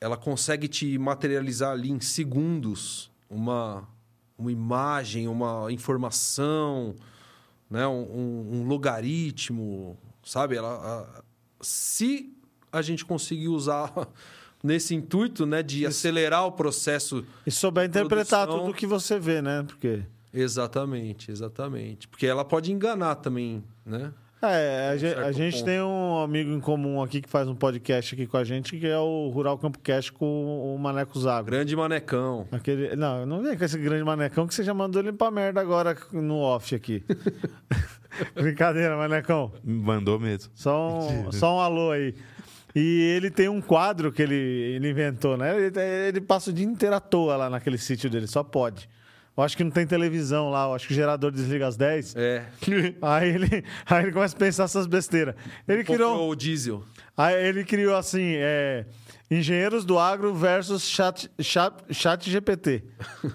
ela 0.00 0.16
consegue 0.16 0.68
te 0.68 0.96
materializar 0.96 1.72
ali 1.72 1.90
em 1.90 2.00
segundos 2.00 3.10
uma, 3.28 3.86
uma 4.38 4.52
imagem, 4.52 5.26
uma 5.28 5.70
informação, 5.72 6.94
né? 7.68 7.86
um, 7.86 8.00
um- 8.02 8.60
um 8.60 8.66
logaritmo, 8.66 9.98
sabe? 10.24 10.56
Ela, 10.56 10.74
a- 10.76 11.22
se 11.60 12.32
a 12.72 12.82
gente 12.82 13.04
conseguir 13.04 13.48
usar 13.48 13.92
nesse 14.62 14.94
intuito, 14.94 15.46
né, 15.46 15.62
de 15.62 15.86
acelerar 15.86 16.46
o 16.46 16.52
processo. 16.52 17.24
E 17.46 17.50
souber 17.50 17.86
interpretar 17.86 18.46
Produção. 18.46 18.66
tudo 18.66 18.76
que 18.76 18.86
você 18.86 19.18
vê, 19.18 19.40
né? 19.42 19.64
Porque. 19.66 20.02
Exatamente, 20.32 21.30
exatamente. 21.30 22.06
Porque 22.06 22.26
ela 22.26 22.44
pode 22.44 22.72
enganar 22.72 23.16
também, 23.16 23.64
né? 23.84 24.12
É, 24.42 24.88
a, 24.90 24.96
gente, 24.96 25.18
a 25.18 25.32
gente 25.32 25.62
tem 25.62 25.82
um 25.82 26.18
amigo 26.18 26.50
em 26.50 26.60
comum 26.60 27.02
aqui 27.02 27.20
que 27.20 27.28
faz 27.28 27.46
um 27.46 27.54
podcast 27.54 28.14
aqui 28.14 28.26
com 28.26 28.38
a 28.38 28.44
gente, 28.44 28.78
que 28.78 28.86
é 28.86 28.98
o 28.98 29.28
Rural 29.28 29.58
Campo 29.58 29.78
Cast 29.80 30.10
com 30.12 30.74
o 30.74 30.78
Maneco 30.78 31.18
Zago. 31.20 31.50
Grande 31.50 31.76
manecão. 31.76 32.48
Aquele, 32.50 32.96
não, 32.96 33.26
não 33.26 33.42
vem 33.42 33.56
com 33.56 33.64
esse 33.64 33.76
grande 33.76 34.02
manecão 34.02 34.46
que 34.46 34.54
você 34.54 34.64
já 34.64 34.72
mandou 34.72 35.02
ele 35.02 35.12
pra 35.12 35.30
merda 35.30 35.60
agora 35.60 35.94
no 36.10 36.38
off 36.38 36.74
aqui. 36.74 37.04
Brincadeira, 38.34 38.96
manecão. 38.96 39.52
Mandou 39.62 40.18
mesmo. 40.18 40.50
Só 40.54 41.00
um, 41.00 41.30
só 41.32 41.56
um 41.56 41.60
alô 41.60 41.90
aí. 41.90 42.14
E 42.74 43.02
ele 43.16 43.30
tem 43.30 43.48
um 43.48 43.60
quadro 43.60 44.12
que 44.12 44.22
ele, 44.22 44.34
ele 44.34 44.90
inventou, 44.90 45.36
né? 45.36 45.56
Ele, 45.56 45.80
ele 46.08 46.20
passa 46.20 46.50
o 46.50 46.52
dia 46.52 46.66
inteiro 46.66 46.94
à 46.94 47.00
toa 47.00 47.36
lá 47.36 47.50
naquele 47.50 47.78
sítio 47.78 48.08
dele, 48.08 48.26
só 48.26 48.42
pode. 48.42 48.88
Eu 49.36 49.44
acho 49.44 49.56
que 49.56 49.64
não 49.64 49.70
tem 49.70 49.86
televisão 49.86 50.50
lá, 50.50 50.66
eu 50.66 50.74
acho 50.74 50.86
que 50.86 50.92
o 50.92 50.96
gerador 50.96 51.30
desliga 51.30 51.66
às 51.66 51.76
10. 51.76 52.14
É. 52.16 52.44
Aí 53.00 53.28
ele, 53.30 53.64
aí 53.86 54.04
ele 54.04 54.12
começa 54.12 54.36
a 54.36 54.38
pensar 54.38 54.64
essas 54.64 54.86
besteiras. 54.86 55.34
Ele 55.66 55.82
criou, 55.82 56.10
Comprou 56.10 56.30
o 56.30 56.36
diesel. 56.36 56.84
aí 57.16 57.46
ele 57.46 57.64
criou 57.64 57.96
assim, 57.96 58.34
é, 58.36 58.84
engenheiros 59.30 59.84
do 59.84 59.98
agro 59.98 60.34
versus 60.34 60.82
chat, 60.88 61.30
chat, 61.40 61.72
chat 61.90 62.28
GPT. 62.30 62.84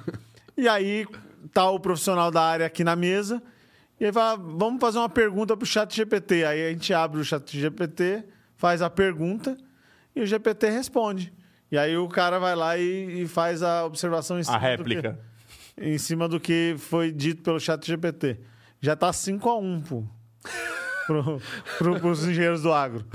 e 0.55 0.67
aí 0.67 1.07
tá 1.51 1.69
o 1.71 1.79
profissional 1.79 2.29
da 2.29 2.41
área 2.41 2.65
aqui 2.65 2.83
na 2.83 2.95
mesa 2.95 3.41
e 3.99 4.03
ele 4.03 4.13
fala, 4.13 4.35
vamos 4.35 4.79
fazer 4.79 4.97
uma 4.99 5.09
pergunta 5.09 5.55
pro 5.55 5.65
chat 5.65 5.95
GPT. 5.95 6.43
Aí 6.45 6.67
a 6.67 6.69
gente 6.69 6.93
abre 6.93 7.19
o 7.19 7.23
chat 7.23 7.57
GPT, 7.57 8.23
faz 8.65 8.81
a 8.81 8.89
pergunta 8.89 9.55
e 10.15 10.21
o 10.21 10.25
GPT 10.25 10.69
responde. 10.71 11.31
E 11.71 11.77
aí 11.77 11.95
o 11.95 12.07
cara 12.09 12.39
vai 12.39 12.55
lá 12.55 12.75
e, 12.75 13.21
e 13.21 13.27
faz 13.27 13.61
a 13.61 13.85
observação 13.85 14.37
em 14.37 14.41
A 14.41 14.43
cima 14.43 14.59
que- 14.59 14.65
réplica. 14.65 15.19
em 15.79 15.97
cima 15.99 16.27
do 16.27 16.39
que 16.39 16.73
foi 16.79 17.11
dito 17.11 17.43
pelo 17.43 17.59
chat 17.59 17.85
GPT. 17.85 18.39
Já 18.81 18.95
tá 18.95 19.13
5 19.13 19.47
a 19.47 19.55
1 19.59 19.81
pô. 19.81 20.03
Pro, 21.05 21.39
pro, 21.77 21.99
pros 21.99 22.25
engenheiros 22.27 22.63
do 22.63 22.73
agro. 22.73 23.05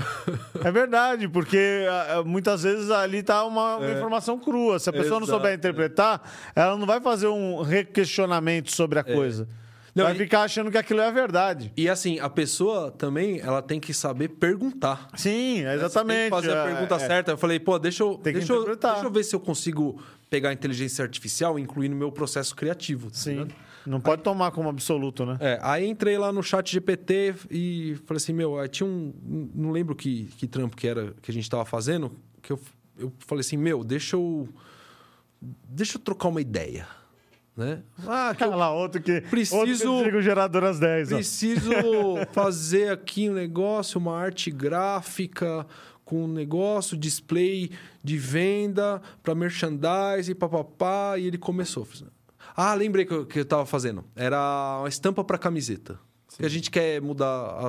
É 0.63 0.71
verdade, 0.71 1.27
porque 1.27 1.83
muitas 2.25 2.63
vezes 2.63 2.89
ali 2.89 3.21
tá 3.21 3.43
uma, 3.43 3.75
uma 3.75 3.91
informação 3.91 4.39
crua. 4.39 4.79
Se 4.79 4.89
a 4.89 4.93
pessoa 4.93 5.19
não 5.19 5.27
Exato. 5.27 5.37
souber 5.37 5.53
interpretar, 5.53 6.21
ela 6.55 6.77
não 6.77 6.85
vai 6.87 7.01
fazer 7.01 7.27
um 7.27 7.61
requestionamento 7.61 8.73
sobre 8.73 8.99
a 8.99 9.03
coisa. 9.03 9.49
Não, 9.93 10.05
vai 10.05 10.13
e- 10.13 10.17
ficar 10.17 10.43
achando 10.43 10.71
que 10.71 10.77
aquilo 10.77 11.01
é 11.01 11.07
a 11.07 11.11
verdade. 11.11 11.71
E 11.75 11.89
assim, 11.89 12.19
a 12.19 12.29
pessoa 12.29 12.91
também, 12.91 13.39
ela 13.39 13.61
tem 13.61 13.79
que 13.79 13.93
saber 13.93 14.29
perguntar. 14.29 15.09
Sim, 15.15 15.63
Né? 15.63 15.75
Exatamente. 15.75 16.17
Tem 16.17 16.23
que 16.29 16.35
fazer 16.47 16.57
a 16.57 16.63
é, 16.63 16.71
pergunta 16.73 16.95
é. 16.95 16.99
certa. 16.99 17.31
Eu 17.31 17.37
falei, 17.37 17.59
pô, 17.59 17.77
deixa 17.77 18.03
eu, 18.03 18.15
Tem 18.17 18.33
que 18.33 18.39
deixa, 18.39 18.53
eu, 18.53 18.57
interpretar. 18.61 18.93
deixa 18.93 19.07
eu 19.07 19.11
ver 19.11 19.23
se 19.23 19.35
eu 19.35 19.39
consigo 19.39 20.01
pegar 20.29 20.49
a 20.49 20.53
inteligência 20.53 21.03
artificial 21.03 21.59
e 21.59 21.61
incluir 21.61 21.89
no 21.89 21.95
meu 21.95 22.11
processo 22.11 22.55
criativo. 22.55 23.09
tá 23.11 23.17
Sim. 23.17 23.29
ligado? 23.31 23.53
Não 23.85 23.99
pode 23.99 24.21
tomar 24.21 24.51
como 24.51 24.69
absoluto, 24.69 25.25
né? 25.25 25.37
É, 25.39 25.59
aí 25.61 25.87
entrei 25.87 26.15
lá 26.17 26.31
no 26.31 26.43
chat 26.43 26.71
GPT 26.71 27.33
e 27.49 27.97
falei 28.05 28.17
assim, 28.17 28.31
meu, 28.31 28.59
aí 28.59 28.69
tinha 28.69 28.85
um. 28.87 29.11
Não 29.55 29.71
lembro 29.71 29.95
que, 29.95 30.25
que 30.37 30.45
trampo 30.45 30.77
que 30.77 30.87
era 30.87 31.15
que 31.19 31.31
a 31.31 31.33
gente 31.33 31.49
tava 31.49 31.65
fazendo, 31.65 32.15
que 32.43 32.53
eu, 32.53 32.59
eu 32.99 33.11
falei 33.17 33.39
assim, 33.41 33.57
meu, 33.57 33.83
deixa 33.83 34.15
eu. 34.15 34.47
Deixa 35.67 35.97
eu 35.97 36.01
trocar 36.01 36.27
uma 36.29 36.39
ideia. 36.39 36.87
Né? 37.55 37.83
Ah, 38.07 38.33
que 38.35 38.43
eu 38.43 38.47
Olha 38.47 38.55
lá, 38.55 38.73
outro 38.73 39.01
que, 39.01 39.21
Preciso- 39.21 39.91
outro 39.91 40.11
que 40.11 40.21
gerador 40.21 40.63
às 40.63 40.79
10. 40.79 41.11
ó. 41.11 41.15
preciso 41.15 41.69
fazer 42.31 42.89
aqui 42.91 43.29
um 43.29 43.33
negócio, 43.33 43.99
uma 43.99 44.17
arte 44.17 44.49
gráfica 44.49 45.65
com 46.05 46.23
um 46.23 46.27
negócio, 46.27 46.97
display 46.97 47.69
de 48.03 48.17
venda 48.17 49.01
para 49.21 49.35
merchandising, 49.35 50.33
papapá, 50.35 51.17
e 51.17 51.27
ele 51.27 51.37
começou. 51.37 51.87
Ah, 52.55 52.73
lembrei 52.73 53.05
que 53.05 53.13
eu, 53.13 53.25
que 53.25 53.39
eu 53.39 53.45
tava 53.45 53.65
fazendo. 53.65 54.03
Era 54.15 54.77
uma 54.79 54.89
estampa 54.89 55.23
para 55.23 55.37
camiseta. 55.37 55.99
Que 56.37 56.45
a 56.45 56.49
gente 56.49 56.71
quer 56.71 57.01
mudar 57.01 57.25
a- 57.27 57.67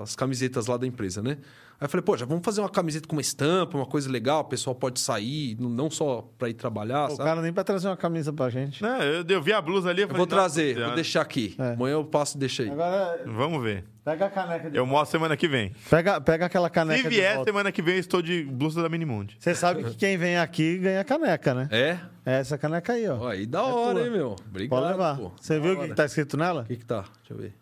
a- 0.00 0.02
as 0.02 0.14
camisetas 0.14 0.66
lá 0.66 0.76
da 0.76 0.86
empresa, 0.86 1.22
né? 1.22 1.38
Aí 1.82 1.86
eu 1.86 1.88
falei, 1.90 2.04
pô, 2.04 2.16
já 2.16 2.24
vamos 2.24 2.44
fazer 2.44 2.60
uma 2.60 2.68
camiseta 2.70 3.08
com 3.08 3.16
uma 3.16 3.20
estampa, 3.20 3.76
uma 3.76 3.84
coisa 3.84 4.08
legal, 4.08 4.42
o 4.42 4.44
pessoal 4.44 4.72
pode 4.72 5.00
sair, 5.00 5.56
não- 5.58 5.90
só 5.90 6.22
para 6.38 6.48
ir 6.48 6.54
trabalhar, 6.54 7.06
O 7.08 7.16
sabe? 7.16 7.28
cara 7.28 7.42
nem 7.42 7.52
pra 7.52 7.64
trazer 7.64 7.88
uma 7.88 7.96
camisa 7.96 8.32
pra 8.32 8.48
gente. 8.50 8.80
Não, 8.80 9.02
eu, 9.02 9.24
eu 9.28 9.42
vi 9.42 9.52
a 9.52 9.60
blusa 9.60 9.90
ali. 9.90 10.02
Eu, 10.02 10.04
Eu 10.04 10.08
falei, 10.10 10.18
vou 10.18 10.26
trazer, 10.28 10.74
"Nossa, 10.76 10.86
vou 10.86 10.94
deixar 10.94 11.22
aqui. 11.22 11.56
É. 11.58 11.72
Amanhã 11.72 11.94
eu 11.94 12.04
passo 12.04 12.36
e 12.36 12.38
deixo 12.38 12.62
aí. 12.62 12.70
Agora, 12.70 13.20
Vamos 13.26 13.60
ver. 13.64 13.84
pega 14.04 14.26
a 14.26 14.30
caneca 14.30 14.70
de 14.70 14.76
Eu 14.76 14.86
mostro 14.86 15.10
semana 15.18 15.36
que 15.36 15.48
vem. 15.48 15.72
Pega, 15.90 16.20
pega 16.20 16.46
aquela 16.46 16.70
caneca 16.70 17.02
Se 17.02 17.08
de 17.08 17.16
vier, 17.16 17.34
volta. 17.34 17.50
semana 17.50 17.72
que 17.72 17.82
vem 17.82 17.94
eu 17.94 18.00
estou 18.00 18.22
de 18.22 18.44
blusa 18.44 18.80
da 18.80 18.88
Minimundi. 18.88 19.36
Você 19.40 19.52
sabe 19.52 19.82
que 19.82 19.96
quem 19.96 20.16
vem 20.16 20.38
aqui 20.38 20.78
ganha 20.78 21.02
caneca, 21.02 21.52
né? 21.52 21.68
É? 21.72 21.98
É 22.24 22.38
essa 22.38 22.56
caneca 22.56 22.92
aí, 22.92 23.08
ó. 23.08 23.16
Ó, 23.22 23.26
aí 23.26 23.44
da 23.44 23.64
hora, 23.64 23.98
tua. 23.98 24.04
hein, 24.06 24.12
meu? 24.12 24.36
Obrigado. 24.48 24.78
Pode 24.78 24.92
levar. 24.92 25.16
pô. 25.16 25.32
Você 25.40 25.56
Da 25.56 25.60
viu 25.60 25.72
o 25.74 25.80
que, 25.80 25.88
que 25.88 25.94
tá 25.96 26.04
escrito 26.04 26.36
nela? 26.36 26.62
O 26.62 26.64
que 26.66 26.76
que 26.76 26.84
tá? 26.86 27.00
Deixa 27.18 27.34
eu 27.34 27.38
ver. 27.38 27.52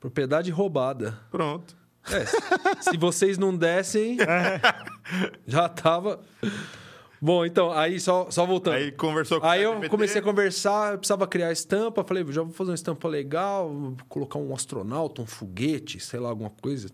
Propriedade 0.00 0.50
roubada. 0.50 1.18
Pronto. 1.30 1.76
É, 2.10 2.82
se 2.82 2.96
vocês 2.96 3.38
não 3.38 3.56
dessem, 3.56 4.18
já 5.46 5.68
tava. 5.68 6.20
Bom, 7.20 7.46
então, 7.46 7.70
aí 7.70 8.00
só, 8.00 8.28
só 8.30 8.44
voltando. 8.44 8.74
Aí 8.74 8.90
conversou 8.90 9.40
com 9.40 9.46
Aí 9.46 9.62
eu 9.62 9.88
comecei 9.88 10.20
a 10.20 10.24
conversar, 10.24 10.94
eu 10.94 10.98
precisava 10.98 11.24
criar 11.24 11.52
estampa. 11.52 12.02
Falei, 12.02 12.24
já 12.30 12.42
vou 12.42 12.52
fazer 12.52 12.70
uma 12.70 12.74
estampa 12.74 13.06
legal, 13.06 13.94
colocar 14.08 14.40
um 14.40 14.52
astronauta, 14.52 15.22
um 15.22 15.26
foguete, 15.26 16.00
sei 16.00 16.18
lá, 16.18 16.30
alguma 16.30 16.50
coisa. 16.50 16.88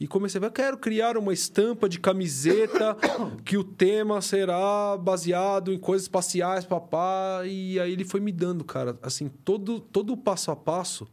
E 0.00 0.06
comecei 0.06 0.38
a 0.38 0.40
ver, 0.40 0.46
eu 0.46 0.52
quero 0.52 0.78
criar 0.78 1.16
uma 1.16 1.32
estampa 1.32 1.88
de 1.88 2.00
camiseta 2.00 2.96
que 3.44 3.56
o 3.56 3.62
tema 3.62 4.20
será 4.20 4.96
baseado 4.96 5.72
em 5.72 5.78
coisas 5.78 6.06
espaciais, 6.06 6.64
papá. 6.64 7.42
E 7.44 7.78
aí 7.78 7.92
ele 7.92 8.04
foi 8.04 8.18
me 8.18 8.32
dando, 8.32 8.64
cara, 8.64 8.98
assim, 9.00 9.28
todo, 9.28 9.78
todo 9.78 10.12
o 10.12 10.16
passo 10.16 10.50
a 10.50 10.56
passo. 10.56 11.06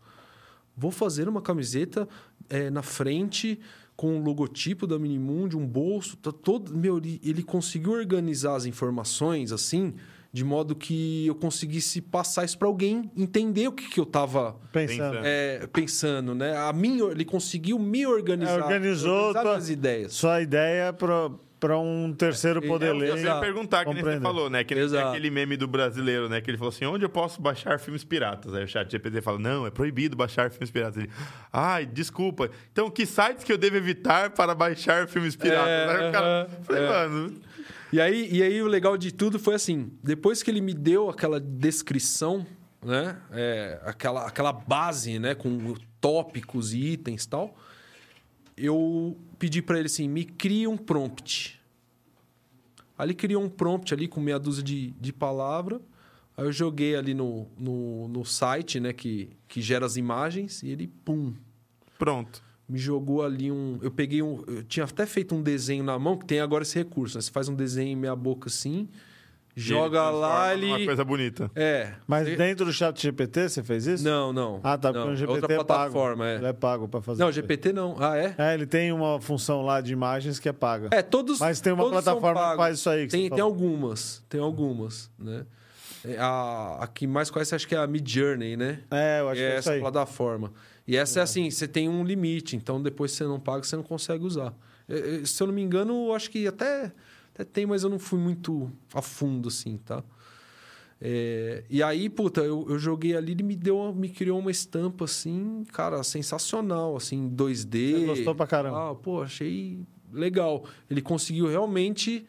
Vou 0.76 0.92
fazer 0.92 1.30
uma 1.30 1.42
camiseta 1.42 2.08
é, 2.50 2.70
na 2.70 2.82
frente 2.82 3.60
com 3.96 4.18
o 4.20 4.24
logotipo 4.24 4.86
da 4.86 5.00
Minimundi, 5.00 5.56
um 5.56 5.66
bolso, 5.66 6.18
tá 6.18 6.32
todo, 6.32 6.76
meu, 6.76 6.98
ele, 6.98 7.20
ele 7.24 7.42
conseguiu 7.42 7.94
organizar 7.94 8.56
as 8.56 8.66
informações 8.66 9.52
assim, 9.54 9.94
de 10.34 10.44
modo 10.44 10.76
que 10.76 11.26
eu 11.28 11.34
conseguisse 11.36 12.02
passar 12.02 12.44
isso 12.44 12.58
para 12.58 12.68
alguém 12.68 13.10
entender 13.16 13.70
o 13.70 13.72
que, 13.72 13.90
que 13.90 13.98
eu 13.98 14.04
estava 14.04 14.58
Pensando. 14.74 15.14
Pensando. 15.22 15.70
pensando, 15.72 16.36
né? 16.36 16.58
A 16.58 16.74
minha, 16.74 17.06
ele 17.06 17.24
conseguiu 17.24 17.80
me 17.80 18.06
organizar, 18.06 18.60
É, 18.60 18.64
organizou 18.64 19.12
organizar 19.14 19.42
tua- 19.44 19.52
minhas 19.52 19.70
ideias. 19.70 20.14
Sua 20.14 20.42
ideia 20.42 20.92
pra, 20.92 21.32
pra 21.66 21.80
um 21.80 22.14
terceiro 22.14 22.62
poder 22.62 22.90
É, 22.90 22.94
ler. 22.94 23.10
Eu 23.10 23.18
ia 23.18 23.40
perguntar, 23.40 23.86
que 23.86 23.94
nem 23.94 24.04
você 24.04 24.20
falou, 24.20 24.50
né? 24.52 24.64
Que 24.64 24.76
nem 24.76 24.86
aquele 25.00 25.32
meme 25.32 25.58
do 25.58 25.68
brasileiro, 25.68 26.30
né? 26.30 26.40
Que 26.40 26.52
ele 26.52 26.58
falou 26.60 26.70
assim: 26.70 26.86
onde 26.86 27.04
eu 27.04 27.10
posso 27.10 27.42
baixar 27.42 27.80
filmes 27.80 28.04
piratas? 28.04 28.54
Aí 28.54 28.64
o 28.64 28.68
chat 28.68 28.92
GPT 28.92 29.20
fala: 29.22 29.40
não, 29.40 29.66
é 29.66 29.72
proibido 29.72 30.16
baixar 30.16 30.52
filmes 30.52 30.70
piratas. 30.70 30.98
Ele, 30.98 31.10
ai, 31.52 31.86
desculpa. 31.88 32.52
Então, 32.72 32.90
que 32.92 33.06
sites 33.06 33.44
que 33.44 33.52
eu 33.52 33.58
devo 33.58 33.78
evitar 33.78 34.30
para 34.30 34.54
baixar 34.54 35.08
filmes 35.08 35.36
piratas? 35.36 35.68
É, 35.68 35.90
Aí 35.90 36.10
o 36.10 36.12
cara, 36.12 36.28
aham, 36.44 36.48
falei, 36.64 36.84
é. 36.84 36.88
mano, 36.88 37.42
E 37.92 38.00
aí, 38.00 38.30
e 38.32 38.44
aí 38.44 38.62
o 38.62 38.68
legal 38.68 38.96
de 38.96 39.12
tudo 39.12 39.40
foi 39.40 39.56
assim: 39.56 39.92
depois 40.04 40.44
que 40.44 40.52
ele 40.52 40.62
me 40.62 40.74
deu 40.74 41.10
aquela 41.10 41.40
descrição, 41.40 42.46
né? 42.84 43.18
É, 43.32 43.80
aquela, 43.84 44.28
aquela 44.28 44.54
base, 44.54 45.18
né? 45.18 45.34
Com 45.34 45.74
tópicos 46.00 46.74
e 46.74 46.92
itens 46.92 47.24
e 47.24 47.30
tal, 47.30 47.58
eu 48.58 49.18
pedi 49.38 49.62
para 49.62 49.78
ele 49.78 49.88
assim: 49.88 50.08
me 50.08 50.24
crie 50.24 50.68
um 50.68 50.78
prompt. 50.78 51.62
Aí 52.98 53.08
ele 53.08 53.14
criou 53.14 53.44
um 53.44 53.50
prompt 53.50 53.94
ali 53.94 54.08
com 54.08 54.22
meia 54.22 54.40
dúzia 54.40 54.64
de, 54.64 54.92
de 54.92 55.12
palavras. 55.12 55.82
Aí 56.38 56.46
eu 56.46 56.52
joguei 56.52 56.96
ali 56.96 57.14
no, 57.14 57.48
no, 57.58 58.08
no 58.08 58.26
site, 58.26 58.80
né? 58.80 58.94
Que, 58.94 59.30
que 59.48 59.62
gera 59.62 59.86
as 59.86 59.96
imagens, 59.96 60.64
e 60.64 60.70
ele, 60.70 60.88
pum, 60.88 61.34
pronto. 61.98 62.42
me 62.68 62.78
jogou 62.78 63.24
ali 63.24 63.52
um. 63.52 63.80
Eu 63.82 63.92
peguei 63.92 64.22
um. 64.22 64.44
Eu 64.48 64.64
tinha 64.64 64.86
até 64.86 65.06
feito 65.06 65.36
um 65.36 65.42
desenho 65.42 65.84
na 65.84 65.98
mão, 66.00 66.18
que 66.18 66.26
tem 66.26 66.40
agora 66.40 66.64
esse 66.64 66.78
recurso, 66.78 67.18
né? 67.18 67.22
Você 67.22 67.32
faz 67.32 67.50
um 67.50 67.56
desenho 67.56 67.90
em 67.90 67.96
meia 67.96 68.16
boca 68.16 68.48
assim, 68.48 68.88
joga 69.56 70.00
transforma 70.00 70.20
lá, 70.28 70.54
ele. 70.54 70.86
coisa 70.86 71.04
bonita. 71.06 71.50
É. 71.56 71.94
Mas 72.06 72.28
dentro 72.38 72.66
do 72.66 72.74
chat 72.74 73.02
GPT 73.02 73.50
você 73.50 73.64
fez 73.64 73.88
isso? 73.88 74.04
Não, 74.04 74.34
não. 74.34 74.60
Ah, 74.64 74.78
tá. 74.78 74.92
não. 74.92 75.08
Porque 75.08 75.10
o 75.10 75.14
é 75.14 75.16
GPT 75.18 75.32
Outra 75.34 75.54
é 75.54 75.58
pago. 75.58 75.66
plataforma, 75.68 76.28
é. 76.30 76.36
Ele 76.36 76.46
é 76.48 76.54
pago 76.54 76.88
pra 76.88 77.02
fazer. 77.02 77.24
Não. 77.24 77.32
GPT 77.32 77.74
não. 77.74 77.96
Ah, 78.00 78.18
é? 78.18 78.36
É, 78.38 78.54
ele 78.54 78.66
tem 78.66 78.92
uma 78.92 79.20
função 79.22 79.62
lá 79.62 79.80
de 79.82 79.94
imagens 79.94 80.40
que 80.40 80.50
é 80.50 80.54
paga. 80.54 80.90
É, 80.92 81.02
todos. 81.02 81.40
Mas 81.40 81.60
tem 81.62 81.74
uma 81.74 81.90
plataforma 81.90 82.52
que 82.52 82.58
faz 82.58 82.80
isso 82.80 82.90
aí 82.90 83.06
que 83.06 83.12
Tem, 83.12 83.22
tem 83.22 83.30
falou. 83.30 83.46
algumas. 83.46 84.24
Tem 84.30 84.42
algumas, 84.42 85.10
né? 85.18 85.46
É, 86.04 86.18
A, 86.20 86.80
a 86.82 86.88
que 86.88 87.08
mais 87.08 87.32
conhece, 87.32 87.56
acho 87.56 87.68
que 87.68 87.74
é 87.74 87.78
a 87.80 87.88
Mid 87.88 88.08
Journey, 88.08 88.56
né? 88.56 88.80
É, 88.92 89.22
eu 89.22 89.30
acho 89.30 89.42
é 89.42 89.44
que 89.44 89.52
é 89.54 89.60
isso 89.60 89.70
essa 89.70 89.72
aí. 89.72 89.80
plataforma. 89.80 90.52
E 90.88 90.96
essa 90.96 91.20
é 91.20 91.24
assim, 91.24 91.50
você 91.50 91.68
tem 91.68 91.90
um 91.90 92.04
limite, 92.04 92.56
então 92.56 92.80
depois 92.80 93.10
que 93.12 93.18
você 93.18 93.24
não 93.24 93.40
paga, 93.40 93.64
você 93.64 93.76
não 93.76 93.82
consegue 93.84 94.24
usar. 94.24 94.54
É, 94.88 95.22
é, 95.22 95.26
Se 95.26 95.42
eu 95.42 95.48
não 95.48 95.54
me 95.56 95.64
engano, 95.64 96.10
eu 96.10 96.14
acho 96.14 96.30
que 96.30 96.46
até, 96.46 96.92
até 97.36 97.44
tem, 97.44 97.66
mas 97.66 97.84
eu 97.84 97.90
não 97.90 98.00
fui 98.00 98.18
muito 98.18 98.72
a 98.94 99.02
fundo, 99.02 99.50
assim, 99.50 99.78
tá? 99.78 100.02
É, 101.02 101.64
e 101.70 101.84
aí, 101.84 102.10
puta, 102.10 102.42
eu, 102.42 102.66
eu 102.70 102.80
joguei 102.80 103.16
ali, 103.16 103.34
ele 103.34 103.44
me 103.44 103.56
deu, 103.56 103.78
uma- 103.78 103.92
me 103.92 104.08
criou 104.08 104.40
uma 104.40 104.50
estampa 104.50 105.04
assim, 105.04 105.64
cara, 105.74 106.02
sensacional, 106.04 106.96
assim, 106.96 107.28
2D. 107.30 107.92
Você 108.00 108.06
gostou 108.06 108.34
pra 108.36 108.48
caramba? 108.48 108.92
Ah, 108.92 108.96
pô, 108.96 109.22
achei 109.22 109.82
legal. 110.12 110.64
Ele 110.90 111.02
conseguiu 111.02 111.48
realmente 111.48 112.26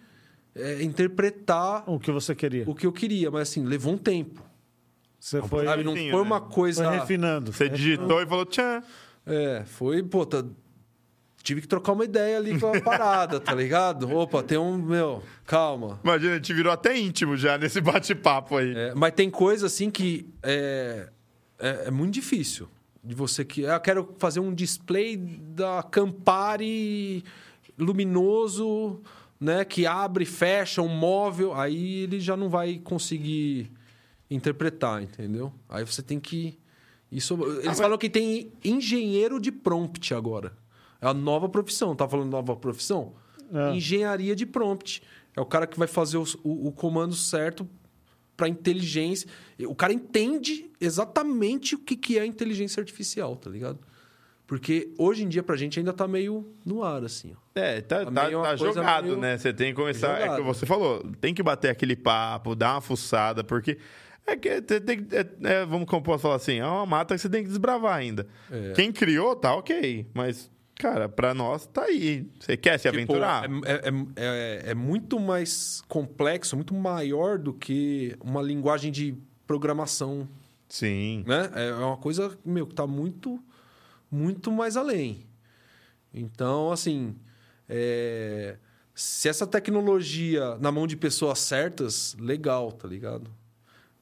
é, 0.54 0.82
interpretar 0.82 1.88
O 1.88 2.00
que 2.00 2.10
você 2.10 2.34
queria. 2.34 2.64
o 2.68 2.74
que 2.74 2.86
eu 2.86 2.92
queria, 2.92 3.30
mas 3.30 3.42
assim, 3.50 3.64
levou 3.64 3.92
um 3.94 3.98
tempo. 3.98 4.42
Você 5.20 5.40
foi, 5.42 5.64
Sabe? 5.66 5.84
Não 5.84 5.94
foi 5.94 6.04
né? 6.04 6.12
uma 6.20 6.40
coisa. 6.40 6.84
foi 6.84 6.98
refinando. 6.98 7.52
Você 7.52 7.68
digitou 7.68 8.20
e 8.20 8.26
falou: 8.26 8.44
tchan. 8.46 8.82
É, 9.24 9.64
foi, 9.64 10.02
pô, 10.02 10.24
tá- 10.26 10.44
tive 11.46 11.60
que 11.60 11.68
trocar 11.68 11.92
uma 11.92 12.04
ideia 12.04 12.38
ali 12.38 12.58
com 12.58 12.66
a 12.66 12.80
parada, 12.80 13.38
tá 13.38 13.54
ligado? 13.54 14.10
Opa, 14.12 14.42
tem 14.42 14.58
um, 14.58 14.76
meu, 14.76 15.22
calma. 15.44 16.00
Imagina, 16.02 16.32
a 16.32 16.36
gente 16.36 16.52
virou 16.52 16.72
até 16.72 16.98
íntimo 16.98 17.36
já 17.36 17.56
nesse 17.56 17.80
bate-papo 17.80 18.56
aí. 18.56 18.74
É, 18.76 18.94
mas 18.96 19.14
tem 19.14 19.30
coisa 19.30 19.66
assim 19.66 19.88
que 19.88 20.28
é, 20.42 21.08
é, 21.58 21.84
é 21.86 21.90
muito 21.90 22.14
difícil. 22.14 22.68
De 23.02 23.14
você 23.14 23.44
que. 23.44 23.64
ah, 23.64 23.74
Eu 23.74 23.80
quero 23.80 24.14
fazer 24.18 24.40
um 24.40 24.52
display 24.52 25.16
da 25.16 25.84
Campari 25.84 27.22
luminoso, 27.78 29.00
né? 29.38 29.64
Que 29.64 29.86
abre 29.86 30.24
e 30.24 30.26
fecha 30.26 30.82
um 30.82 30.88
móvel. 30.88 31.54
Aí 31.54 32.00
ele 32.02 32.18
já 32.18 32.36
não 32.36 32.48
vai 32.48 32.80
conseguir 32.82 33.70
interpretar, 34.28 35.00
entendeu? 35.00 35.52
Aí 35.68 35.84
você 35.84 36.02
tem 36.02 36.18
que. 36.18 36.58
Isso, 37.12 37.38
eles 37.62 37.78
falam 37.78 37.96
que 37.96 38.10
tem 38.10 38.50
engenheiro 38.64 39.38
de 39.38 39.52
prompt 39.52 40.12
agora. 40.12 40.52
É 41.00 41.06
a 41.06 41.14
nova 41.14 41.48
profissão. 41.48 41.94
Tá 41.94 42.08
falando 42.08 42.30
nova 42.30 42.56
profissão? 42.56 43.14
É. 43.52 43.74
Engenharia 43.74 44.34
de 44.34 44.44
prompt. 44.46 45.02
É 45.36 45.40
o 45.40 45.46
cara 45.46 45.66
que 45.66 45.78
vai 45.78 45.86
fazer 45.88 46.16
os- 46.18 46.34
o, 46.42 46.68
o 46.68 46.72
comando 46.72 47.14
certo 47.14 47.68
para 48.36 48.48
inteligência. 48.48 49.28
O 49.68 49.74
cara 49.74 49.92
entende 49.92 50.70
exatamente 50.80 51.74
o 51.74 51.78
que, 51.78 51.96
que 51.96 52.18
é 52.18 52.24
inteligência 52.26 52.80
artificial, 52.80 53.36
tá 53.36 53.48
ligado? 53.50 53.78
Porque 54.46 54.92
hoje 54.96 55.24
em 55.24 55.28
dia 55.28 55.42
pra 55.42 55.56
gente 55.56 55.78
ainda 55.78 55.92
tá 55.92 56.06
meio 56.06 56.46
no 56.64 56.82
ar, 56.84 57.02
assim. 57.04 57.32
Ó. 57.34 57.58
É, 57.58 57.80
tá, 57.80 58.04
Tá 58.04 58.10
tá, 58.12 58.30
tá 58.30 58.56
jogado, 58.56 59.04
meio 59.06 59.16
né? 59.18 59.36
Você 59.38 59.52
tem 59.52 59.68
que 59.68 59.80
começar. 59.80 60.18
É 60.18 60.20
jogado. 60.22 60.36
que 60.36 60.42
você 60.44 60.64
falou, 60.66 61.02
tem 61.20 61.34
que 61.34 61.42
bater 61.42 61.68
aquele 61.70 61.96
papo, 61.96 62.54
dar 62.54 62.74
uma 62.74 62.80
fuçada, 62.80 63.42
porque. 63.42 63.78
É 64.28 64.36
que 64.36 64.60
tem, 64.60 64.80
tem- 64.80 65.06
é- 65.12 65.52
é, 65.52 65.64
vamos 65.64 65.88
como 65.88 66.02
posso 66.02 66.22
falar 66.22 66.34
assim, 66.34 66.58
é 66.58 66.66
uma 66.66 66.84
mata 66.84 67.14
que 67.14 67.20
você 67.20 67.28
tem 67.28 67.42
que 67.44 67.48
desbravar 67.48 67.94
ainda. 67.96 68.26
É. 68.50 68.72
Quem 68.72 68.90
criou, 68.92 69.36
tá 69.36 69.54
ok. 69.54 70.04
Mas, 70.12 70.50
cara, 70.78 71.08
pra 71.08 71.34
nós 71.34 71.66
tá 71.66 71.82
aí. 71.84 72.26
Você 72.38 72.56
quer 72.56 72.78
se 72.78 72.88
Tipo, 72.88 72.96
aventurar? 72.96 73.44
É, 73.64 73.88
é, 73.88 73.90
é, 74.16 74.70
é 74.70 74.74
muito 74.74 75.18
mais 75.18 75.82
complexo, 75.88 76.56
muito 76.56 76.74
maior 76.74 77.38
do 77.38 77.52
que 77.52 78.16
uma 78.20 78.42
linguagem 78.42 78.92
de 78.92 79.16
programação, 79.46 80.28
Sim. 80.68 81.24
né? 81.26 81.50
É 81.54 81.72
uma 81.74 81.96
coisa, 81.96 82.36
meu, 82.44 82.66
que 82.66 82.74
tá 82.74 82.86
muito, 82.86 83.42
muito 84.10 84.50
mais 84.50 84.76
além. 84.76 85.26
Então, 86.12 86.72
assim, 86.72 87.14
é, 87.68 88.56
se 88.94 89.28
essa 89.28 89.46
tecnologia 89.46 90.56
na 90.58 90.72
mão 90.72 90.86
de 90.86 90.96
pessoas 90.96 91.38
certas, 91.38 92.16
legal, 92.18 92.72
tá 92.72 92.88
ligado? 92.88 93.30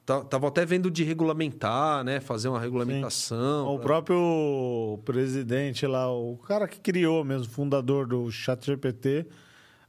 Tá- 0.05 0.21
Tava 0.23 0.47
até 0.47 0.65
vendo 0.65 0.91
de 0.91 1.03
regulamentar, 1.03 2.03
né? 2.03 2.19
Fazer 2.19 2.47
uma 2.47 2.59
regulamentação. 2.59 3.67
O 3.67 3.77
pra- 3.77 3.85
próprio 4.01 4.99
presidente 5.03 5.87
lá, 5.87 6.11
o 6.11 6.37
cara 6.37 6.67
que 6.67 6.79
criou 6.79 7.23
mesmo, 7.23 7.47
fundador 7.51 8.05
do 8.07 8.29
ChatGPT, 8.29 9.25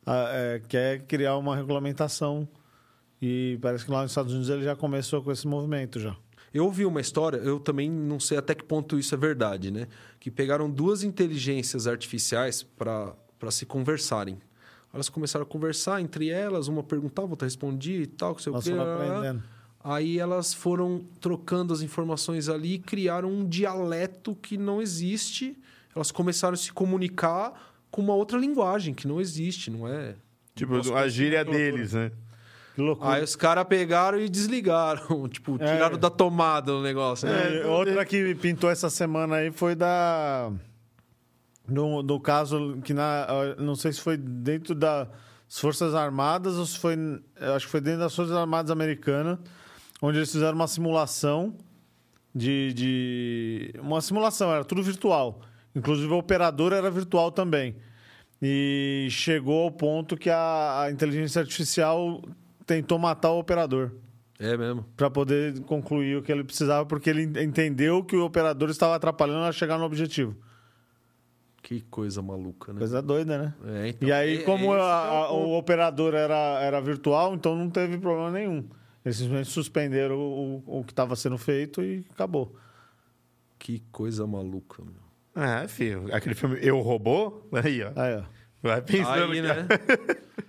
é, 0.07 0.63
quer 0.69 1.01
criar 1.07 1.37
uma 1.37 1.55
regulamentação. 1.55 2.49
E 3.21 3.59
parece 3.61 3.85
que 3.85 3.91
lá 3.91 4.03
nos 4.03 4.11
Estados 4.11 4.33
Unidos 4.33 4.49
ele 4.51 4.63
já 4.63 4.75
começou 4.77 5.23
com 5.23 5.31
esse 5.33 5.47
movimento 5.47 5.99
já. 6.01 6.17
Eu 6.53 6.65
ouvi 6.65 6.87
uma 6.87 7.01
história, 7.01 7.37
eu 7.39 7.59
também 7.61 7.91
não 7.91 8.19
sei 8.19 8.39
até 8.39 8.55
que 8.55 8.65
ponto 8.65 8.99
isso 8.99 9.15
é 9.15 9.19
verdade, 9.19 9.71
né? 9.71 9.87
Que 10.19 10.31
pegaram 10.31 10.71
duas 10.71 11.03
inteligências 11.03 11.87
artificiais 11.87 12.63
para 12.63 13.15
se 13.51 13.67
conversarem. 13.67 14.39
Elas 14.95 15.11
começaram 15.11 15.43
a 15.45 15.49
conversar 15.49 16.01
entre 16.01 16.31
elas, 16.31 16.69
uma 16.69 16.83
perguntava, 16.83 17.29
outra 17.29 17.45
respondia 17.47 18.01
e 18.03 18.07
tal, 18.07 18.35
que 18.35 18.41
sei 18.43 18.51
o 18.51 18.55
Nós 18.55 18.65
quê. 18.65 18.73
lá, 18.73 18.85
lá. 18.85 18.95
aprendendo. 19.19 19.43
Aí 19.89 20.19
elas 20.19 20.53
foram 20.53 21.05
trocando 21.21 21.73
as 21.73 21.81
informações 21.81 22.49
ali 22.49 22.75
e 22.75 22.79
criaram 22.79 23.31
um 23.31 23.49
dialeto 23.49 24.35
que 24.35 24.57
não 24.59 24.83
existe. 24.83 25.57
Elas 25.95 26.11
começaram 26.11 26.55
a 26.55 26.57
se 26.57 26.73
comunicar 26.73 27.53
com 27.91 28.03
uma 28.03 28.15
outra 28.15 28.37
linguagem 28.37 28.93
que 28.93 29.07
não 29.07 29.21
existe, 29.21 29.71
não 29.71 29.87
é? 29.87 30.17
Tipo, 30.57 30.75
a 30.95 31.07
gíria 31.07 31.45
deles, 31.45 31.93
né? 31.93 32.11
Que 32.75 32.83
loucura. 32.83 33.11
Aí 33.13 33.23
os 33.23 33.37
caras 33.37 33.65
pegaram 33.65 34.19
e 34.19 34.29
desligaram. 34.29 35.27
Tipo, 35.31 35.55
É. 35.61 35.73
tiraram 35.73 35.97
da 35.97 36.11
tomada 36.11 36.75
o 36.75 36.83
negócio. 36.83 37.29
né? 37.29 37.59
E 37.59 37.65
outra 37.65 38.05
que 38.05 38.35
pintou 38.35 38.69
essa 38.69 38.91
semana 38.91 39.37
aí 39.37 39.53
foi 39.53 39.75
da. 39.77 40.51
No, 41.69 42.03
no 42.03 42.21
caso 42.21 42.79
que 42.85 42.93
na. 42.93 43.27
Não 43.59 43.75
sei 43.77 43.93
se 43.93 44.01
foi 44.01 44.17
dentro 44.17 44.75
das 44.75 45.09
Forças 45.49 45.95
Armadas 45.95 46.57
ou 46.57 46.67
se 46.67 46.79
foi. 46.79 46.97
Acho 47.55 47.67
que 47.67 47.71
foi 47.73 47.81
dentro 47.81 48.01
das 48.01 48.15
Forças 48.15 48.37
Armadas 48.37 48.71
Americanas, 48.71 49.39
onde 50.03 50.19
eles 50.19 50.31
fizeram 50.33 50.55
uma 50.55 50.67
simulação 50.69 51.55
de. 52.35 52.73
de 52.75 53.75
uma 53.81 54.01
simulação, 54.01 54.53
era 54.53 54.65
tudo 54.65 54.83
virtual. 54.83 55.41
Inclusive 55.75 56.13
o 56.13 56.19
operador 56.19 56.73
era 56.73 56.91
virtual 56.91 57.31
também. 57.31 57.77
E 58.41 59.09
chegou 59.11 59.65
ao 59.65 59.71
ponto 59.71 60.17
que 60.17 60.29
a, 60.31 60.83
a 60.83 60.91
inteligência 60.91 61.41
artificial 61.41 62.23
tentou 62.67 62.99
matar 62.99 63.31
o 63.31 63.39
operador 63.39 63.93
É 64.39 64.57
mesmo. 64.57 64.85
para 64.97 65.09
poder 65.11 65.61
concluir 65.61 66.17
o 66.19 66.23
que 66.23 66.31
ele 66.33 66.45
precisava, 66.45 66.85
porque 66.85 67.09
ele 67.09 67.23
entendeu 67.43 68.05
que 68.05 68.15
o 68.17 68.25
operador 68.25 68.69
estava 68.69 68.95
atrapalhando 68.95 69.45
a 69.45 69.53
chegar 69.53 69.79
no 69.79 69.85
objetivo. 69.85 70.37
Que 71.63 71.81
coisa 71.91 72.21
maluca, 72.23 72.73
né? 72.73 72.79
Coisa 72.79 73.01
doida, 73.03 73.39
né? 73.39 73.55
É, 73.67 73.89
então, 73.89 74.09
E 74.09 74.13
aí, 74.13 74.37
é- 74.39 74.43
como 74.43 74.75
é 74.75 74.81
a- 74.81 74.85
a- 74.85 75.15
é 75.17 75.25
o 75.25 75.29
ponto. 75.29 75.49
o 75.49 75.59
operador 75.59 76.15
era, 76.15 76.61
era 76.61 76.81
virtual, 76.81 77.35
então 77.35 77.57
não 77.57 77.69
teve 77.71 77.99
problema 77.99 78.31
nenhum. 78.31 78.65
Eles 79.07 79.19
simplesmente 79.19 79.51
suspenderam 79.51 80.19
o, 80.19 80.63
o 80.67 80.85
que 80.85 80.91
estava 80.93 81.15
sendo 81.15 81.39
feito 81.39 81.81
e 81.81 82.05
acabou. 82.11 82.55
Que 83.59 83.81
coisa 83.93 84.27
maluca, 84.27 84.83
meu. 84.83 84.95
Ah, 85.33 85.67
filho. 85.69 86.13
Aquele 86.13 86.35
filme 86.35 86.59
Eu 86.61 86.81
Robô? 86.81 87.41
Aí, 87.53 87.85
ó. 87.85 87.93
Aí, 87.95 88.17
ó. 88.17 88.23
Vai 88.63 88.83
pensando 88.83 89.31
Aí, 89.31 89.41
que- 89.41 89.43
né? 89.43 89.69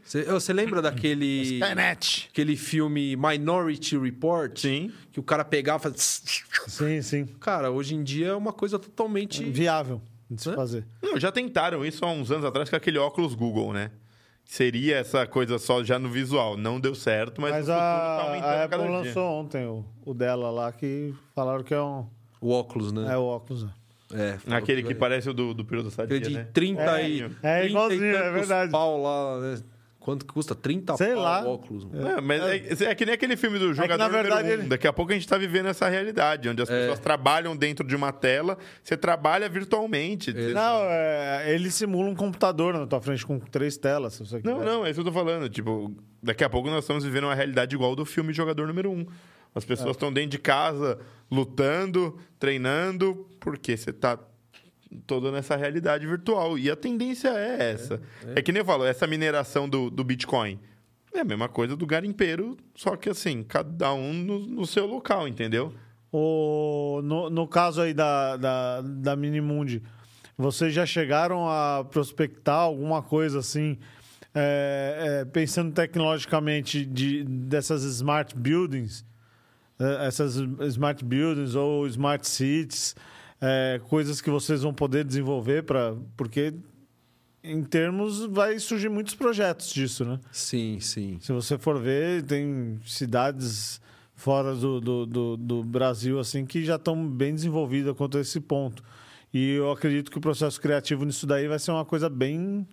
Você 0.04 0.54
lembra 0.54 0.82
daquele 0.82 1.42
Skynet. 1.60 2.30
aquele 2.32 2.56
filme 2.58 3.16
Minority 3.16 3.96
Report? 3.96 4.58
Sim. 4.58 4.92
Que 5.12 5.20
o 5.20 5.24
cara 5.24 5.46
pegava 5.46 5.88
e 5.88 5.92
fazia... 5.92 6.44
Sim, 6.68 7.02
sim. 7.04 7.26
Cara, 7.40 7.70
hoje 7.70 7.94
em 7.94 8.04
dia 8.04 8.30
é 8.30 8.36
uma 8.36 8.52
coisa 8.54 8.80
totalmente... 8.80 9.44
Viável 9.44 10.02
de 10.32 10.42
se 10.42 10.50
Hã? 10.50 10.56
fazer. 10.56 10.84
Não, 11.02 11.20
já 11.20 11.32
tentaram 11.32 11.86
isso 11.86 12.04
há 12.04 12.12
uns 12.12 12.32
anos 12.32 12.44
atrás 12.46 12.70
com 12.72 12.76
aquele 12.76 12.98
óculos 12.98 13.36
Google, 13.36 13.72
né? 13.72 13.92
Seria 14.50 14.96
essa 14.98 15.28
coisa 15.28 15.60
só 15.60 15.84
já 15.84 16.00
no 16.00 16.10
visual. 16.10 16.56
Não 16.56 16.80
deu 16.80 16.96
certo, 16.96 17.42
mas, 17.42 17.52
Mas 17.52 17.66
futuro 17.66 17.78
tá 17.78 17.84
a, 17.84 18.22
aumentando 18.22 18.46
a 18.46 18.64
Apple 18.64 18.70
cada 18.78 18.84
dia. 18.84 18.92
lançou 18.98 19.32
ontem 19.42 19.66
o, 19.68 19.86
o 20.06 20.14
dela 20.14 20.50
lá, 20.50 20.72
que 20.72 21.14
falaram 21.36 21.64
que 21.64 21.74
é, 21.74 21.82
um, 21.82 22.06
O 22.40 22.52
óculos, 22.52 22.94
né? 22.94 23.14
é 23.14 23.18
o 23.18 23.24
óculos. 23.26 23.64
né? 23.66 23.70
É. 24.14 24.38
falou 24.38 24.58
Aquele 24.58 24.82
que 24.84 24.94
vai- 24.94 24.96
parece 24.96 25.30
o 25.30 25.34
do, 25.34 25.54
do 25.54 25.66
período 25.66 25.92
sadia, 25.92 26.16
Aquele 26.18 26.32
de 26.32 26.38
né? 26.40 26.48
30 26.54 26.82
É, 26.82 27.10
e... 27.10 27.22
é 27.22 27.28
30 27.28 27.60
e 27.64 27.68
igualzinho, 27.70 28.16
é 28.16 28.32
verdade. 28.32 28.72
pau 28.72 29.02
lá, 29.02 29.40
né? 29.42 29.60
Quanto 30.08 30.26
que 30.26 30.34
custa? 30.34 30.56
30 30.56 30.96
Sei 30.96 31.14
pau 31.16 31.22
lá. 31.22 31.44
o 31.44 31.50
óculos. 31.56 31.84
mano. 31.84 32.08
É, 32.08 32.22
mas 32.22 32.82
é, 32.82 32.86
é 32.86 32.96
que 32.96 33.06
nem 33.06 33.14
aquele 33.14 33.36
filme 33.36 33.60
do 33.60 33.74
jogador 33.74 33.98
na 33.98 34.06
número 34.08 34.24
verdade, 34.24 34.48
um. 34.48 34.52
ele- 34.54 34.64
Daqui 34.70 34.88
a 34.88 34.94
pouco 34.94 35.12
a 35.12 35.16
gente 35.16 35.28
tá 35.28 35.38
vivendo 35.38 35.66
essa 35.66 35.90
realidade, 35.90 36.48
onde 36.48 36.62
as 36.62 36.70
É. 36.70 36.80
pessoas 36.80 37.00
trabalham 37.00 37.58
dentro 37.58 37.86
de 37.86 37.94
uma 37.94 38.14
tela, 38.14 38.58
você 38.82 38.96
trabalha 38.96 39.50
virtualmente. 39.50 40.32
Não, 40.34 40.84
é, 40.86 41.54
ele 41.54 41.70
simula 41.70 42.10
um 42.10 42.16
computador 42.16 42.74
na 42.74 42.88
tua 42.88 43.02
frente 43.02 43.26
com 43.26 43.38
três 43.38 43.76
telas, 43.78 44.14
se 44.14 44.26
você 44.26 44.40
Não, 44.46 44.64
não, 44.64 44.86
é 44.86 44.90
isso 44.92 45.02
que 45.04 45.08
eu 45.10 45.12
tô 45.12 45.20
falando. 45.20 45.50
Tipo, 45.50 45.94
daqui 46.24 46.46
a 46.46 46.50
pouco 46.50 46.70
nós 46.70 46.86
estamos 46.86 47.04
vivendo 47.04 47.26
uma 47.26 47.36
realidade 47.36 47.76
igual 47.76 47.94
do 47.94 48.06
filme 48.06 48.32
Jogador 48.32 48.66
Número 48.66 48.90
1. 48.90 49.06
As 49.54 49.66
pessoas 49.66 49.92
estão 49.98 50.14
dentro 50.14 50.30
de 50.30 50.40
casa, 50.40 51.00
lutando, 51.30 52.18
treinando, 52.40 53.28
porque 53.40 53.76
você 53.76 53.92
tá 53.92 54.18
toda 55.06 55.32
nessa 55.32 55.56
realidade 55.56 56.06
virtual. 56.06 56.58
E 56.58 56.70
a 56.70 56.76
tendência 56.76 57.30
é 57.30 57.72
essa. 57.72 58.02
É, 58.36 58.42
que 58.42 58.52
nem 58.52 58.62
eu 58.62 58.66
falo, 58.66 58.86
essa 58.86 59.08
mineração 59.08 59.68
do, 59.68 59.90
do 59.90 60.04
Bitcoin. 60.04 60.60
É 61.14 61.22
a 61.22 61.26
mesma 61.26 61.50
coisa 61.50 61.76
do 61.76 61.86
garimpeiro, 61.86 62.58
só 62.76 62.96
que 62.96 63.10
assim, 63.10 63.42
cada 63.44 63.94
um 63.94 64.14
no, 64.14 64.40
no 64.40 64.66
seu 64.68 64.86
local, 64.86 65.28
entendeu? 65.28 65.74
O, 66.12 67.02
no, 67.04 67.30
no 67.30 67.48
caso 67.48 67.82
aí 67.82 67.94
da, 67.94 68.38
da, 68.38 68.82
da 68.82 69.16
Minimundi, 69.16 69.82
vocês 70.38 70.74
já 70.74 70.86
chegaram 70.86 71.50
a 71.50 71.84
prospectar 71.90 72.60
alguma 72.60 73.02
coisa 73.02 73.40
assim, 73.40 73.78
é, 74.34 75.22
é, 75.22 75.26
pensando 75.26 75.74
tecnologicamente 75.74 76.86
de, 76.86 77.24
dessas 77.24 77.84
smart 77.84 78.36
buildings, 78.36 79.04
é, 79.80 80.06
essas 80.06 80.36
smart 80.36 81.04
buildings 81.04 81.56
ou 81.56 81.88
smart 81.88 82.28
cities, 82.28 82.96
é, 83.42 83.80
coisas 83.90 84.20
que 84.22 84.30
vocês 84.30 84.62
vão 84.64 84.74
poder 84.74 85.04
desenvolver 85.06 85.64
para 85.64 85.96
porque 86.16 86.54
em 87.44 87.64
termos 87.64 88.26
vai 88.26 88.60
surgir 88.60 88.90
muitos 88.90 89.16
projetos 89.16 89.70
disso, 89.72 90.04
né? 90.04 90.20
Sim, 90.32 90.80
sim. 90.80 91.18
Se 91.22 91.32
você 91.32 91.58
for 91.58 91.80
ver, 91.80 92.24
tem 92.24 92.80
cidades 92.86 93.80
fora 94.16 94.56
do, 94.56 94.82
do, 94.82 95.06
do, 95.06 95.38
do 95.38 95.64
Brasil 95.64 96.20
assim 96.20 96.46
que 96.46 96.66
já 96.66 96.76
estão 96.76 97.08
bem 97.08 97.34
desenvolvidas 97.36 97.96
quanto 97.96 98.18
a 98.18 98.22
esse 98.22 98.40
ponto. 98.40 98.84
E 99.34 99.52
eu 99.52 99.72
acredito 99.72 100.10
que 100.10 100.18
o 100.18 100.22
processo 100.22 100.60
criativo 100.60 101.06
nisso 101.06 101.28
daí 101.28 101.48
vai 101.48 101.60
ser 101.60 101.72
uma 101.72 101.86
coisa 101.86 102.10
bem. 102.10 102.66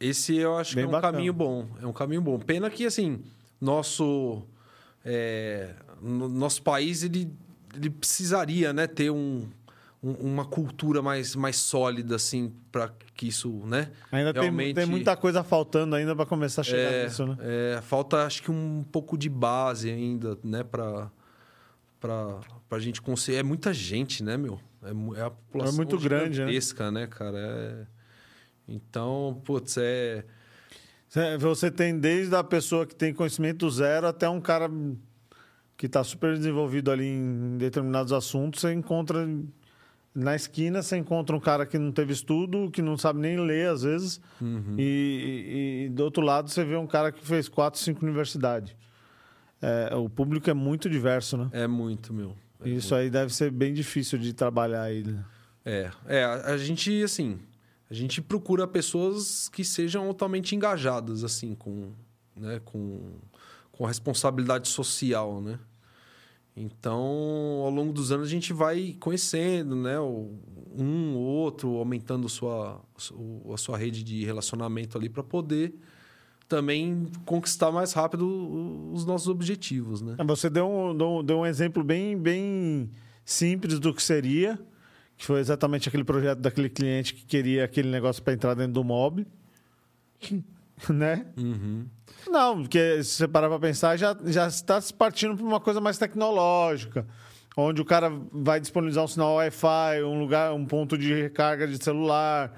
Esse 0.00 0.36
eu 0.36 0.56
acho 0.56 0.74
Bem 0.74 0.84
que 0.84 0.86
é 0.86 0.88
um 0.88 0.92
bacana. 0.92 1.12
caminho 1.12 1.32
bom. 1.32 1.66
É 1.80 1.86
um 1.86 1.92
caminho 1.92 2.22
bom. 2.22 2.38
Pena 2.38 2.70
que, 2.70 2.86
assim, 2.86 3.20
nosso, 3.60 4.42
é, 5.04 5.74
no- 6.00 6.28
nosso 6.28 6.62
país, 6.62 7.02
ele, 7.02 7.30
ele 7.76 7.90
precisaria 7.90 8.72
né, 8.72 8.86
ter 8.86 9.10
um, 9.10 9.42
um- 10.02 10.32
uma 10.32 10.44
cultura 10.44 11.00
mais, 11.00 11.36
mais 11.36 11.56
sólida, 11.56 12.16
assim, 12.16 12.52
para 12.72 12.90
que 13.14 13.28
isso, 13.28 13.50
né? 13.66 13.90
Ainda 14.10 14.32
tem, 14.32 14.42
realmente- 14.42 14.74
tem 14.74 14.86
muita 14.86 15.16
coisa 15.16 15.44
faltando 15.44 15.94
ainda 15.94 16.14
para 16.16 16.26
começar 16.26 16.62
a 16.62 16.64
chegar 16.64 16.92
é, 16.92 17.04
nisso, 17.04 17.26
né? 17.26 17.36
é, 17.40 17.80
falta, 17.82 18.24
acho 18.26 18.42
que, 18.42 18.50
um 18.50 18.84
pouco 18.90 19.16
de 19.16 19.28
base 19.28 19.90
ainda, 19.90 20.36
né? 20.42 20.62
Para 20.64 21.10
pra, 22.00 22.40
pra 22.68 22.80
gente 22.80 23.00
conseguir... 23.00 23.36
É 23.38 23.42
muita 23.44 23.72
gente, 23.72 24.24
né, 24.24 24.36
meu? 24.36 24.60
É, 24.82 25.20
é 25.20 25.24
a 25.24 25.30
população 25.30 25.76
muito 25.76 25.96
grande, 26.00 26.40
né? 26.44 26.90
né, 26.90 27.06
cara? 27.06 27.38
É... 27.38 27.86
Então, 28.66 29.40
putz, 29.44 29.76
é... 29.78 30.24
Cê- 31.08 31.36
Você 31.38 31.70
tem 31.70 31.96
desde 31.96 32.34
a 32.34 32.42
pessoa 32.42 32.84
que 32.86 32.94
tem 32.96 33.14
conhecimento 33.14 33.70
zero 33.70 34.08
até 34.08 34.28
um 34.28 34.40
cara 34.40 34.68
que 35.76 35.86
está 35.86 36.02
super 36.02 36.36
desenvolvido 36.36 36.90
ali 36.90 37.06
em 37.06 37.56
determinados 37.56 38.12
assuntos, 38.12 38.60
você 38.62 38.72
encontra 38.72 39.24
na 40.14 40.34
esquina, 40.36 40.82
você 40.82 40.96
encontra 40.96 41.34
um 41.34 41.40
cara 41.40 41.64
que 41.64 41.78
não 41.78 41.90
teve 41.90 42.12
estudo, 42.12 42.70
que 42.70 42.82
não 42.82 42.96
sabe 42.98 43.18
nem 43.20 43.38
ler 43.40 43.68
às 43.70 43.82
vezes, 43.82 44.20
Uhum. 44.40 44.74
e, 44.78 44.82
e- 44.82 45.84
e 45.86 45.88
do 45.88 46.04
outro 46.04 46.22
lado 46.22 46.50
você 46.50 46.64
vê 46.64 46.76
um 46.76 46.86
cara 46.86 47.10
que 47.10 47.24
fez 47.26 47.48
quatro, 47.48 47.80
cinco 47.80 48.04
universidades. 48.04 48.74
É, 49.60 49.94
o 49.94 50.08
público 50.10 50.50
é 50.50 50.54
muito 50.54 50.90
diverso, 50.90 51.36
né? 51.36 51.48
É 51.52 51.66
muito, 51.66 52.12
meu. 52.12 52.34
É 52.64 52.68
Isso 52.68 52.94
aí 52.94 53.08
deve 53.08 53.32
ser 53.34 53.50
bem 53.50 53.72
difícil 53.72 54.18
de 54.18 54.32
trabalhar 54.32 54.82
aí. 54.82 55.02
né? 55.04 55.24
É, 55.64 55.90
é 56.06 56.24
a, 56.24 56.52
a 56.52 56.56
gente, 56.58 57.02
assim, 57.02 57.38
a 57.90 57.94
gente 57.94 58.20
procura 58.20 58.66
pessoas 58.66 59.48
que 59.48 59.64
sejam 59.64 60.06
altamente 60.06 60.54
engajadas, 60.56 61.22
assim, 61.24 61.54
com, 61.54 61.92
né, 62.36 62.60
com, 62.64 63.12
com 63.70 63.84
responsabilidade 63.86 64.68
social, 64.68 65.40
né? 65.40 65.58
Então, 66.56 67.00
ao 67.64 67.70
longo 67.70 67.92
dos 67.92 68.12
anos, 68.12 68.26
a 68.26 68.30
gente 68.30 68.52
vai 68.52 68.94
conhecendo, 69.00 69.74
né, 69.74 69.98
um 70.00 71.14
ou 71.14 71.22
outro, 71.22 71.76
aumentando 71.76 72.28
sua, 72.28 72.80
su- 72.96 73.40
a 73.52 73.56
sua 73.56 73.78
rede 73.78 74.02
de 74.04 74.24
relacionamento 74.24 74.98
ali 74.98 75.08
para 75.08 75.22
poder 75.22 75.74
também 76.46 77.06
conquistar 77.24 77.72
mais 77.72 77.94
rápido 77.94 78.26
os 78.92 79.06
nossos 79.06 79.28
objetivos, 79.28 80.02
né? 80.02 80.16
Você 80.26 80.50
deu 80.50 80.68
um, 80.68 81.24
deu 81.24 81.38
um 81.38 81.46
exemplo 81.46 81.82
bem, 81.82 82.18
bem 82.18 82.90
simples 83.24 83.78
do 83.78 83.94
que 83.94 84.02
seria, 84.02 84.58
que 85.16 85.24
foi 85.24 85.40
exatamente 85.40 85.88
aquele 85.88 86.04
projeto 86.04 86.40
daquele 86.40 86.68
cliente 86.68 87.14
que 87.14 87.24
queria 87.24 87.64
aquele 87.64 87.88
negócio 87.88 88.22
para 88.22 88.34
entrar 88.34 88.52
dentro 88.52 88.74
do 88.74 88.84
mob. 88.84 89.26
né? 90.88 91.26
Uhum. 91.36 91.86
Não, 92.28 92.62
porque 92.62 93.02
se 93.02 93.16
você 93.16 93.28
parar 93.28 93.48
para 93.48 93.58
pensar, 93.58 93.96
já, 93.96 94.16
já 94.24 94.46
está 94.46 94.80
se 94.80 94.92
partindo 94.92 95.36
para 95.36 95.44
uma 95.44 95.60
coisa 95.60 95.80
mais 95.80 95.98
tecnológica, 95.98 97.06
onde 97.56 97.80
o 97.80 97.84
cara 97.84 98.10
vai 98.32 98.60
disponibilizar 98.60 99.04
um 99.04 99.08
sinal 99.08 99.34
Wi-Fi, 99.34 100.02
um 100.04 100.18
lugar, 100.18 100.52
um 100.52 100.64
ponto 100.64 100.96
de 100.96 101.12
recarga 101.12 101.66
de 101.66 101.82
celular. 101.82 102.52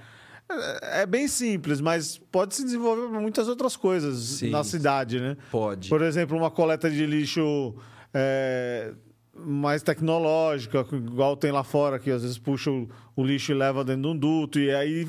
É, 0.82 1.02
é 1.02 1.06
bem 1.06 1.26
simples, 1.26 1.80
mas 1.80 2.18
pode 2.30 2.54
se 2.54 2.64
desenvolver 2.64 3.08
para 3.08 3.20
muitas 3.20 3.48
outras 3.48 3.76
coisas 3.76 4.18
Sim. 4.18 4.50
na 4.50 4.62
cidade, 4.62 5.20
né? 5.20 5.36
Pode. 5.50 5.88
Por 5.88 6.02
exemplo, 6.02 6.36
uma 6.36 6.50
coleta 6.50 6.90
de 6.90 7.06
lixo 7.06 7.74
é, 8.12 8.92
mais 9.34 9.82
tecnológica, 9.82 10.86
igual 10.92 11.36
tem 11.36 11.50
lá 11.50 11.64
fora, 11.64 11.98
que 11.98 12.10
às 12.10 12.22
vezes 12.22 12.38
puxa 12.38 12.70
o, 12.70 12.88
o 13.16 13.24
lixo 13.24 13.52
e 13.52 13.54
leva 13.54 13.84
dentro 13.84 14.02
de 14.02 14.08
um 14.08 14.16
duto, 14.16 14.58
e 14.60 14.70
aí 14.70 15.08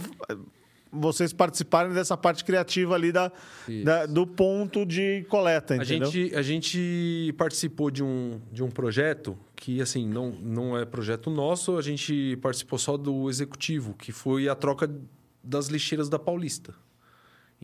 vocês 0.96 1.34
participarem 1.34 1.94
dessa 1.94 2.16
parte 2.18 2.44
criativa 2.44 2.96
ali 2.96 3.12
da, 3.12 3.32
da- 3.84 4.06
do 4.06 4.26
ponto 4.26 4.86
de 4.86 5.24
coleta, 5.30 5.74
A 5.74 5.78
entendeu? 5.78 6.10
gente, 6.12 6.36
a 6.36 6.42
gente 6.42 7.34
participou 7.38 7.92
de 7.92 8.04
um, 8.04 8.40
de 8.52 8.64
um 8.64 8.70
projeto 8.70 9.38
que, 9.56 9.82
assim, 9.82 10.08
não, 10.08 10.32
não 10.32 10.78
é 10.78 10.86
projeto 10.86 11.30
nosso, 11.30 11.78
a 11.78 11.82
gente 11.82 12.38
participou 12.42 12.78
só 12.80 12.98
do 12.98 13.30
executivo, 13.30 13.94
que 13.98 14.12
foi 14.12 14.48
a 14.50 14.56
troca 14.56 14.90
das 15.44 15.68
lixeiras 15.68 16.10
da 16.10 16.18
Paulista. 16.18 16.74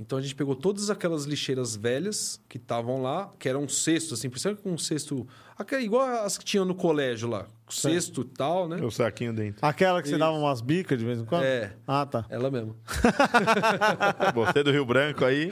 Então 0.02 0.18
a 0.18 0.22
gente 0.22 0.34
pegou 0.34 0.56
todas 0.56 0.90
aquelas 0.90 1.26
lixeiras 1.26 1.76
velhas 1.76 2.42
que 2.50 2.58
estavam 2.58 3.04
lá, 3.04 3.32
que 3.38 3.48
eram 3.48 3.68
cestos, 3.68 4.18
assim, 4.18 4.30
precisa 4.32 4.56
com 4.56 4.72
um 4.72 4.78
cesto. 4.78 5.28
aquela- 5.56 5.82
Igual 5.82 6.26
as 6.26 6.40
que 6.40 6.44
tinham 6.44 6.66
no 6.66 6.74
colégio 6.74 7.30
lá, 7.30 7.46
cesto 7.70 8.22
e 8.22 8.26
tal, 8.26 8.68
né? 8.68 8.78
O 8.84 8.90
saquinho 8.90 9.32
dentro. 9.32 9.64
Aquela 9.64 10.02
que 10.02 10.08
você 10.08 10.16
Isso. 10.16 10.20
dava 10.20 10.36
umas 10.36 10.60
bicas 10.60 10.98
de 10.98 11.06
vez 11.06 11.20
em 11.20 11.26
quando? 11.26 11.44
É. 11.44 11.76
Ah, 11.86 12.04
tá. 12.06 12.26
Ela 12.30 12.50
mesmo. 12.50 12.76
Você 14.34 14.64
do 14.64 14.72
Rio 14.72 14.86
Branco 14.86 15.24
aí, 15.24 15.52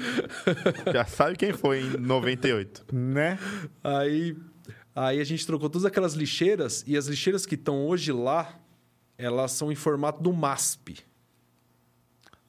já 0.91 1.05
sabe 1.05 1.35
quem 1.37 1.53
foi 1.53 1.81
em 1.81 1.97
98. 1.97 2.85
Né? 2.91 3.37
Aí, 3.83 4.35
aí 4.95 5.19
a 5.19 5.23
gente 5.23 5.45
trocou 5.45 5.69
todas 5.69 5.85
aquelas 5.85 6.13
lixeiras 6.13 6.83
e 6.87 6.97
as 6.97 7.05
lixeiras 7.07 7.45
que 7.45 7.55
estão 7.55 7.85
hoje 7.85 8.11
lá, 8.11 8.59
elas 9.17 9.51
são 9.51 9.71
em 9.71 9.75
formato 9.75 10.21
do 10.23 10.33
MASP. 10.33 10.97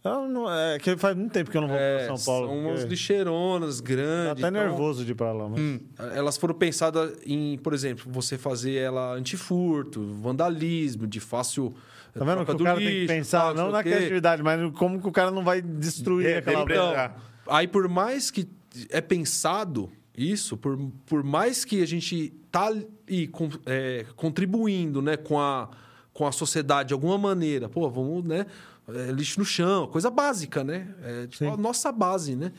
Eu 0.02 0.26
não- 0.28 0.50
é 0.50 0.78
que 0.78 0.96
faz 0.96 1.14
muito 1.14 1.30
tempo 1.32 1.50
que 1.50 1.56
eu 1.56 1.60
não 1.60 1.68
vou 1.68 1.76
É, 1.76 2.06
para 2.06 2.16
São 2.16 2.24
Paulo. 2.24 2.46
São 2.48 2.58
umas 2.58 2.80
porque 2.80 2.88
lixeironas 2.90 3.80
Tá 3.80 3.86
grandes. 3.86 4.30
até 4.44 4.48
então, 4.48 4.50
nervoso 4.68 5.04
de 5.04 5.12
ir 5.12 5.14
para 5.14 5.32
lá. 5.32 5.48
Mas... 5.48 5.60
hum, 5.60 5.80
elas 6.14 6.38
foram 6.38 6.54
pensadas 6.54 7.18
em, 7.26 7.58
por 7.58 7.74
exemplo, 7.74 8.10
você 8.10 8.38
fazer 8.38 8.76
ela 8.76 9.12
antifurto, 9.14 10.02
vandalismo, 10.14 11.06
de 11.06 11.20
fácil. 11.20 11.74
Tá 12.14 12.24
vendo 12.24 12.44
que 12.46 12.50
o 12.52 12.58
cara 12.64 12.78
tem 12.78 12.86
que 12.86 12.92
lixo, 13.00 13.06
pensar 13.14 13.40
tal, 13.40 13.54
não 13.54 13.70
na 13.70 13.82
criatividade, 13.82 14.42
mas 14.42 14.58
no- 14.60 14.72
como 14.72 15.00
que 15.00 15.06
o 15.06 15.12
cara 15.12 15.30
não 15.30 15.44
vai 15.44 15.60
destruir 15.60 16.26
É, 16.26 16.36
aquela... 16.38 16.60
depre- 16.60 16.74
Então, 16.74 16.92
Ah. 16.94 17.12
aí 17.58 17.68
por 17.68 17.86
mais 17.88 18.30
que 18.30 18.48
é 18.88 19.00
pensado 19.02 19.90
isso, 20.16 20.56
por, 20.56 20.78
por 21.06 21.22
mais 21.22 21.64
que 21.64 21.82
a 21.82 21.86
gente 21.86 22.32
tá 22.50 22.66
ali 22.66 23.28
com- 23.28 23.48
é, 23.66 24.04
contribuindo 24.16 25.00
né, 25.02 25.16
com, 25.16 25.38
a, 25.38 25.68
com 26.12 26.26
a 26.26 26.32
sociedade 26.32 26.88
de 26.88 26.94
alguma 26.94 27.16
maneira, 27.18 27.68
pô, 27.68 27.88
vamos, 27.88 28.24
né? 28.24 28.46
É, 28.94 29.12
lixo 29.12 29.38
no 29.38 29.44
chão, 29.44 29.86
coisa 29.86 30.10
básica, 30.10 30.62
né? 30.64 30.94
É 31.02 31.26
tipo 31.26 31.44
Sim. 31.44 31.50
a 31.50 31.56
nossa 31.56 31.90
base, 31.92 32.36
né? 32.36 32.52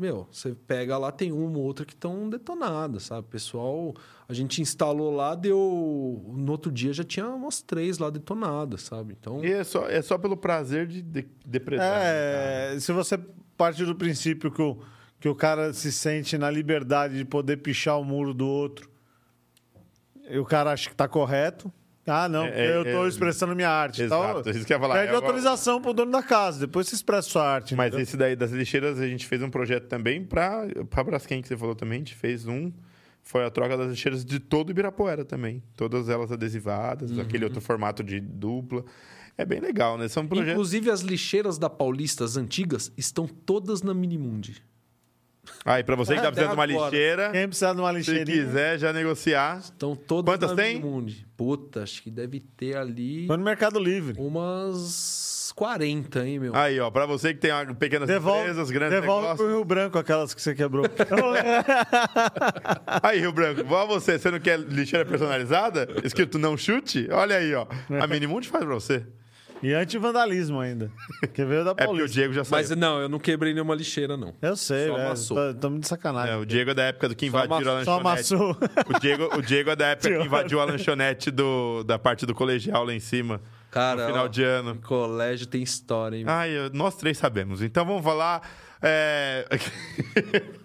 Meu, 0.00 0.26
você 0.32 0.54
pega 0.54 0.96
lá, 0.96 1.12
tem 1.12 1.30
uma 1.30 1.58
ou 1.58 1.64
outra 1.64 1.84
que 1.84 1.92
estão 1.92 2.30
detonadas, 2.30 3.02
sabe? 3.02 3.26
Pessoal, 3.28 3.94
a 4.26 4.32
gente 4.32 4.62
instalou 4.62 5.14
lá, 5.14 5.34
deu. 5.34 6.24
No 6.34 6.52
outro 6.52 6.72
dia 6.72 6.90
já 6.90 7.04
tinha 7.04 7.28
umas 7.28 7.60
três 7.60 7.98
lá 7.98 8.08
detonadas, 8.08 8.80
sabe? 8.80 9.14
Então. 9.20 9.44
E 9.44 9.52
é 9.52 9.62
só, 9.62 9.86
é 9.86 10.00
só 10.00 10.16
pelo 10.16 10.38
prazer 10.38 10.86
de, 10.86 11.02
de 11.02 11.28
depredar. 11.44 12.00
né? 12.00 12.74
É, 12.74 12.80
se 12.80 12.92
você 12.92 13.18
parte 13.58 13.84
do 13.84 13.94
princípio 13.94 14.50
que 14.50 14.62
o, 14.62 14.78
que 15.20 15.28
o 15.28 15.34
cara 15.34 15.74
se 15.74 15.92
sente 15.92 16.38
na 16.38 16.50
liberdade 16.50 17.18
de 17.18 17.24
poder 17.26 17.58
pichar 17.58 18.00
o 18.00 18.04
muro 18.04 18.32
do 18.32 18.48
outro, 18.48 18.88
e 20.30 20.38
o 20.38 20.46
cara 20.46 20.72
acha 20.72 20.88
que 20.88 20.96
tá 20.96 21.06
correto. 21.06 21.70
Ah, 22.06 22.28
não, 22.28 22.44
É, 22.46 22.66
é, 22.66 22.76
eu 22.76 22.82
tô 22.84 23.04
é, 23.04 23.08
expressando 23.08 23.54
minha 23.54 23.68
arte. 23.68 24.02
Exato, 24.02 24.40
então, 24.40 24.52
isso 24.52 24.64
que 24.66 24.72
eu 24.72 24.76
ia 24.76 24.80
falar. 24.80 24.94
pede 24.94 25.06
É, 25.06 25.10
agora- 25.10 25.26
autorização 25.26 25.80
pro 25.80 25.92
dono 25.92 26.10
da 26.10 26.22
casa, 26.22 26.60
depois 26.60 26.88
você 26.88 26.94
expressa 26.94 27.28
sua 27.28 27.46
arte. 27.46 27.74
Mas 27.76 27.88
entendeu? 27.88 28.02
esse 28.02 28.16
daí 28.16 28.34
das 28.34 28.50
lixeiras, 28.50 28.98
a 28.98 29.06
gente 29.06 29.26
fez 29.26 29.42
um 29.42 29.50
projeto 29.50 29.86
também 29.86 30.24
para 30.24 30.66
para 30.88 31.04
Braskem, 31.04 31.42
que 31.42 31.48
você 31.48 31.56
falou 31.56 31.74
também. 31.74 31.96
A 31.96 31.98
gente 31.98 32.14
fez 32.14 32.46
um. 32.46 32.72
Foi 33.22 33.44
a 33.44 33.50
troca 33.50 33.76
das 33.76 33.90
lixeiras 33.90 34.24
de 34.24 34.40
todo 34.40 34.70
Ibirapuera 34.70 35.24
também. 35.26 35.62
Todas 35.76 36.08
elas 36.08 36.32
adesivadas, 36.32 37.10
Uhum. 37.12 37.20
aquele 37.20 37.44
outro 37.44 37.60
formato 37.60 38.02
de 38.02 38.18
dupla. 38.18 38.82
É 39.36 39.44
bem 39.44 39.60
legal, 39.60 39.96
né? 39.98 40.08
São 40.08 40.26
projetos. 40.26 40.52
Inclusive, 40.52 40.90
as 40.90 41.00
lixeiras 41.02 41.58
da 41.58 41.68
Paulista, 41.70 42.24
as 42.24 42.36
antigas, 42.36 42.90
estão 42.96 43.26
todas 43.28 43.82
na 43.82 43.92
Minimundi. 43.94 44.62
E 45.78 45.84
pra 45.84 45.96
você 45.96 46.14
que 46.14 46.20
tá 46.22 46.28
Até 46.28 46.46
precisando 46.46 46.50
de 46.50 46.56
uma 46.56 46.64
agora. 46.64 46.90
lixeira, 46.90 47.30
Quem 47.30 47.46
precisar 47.48 47.74
de 47.74 47.80
uma 47.80 47.90
se 47.92 47.96
lixeirinha, 47.98 48.44
quiser 48.44 48.78
já 48.78 48.92
negociar. 48.92 49.58
Estão 49.58 49.94
todas 49.94 50.32
Quantas 50.34 50.50
na 50.50 50.56
tem? 50.56 50.80
Puta, 51.36 51.82
acho 51.82 52.02
que 52.02 52.10
deve 52.10 52.40
ter 52.40 52.76
ali 52.76 53.26
põe 53.26 53.36
no 53.36 53.44
Mercado 53.44 53.78
Livre. 53.78 54.14
umas 54.18 55.52
40, 55.56 56.26
hein, 56.26 56.38
meu? 56.38 56.54
Aí, 56.56 56.78
ó, 56.80 56.90
pra 56.90 57.04
você 57.06 57.34
que 57.34 57.40
tem 57.40 57.52
uma- 57.52 57.74
pequenas 57.74 58.08
Devolve, 58.08 58.40
empresas, 58.40 58.70
grandes 58.70 59.00
devolve 59.00 59.22
negócios. 59.22 59.46
pro 59.46 59.56
Rio 59.56 59.64
Branco 59.64 59.98
aquelas 59.98 60.32
que 60.32 60.40
você 60.40 60.54
quebrou. 60.54 60.84
Aí, 63.02 63.20
Rio 63.20 63.32
Branco, 63.32 63.60
igual 63.60 63.86
você, 63.86 64.18
você 64.18 64.30
não 64.30 64.40
quer 64.40 64.58
lixeira 64.58 65.04
personalizada? 65.04 65.88
Escrito 66.04 66.38
não 66.38 66.56
chute? 66.56 67.08
Olha 67.10 67.36
aí, 67.36 67.54
ó. 67.54 67.66
A 68.00 68.06
Minimundi 68.06 68.48
faz 68.48 68.64
pra 68.64 68.74
você. 68.74 69.04
E 69.62 69.72
anti-vandalismo 69.74 70.58
ainda. 70.60 70.90
Que 71.34 71.44
veio 71.44 71.64
da 71.64 71.72
É 71.76 71.86
porque 71.86 72.02
o. 72.02 72.08
Diego 72.08 72.32
já 72.32 72.44
saiu. 72.44 72.58
Mas 72.68 72.76
não, 72.76 73.00
eu 73.00 73.08
não 73.08 73.18
quebrei 73.18 73.52
nenhuma 73.52 73.74
lixeira, 73.74 74.16
não. 74.16 74.34
Eu 74.40 74.56
sei, 74.56 74.86
Só 74.88 74.94
velho. 74.94 75.06
amassou. 75.06 75.36
Tô- 75.36 75.54
Tamo 75.60 75.78
de 75.78 75.86
sacanagem. 75.86 76.34
É, 76.34 76.36
o 76.36 76.44
Diego 76.46 76.70
é 76.70 76.74
da 76.74 76.84
época 76.84 77.08
do 77.08 77.14
que 77.16 77.26
invadiram 77.26 77.76
a 77.76 77.84
Só 77.84 77.96
lanchonete. 77.98 78.34
amassou. 78.34 78.56
O 78.88 78.98
Diego, 79.00 79.36
o 79.36 79.42
Diego 79.42 79.70
é 79.70 79.76
da 79.76 79.86
época 79.88 80.08
que 80.08 80.18
invadiu 80.24 80.60
a 80.60 80.64
lanchonete 80.64 81.30
do, 81.30 81.84
da 81.84 81.98
parte 81.98 82.24
do 82.26 82.34
colegial 82.34 82.84
lá 82.84 82.92
em 82.94 83.00
cima. 83.00 83.40
Cara, 83.70 84.02
no 84.02 84.06
final 84.08 84.24
ó, 84.24 84.28
de 84.28 84.42
ano. 84.42 84.80
colégio 84.82 85.46
tem 85.46 85.62
história, 85.62 86.16
hein? 86.16 86.24
Ai, 86.26 86.50
eu- 86.50 86.70
nós 86.72 86.96
três 86.96 87.16
sabemos. 87.18 87.62
Então 87.62 87.84
vamos 87.84 88.02
falar. 88.02 88.48
É... 88.82 89.44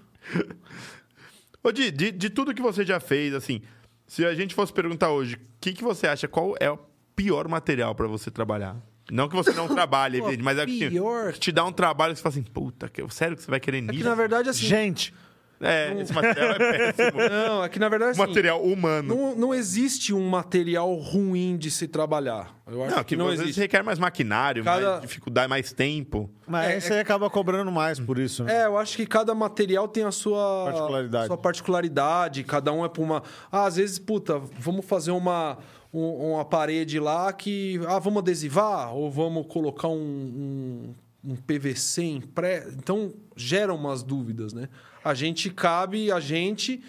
Ô, 1.64 1.72
Di, 1.72 1.92
de, 1.92 2.12
de 2.12 2.30
tudo 2.30 2.54
que 2.54 2.62
você 2.62 2.86
já 2.86 3.00
fez, 3.00 3.34
assim, 3.34 3.62
se 4.08 4.26
a 4.26 4.34
gente 4.36 4.54
fosse 4.54 4.72
perguntar 4.72 5.10
hoje, 5.12 5.36
o 5.36 5.40
que, 5.60 5.74
que 5.74 5.84
você 5.84 6.08
acha, 6.08 6.28
qual 6.28 6.56
é 6.60 6.70
o 6.70 6.78
pior 7.16 7.48
material 7.48 7.94
pra 7.96 8.08
você 8.08 8.30
trabalhar? 8.32 8.76
Não 9.12 9.28
que 9.30 9.36
você 9.36 9.52
não 9.54 9.68
trabalhe, 9.68 10.20
Pô, 10.22 10.32
mas 10.42 10.58
é 10.58 10.66
que 10.66 10.90
pior? 10.90 11.34
te 11.34 11.52
dá 11.52 11.64
um 11.64 11.72
trabalho 11.72 12.14
que 12.14 12.20
você 12.20 12.24
fala 12.24 12.34
assim, 12.34 12.44
puta, 12.44 12.90
que, 12.90 13.04
sério 13.14 13.36
que 13.38 13.44
você 13.44 13.52
vai 13.52 13.60
querer 13.60 13.78
É 13.78 13.82
nisso? 13.82 13.98
que, 14.00 14.04
na 14.04 14.16
verdade, 14.16 14.50
assim... 14.50 14.66
Gente, 14.66 15.14
É, 15.62 15.94
esse 16.02 16.12
material 16.12 16.52
é 16.54 16.58
péssimo. 16.92 17.20
Não, 17.30 17.64
é 17.64 17.70
que, 17.70 17.80
na 17.80 17.88
verdade, 17.88 18.12
assim... 18.12 18.20
material 18.20 18.62
humano. 18.64 19.16
Não, 19.16 19.36
não 19.36 19.54
existe 19.54 20.12
um 20.14 20.28
material 20.28 20.94
ruim 20.96 21.56
de 21.56 21.70
se 21.72 21.88
trabalhar. 21.88 22.54
Eu 22.68 22.84
acho 22.84 22.96
Não, 22.96 23.04
que, 23.04 23.10
que 23.10 23.16
não 23.16 23.26
às 23.28 23.32
vezes 23.34 23.44
existe. 23.46 23.60
requer 23.62 23.84
mais 23.84 23.98
maquinário, 24.00 24.64
Cada- 24.64 24.90
mais 24.94 25.02
dificuldade, 25.02 25.48
mais 25.48 25.72
tempo. 25.72 26.30
mas 26.48 26.66
É, 26.68 26.74
aí 26.74 26.82
você 26.82 26.94
acaba 26.96 27.30
cobrando 27.30 27.72
mais 27.72 28.00
por 28.00 28.18
isso, 28.20 28.44
né? 28.44 28.64
É, 28.64 28.66
eu 28.66 28.76
acho 28.78 28.98
que 28.98 29.06
cada 29.06 29.34
material 29.36 29.88
tem 29.88 30.04
a 30.04 30.12
sua 30.12 30.66
Particularidade. 30.66 31.28
sua 31.28 31.38
particularidade. 31.38 32.44
Cada 32.44 32.74
um 32.74 32.84
é 32.84 32.90
para 32.90 33.02
uma. 33.04 33.24
Ah, 33.52 33.66
às 33.66 33.76
vezes, 33.78 33.98
puta, 34.00 34.40
vamos 34.60 34.84
fazer 34.86 35.12
uma, 35.12 35.58
um- 36.00 36.34
uma 36.34 36.46
parede 36.46 37.00
lá 37.00 37.32
que. 37.34 37.80
Ah, 37.88 38.00
vamos 38.00 38.20
adesivar? 38.20 38.94
Ou 38.94 39.10
vamos 39.12 39.48
colocar 39.48 39.88
um, 39.88 40.94
um, 41.24 41.32
um 41.32 41.36
PVC 41.36 42.02
em 42.04 42.22
pré. 42.22 42.68
Então, 42.78 43.14
geram 43.36 43.76
umas 43.76 44.04
dúvidas, 44.04 44.54
né? 44.54 44.70
A 45.04 45.14
gente 45.14 45.50
cabe, 45.50 46.12
a 46.12 46.20
gente 46.20 46.84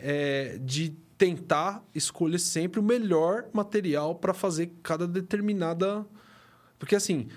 é, 0.00 0.58
de 0.62 0.90
tentar 1.18 1.82
escolher 1.94 2.38
sempre 2.38 2.78
o 2.78 2.82
melhor 2.82 3.46
material 3.52 4.14
para 4.14 4.34
fazer 4.34 4.72
cada 4.82 5.06
determinada. 5.06 6.06
Porque, 6.78 6.94
assim, 6.94 7.28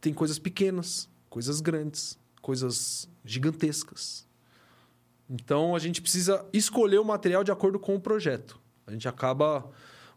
tem 0.00 0.14
coisas 0.14 0.38
pequenas, 0.38 1.08
coisas 1.28 1.60
grandes, 1.60 2.18
coisas 2.40 3.08
gigantescas. 3.24 4.26
Então, 5.28 5.76
a 5.76 5.78
gente 5.78 6.00
precisa 6.00 6.44
escolher 6.52 6.98
o 6.98 7.04
material 7.04 7.44
de 7.44 7.52
acordo 7.52 7.78
com 7.78 7.94
o 7.94 8.00
projeto. 8.00 8.58
A 8.86 8.92
gente 8.92 9.06
acaba. 9.06 9.68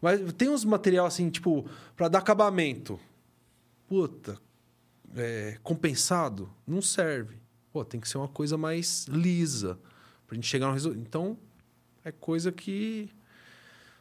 Mas 0.02 0.20
tem 0.32 0.48
uns 0.50 0.64
material 0.64 1.06
assim, 1.06 1.30
tipo, 1.30 1.64
para 1.96 2.08
dar 2.08 2.18
acabamento. 2.18 2.98
Puta, 3.88 4.36
é, 5.16 5.58
compensado? 5.62 6.50
Não 6.66 6.82
serve. 6.82 7.36
Pô, 7.72 7.84
tem 7.84 8.00
que 8.00 8.08
ser 8.08 8.18
uma 8.18 8.28
coisa 8.28 8.58
mais 8.58 9.06
lisa. 9.06 9.78
Pra 10.26 10.34
gente 10.34 10.46
chegar 10.48 10.66
no 10.66 10.72
resultado. 10.72 11.00
Então, 11.00 11.38
é 12.04 12.10
coisa 12.10 12.50
que. 12.50 13.08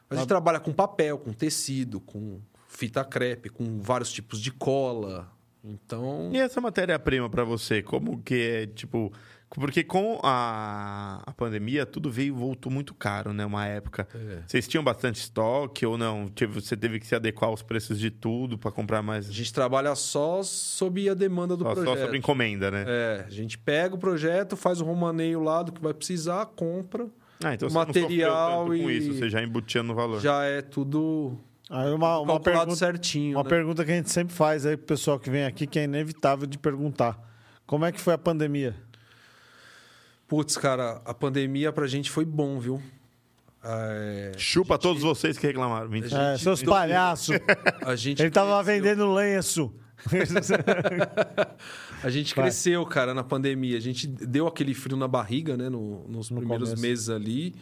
A 0.09 0.15
gente 0.15 0.23
Ah. 0.23 0.27
trabalha 0.27 0.59
com 0.59 0.73
papel, 0.73 1.17
com 1.17 1.31
tecido, 1.31 1.99
com 2.01 2.41
fita 2.67 3.03
crepe, 3.05 3.49
com 3.49 3.79
vários 3.79 4.11
tipos 4.11 4.41
de 4.41 4.51
cola. 4.51 5.31
Então. 5.63 6.31
E 6.33 6.37
essa 6.37 6.59
matéria-prima 6.59 7.29
pra 7.29 7.43
você, 7.43 7.83
como 7.83 8.21
que 8.23 8.33
é, 8.33 8.65
tipo... 8.65 9.13
Porque 9.59 9.83
com 9.83 10.17
a, 10.23 11.21
a 11.25 11.33
pandemia, 11.33 11.85
tudo 11.85 12.09
veio 12.09 12.27
e 12.27 12.31
voltou 12.31 12.71
muito 12.71 12.93
caro, 12.93 13.33
né? 13.33 13.45
Uma 13.45 13.65
época. 13.67 14.07
É. 14.15 14.43
Vocês 14.47 14.65
tinham 14.67 14.83
bastante 14.83 15.17
estoque 15.19 15.85
ou 15.85 15.97
não? 15.97 16.29
Tipo, 16.29 16.53
você 16.61 16.77
teve 16.77 16.99
que 16.99 17.05
se 17.05 17.13
adequar 17.15 17.49
aos 17.49 17.61
preços 17.61 17.99
de 17.99 18.09
tudo 18.09 18.57
pra 18.57 18.71
comprar 18.71 19.01
mais... 19.01 19.29
A 19.29 19.33
gente 19.33 19.51
trabalha 19.53 19.93
só 19.95 20.41
sob 20.41 21.09
a 21.09 21.13
demanda 21.13 21.57
do 21.57 21.63
Só, 21.65 21.73
projeto. 21.73 21.95
só 21.97 22.01
sobre 22.01 22.17
encomenda, 22.17 22.71
né? 22.71 22.85
É, 22.87 23.25
a 23.27 23.29
gente 23.29 23.57
pega 23.57 23.93
o 23.93 23.97
projeto, 23.97 24.55
faz 24.55 24.79
o 24.79 24.85
romaneio 24.85 25.41
lá 25.41 25.61
do 25.63 25.73
que 25.73 25.81
vai 25.81 25.93
precisar, 25.93 26.45
compra. 26.45 27.07
Ah, 27.43 27.53
então 27.53 27.67
o 27.67 27.71
você 27.71 27.77
não 27.77 27.85
material 27.85 28.65
tanto 28.67 28.81
com 28.83 28.89
e- 28.89 28.97
isso, 28.97 29.13
você 29.13 29.29
já 29.29 29.43
embutia 29.43 29.83
no 29.83 29.93
valor. 29.93 30.21
Já 30.21 30.43
é 30.45 30.61
tudo 30.61 31.37
Aí 31.69 31.91
uma, 31.91 32.19
uma 32.19 32.27
calculado 32.33 32.41
pergunta, 32.41 32.75
certinho. 32.77 33.37
uma 33.37 33.43
né? 33.43 33.49
pergunta 33.49 33.83
que 33.83 33.91
a 33.91 33.95
gente 33.95 34.11
sempre 34.11 34.33
faz 34.33 34.65
aí 34.65 34.77
pro 34.77 34.85
pessoal 34.85 35.19
que 35.19 35.29
vem 35.29 35.43
aqui, 35.45 35.67
que 35.67 35.79
é 35.79 35.83
inevitável 35.83 36.47
de 36.47 36.57
perguntar. 36.57 37.19
Como 37.65 37.83
é 37.83 37.91
que 37.91 37.99
foi 37.99 38.13
a 38.13 38.17
pandemia? 38.17 38.75
Putz, 40.31 40.55
cara, 40.55 41.01
a 41.03 41.13
pandemia 41.13 41.73
pra 41.73 41.85
gente 41.87 42.09
foi 42.09 42.23
bom, 42.23 42.57
viu? 42.57 42.81
É, 43.61 44.31
Chupa 44.37 44.77
todos 44.77 45.03
vocês 45.03 45.37
que 45.37 45.45
reclamaram. 45.45 45.89
Mentira. 45.89 46.31
É, 46.33 46.37
seus 46.37 46.63
palhaços. 46.63 47.35
a 47.85 47.95
gente 47.97 48.21
Ele 48.21 48.31
tava 48.31 48.63
cresceu- 48.63 48.81
vendendo 48.81 49.13
lenço. 49.13 49.73
A 52.01 52.09
gente 52.09 52.33
Vai. 52.33 52.45
cresceu, 52.45 52.83
cara, 52.85 53.13
na 53.13 53.23
pandemia. 53.25 53.75
A 53.77 53.81
gente 53.81 54.07
deu 54.07 54.47
aquele 54.47 54.73
frio 54.73 54.95
na 54.97 55.07
barriga, 55.07 55.55
né? 55.57 55.67
no- 55.69 56.07
nos 56.07 56.29
No 56.31 56.37
primeiros 56.37 56.69
começo. 56.69 56.81
meses 56.81 57.09
ali. 57.09 57.53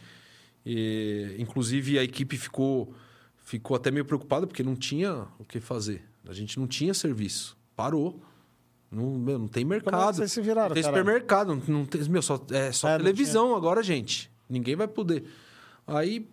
E, 0.66 1.36
inclusive, 1.40 1.98
a 1.98 2.04
equipe 2.04 2.38
ficou, 2.38 2.94
ficou 3.36 3.76
até 3.76 3.90
meio 3.92 4.06
preocupada, 4.06 4.46
porque 4.48 4.62
não 4.64 4.76
tinha 4.76 5.26
o 5.40 5.44
que 5.44 5.60
fazer. 5.60 6.04
A 6.28 6.34
gente 6.34 6.60
não 6.60 6.68
tinha 6.68 6.94
serviço. 6.94 7.58
Parou. 7.76 8.22
Não, 8.92 9.04
meu, 9.20 9.38
não 9.40 9.48
tem 9.48 9.64
Como 9.64 9.74
é 9.74 9.78
mercado. 9.78 10.16
vocês 10.16 10.32
se 10.32 10.42
viraram, 10.42 10.70
não 10.70 10.74
tem 10.74 10.84
caralho? 10.84 11.04
supermercado. 11.04 11.48
Não, 11.68 11.80
não 11.80 11.86
tem, 11.86 12.02
meu, 12.10 12.22
só, 12.22 12.44
é 12.52 12.72
só 12.72 12.90
É, 12.90 12.98
televisão 12.98 13.56
agora, 13.56 13.84
gente. 13.84 14.32
Ninguém 14.50 14.76
vai 14.76 14.88
poder. 14.88 15.24
Aí, 15.86 16.28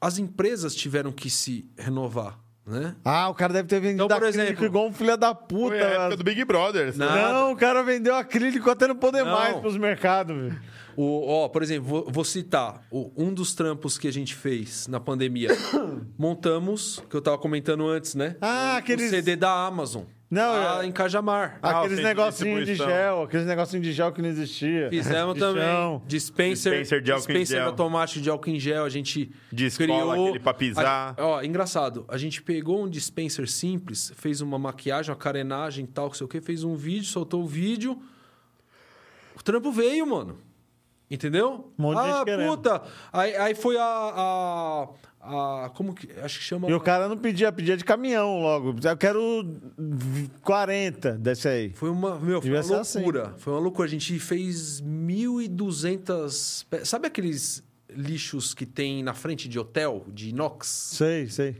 as 0.00 0.18
empresas 0.18 0.74
tiveram 0.74 1.12
que 1.12 1.30
se 1.30 1.68
renovar, 1.76 2.38
né? 2.66 2.96
Ah, 3.04 3.28
o 3.28 3.34
cara 3.34 3.52
deve 3.52 3.68
ter 3.68 3.78
vendido 3.80 4.04
Então, 4.04 4.18
por 4.18 4.26
acrílico 4.26 4.42
exemplo- 4.48 4.66
igual 4.66 4.88
um 4.88 4.92
filho 4.92 5.16
da 5.16 5.32
puta. 5.34 5.68
Foi 5.76 5.82
a 5.82 5.86
época 5.90 6.16
do 6.16 6.24
Big 6.24 6.44
Brother. 6.44 6.96
Não. 6.96 7.14
Não, 7.32 7.52
o 7.52 7.56
cara 7.56 7.82
vendeu 7.84 8.14
acrílico 8.16 8.68
até 8.68 8.88
não 8.88 8.96
poder 8.96 9.24
Não. 9.24 9.32
mais 9.32 9.56
pros 9.58 9.76
mercados. 9.76 10.52
O, 10.96 11.26
ó, 11.28 11.48
por 11.48 11.62
exemplo, 11.62 11.88
vou, 11.88 12.10
vou 12.10 12.24
citar 12.24 12.82
o- 12.90 13.12
um 13.16 13.32
dos 13.32 13.54
trampos 13.54 13.96
que 13.98 14.08
a 14.08 14.12
gente 14.12 14.34
fez 14.34 14.88
na 14.88 14.98
pandemia. 14.98 15.50
Montamos, 16.18 17.02
que 17.10 17.14
eu 17.14 17.20
tava 17.22 17.38
comentando 17.38 17.86
antes, 17.86 18.14
né? 18.14 18.36
Ah, 18.40 18.74
O 18.74 18.78
aqueles- 18.78 19.10
CD 19.10 19.36
da 19.36 19.66
Amazon. 19.66 20.04
Não, 20.28 20.52
lá 20.52 20.82
é- 20.82 20.86
em 20.86 20.90
Cajamar. 20.90 21.58
Ah, 21.62 21.78
Aqueles 21.80 21.98
de 21.98 22.02
negocinhos 22.02 22.66
de 22.66 22.74
gel, 22.74 23.22
aqueles 23.22 23.46
negocinhos 23.46 23.86
de 23.86 23.92
gel 23.92 24.10
que 24.12 24.20
não 24.20 24.28
existia. 24.28 24.88
Fizemos 24.90 25.34
De 25.34 25.40
também. 25.40 25.62
chão. 25.62 26.02
Dispenser, 26.04 26.72
Dispenser 26.72 27.00
de 27.00 27.12
álcool 27.12 27.22
em 27.30 27.32
dispenser 27.34 27.58
gel. 27.58 27.66
automático 27.68 28.20
de 28.20 28.28
álcool 28.30 28.50
em 28.50 28.58
gel. 28.58 28.84
A 28.84 28.88
gente 28.88 29.30
De 29.52 29.66
escola, 29.66 29.86
criou... 30.12 30.26
aquele 30.26 30.40
pra 30.40 30.52
pisar. 30.52 31.14
A- 31.16 31.24
ó, 31.24 31.42
engraçado. 31.42 32.04
A 32.08 32.16
gente 32.18 32.42
pegou 32.42 32.82
um 32.82 32.88
dispenser 32.88 33.48
simples, 33.48 34.12
fez 34.16 34.40
uma 34.40 34.58
maquiagem, 34.58 35.12
uma 35.12 35.16
carenagem 35.16 35.84
e 35.84 35.88
tal, 35.88 36.06
não 36.06 36.14
sei 36.14 36.24
o 36.24 36.28
que, 36.28 36.40
fez 36.40 36.64
um 36.64 36.74
vídeo, 36.74 37.04
soltou 37.06 37.42
o 37.44 37.46
vídeo. 37.46 37.96
O 39.38 39.42
trampo 39.44 39.70
veio, 39.70 40.04
mano. 40.06 40.38
Entendeu? 41.08 41.72
Um 41.78 41.82
monte 41.84 42.02
de 42.02 42.08
ah, 42.10 42.12
gente 42.16 42.24
querendo. 42.24 42.48
puta. 42.56 42.82
Aí, 43.12 43.36
aí 43.36 43.54
foi 43.54 43.76
a, 43.78 43.84
a, 43.84 44.88
a- 45.26 45.70
Como 45.70 45.94
que. 45.94 46.08
Acho 46.20 46.38
que 46.38 46.44
chama. 46.44 46.68
E 46.70 46.74
o 46.74 46.80
cara 46.80 47.08
não 47.08 47.16
pedia, 47.18 47.50
pedia 47.52 47.76
de 47.76 47.84
caminhão 47.84 48.40
logo. 48.40 48.74
Eu 48.82 48.96
quero 48.96 49.44
40 50.42 51.12
desse 51.18 51.48
aí. 51.48 51.70
Foi 51.74 51.90
uma, 51.90 52.18
meu, 52.18 52.40
foi 52.40 52.50
uma 52.50 52.80
assim. 52.80 52.98
loucura. 52.98 53.34
Foi 53.38 53.52
uma 53.52 53.60
loucura. 53.60 53.86
A 53.86 53.90
gente 53.90 54.18
fez 54.18 54.80
1.200... 54.82 56.64
pe- 56.68 56.84
Sabe 56.84 57.06
aqueles 57.08 57.62
lixos 57.90 58.54
que 58.54 58.66
tem 58.66 59.02
na 59.02 59.14
frente 59.14 59.48
de 59.48 59.58
hotel, 59.58 60.04
de 60.12 60.30
inox? 60.30 60.66
Sei, 60.94 61.28
sei. 61.28 61.56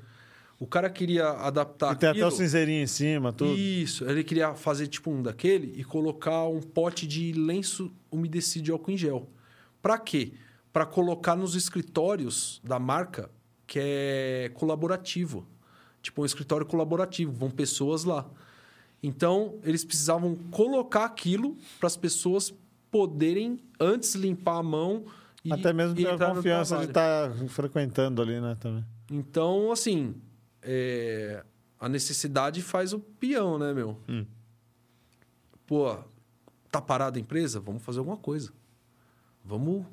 O 0.58 0.66
cara 0.66 0.88
queria 0.88 1.28
adaptar 1.32 1.92
E 1.92 1.96
tem 1.96 2.08
até 2.08 2.18
aquilo... 2.18 2.28
o 2.28 2.30
cinzeirinho 2.30 2.82
em 2.82 2.86
cima, 2.86 3.32
tudo. 3.32 3.58
Isso. 3.58 4.04
Ele 4.08 4.24
queria 4.24 4.54
fazer 4.54 4.86
tipo 4.86 5.10
um 5.10 5.22
daquele 5.22 5.74
e 5.78 5.84
colocar 5.84 6.46
um 6.46 6.60
pote 6.62 7.06
de 7.06 7.32
lenço 7.32 7.92
umedecido 8.10 8.64
de 8.64 8.70
álcool 8.70 8.90
em 8.92 8.96
gel. 8.96 9.28
Pra 9.82 9.98
quê? 9.98 10.32
Pra 10.72 10.86
colocar 10.86 11.36
nos 11.36 11.54
escritórios 11.54 12.60
da 12.64 12.78
marca 12.78 13.30
que 13.66 13.78
é 13.82 14.50
colaborativo. 14.54 15.46
Tipo 16.02 16.22
um 16.22 16.24
escritório 16.24 16.64
colaborativo, 16.66 17.32
vão 17.32 17.50
pessoas 17.50 18.04
lá. 18.04 18.28
Então, 19.02 19.58
eles 19.62 19.84
precisavam 19.84 20.34
colocar 20.50 21.04
aquilo 21.04 21.56
para 21.78 21.86
as 21.86 21.96
pessoas 21.96 22.54
poderem 22.90 23.58
antes 23.78 24.14
limpar 24.14 24.58
a 24.58 24.62
mão 24.62 25.04
e 25.44 25.52
Até 25.52 25.72
mesmo 25.72 25.94
ter 25.94 26.08
a 26.08 26.16
confiança 26.34 26.78
de 26.78 26.84
estar 26.86 27.30
frequentando 27.48 28.20
ali, 28.22 28.40
né, 28.40 28.56
também. 28.58 28.84
Então, 29.10 29.70
assim, 29.70 30.14
é, 30.62 31.44
a 31.78 31.88
necessidade 31.88 32.62
faz 32.62 32.92
o 32.92 32.98
peão, 32.98 33.56
né, 33.58 33.72
meu? 33.72 34.00
Hum. 34.08 34.24
Pô, 35.66 35.96
tá 36.70 36.80
parada 36.80 37.18
a 37.18 37.20
empresa? 37.20 37.60
Vamos 37.60 37.82
fazer 37.82 37.98
alguma 37.98 38.16
coisa. 38.16 38.52
Vamos. 39.44 39.84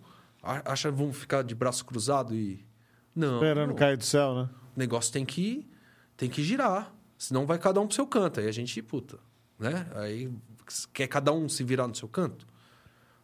a- 0.41 0.71
Acha 0.71 0.91
que 0.91 0.97
vamos 0.97 1.17
ficar 1.17 1.43
de 1.43 1.53
braço 1.55 1.85
cruzado 1.85 2.33
e. 2.35 2.65
Não. 3.15 3.35
Esperando 3.35 3.69
não. 3.69 3.75
cair 3.75 3.97
do 3.97 4.03
céu, 4.03 4.35
né? 4.35 4.49
O 4.75 4.79
negócio 4.79 5.11
tem 5.11 5.25
que, 5.25 5.67
tem 6.17 6.29
que 6.29 6.43
girar. 6.43 6.93
Senão 7.17 7.45
vai 7.45 7.57
cada 7.57 7.79
um 7.79 7.87
pro 7.87 7.95
seu 7.95 8.07
canto. 8.07 8.39
Aí 8.39 8.47
a 8.47 8.51
gente, 8.51 8.81
puta, 8.81 9.17
né? 9.57 9.87
Aí 9.95 10.31
quer 10.93 11.07
cada 11.07 11.31
um 11.31 11.47
se 11.47 11.63
virar 11.63 11.87
no 11.87 11.95
seu 11.95 12.07
canto. 12.07 12.45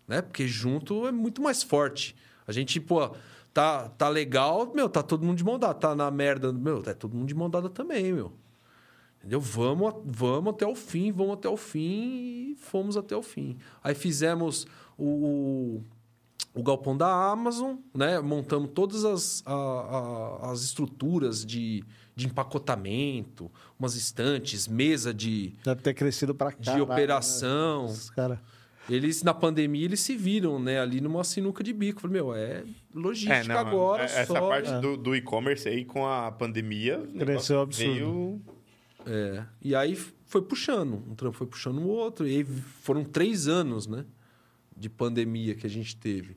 Né? 0.07 0.21
Porque 0.21 0.47
junto 0.47 1.07
é 1.07 1.11
muito 1.11 1.41
mais 1.41 1.63
forte. 1.63 2.15
A 2.47 2.51
gente, 2.51 2.79
pô, 2.79 3.15
tá, 3.53 3.89
tá 3.89 4.09
legal, 4.09 4.71
meu, 4.73 4.89
tá 4.89 5.03
todo 5.03 5.25
mundo 5.25 5.37
de 5.37 5.43
mão 5.43 5.59
dada. 5.59 5.73
Tá 5.73 5.95
na 5.95 6.09
merda, 6.09 6.51
meu, 6.53 6.81
tá 6.81 6.93
todo 6.93 7.15
mundo 7.15 7.27
de 7.27 7.35
mão 7.35 7.49
dada 7.49 7.69
também, 7.69 8.13
meu. 8.13 8.33
Entendeu? 9.19 9.41
Vamos, 9.41 9.93
vamos 10.05 10.53
até 10.53 10.65
o 10.65 10.75
fim, 10.75 11.11
vamos 11.11 11.33
até 11.33 11.49
o 11.49 11.57
fim 11.57 12.51
e 12.51 12.55
fomos 12.57 12.95
até 12.95 13.15
o 13.15 13.21
fim. 13.21 13.57
Aí 13.83 13.93
fizemos 13.93 14.65
o, 14.97 15.05
o, 15.05 15.83
o 16.59 16.63
galpão 16.63 16.95
da 16.97 17.07
Amazon, 17.31 17.75
né? 17.93 18.19
Montamos 18.19 18.71
todas 18.73 19.05
as, 19.05 19.43
a- 19.45 19.53
a- 20.43 20.51
as 20.51 20.61
estruturas 20.63 21.45
de, 21.45 21.83
de 22.15 22.27
empacotamento, 22.27 23.51
umas 23.79 23.95
estantes, 23.95 24.67
mesa 24.67 25.13
de, 25.13 25.53
Deve 25.63 25.81
ter 25.81 25.93
crescido 25.93 26.33
pra 26.35 26.51
cá. 26.51 26.73
de 26.75 26.81
operação. 26.81 27.85
Os 27.85 28.09
cara... 28.09 28.41
Eles, 28.89 29.21
na 29.21 29.35
pandemia, 29.35 29.85
eles 29.85 29.99
se 29.99 30.15
viram, 30.17 30.57
né? 30.59 30.79
Ali 30.79 30.99
numa 30.99 31.23
sinuca 31.23 31.63
de 31.63 31.71
bico. 31.71 32.01
Falei, 32.01 32.19
meu, 32.21 32.33
é 32.33 32.63
logística 32.91 33.35
É, 33.35 33.43
não, 33.43 33.55
agora 33.57 34.01
é- 34.01 34.05
essa 34.05 34.25
só. 34.33 34.49
parte 34.49 34.71
do, 34.81 34.97
do 34.97 35.15
e-commerce 35.15 35.69
aí 35.69 35.85
com 35.85 36.07
a 36.07 36.31
pandemia 36.31 36.97
Cresceu 37.19 37.61
absurdo. 37.61 37.93
veio- 37.93 38.41
É. 39.05 39.45
E 39.61 39.75
aí 39.75 39.95
foi 40.25 40.41
puxando. 40.41 41.03
Um 41.07 41.13
trampo 41.13 41.37
foi 41.37 41.45
puxando 41.45 41.77
o 41.77 41.87
outro. 41.87 42.27
E 42.27 42.37
aí 42.37 42.43
foram 42.43 43.03
três 43.03 43.47
anos, 43.47 43.85
né? 43.85 44.05
De 44.75 44.89
pandemia 44.89 45.53
que 45.53 45.67
a 45.67 45.69
gente 45.69 45.95
teve. 45.95 46.35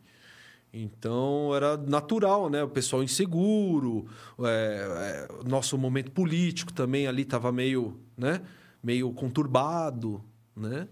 Então 0.73 1.55
era 1.55 1.77
natural, 1.77 2.49
né? 2.49 2.63
O 2.65 2.69
pessoal 2.69 3.03
inseguro, 3.03 4.07
é, 4.41 5.29
é, 5.29 5.49
nosso 5.49 5.77
momento 5.77 6.11
político 6.11 6.73
também 6.73 7.07
ali 7.07 7.23
estava 7.23 7.53
meio, 7.53 8.01
né? 8.17 8.41
Meio 8.83 9.13
conturbado, 9.13 10.25
né? 10.57 10.89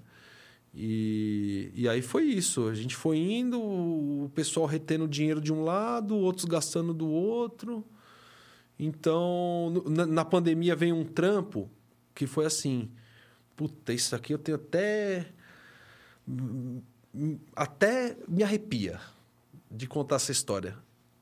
E, 0.74 1.72
e 1.74 1.88
aí 1.88 2.02
foi 2.02 2.24
isso. 2.24 2.68
A 2.68 2.74
gente 2.74 2.94
foi 2.94 3.16
indo, 3.18 3.58
o 3.58 4.30
pessoal 4.34 4.66
retendo 4.66 5.08
dinheiro 5.08 5.40
de 5.40 5.52
um 5.52 5.64
lado, 5.64 6.16
outros 6.16 6.44
gastando 6.44 6.92
do 6.92 7.08
outro. 7.08 7.84
Então, 8.78 9.82
na, 9.86 10.06
na 10.06 10.24
pandemia 10.24 10.76
veio 10.76 10.94
um 10.94 11.04
trampo 11.04 11.70
que 12.14 12.26
foi 12.26 12.44
assim: 12.44 12.90
puta, 13.56 13.94
isso 13.94 14.14
aqui 14.14 14.34
eu 14.34 14.38
tenho 14.38 14.56
até. 14.56 15.32
hum, 16.28 16.82
Até 17.56 18.16
me 18.28 18.42
arrepia 18.42 19.00
de 19.70 19.86
contar 19.86 20.16
essa 20.16 20.32
história. 20.32 20.76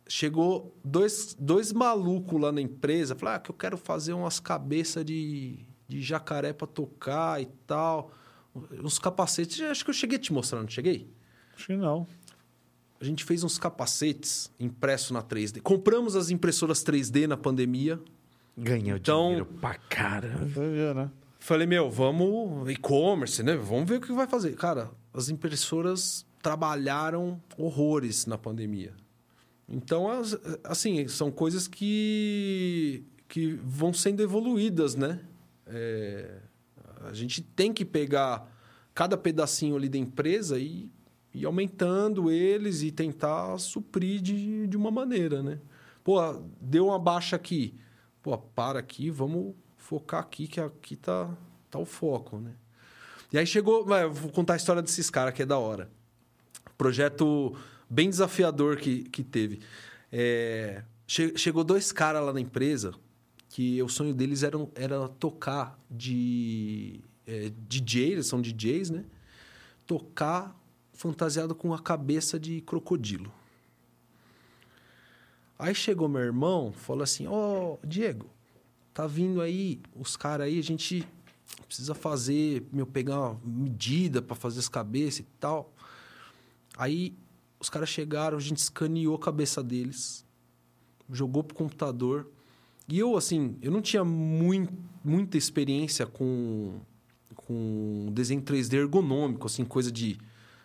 chegou 0.09 0.75
dois, 0.85 1.37
dois 1.39 1.73
malucos 1.73 2.41
lá 2.41 2.51
na 2.51 2.61
empresa, 2.62 3.15
falaram 3.15 3.37
ah, 3.37 3.41
que 3.41 3.51
eu 3.51 3.55
quero 3.55 3.77
fazer 3.77 4.15
umas 4.15 4.41
cabeças 4.41 5.05
de, 5.05 5.59
de 5.87 6.01
jacaré 6.01 6.53
para 6.53 6.66
tocar 6.66 7.41
e 7.43 7.47
tal. 7.66 8.11
Uns 8.83 8.99
capacetes, 8.99 9.61
acho 9.61 9.85
que 9.85 9.91
eu 9.91 9.95
cheguei 9.95 10.19
te 10.19 10.33
mostrando, 10.33 10.62
não 10.62 10.69
cheguei? 10.70 11.11
Acho 11.55 11.66
que 11.66 11.77
não. 11.77 12.07
A 13.01 13.05
gente 13.05 13.23
fez 13.23 13.45
uns 13.45 13.59
capacetes 13.59 14.51
impressos 14.59 15.11
na 15.11 15.23
3D. 15.23 15.61
Compramos 15.61 16.16
as 16.16 16.31
impressoras 16.31 16.83
3D 16.83 17.27
na 17.27 17.37
pandemia. 17.37 18.01
Ganhou 18.57 18.97
Então- 18.97 19.25
dinheiro 19.27 19.47
pra 19.47 19.75
caramba. 19.75 20.61
Né? 20.95 21.11
Falei, 21.39 21.66
meu, 21.66 21.89
vamos 21.91 22.69
e-commerce, 22.70 23.43
né? 23.43 23.55
Vamos 23.57 23.89
ver 23.89 23.99
o 23.99 24.01
que 24.01 24.11
vai 24.12 24.27
fazer. 24.27 24.57
Cara, 24.57 24.91
as 25.15 25.29
impressoras 25.29 26.27
trabalharam 26.43 27.40
horrores 27.56 28.27
na 28.27 28.39
pandemia. 28.39 28.94
Então, 29.69 30.09
as- 30.10 30.39
assim, 30.65 31.06
são 31.09 31.31
coisas 31.31 31.69
que, 31.69 33.05
que 33.28 33.59
vão 33.62 33.93
sendo 33.93 34.23
evoluídas, 34.23 34.94
né? 34.94 35.20
É, 35.66 36.40
a 37.05 37.12
gente 37.12 37.43
tem 37.43 37.73
que 37.73 37.85
pegar 37.85 38.51
cada 38.94 39.16
pedacinho 39.16 39.77
ali 39.77 39.89
da 39.89 39.98
empresa 39.98 40.59
e 40.59 40.90
ir 41.35 41.44
aumentando 41.44 42.31
eles 42.31 42.82
e 42.82 42.90
tentar 42.90 43.59
suprir 43.59 44.20
de, 44.20 44.66
de 44.66 44.77
uma 44.77 44.90
maneira, 44.90 45.43
né? 45.43 45.60
Pô, 46.02 46.19
deu 46.60 46.86
uma 46.86 46.98
baixa 46.98 47.36
aqui. 47.36 47.74
Pô, 48.23 48.36
para 48.39 48.78
aqui, 48.78 49.10
vamos 49.10 49.55
focar 49.77 50.20
aqui, 50.20 50.48
que 50.48 50.60
aqui 50.60 50.97
tá, 50.97 51.31
tá 51.70 51.78
o 51.78 51.85
foco, 51.85 52.39
né? 52.39 52.52
E 53.31 53.36
aí 53.39 53.47
chegou... 53.47 53.85
Vou 54.10 54.32
contar 54.32 54.55
a 54.55 54.56
história 54.56 54.81
desses 54.81 55.10
caras, 55.10 55.35
que 55.35 55.43
é 55.43 55.47
da 55.47 55.59
hora. 55.59 55.90
Projeto 56.78 57.55
bem 57.90 58.09
desafiador 58.09 58.76
que, 58.76 59.02
que 59.05 59.22
teve. 59.24 59.60
É, 60.12 60.82
che- 61.06 61.36
chegou 61.36 61.64
dois 61.64 61.90
caras 61.92 62.24
lá 62.24 62.32
na 62.32 62.40
empresa 62.40 62.94
que 63.48 63.82
o 63.82 63.88
sonho 63.88 64.14
deles 64.14 64.42
era, 64.44 64.56
era 64.74 65.09
tocar 65.09 65.78
de 65.90 67.00
é, 67.26 67.50
DJ, 67.68 68.12
eles 68.12 68.26
são 68.26 68.40
DJs, 68.40 68.90
né? 68.90 69.05
Tocar 69.86 70.56
fantasiado 70.92 71.55
com 71.55 71.74
a 71.74 71.78
cabeça 71.78 72.38
de 72.38 72.60
crocodilo. 72.60 73.32
Aí 75.59 75.74
chegou 75.74 76.09
meu 76.09 76.22
irmão, 76.22 76.72
falou 76.72 77.02
assim: 77.02 77.26
Ó, 77.26 77.76
Diego, 77.84 78.30
tá 78.94 79.06
vindo 79.06 79.40
aí 79.40 79.80
os 79.96 80.16
caras 80.16 80.46
aí, 80.46 80.59
a 80.59 80.62
gente 80.62 81.06
precisa 81.66 81.94
fazer, 81.94 82.64
meu, 82.72 82.86
pegar 82.86 83.18
uma 83.18 83.40
medida 83.44 84.22
para 84.22 84.36
fazer 84.36 84.60
as 84.60 84.68
cabeças 84.68 85.20
e 85.20 85.26
tal. 85.40 85.72
Aí 86.78 87.14
os 87.60 87.68
caras 87.68 87.88
chegaram, 87.88 88.38
a 88.38 88.40
gente 88.40 88.59
escaneou 88.59 89.16
a 89.16 89.18
cabeça 89.18 89.62
deles, 89.62 90.24
jogou 91.10 91.42
pro 91.42 91.56
computador. 91.56 92.28
E 92.88 92.98
eu, 92.98 93.16
assim, 93.16 93.56
eu 93.60 93.70
não 93.70 93.82
tinha 93.82 94.05
mui- 94.05 94.68
muita 95.05 95.36
experiência 95.36 96.06
com, 96.06 96.80
com 97.34 98.06
desenho 98.12 98.40
3D 98.40 98.74
ergonômico, 98.74 99.46
assim, 99.46 99.64
coisa 99.64 99.90
de. 99.90 100.16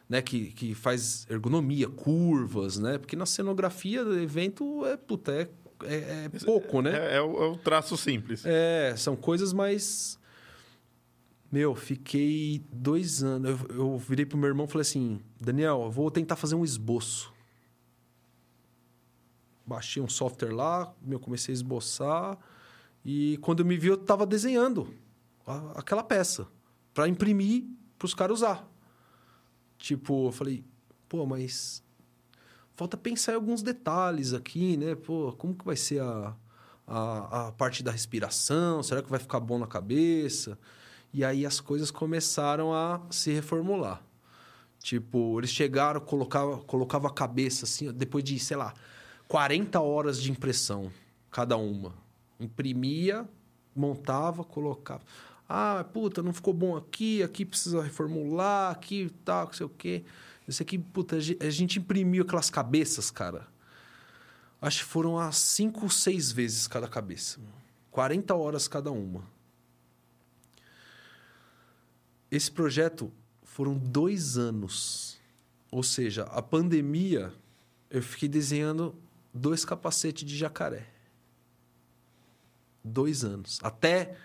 Né, 0.07 0.21
que, 0.21 0.51
que 0.51 0.75
faz 0.75 1.25
ergonomia, 1.29 1.89
curvas, 1.89 2.77
né? 2.77 2.97
Porque 2.99 3.15
na 3.15 3.25
cenografia 3.25 4.03
do 4.03 4.19
evento 4.19 4.85
é, 4.85 4.95
puta, 4.97 5.31
é, 5.31 5.49
é, 5.85 6.29
é 6.31 6.39
pouco, 6.45 6.81
né? 6.81 6.91
É, 7.13 7.15
é 7.15 7.21
o, 7.21 7.43
é 7.43 7.47
o 7.47 7.55
traço 7.57 7.97
simples. 7.97 8.43
É, 8.45 8.93
são 8.97 9.15
coisas 9.15 9.53
mais. 9.53 10.19
Meu, 11.53 11.75
fiquei 11.75 12.65
dois 12.71 13.21
anos. 13.21 13.61
Eu, 13.69 13.75
eu 13.75 13.97
virei 13.99 14.25
pro 14.25 14.35
meu 14.35 14.47
irmão 14.47 14.65
e 14.65 14.67
falei 14.67 14.81
assim: 14.81 15.21
Daniel, 15.39 15.83
eu 15.83 15.91
vou 15.91 16.09
tentar 16.09 16.35
fazer 16.35 16.55
um 16.55 16.63
esboço. 16.65 17.31
Baixei 19.63 20.01
um 20.01 20.09
software 20.09 20.51
lá, 20.51 20.91
meu, 20.99 21.19
comecei 21.19 21.53
a 21.53 21.53
esboçar. 21.53 22.39
E 23.05 23.37
quando 23.37 23.59
eu 23.59 23.67
me 23.67 23.77
vi, 23.77 23.89
eu 23.89 23.97
tava 23.97 24.25
desenhando 24.25 24.95
aquela 25.75 26.03
peça 26.03 26.47
para 26.91 27.07
imprimir 27.07 27.65
para 27.99 28.07
os 28.07 28.15
caras 28.15 28.39
usar. 28.39 28.67
Tipo, 29.77 30.29
eu 30.29 30.31
falei, 30.31 30.65
pô, 31.07 31.23
mas 31.23 31.83
falta 32.73 32.97
pensar 32.97 33.33
em 33.33 33.35
alguns 33.35 33.61
detalhes 33.61 34.33
aqui, 34.33 34.75
né? 34.75 34.95
Pô, 34.95 35.31
como 35.33 35.53
que 35.53 35.63
vai 35.63 35.75
ser 35.75 36.01
a, 36.01 36.35
a, 36.87 37.47
a 37.47 37.51
parte 37.51 37.83
da 37.83 37.91
respiração? 37.91 38.81
Será 38.81 39.03
que 39.03 39.09
vai 39.11 39.19
ficar 39.19 39.39
bom 39.39 39.59
na 39.59 39.67
cabeça? 39.67 40.57
E 41.13 41.23
aí 41.23 41.45
as 41.45 41.59
coisas 41.59 41.91
começaram 41.91 42.73
a 42.73 42.99
se 43.09 43.31
reformular. 43.31 44.01
Tipo, 44.79 45.39
eles 45.39 45.51
chegaram, 45.51 46.01
colocava, 46.01 46.57
colocava 46.59 47.07
a 47.07 47.13
cabeça 47.13 47.65
assim, 47.65 47.91
depois 47.93 48.23
de, 48.23 48.37
sei 48.39 48.57
lá, 48.57 48.73
40 49.27 49.79
horas 49.79 50.21
de 50.21 50.31
impressão, 50.31 50.91
cada 51.31 51.55
uma. 51.55 51.93
Imprimia, 52.39 53.27
montava, 53.75 54.43
colocava. 54.43 55.01
Ah, 55.47 55.85
puta, 55.93 56.21
não 56.23 56.33
ficou 56.33 56.53
bom 56.53 56.75
aqui, 56.75 57.21
aqui 57.21 57.45
precisa 57.45 57.81
reformular, 57.81 58.71
aqui 58.71 59.11
tal, 59.23 59.45
não 59.45 59.53
sei 59.53 59.65
o 59.65 59.69
quê. 59.69 60.03
Isso 60.47 60.61
aqui, 60.63 60.77
puta, 60.77 61.17
a 61.17 61.19
ge- 61.19 61.37
a 61.39 61.49
gente 61.49 61.79
imprimiu 61.79 62.23
aquelas 62.23 62.49
cabeças, 62.49 63.09
cara. 63.11 63.47
Acho 64.61 64.79
que 64.79 64.85
foram 64.89 65.17
as 65.19 65.37
cinco, 65.37 65.89
seis 65.89 66.31
vezes 66.31 66.67
cada 66.67 66.87
cabeça. 66.87 67.39
40 67.91 68.33
horas 68.35 68.67
cada 68.67 68.91
uma. 68.91 69.23
Esse 72.35 72.51
projeto 72.51 73.11
foram 73.43 73.77
dois 73.77 74.37
anos. 74.39 75.19
Ou 75.71 75.83
seja, 75.83 76.23
a 76.23 76.41
pandemia, 76.41 77.31
eu 77.91 78.01
fiquei 78.01 78.27
desenhando 78.27 78.95
dois 79.31 79.63
capacetes 79.63 80.23
de 80.27 80.35
jacaré. 80.35 80.87
Dois 82.83 83.23
anos. 83.23 83.59
Até. 83.61 84.15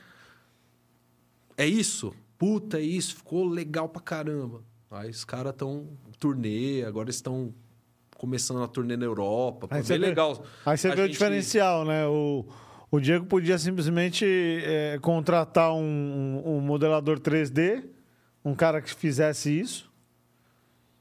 É 1.56 1.66
isso? 1.66 2.14
Puta, 2.38 2.78
é 2.78 2.82
isso. 2.82 3.16
Ficou 3.16 3.46
legal 3.46 3.88
pra 3.88 4.00
caramba. 4.00 4.62
Aí 4.90 5.10
os 5.10 5.24
caras 5.24 5.52
estão 5.52 5.86
turnê, 6.18 6.82
agora 6.84 7.10
estão 7.10 7.52
começando 8.16 8.62
a 8.62 8.68
turnê 8.68 8.96
na 8.96 9.04
Europa. 9.04 9.66
Aí 9.70 9.78
bem 9.80 9.86
você 9.86 9.98
vê- 9.98 10.06
legal. 10.06 10.44
Aí 10.64 10.76
você 10.78 10.88
A 10.88 10.94
vê 10.94 11.02
o 11.02 11.04
gente- 11.04 11.12
diferencial, 11.12 11.84
né? 11.84 12.06
O, 12.06 12.46
o 12.90 12.98
Diego 13.00 13.26
podia 13.26 13.58
simplesmente 13.58 14.24
é, 14.64 14.98
contratar 15.00 15.72
um- 15.74 16.42
um 16.44 16.60
modelador 16.60 17.20
3D, 17.20 17.84
um 18.44 18.54
cara 18.54 18.80
que 18.80 18.94
fizesse 18.94 19.50
isso, 19.58 19.90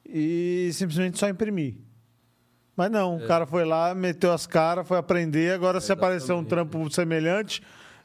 e 0.06 0.70
simplesmente 0.74 1.18
só 1.20 1.28
imprimir. 1.30 1.76
Mas 2.76 2.92
não, 2.92 3.20
É. 3.20 3.26
o 3.26 3.28
cara 3.28 3.46
foi 3.46 3.66
lá, 3.66 3.94
meteu 3.96 4.32
as 4.32 4.46
caras, 4.46 4.88
foi 4.88 4.98
aprender, 4.98 5.54
agora 5.54 5.82
se 5.82 5.92
aparecer 5.92 6.34
um 6.34 6.44
trampo 6.44 6.90
semelhante, 6.92 7.62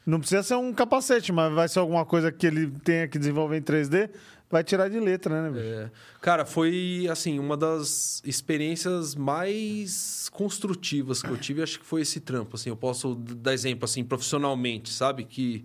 não 0.06 0.18
precisa 0.18 0.42
ser 0.42 0.54
um 0.56 0.72
capacete, 0.72 1.30
mas 1.32 1.52
vai 1.52 1.68
ser 1.68 1.78
alguma 1.78 2.04
coisa 2.04 2.32
que 2.32 2.46
ele 2.46 2.70
tenha 2.82 3.06
que 3.06 3.18
desenvolver 3.18 3.58
em 3.58 3.62
3D, 3.62 4.10
vai 4.50 4.64
tirar 4.64 4.88
de 4.88 4.98
letra, 4.98 5.42
né, 5.42 5.50
bicho? 5.50 5.64
É. 5.64 5.90
Cara, 6.20 6.44
foi 6.44 7.06
assim 7.10 7.38
uma 7.38 7.56
das 7.56 8.20
experiências 8.24 9.14
mais 9.14 10.28
construtivas 10.32 11.22
que 11.22 11.28
eu 11.30 11.36
tive. 11.38 11.62
Acho 11.62 11.78
que 11.78 11.86
foi 11.86 12.02
esse 12.02 12.20
trampo. 12.20 12.56
Assim, 12.56 12.68
eu 12.68 12.76
posso 12.76 13.14
dar 13.14 13.54
exemplo 13.54 13.84
assim 13.84 14.02
profissionalmente, 14.04 14.90
sabe 14.90 15.24
que 15.24 15.64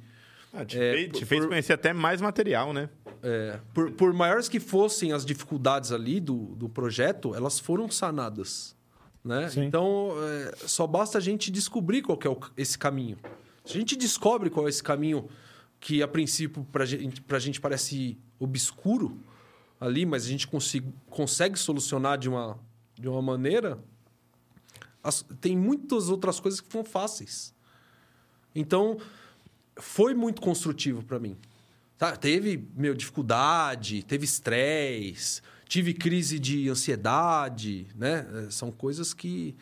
Ah, 0.54 0.64
te, 0.66 0.78
É, 0.80 0.94
fez, 0.94 1.06
te 1.08 1.20
por- 1.20 1.26
fez 1.28 1.46
conhecer 1.46 1.74
até 1.74 1.92
mais 1.94 2.22
material, 2.22 2.74
né? 2.74 2.90
É, 3.24 3.60
por, 3.74 3.92
por 3.92 4.14
maiores 4.14 4.48
que 4.50 4.60
fossem 4.60 5.12
as 5.12 5.26
dificuldades 5.26 5.92
ali 5.92 6.20
do, 6.20 6.56
do 6.56 6.68
projeto, 6.70 7.34
elas 7.36 7.60
foram 7.60 7.90
sanadas. 7.90 8.76
Né? 9.24 9.50
Então, 9.58 10.12
é, 10.24 10.56
só 10.68 10.88
basta 10.88 11.18
a 11.18 11.22
gente 11.22 11.52
descobrir 11.52 12.02
qual 12.02 12.18
é 12.24 12.30
o- 12.30 12.40
esse 12.56 12.78
caminho. 12.78 13.18
Se 13.66 13.76
a 13.76 13.80
gente 13.80 13.96
descobre 13.96 14.50
qual 14.50 14.66
é 14.68 14.70
esse 14.70 14.82
caminho 14.82 15.28
que, 15.80 16.02
a 16.02 16.08
princípio, 16.08 16.66
para 16.72 16.86
gente, 16.86 17.22
a 17.30 17.40
gente 17.40 17.60
parece 17.60 18.18
obscuro 18.40 19.20
ali, 19.80 20.06
mas 20.06 20.26
a 20.26 20.28
gente 20.30 20.48
consigo, 20.48 20.94
consegue 21.10 21.60
solucionar 21.60 22.18
de 22.18 22.30
uma, 22.30 22.58
de 22.96 23.08
uma 23.10 23.22
maneira, 23.22 23.78
as- 25.04 25.26
tem 25.42 25.58
muitas 25.58 26.10
outras 26.10 26.40
coisas 26.40 26.62
que 26.62 26.70
foram 26.70 26.86
fáceis. 26.86 27.54
Então, 28.56 28.98
foi 29.76 30.14
muito 30.14 30.42
construtivo 30.42 31.04
para 31.04 31.20
mim. 31.20 31.38
Tá, 31.98 32.16
teve, 32.16 32.64
meu, 32.76 32.94
dificuldade, 32.94 34.04
teve 34.04 34.24
estresse, 34.24 35.42
tive 35.68 35.94
crise 35.94 36.38
de 36.38 36.70
ansiedade, 36.70 37.88
né? 37.96 38.28
É, 38.46 38.50
São 38.52 38.72
coisas 38.72 39.14
que, 39.14 39.56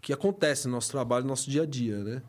que 0.00 0.12
acontecem 0.12 0.70
no 0.70 0.76
nosso 0.76 0.90
trabalho, 0.90 1.24
no 1.24 1.30
nosso 1.30 1.50
dia 1.50 1.62
a 1.62 1.66
dia, 1.66 2.02
né? 2.02 2.22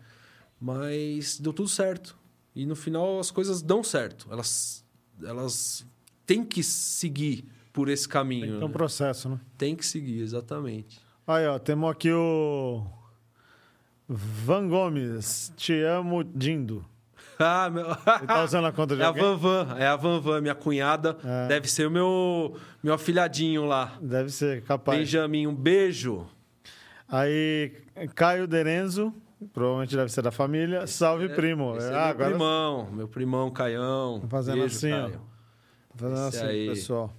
Mas 0.60 1.40
deu 1.40 1.54
tudo 1.54 1.70
certo. 1.70 2.18
E 2.56 2.66
no 2.66 2.76
final 2.76 3.20
as 3.20 3.32
coisas 3.32 3.62
dão 3.62 3.84
certo. 3.84 4.28
Elas, 4.30 4.86
elas 5.24 5.86
têm 6.26 6.44
que 6.44 6.62
seguir 6.62 7.46
por 7.72 7.90
esse 7.90 8.08
caminho. 8.08 8.62
É 8.62 8.66
um 8.66 8.68
né? 8.68 8.74
processo, 8.74 9.30
né? 9.30 9.40
Tem 9.58 9.76
que 9.76 9.86
seguir, 9.86 10.22
exatamente. 10.22 11.02
Aí, 11.26 11.48
ó, 11.48 11.58
temos 11.58 11.90
aqui 11.90 12.12
o 12.12 12.86
Van 14.08 14.68
Gomes. 14.68 15.54
Te 15.56 15.82
amo, 15.82 16.24
Dindo. 16.24 16.86
Ah, 17.40 17.70
meu... 17.70 17.86
Tá 18.28 18.44
usando 18.44 18.66
a 18.68 18.72
conta 18.72 18.96
de 18.96 19.02
É 19.02 19.06
a 19.06 19.08
alguém? 19.08 19.24
Van 19.24 19.36
Van, 19.38 19.76
é 19.78 19.88
a 19.88 19.96
Van 19.96 20.20
Van, 20.20 20.42
minha 20.42 20.56
cunhada. 20.56 21.18
É. 21.24 21.48
Deve 21.48 21.68
ser 21.70 21.88
o 21.88 21.92
meu, 21.92 22.56
meu 22.82 22.94
afilhadinho 22.94 23.66
lá. 23.66 23.98
Deve 24.02 24.30
ser 24.30 24.62
capaz. 24.64 24.98
Benjamin, 25.00 25.48
um 25.48 25.56
beijo. 25.56 26.26
Aí, 27.08 27.74
Caio 28.16 28.48
Derenzo, 28.48 29.14
provavelmente 29.54 29.96
deve 29.96 30.12
ser 30.12 30.22
da 30.22 30.32
família. 30.32 30.88
Salve, 30.88 31.30
primo. 31.30 31.76
Esse 31.78 31.88
é 31.88 31.90
Ah, 31.90 31.92
meu 31.92 32.00
agora 32.10 32.30
primão, 32.30 32.92
meu 32.92 33.08
primão 33.08 33.52
Caião. 33.52 34.24
Fazendo 34.30 34.60
Beijo, 34.60 34.76
assim, 34.76 34.92
ó. 34.94 35.02
Caio. 35.10 35.22
fazendo 35.96 36.28
Esse 36.30 36.38
assim, 36.38 36.48
aí. 36.48 36.68
pessoal. 36.70 37.14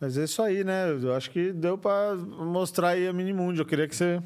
Mas 0.00 0.18
é 0.18 0.24
isso 0.24 0.42
aí, 0.42 0.64
né? 0.64 0.90
Eu 0.90 1.14
acho 1.14 1.30
que 1.30 1.52
deu 1.52 1.78
pra 1.78 2.14
mostrar 2.16 2.88
aí 2.90 3.06
a 3.06 3.12
Minimundo. 3.12 3.60
Eu 3.60 3.64
queria 3.66 3.86
que 3.86 3.94
você 3.94 4.20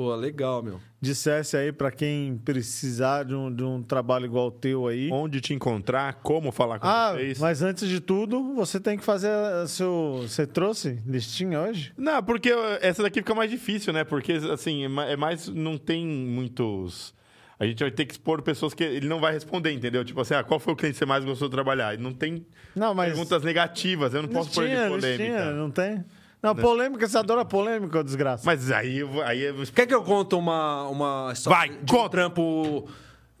Pô, 0.00 0.14
legal, 0.14 0.62
meu. 0.62 0.80
dissesse 0.98 1.58
aí 1.58 1.70
pra 1.72 1.90
quem 1.90 2.38
precisar 2.38 3.22
de 3.24 3.34
um, 3.34 3.54
de 3.54 3.62
um 3.62 3.82
trabalho 3.82 4.24
igual 4.24 4.46
o 4.46 4.50
teu 4.50 4.86
aí. 4.86 5.10
Onde 5.12 5.42
te 5.42 5.52
encontrar, 5.52 6.14
como 6.22 6.50
falar 6.50 6.78
com 6.78 6.86
Ah, 6.86 7.12
vocês. 7.12 7.38
mas 7.38 7.60
antes 7.62 7.86
de 7.86 8.00
tudo, 8.00 8.54
você 8.54 8.80
tem 8.80 8.96
que 8.96 9.04
fazer 9.04 9.28
seu. 9.68 10.20
Você 10.22 10.46
trouxe 10.46 11.02
listinha 11.06 11.60
hoje? 11.60 11.92
Não, 11.98 12.22
porque 12.22 12.48
essa 12.80 13.02
daqui 13.02 13.20
fica 13.20 13.34
mais 13.34 13.50
difícil, 13.50 13.92
né? 13.92 14.02
Porque, 14.02 14.32
assim, 14.32 14.84
é 14.86 15.12
é 15.12 15.16
mais. 15.16 15.48
Não 15.48 15.76
tem 15.76 16.06
muitos. 16.06 17.12
A 17.58 17.66
gente 17.66 17.80
vai 17.80 17.90
ter 17.90 18.06
que 18.06 18.12
expor 18.14 18.40
pessoas 18.40 18.72
que 18.72 18.82
ele 18.82 19.06
não 19.06 19.20
vai 19.20 19.34
responder, 19.34 19.70
entendeu? 19.70 20.02
Tipo 20.02 20.22
assim, 20.22 20.32
ah, 20.32 20.42
qual 20.42 20.58
foi 20.58 20.72
o 20.72 20.76
cliente 20.76 20.94
que 20.94 20.98
você 21.00 21.04
mais 21.04 21.22
gostou 21.26 21.46
de 21.46 21.52
trabalhar? 21.52 21.92
E 21.92 21.98
não 21.98 22.14
tem 22.14 22.46
Não, 22.74 22.94
mas. 22.94 23.10
perguntas 23.12 23.42
negativas, 23.42 24.14
eu 24.14 24.22
não 24.22 24.30
posso 24.30 24.50
pôr 24.50 24.64
de 24.64 24.70
listinha, 24.70 24.88
polêmica. 24.88 25.22
listinha, 25.24 25.52
não 25.52 25.70
tem? 25.70 26.02
Não, 26.42 26.54
polêmica, 26.54 27.06
você 27.06 27.18
adora 27.18 27.44
polêmica, 27.44 28.02
desgraça. 28.02 28.42
Mas 28.46 28.70
aí, 28.70 28.98
eu 29.00 29.08
vou- 29.08 29.22
aí 29.22 29.40
eu... 29.42 29.54
Quer 29.74 29.86
que 29.86 29.94
eu 29.94 30.02
conte 30.02 30.34
uma, 30.34 30.88
uma 30.88 31.30
história 31.32 31.58
Vai, 31.58 31.68
de 31.68 31.82
um 31.92 31.96
conta. 31.96 32.08
trampo 32.10 32.88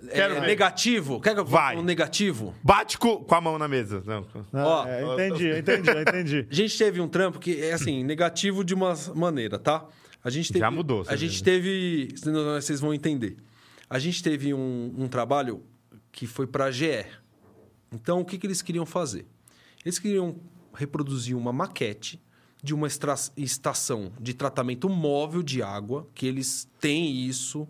é, 0.08 0.14
Quero 0.14 0.34
ver. 0.34 0.46
negativo? 0.46 1.20
Quer 1.20 1.34
que 1.34 1.40
eu 1.40 1.44
conte 1.44 1.52
Vai. 1.52 1.76
um 1.76 1.82
negativo? 1.82 2.54
bate 2.62 2.98
co- 2.98 3.20
com 3.20 3.34
a 3.34 3.40
mão 3.40 3.58
na 3.58 3.66
mesa. 3.68 4.02
Não. 4.06 4.26
Não, 4.52 4.66
Ó, 4.66 4.86
é, 4.86 5.02
entendi, 5.02 5.50
entendi, 5.58 5.90
entendi. 5.90 6.46
A 6.50 6.54
gente 6.54 6.76
teve 6.76 7.00
um 7.00 7.08
trampo 7.08 7.38
que 7.38 7.62
é 7.62 7.72
assim, 7.72 8.04
negativo 8.04 8.62
de 8.64 8.74
uma 8.74 8.94
maneira, 9.14 9.58
tá? 9.58 9.86
A 10.22 10.28
gente 10.28 10.48
teve, 10.52 10.60
Já 10.60 10.70
mudou, 10.70 11.02
você 11.04 11.12
A 11.12 11.16
gente 11.16 11.42
teve. 11.42 12.08
senão 12.16 12.54
Vocês 12.60 12.80
vão 12.80 12.92
entender. 12.92 13.36
A 13.88 13.98
gente 13.98 14.22
teve 14.22 14.52
um, 14.52 14.94
um 14.98 15.08
trabalho 15.08 15.62
que 16.12 16.26
foi 16.26 16.46
para 16.46 16.66
a 16.66 16.70
GE. 16.70 17.06
Então, 17.90 18.20
o 18.20 18.24
que, 18.24 18.36
que 18.38 18.46
eles 18.46 18.60
queriam 18.62 18.84
fazer? 18.84 19.26
Eles 19.84 19.98
queriam 19.98 20.36
reproduzir 20.74 21.36
uma 21.36 21.52
maquete 21.52 22.22
de 22.62 22.74
uma 22.74 22.86
estação 23.36 24.12
de 24.20 24.34
tratamento 24.34 24.88
móvel 24.88 25.42
de 25.42 25.62
água, 25.62 26.06
que 26.14 26.26
eles 26.26 26.68
têm 26.80 27.26
isso 27.26 27.66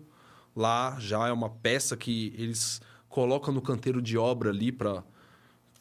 lá, 0.55 0.97
já 0.99 1.27
é 1.27 1.31
uma 1.31 1.49
peça 1.49 1.95
que 1.95 2.33
eles 2.37 2.81
colocam 3.07 3.53
no 3.53 3.61
canteiro 3.61 4.01
de 4.01 4.17
obra 4.17 4.49
ali 4.49 4.71
para 4.71 5.03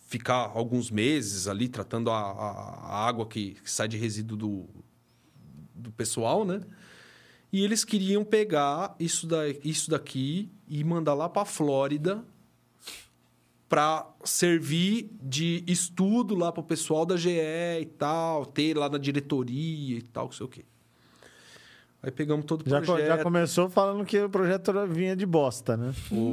ficar 0.07 0.51
alguns 0.55 0.91
meses 0.91 1.47
ali 1.49 1.69
tratando 1.69 2.11
a, 2.11 2.19
a- 2.19 2.81
a 2.83 3.07
água 3.07 3.27
que, 3.27 3.55
que 3.55 3.71
sai 3.71 3.89
de 3.89 3.97
resíduo 3.97 4.37
do, 4.37 4.69
do 5.75 5.91
pessoal, 5.93 6.45
né? 6.45 6.61
E 7.53 7.65
eles 7.65 7.85
queriam 7.85 8.25
pegar 8.25 8.95
isso, 8.99 9.27
da, 9.27 9.49
isso 9.65 9.91
daqui 9.91 10.51
e 10.69 10.85
mandar 10.85 11.15
lá 11.15 11.29
para 11.29 11.43
a 11.43 11.45
Flórida 11.45 12.25
para 13.71 14.05
servir 14.25 15.09
de 15.23 15.63
estudo 15.67 16.35
lá 16.35 16.51
para 16.51 16.61
o 16.61 16.65
pessoal 16.65 17.07
da 17.07 17.17
GE 17.17 17.31
e 17.31 17.87
tal, 17.97 18.45
ter 18.45 18.77
lá 18.77 18.89
na 18.89 18.99
diretoria 18.99 19.97
e 19.97 20.03
tal, 20.03 20.25
não 20.25 20.33
sei 20.33 20.45
o 20.45 20.49
quê. 20.49 20.65
Aí 22.03 22.11
pegamos 22.11 22.47
todo 22.47 22.67
o 22.67 22.69
Já, 22.69 22.81
projeto. 22.81 23.07
já 23.07 23.19
começou 23.23 23.69
falando 23.71 24.05
que 24.05 24.19
o 24.19 24.29
projeto 24.29 24.73
vinha 24.89 25.15
de 25.15 25.25
bosta, 25.25 25.77
né? 25.77 25.93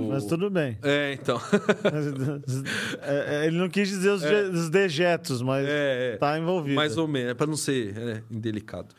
Mas 0.09 0.25
tudo 0.25 0.49
bem. 0.49 0.79
É, 0.81 1.13
então. 1.13 1.39
É, 3.01 3.43
é, 3.43 3.45
ele 3.47 3.57
não 3.57 3.69
quis 3.69 3.87
dizer 3.89 4.09
os, 4.11 4.21
de- 4.21 4.57
os 4.57 4.69
dejetos, 4.69 5.41
mas 5.41 5.67
É, 5.67 6.13
é. 6.13 6.17
tá 6.17 6.39
envolvido. 6.39 6.75
Mais 6.75 6.97
ou 6.97 7.07
menos, 7.07 7.33
para 7.33 7.45
não 7.47 7.57
ser 7.57 7.95
é, 7.97 8.23
indelicado. 8.31 8.95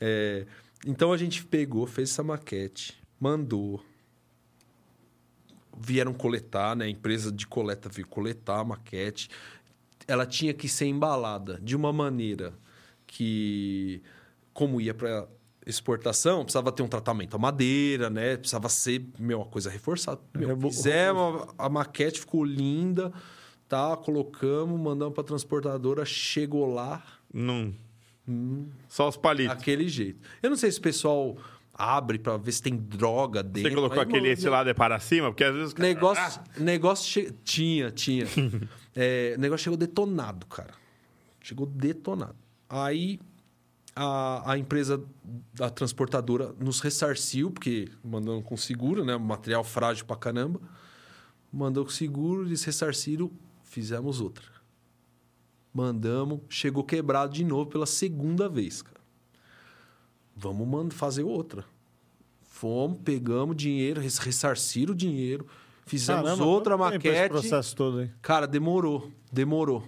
É, 0.00 0.44
então 0.86 1.12
a 1.12 1.16
gente 1.16 1.44
pegou, 1.44 1.86
fez 1.86 2.10
essa 2.10 2.22
maquete, 2.22 2.98
mandou. 3.18 3.82
Vieram 5.80 6.12
coletar, 6.12 6.74
né? 6.76 6.86
A 6.86 6.88
empresa 6.88 7.30
de 7.32 7.46
coleta 7.46 7.88
veio 7.88 8.06
coletar 8.06 8.60
a 8.60 8.64
maquete. 8.64 9.28
Ela 10.06 10.24
tinha 10.26 10.54
que 10.54 10.68
ser 10.68 10.86
embalada 10.86 11.58
de 11.62 11.76
uma 11.76 11.92
maneira 11.92 12.52
que, 13.06 14.02
como 14.52 14.80
ia 14.80 14.94
para 14.94 15.26
exportação, 15.66 16.44
precisava 16.44 16.72
ter 16.72 16.82
um 16.82 16.88
tratamento 16.88 17.34
à 17.36 17.38
madeira, 17.38 18.08
né? 18.08 18.36
Precisava 18.36 18.68
ser, 18.68 19.04
meu, 19.18 19.38
uma 19.40 19.46
coisa 19.46 19.68
reforçada. 19.68 20.20
Meu, 20.34 20.48
Rebo- 20.48 20.70
fizemos, 20.70 21.42
a, 21.58 21.66
a 21.66 21.68
maquete 21.68 22.20
ficou 22.20 22.42
linda, 22.44 23.12
tá? 23.68 23.96
Colocamos, 23.96 24.80
mandamos 24.80 25.14
para 25.14 25.24
transportadora, 25.24 26.04
chegou 26.04 26.66
lá, 26.72 27.04
Não. 27.32 27.74
Só 28.88 29.08
os 29.08 29.16
palitos. 29.16 29.56
Aquele 29.56 29.88
jeito. 29.88 30.20
Eu 30.42 30.50
não 30.50 30.56
sei 30.56 30.70
se 30.70 30.78
o 30.78 30.82
pessoal 30.82 31.36
abre 31.78 32.18
pra 32.18 32.36
ver 32.36 32.50
se 32.50 32.60
tem 32.60 32.76
droga 32.76 33.40
dentro. 33.42 33.70
Você 33.70 33.74
colocou 33.76 33.96
mas, 33.98 34.06
aquele 34.08 34.22
mano, 34.22 34.32
esse 34.32 34.48
lado 34.48 34.68
é 34.68 34.74
para 34.74 34.98
cima? 34.98 35.28
Porque 35.30 35.44
às 35.44 35.54
vezes... 35.54 35.68
os 35.68 35.74
caras- 35.74 35.94
Negócio, 35.94 36.40
negócio 36.58 37.22
che- 37.24 37.32
tinha, 37.44 37.90
tinha. 37.92 38.26
É, 39.00 39.36
negócio 39.38 39.62
chegou 39.62 39.76
detonado, 39.76 40.44
cara. 40.46 40.74
Chegou 41.40 41.64
detonado. 41.66 42.34
Aí 42.68 43.20
a, 43.94 44.52
a 44.54 44.58
empresa 44.58 45.00
da 45.54 45.70
transportadora 45.70 46.52
nos 46.58 46.80
ressarciu, 46.80 47.48
porque 47.52 47.88
mandando 48.02 48.42
com 48.42 48.56
seguro, 48.56 49.04
né? 49.04 49.16
Material 49.16 49.62
frágil 49.62 50.04
pra 50.04 50.16
caramba. 50.16 50.60
Mandou 51.52 51.84
com 51.84 51.92
seguro, 51.92 52.44
eles 52.44 52.64
ressarciram, 52.64 53.30
fizemos 53.62 54.20
outra. 54.20 54.44
Mandamos, 55.72 56.40
chegou 56.48 56.82
quebrado 56.82 57.32
de 57.32 57.44
novo 57.44 57.66
pela 57.70 57.86
segunda 57.86 58.48
vez, 58.48 58.82
cara. 58.82 58.97
Vamos 60.38 60.66
mand- 60.68 60.92
fazer 60.92 61.24
outra. 61.24 61.64
Fomos, 62.42 62.98
pegamos 63.04 63.56
dinheiro, 63.56 64.00
res- 64.00 64.18
ressarciram 64.18 64.92
o 64.92 64.96
dinheiro, 64.96 65.46
fizemos 65.86 66.22
Caramba, 66.24 66.44
outra 66.44 66.76
maquete. 66.76 67.28
processo 67.28 67.74
todo 67.76 67.98
aí. 67.98 68.10
Cara, 68.22 68.46
demorou, 68.46 69.10
demorou. 69.32 69.84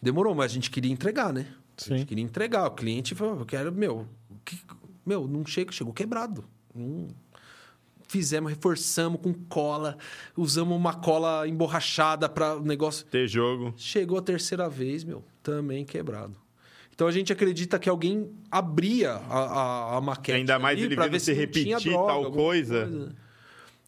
Demorou, 0.00 0.34
mas 0.34 0.50
a 0.50 0.54
gente 0.54 0.70
queria 0.70 0.92
entregar, 0.92 1.32
né? 1.32 1.46
A 1.78 1.82
Sim. 1.82 1.98
gente 1.98 2.06
queria 2.08 2.24
entregar. 2.24 2.66
O 2.66 2.70
cliente 2.72 3.14
falou, 3.14 3.38
eu 3.40 3.46
quero, 3.46 3.72
meu, 3.72 4.06
que- 4.44 4.60
meu, 5.04 5.26
não 5.26 5.44
chega, 5.44 5.72
chegou 5.72 5.92
quebrado. 5.92 6.44
Não- 6.74 7.08
Fizemos, 8.08 8.50
reforçamos 8.50 9.20
com 9.20 9.34
cola, 9.34 9.98
usamos 10.36 10.76
uma 10.76 10.94
cola 10.94 11.46
emborrachada 11.48 12.28
para 12.28 12.56
o 12.56 12.62
negócio. 12.62 13.04
Ter 13.06 13.26
jogo. 13.26 13.74
Chegou 13.76 14.16
a 14.16 14.22
terceira 14.22 14.68
vez, 14.68 15.02
meu, 15.02 15.24
também 15.42 15.84
quebrado. 15.84 16.36
Então 16.96 17.06
a 17.06 17.12
gente 17.12 17.30
acredita 17.30 17.78
que 17.78 17.88
alguém 17.90 18.28
abria 18.50 19.12
a, 19.12 19.38
a, 19.38 19.96
a 19.98 20.00
maquete. 20.00 20.38
Ainda 20.38 20.58
mais 20.58 20.80
ele 20.80 20.96
vendo 20.96 21.10
ver 21.10 21.20
se 21.20 21.32
repetir 21.32 21.78
tal 21.92 22.08
alguma 22.08 22.32
coisa. 22.32 23.12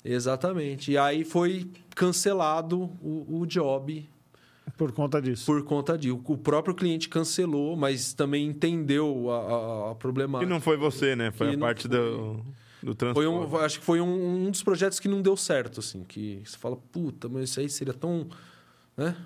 Exatamente. 0.05 0.93
E 0.93 0.99
aí 0.99 1.25
foi 1.25 1.71
cancelado 1.95 2.83
o, 3.03 3.41
o 3.41 3.47
job 3.47 4.09
Por 4.77 4.93
conta 4.93 5.21
disso. 5.21 5.47
por 5.47 5.63
conta 5.65 5.97
disso. 5.99 6.21
O 6.25 6.37
próprio 6.39 6.75
cliente 6.75 7.09
cancelou, 7.09 7.77
mas 7.77 8.13
também 8.13 8.47
entendeu 8.47 9.31
a, 9.31 9.39
a, 9.39 9.91
a 9.91 9.95
Que 9.95 10.01
problemática. 10.01 10.49
não 10.49 10.61
foi 10.61 10.77
você, 10.77 11.17
né? 11.17 11.31
Foi 11.33 11.49
Que 11.51 11.57
a 11.57 11.59
parte 11.59 11.89
foi. 11.89 11.97
do, 11.97 12.41
do 12.83 12.95
transporte. 12.95 13.15
Foi 13.15 13.27
um, 13.27 13.57
acho 13.57 13.79
que 13.81 13.85
foi 13.87 14.01
um, 14.01 14.47
um 14.47 14.51
dos 14.51 14.63
projetos 14.63 15.01
que 15.01 15.09
não 15.09 15.21
deu 15.21 15.37
certo, 15.37 15.81
assim, 15.81 16.05
que 16.05 16.41
você 16.45 16.57
fala, 16.59 16.77
puta, 16.93 17.29
mas 17.29 17.51
isso 17.51 17.59
aí 17.61 17.69
seria 17.69 17.95
tão, 17.95 18.29
né? 18.97 19.17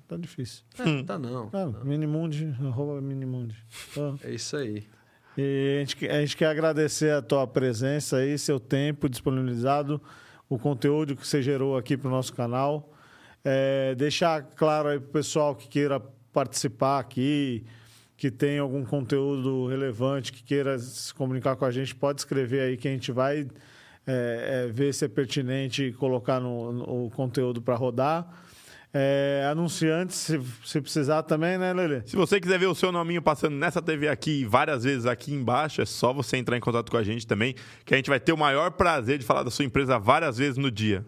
Tá 0.06 0.18
difícil. 0.18 0.62
É, 0.78 1.02
tá 1.04 1.18
não. 1.18 1.48
Ah, 1.54 1.68
Minimundi, 1.82 2.54
arroba 2.60 3.00
Minimundi. 3.00 3.56
Tá. 3.94 4.14
É 4.24 4.32
isso 4.32 4.58
aí. 4.58 4.86
E 5.38 5.76
a 5.76 5.78
gente, 5.80 6.06
a 6.06 6.20
gente 6.20 6.36
quer 6.36 6.48
agradecer 6.48 7.12
a 7.12 7.22
tua 7.22 7.46
presença 7.46 8.18
aí, 8.18 8.36
seu 8.36 8.60
tempo 8.60 9.08
disponibilizado, 9.08 10.02
o 10.50 10.58
conteúdo 10.58 11.16
que 11.16 11.26
você 11.26 11.40
gerou 11.40 11.78
aqui 11.78 11.96
para 11.96 12.08
o 12.08 12.10
nosso 12.10 12.34
canal. 12.34 12.92
É, 13.42 13.94
deixar 13.94 14.42
claro 14.42 14.90
aí 14.90 15.00
para 15.00 15.08
o 15.08 15.12
pessoal 15.12 15.56
que 15.56 15.66
queira 15.66 15.98
participar 16.30 16.98
aqui, 16.98 17.64
que 18.18 18.30
tem 18.30 18.58
algum 18.58 18.84
conteúdo 18.84 19.66
relevante, 19.68 20.30
que 20.32 20.42
queira 20.42 20.76
se 20.78 21.14
comunicar 21.14 21.56
com 21.56 21.64
a 21.64 21.70
gente, 21.70 21.94
pode 21.94 22.20
escrever 22.20 22.60
aí 22.60 22.76
que 22.76 22.86
a 22.88 22.90
gente 22.90 23.12
vai 23.12 23.46
é, 24.06 24.64
é, 24.66 24.72
ver 24.72 24.92
se 24.92 25.04
é 25.04 25.08
pertinente 25.08 25.84
e 25.84 25.92
colocar 25.92 26.40
no, 26.40 26.72
no- 26.72 27.06
o 27.06 27.10
conteúdo 27.10 27.62
para 27.62 27.76
rodar. 27.76 28.26
É, 28.92 29.46
anunciantes, 29.52 30.16
se, 30.16 30.40
se 30.64 30.80
precisar 30.80 31.22
também, 31.22 31.58
né, 31.58 31.72
Lele? 31.74 32.02
Se 32.06 32.16
você 32.16 32.40
quiser 32.40 32.58
ver 32.58 32.66
o 32.66 32.74
seu 32.74 32.90
nominho 32.90 33.20
passando 33.20 33.54
nessa 33.54 33.82
TV 33.82 34.08
aqui 34.08 34.44
várias 34.46 34.82
vezes 34.82 35.04
aqui 35.04 35.32
embaixo, 35.32 35.82
é 35.82 35.84
só 35.84 36.10
você 36.12 36.38
entrar 36.38 36.56
em 36.56 36.60
contato 36.60 36.90
com 36.90 36.96
a 36.96 37.02
gente 37.02 37.26
também, 37.26 37.54
que 37.84 37.92
a 37.92 37.96
gente 37.98 38.08
vai 38.08 38.18
ter 38.18 38.32
o 38.32 38.36
maior 38.38 38.70
prazer 38.72 39.18
de 39.18 39.24
falar 39.26 39.42
da 39.42 39.50
sua 39.50 39.64
empresa 39.66 39.98
várias 39.98 40.38
vezes 40.38 40.56
no 40.56 40.70
dia. 40.70 41.04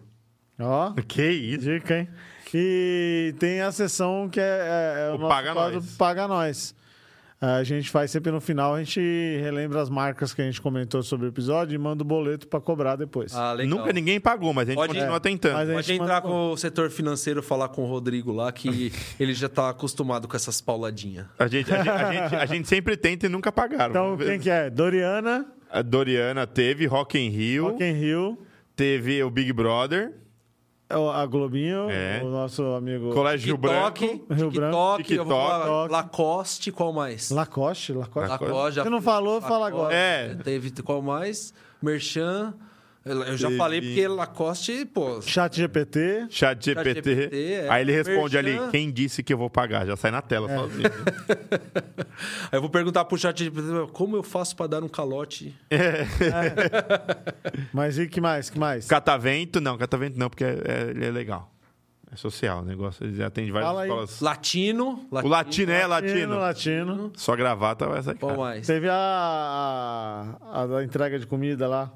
Ó. 0.59 0.91
Que 1.07 1.27
isso? 1.27 1.65
Dica, 1.65 1.97
hein? 2.01 2.07
E 2.53 3.33
tem 3.39 3.61
a 3.61 3.71
sessão 3.71 4.29
que 4.29 4.39
é, 4.39 4.43
é- 4.43 5.07
é 5.07 5.11
o, 5.11 5.25
O 5.25 5.27
Paga 5.27 5.53
Nós. 5.55 5.95
Paga 5.97 6.27
Nós. 6.27 6.75
A 7.43 7.63
gente 7.63 7.89
faz 7.89 8.11
sempre 8.11 8.31
no 8.31 8.39
final, 8.39 8.75
a 8.75 8.83
gente 8.83 8.99
relembra 9.41 9.81
as 9.81 9.89
marcas 9.89 10.31
que 10.31 10.43
a 10.43 10.45
gente 10.45 10.61
comentou 10.61 11.01
sobre 11.01 11.25
o 11.25 11.29
episódio 11.29 11.73
e 11.73 11.77
manda 11.79 12.03
o 12.03 12.05
boleto 12.05 12.47
para 12.47 12.61
cobrar 12.61 12.95
depois. 12.95 13.33
Ah, 13.35 13.51
legal. 13.53 13.79
Nunca 13.79 13.91
ninguém 13.91 14.19
pagou, 14.19 14.53
mas 14.53 14.67
a 14.67 14.71
gente 14.73 14.75
Pode- 14.77 14.93
continua 14.93 15.15
É, 15.15 15.19
tentando. 15.19 15.53
mas 15.53 15.69
a 15.69 15.73
Pode 15.73 15.87
gente 15.87 16.01
entrar 16.03 16.21
manda- 16.21 16.27
com 16.27 16.51
o 16.51 16.57
setor 16.57 16.91
financeiro 16.91 17.41
falar 17.41 17.69
com 17.69 17.81
o 17.81 17.87
Rodrigo 17.87 18.31
lá, 18.31 18.51
que 18.51 18.91
ele 19.19 19.33
já 19.33 19.49
tá 19.49 19.71
acostumado 19.71 20.27
com 20.27 20.35
essas 20.35 20.61
pauladinhas. 20.61 21.25
A 21.39 21.47
gente, 21.47 21.73
a, 21.73 21.77
gente, 21.77 21.89
a, 21.89 22.13
gente, 22.13 22.35
a 22.35 22.45
gente 22.45 22.67
sempre 22.67 22.95
tenta 22.95 23.25
e 23.25 23.29
nunca 23.29 23.51
pagaram. 23.51 23.89
Então, 23.89 24.17
quem 24.17 24.39
que 24.39 24.49
é? 24.49 24.69
Doriana, 24.69 25.47
A 25.67 25.81
Doriana 25.81 26.45
teve 26.45 26.85
Rock 26.85 27.17
in 27.17 27.29
Rio, 27.29 27.69
Rock 27.71 27.83
in 27.83 27.93
Rio, 27.93 28.37
teve 28.75 29.23
o 29.23 29.31
Big 29.31 29.51
Brother, 29.51 30.13
a 30.91 31.25
Globinho, 31.25 31.89
É. 31.89 32.21
o 32.23 32.29
nosso 32.29 32.63
amigo 32.73 33.11
Colégio 33.13 33.47
Rio 33.47 33.57
Branco. 33.57 33.91
TikTok, 33.99 34.33
Rio 34.33 34.51
Branco. 34.51 34.97
TikTok, 34.97 35.03
TikTok. 35.03 35.29
falar 35.29 35.91
Lacoste, 35.91 36.71
qual 36.71 36.93
mais? 36.93 37.29
Lacoste, 37.31 37.93
Lacoste. 37.93 38.29
Lacoste. 38.29 38.75
já 38.75 38.83
Você 38.83 38.89
não 38.89 39.01
falou, 39.01 39.41
fala 39.41 39.65
Lacoste, 39.65 39.77
agora. 39.83 39.95
É. 39.95 40.35
Teve 40.43 40.71
qual 40.83 41.01
mais? 41.01 41.53
Merchan. 41.81 42.53
Eu 43.03 43.35
já 43.35 43.49
falei 43.57 43.81
porque 43.81 44.07
Lacoste, 44.07 44.85
pô. 44.85 45.19
Chat 45.23 45.55
GPT. 45.57 46.27
Chat 46.29 46.63
GPT. 46.63 46.93
GPT, 46.93 47.51
é. 47.53 47.67
Aí 47.69 47.81
ele 47.81 47.91
responde 47.93 48.35
Merchan. 48.37 48.61
ali, 48.63 48.71
quem 48.71 48.91
disse 48.91 49.23
que 49.23 49.33
eu 49.33 49.39
vou 49.39 49.49
pagar? 49.49 49.87
Já 49.87 49.95
sai 49.97 50.11
na 50.11 50.21
tela 50.21 50.51
É. 50.51 50.55
sozinho. 50.55 50.89
Aí 52.51 52.57
eu 52.57 52.61
vou 52.61 52.69
perguntar 52.69 53.05
pro 53.05 53.17
chat 53.17 53.43
GPT, 53.43 53.87
como 53.91 54.15
eu 54.17 54.21
faço 54.21 54.55
pra 54.55 54.67
dar 54.67 54.83
um 54.83 54.87
calote? 54.87 55.55
Mas 57.73 57.97
e 57.97 58.07
que 58.07 58.21
mais? 58.21 58.49
Que 58.49 58.59
mais? 58.59 58.87
Catavento, 58.87 59.59
não, 59.59 59.77
catavento 59.77 60.17
não, 60.19 60.29
porque 60.29 60.43
é, 60.43 60.59
é- 60.63 60.89
ele 60.91 61.05
é 61.05 61.11
legal. 61.11 61.51
É 62.11 62.15
social 62.17 62.59
o 62.59 62.65
negócio. 62.65 63.05
Ele 63.05 63.23
atende 63.23 63.51
várias 63.51 63.69
Fala 63.69 63.81
aí. 63.83 63.87
escolas. 63.89 64.19
Latino. 64.19 65.07
O 65.09 65.27
latino 65.29 65.71
é 65.71 65.87
latino. 65.87 66.35
Latino. 66.37 67.11
Só 67.15 67.35
gravata 67.37 67.87
vai 67.87 68.03
sair. 68.03 68.15
Qual 68.17 68.35
mais? 68.37 68.67
Teve 68.67 68.89
a, 68.89 70.35
a, 70.41 70.77
a 70.77 70.83
entrega 70.83 71.17
de 71.17 71.25
comida 71.25 71.69
lá. 71.69 71.89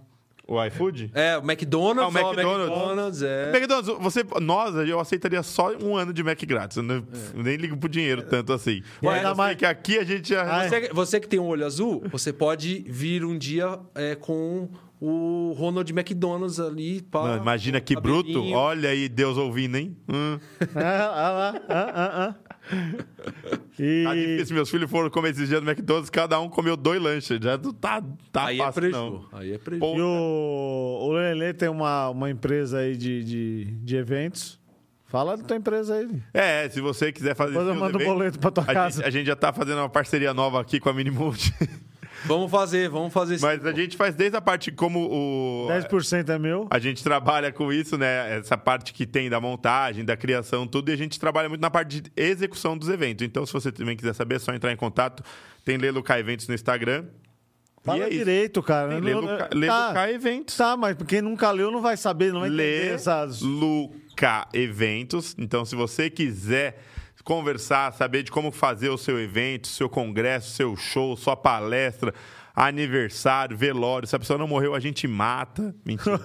O 0.48 0.64
iFood? 0.66 1.10
É, 1.14 1.38
o 1.38 1.42
McDonald's. 1.42 2.16
Ah, 2.16 2.22
o 2.22 2.26
ó, 2.26 2.34
McDonald's. 2.34 2.78
McDonald's, 2.78 3.22
é. 3.24 3.50
McDonald's, 3.52 3.96
você, 4.00 4.24
nós, 4.42 4.76
eu 4.88 5.00
aceitaria 5.00 5.42
só 5.42 5.72
um 5.78 5.98
ano 5.98 6.14
de 6.14 6.24
Mac 6.24 6.40
grátis. 6.46 6.78
Eu, 6.78 6.84
não- 6.84 7.04
eu 7.34 7.44
nem 7.44 7.56
ligo 7.56 7.76
pro 7.78 7.90
dinheiro 7.90 8.22
tanto 8.24 8.54
assim. 8.54 8.84
E 9.02 9.06
Mas 9.06 9.16
ainda 9.18 9.34
mais- 9.34 9.58
que 9.58 9.66
aqui 9.66 9.98
a 9.98 10.04
gente 10.04 10.30
já... 10.30 10.44
Ah, 10.60 10.66
é. 10.66 10.70
Você, 10.70 10.90
você 10.94 11.20
que 11.20 11.28
tem 11.28 11.40
um 11.40 11.48
olho 11.48 11.66
azul, 11.66 12.04
você 12.12 12.32
pode 12.32 12.86
vir 12.88 13.26
um 13.26 13.36
dia 13.38 13.80
é, 13.96 14.14
com 14.14 14.70
o 15.02 15.54
Ronald 15.58 15.92
McDonald's 15.92 16.60
ali. 16.60 17.02
Pá, 17.02 17.28
Não, 17.28 17.38
imagina 17.38 17.82
que 17.82 17.96
bruto. 17.96 18.44
Olha 18.54 18.90
aí, 18.90 19.10
Deus 19.10 19.38
ouvindo, 19.38 19.78
hein? 19.78 19.98
Hum. 20.08 20.40
Ah, 20.76 20.82
ah 21.28 21.32
lá, 21.32 21.62
ah, 21.70 21.92
ah, 21.96 22.12
ah. 22.30 22.36
E 23.78 24.04
Tá 24.06 24.14
difícil. 24.16 24.56
Meus 24.56 24.70
filhos 24.70 24.90
foram 24.90 25.10
comer 25.10 25.32
esses 25.32 25.50
dias 25.50 25.62
no 25.62 25.70
McDonald's, 25.70 26.10
cada 26.10 26.40
um 26.40 26.50
comeu 26.50 26.78
dois 26.78 27.02
lanches. 27.02 27.40
Já 27.42 27.58
tá, 27.58 28.02
tá 28.32 28.46
Aí 28.46 28.56
é 28.60 28.64
fácil, 28.64 28.82
preju. 28.82 28.96
não. 28.98 29.26
Aí 29.34 29.54
é 29.54 29.58
preju. 29.58 29.80
Pô, 29.82 29.98
E 29.98 30.02
o, 30.02 31.00
o 31.02 31.12
Lelê 31.12 31.54
tem 31.54 31.68
uma, 31.68 32.10
uma 32.10 32.30
empresa 32.30 32.78
aí 32.80 32.96
de, 32.96 33.24
de, 33.24 33.66
de 33.66 33.96
eventos. 33.98 34.58
Fala 35.08 35.38
da 35.38 35.44
tua 35.44 35.58
empresa 35.58 35.96
aí. 35.96 36.22
É, 36.34 36.68
se 36.70 36.82
você 36.82 37.12
quiser 37.12 37.36
fazer 37.36 37.52
Depois 37.52 37.68
eu 37.68 37.76
mando 37.76 37.98
o 37.98 38.02
eventos, 38.02 38.14
boleto 38.18 38.40
pra 38.40 38.52
tua 38.52 38.64
a 38.64 38.74
casa. 38.74 38.98
gente, 38.98 39.08
a 39.08 39.10
gente 39.12 39.28
já 39.28 39.36
tá 39.36 39.52
fazendo 39.54 39.78
uma 39.80 39.90
parceria 39.90 40.34
nova 40.34 40.60
aqui 40.62 40.80
com 40.80 40.90
a 40.90 40.94
Minimood. 40.94 41.54
Vamos 42.26 42.50
fazer, 42.50 42.90
vamos 42.90 43.14
fazer 43.14 43.40
Mas 43.40 43.66
a 43.66 43.72
gente 43.72 43.96
faz 43.96 44.16
desde 44.16 44.36
a 44.36 44.42
parte 44.42 44.72
como 44.72 45.00
o... 45.00 45.68
10% 45.70 46.30
é 46.30 46.40
meu. 46.40 46.68
A 46.72 46.80
gente 46.80 47.04
trabalha 47.04 47.52
com 47.52 47.72
isso, 47.72 47.98
né? 47.98 48.38
Essa 48.38 48.58
parte 48.58 48.94
que 48.94 49.06
tem 49.06 49.30
da 49.30 49.40
montagem, 49.40 50.04
da 50.04 50.18
criação, 50.18 50.66
tudo, 50.66 50.90
e 50.90 50.94
a 50.94 50.98
gente 50.98 51.20
trabalha 51.20 51.48
muito 51.48 51.62
na 51.62 51.70
parte 51.70 52.02
de 52.02 52.12
execução 52.16 52.78
dos 52.78 52.90
eventos. 52.90 53.26
Então, 53.26 53.46
se 53.46 53.54
você 53.54 53.72
também 53.72 53.96
quiser 53.96 54.14
saber, 54.14 54.36
é 54.36 54.40
só 54.40 54.54
entrar 54.54 54.72
em 54.72 54.76
contato. 54.76 55.24
Tem 55.64 55.78
K 55.80 56.20
Eventos 56.20 56.48
no 56.48 56.56
Instagram. 56.56 57.06
Fala 57.84 58.00
e 58.00 58.02
é 58.02 58.10
isso. 58.10 58.18
direito, 58.18 58.64
cara. 58.64 58.98
Lelo 58.98 59.28
tá, 59.68 60.12
Eventos. 60.12 60.58
tá, 60.58 60.76
mas 60.76 60.98
quem 61.08 61.22
nunca 61.22 61.52
leu 61.52 61.70
não 61.70 61.82
vai 61.82 61.96
saber, 61.96 62.34
não 62.34 62.40
vai 62.40 62.50
entender 62.50 62.88
Lê 62.88 62.88
essas... 62.90 63.42
Luca 63.42 64.48
Eventos. 64.52 65.36
Então, 65.38 65.64
se 65.64 65.76
você 65.76 66.10
quiser 66.10 66.82
conversar, 67.26 67.92
saber 67.92 68.22
de 68.22 68.32
como 68.32 68.52
fazer 68.52 68.90
o 68.90 68.98
seu 68.98 69.20
evento, 69.20 69.68
seu 69.68 69.90
congresso, 69.90 70.52
seu 70.52 70.76
show, 70.78 71.18
sua 71.18 71.36
palestra, 71.36 72.14
aniversário, 72.56 73.58
velório. 73.58 74.08
Se 74.08 74.16
a 74.16 74.20
pessoa 74.20 74.38
não 74.38 74.48
morreu, 74.48 74.76
a 74.76 74.80
gente 74.80 75.08
mata. 75.08 75.76
Mentira. 75.84 76.22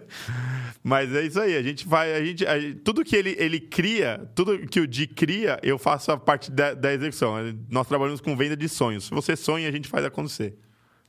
Mas 0.84 1.12
é 1.12 1.22
isso 1.22 1.40
aí, 1.40 1.56
a 1.56 1.62
gente 1.62 1.88
vai, 1.88 2.14
a 2.14 2.22
gente, 2.22 2.46
a 2.46 2.54
tudo 2.84 3.02
que 3.02 3.16
ele, 3.16 3.34
ele 3.38 3.58
cria, 3.58 4.30
tudo 4.34 4.58
que 4.68 4.78
o 4.78 4.86
Di 4.86 5.06
cria, 5.06 5.58
eu 5.62 5.78
faço 5.78 6.12
a 6.12 6.18
parte 6.18 6.50
da, 6.50 6.74
da 6.74 6.92
execução. 6.92 7.36
Nós 7.70 7.88
trabalhamos 7.88 8.20
com 8.20 8.36
venda 8.36 8.56
de 8.56 8.68
sonhos. 8.68 9.04
Se 9.06 9.10
você 9.10 9.34
sonha, 9.34 9.66
a 9.66 9.72
gente 9.72 9.88
faz 9.88 10.04
acontecer. 10.04 10.58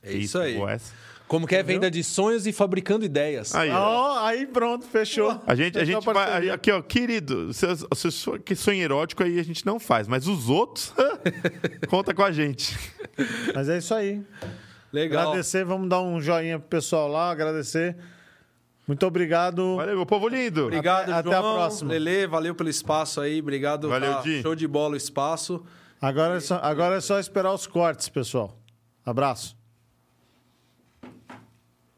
É 0.02 0.12
isso 0.14 0.38
aí. 0.38 0.56
boa 0.56 0.72
essa. 0.72 0.94
Como 1.28 1.46
que 1.46 1.56
é 1.56 1.62
venda 1.62 1.90
de 1.90 2.04
sonhos 2.04 2.46
e 2.46 2.52
fabricando 2.52 3.04
ideias. 3.04 3.52
Aí, 3.54 3.68
ó. 3.70 4.24
Aí 4.24 4.46
pronto, 4.46 4.86
fechou. 4.86 5.40
A 5.46 5.54
gente, 5.56 5.76
a 5.78 5.84
gente 5.84 6.04
vai. 6.04 6.48
Aqui, 6.50 6.70
ó, 6.70 6.80
querido, 6.80 7.52
se, 7.52 7.66
se, 7.94 8.12
se, 8.12 8.38
que 8.38 8.54
sonho 8.54 8.80
erótico 8.80 9.24
aí 9.24 9.40
a 9.40 9.42
gente 9.42 9.66
não 9.66 9.80
faz, 9.80 10.06
mas 10.06 10.28
os 10.28 10.48
outros, 10.48 10.92
conta 11.90 12.14
com 12.14 12.22
a 12.22 12.30
gente. 12.30 12.78
Mas 13.54 13.68
é 13.68 13.78
isso 13.78 13.92
aí. 13.92 14.22
Legal. 14.92 15.22
Agradecer, 15.30 15.64
vamos 15.64 15.88
dar 15.88 16.00
um 16.00 16.20
joinha 16.20 16.58
pro 16.60 16.68
pessoal 16.68 17.08
lá, 17.08 17.30
agradecer. 17.30 17.96
Muito 18.86 19.04
obrigado. 19.04 19.74
Valeu, 19.76 19.96
meu 19.96 20.06
povo 20.06 20.28
lindo. 20.28 20.66
Obrigado, 20.66 21.10
Até- 21.10 21.28
até 21.28 21.36
a 21.36 21.40
João. 21.40 21.54
próxima. 21.54 21.90
Lele, 21.92 22.28
valeu 22.28 22.54
pelo 22.54 22.68
espaço 22.68 23.20
aí. 23.20 23.40
Obrigado. 23.40 23.88
Valeu, 23.88 24.14
tá 24.14 24.20
Di. 24.20 24.42
Show 24.42 24.54
de 24.54 24.68
bola 24.68 24.94
o 24.94 24.96
espaço. 24.96 25.64
Agora 26.00 26.36
é, 26.36 26.40
só, 26.40 26.60
agora 26.62 26.94
é 26.94 27.00
só 27.00 27.18
esperar 27.18 27.52
os 27.52 27.66
cortes, 27.66 28.08
pessoal. 28.08 28.56
Abraço. 29.04 29.56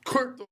court 0.08 0.47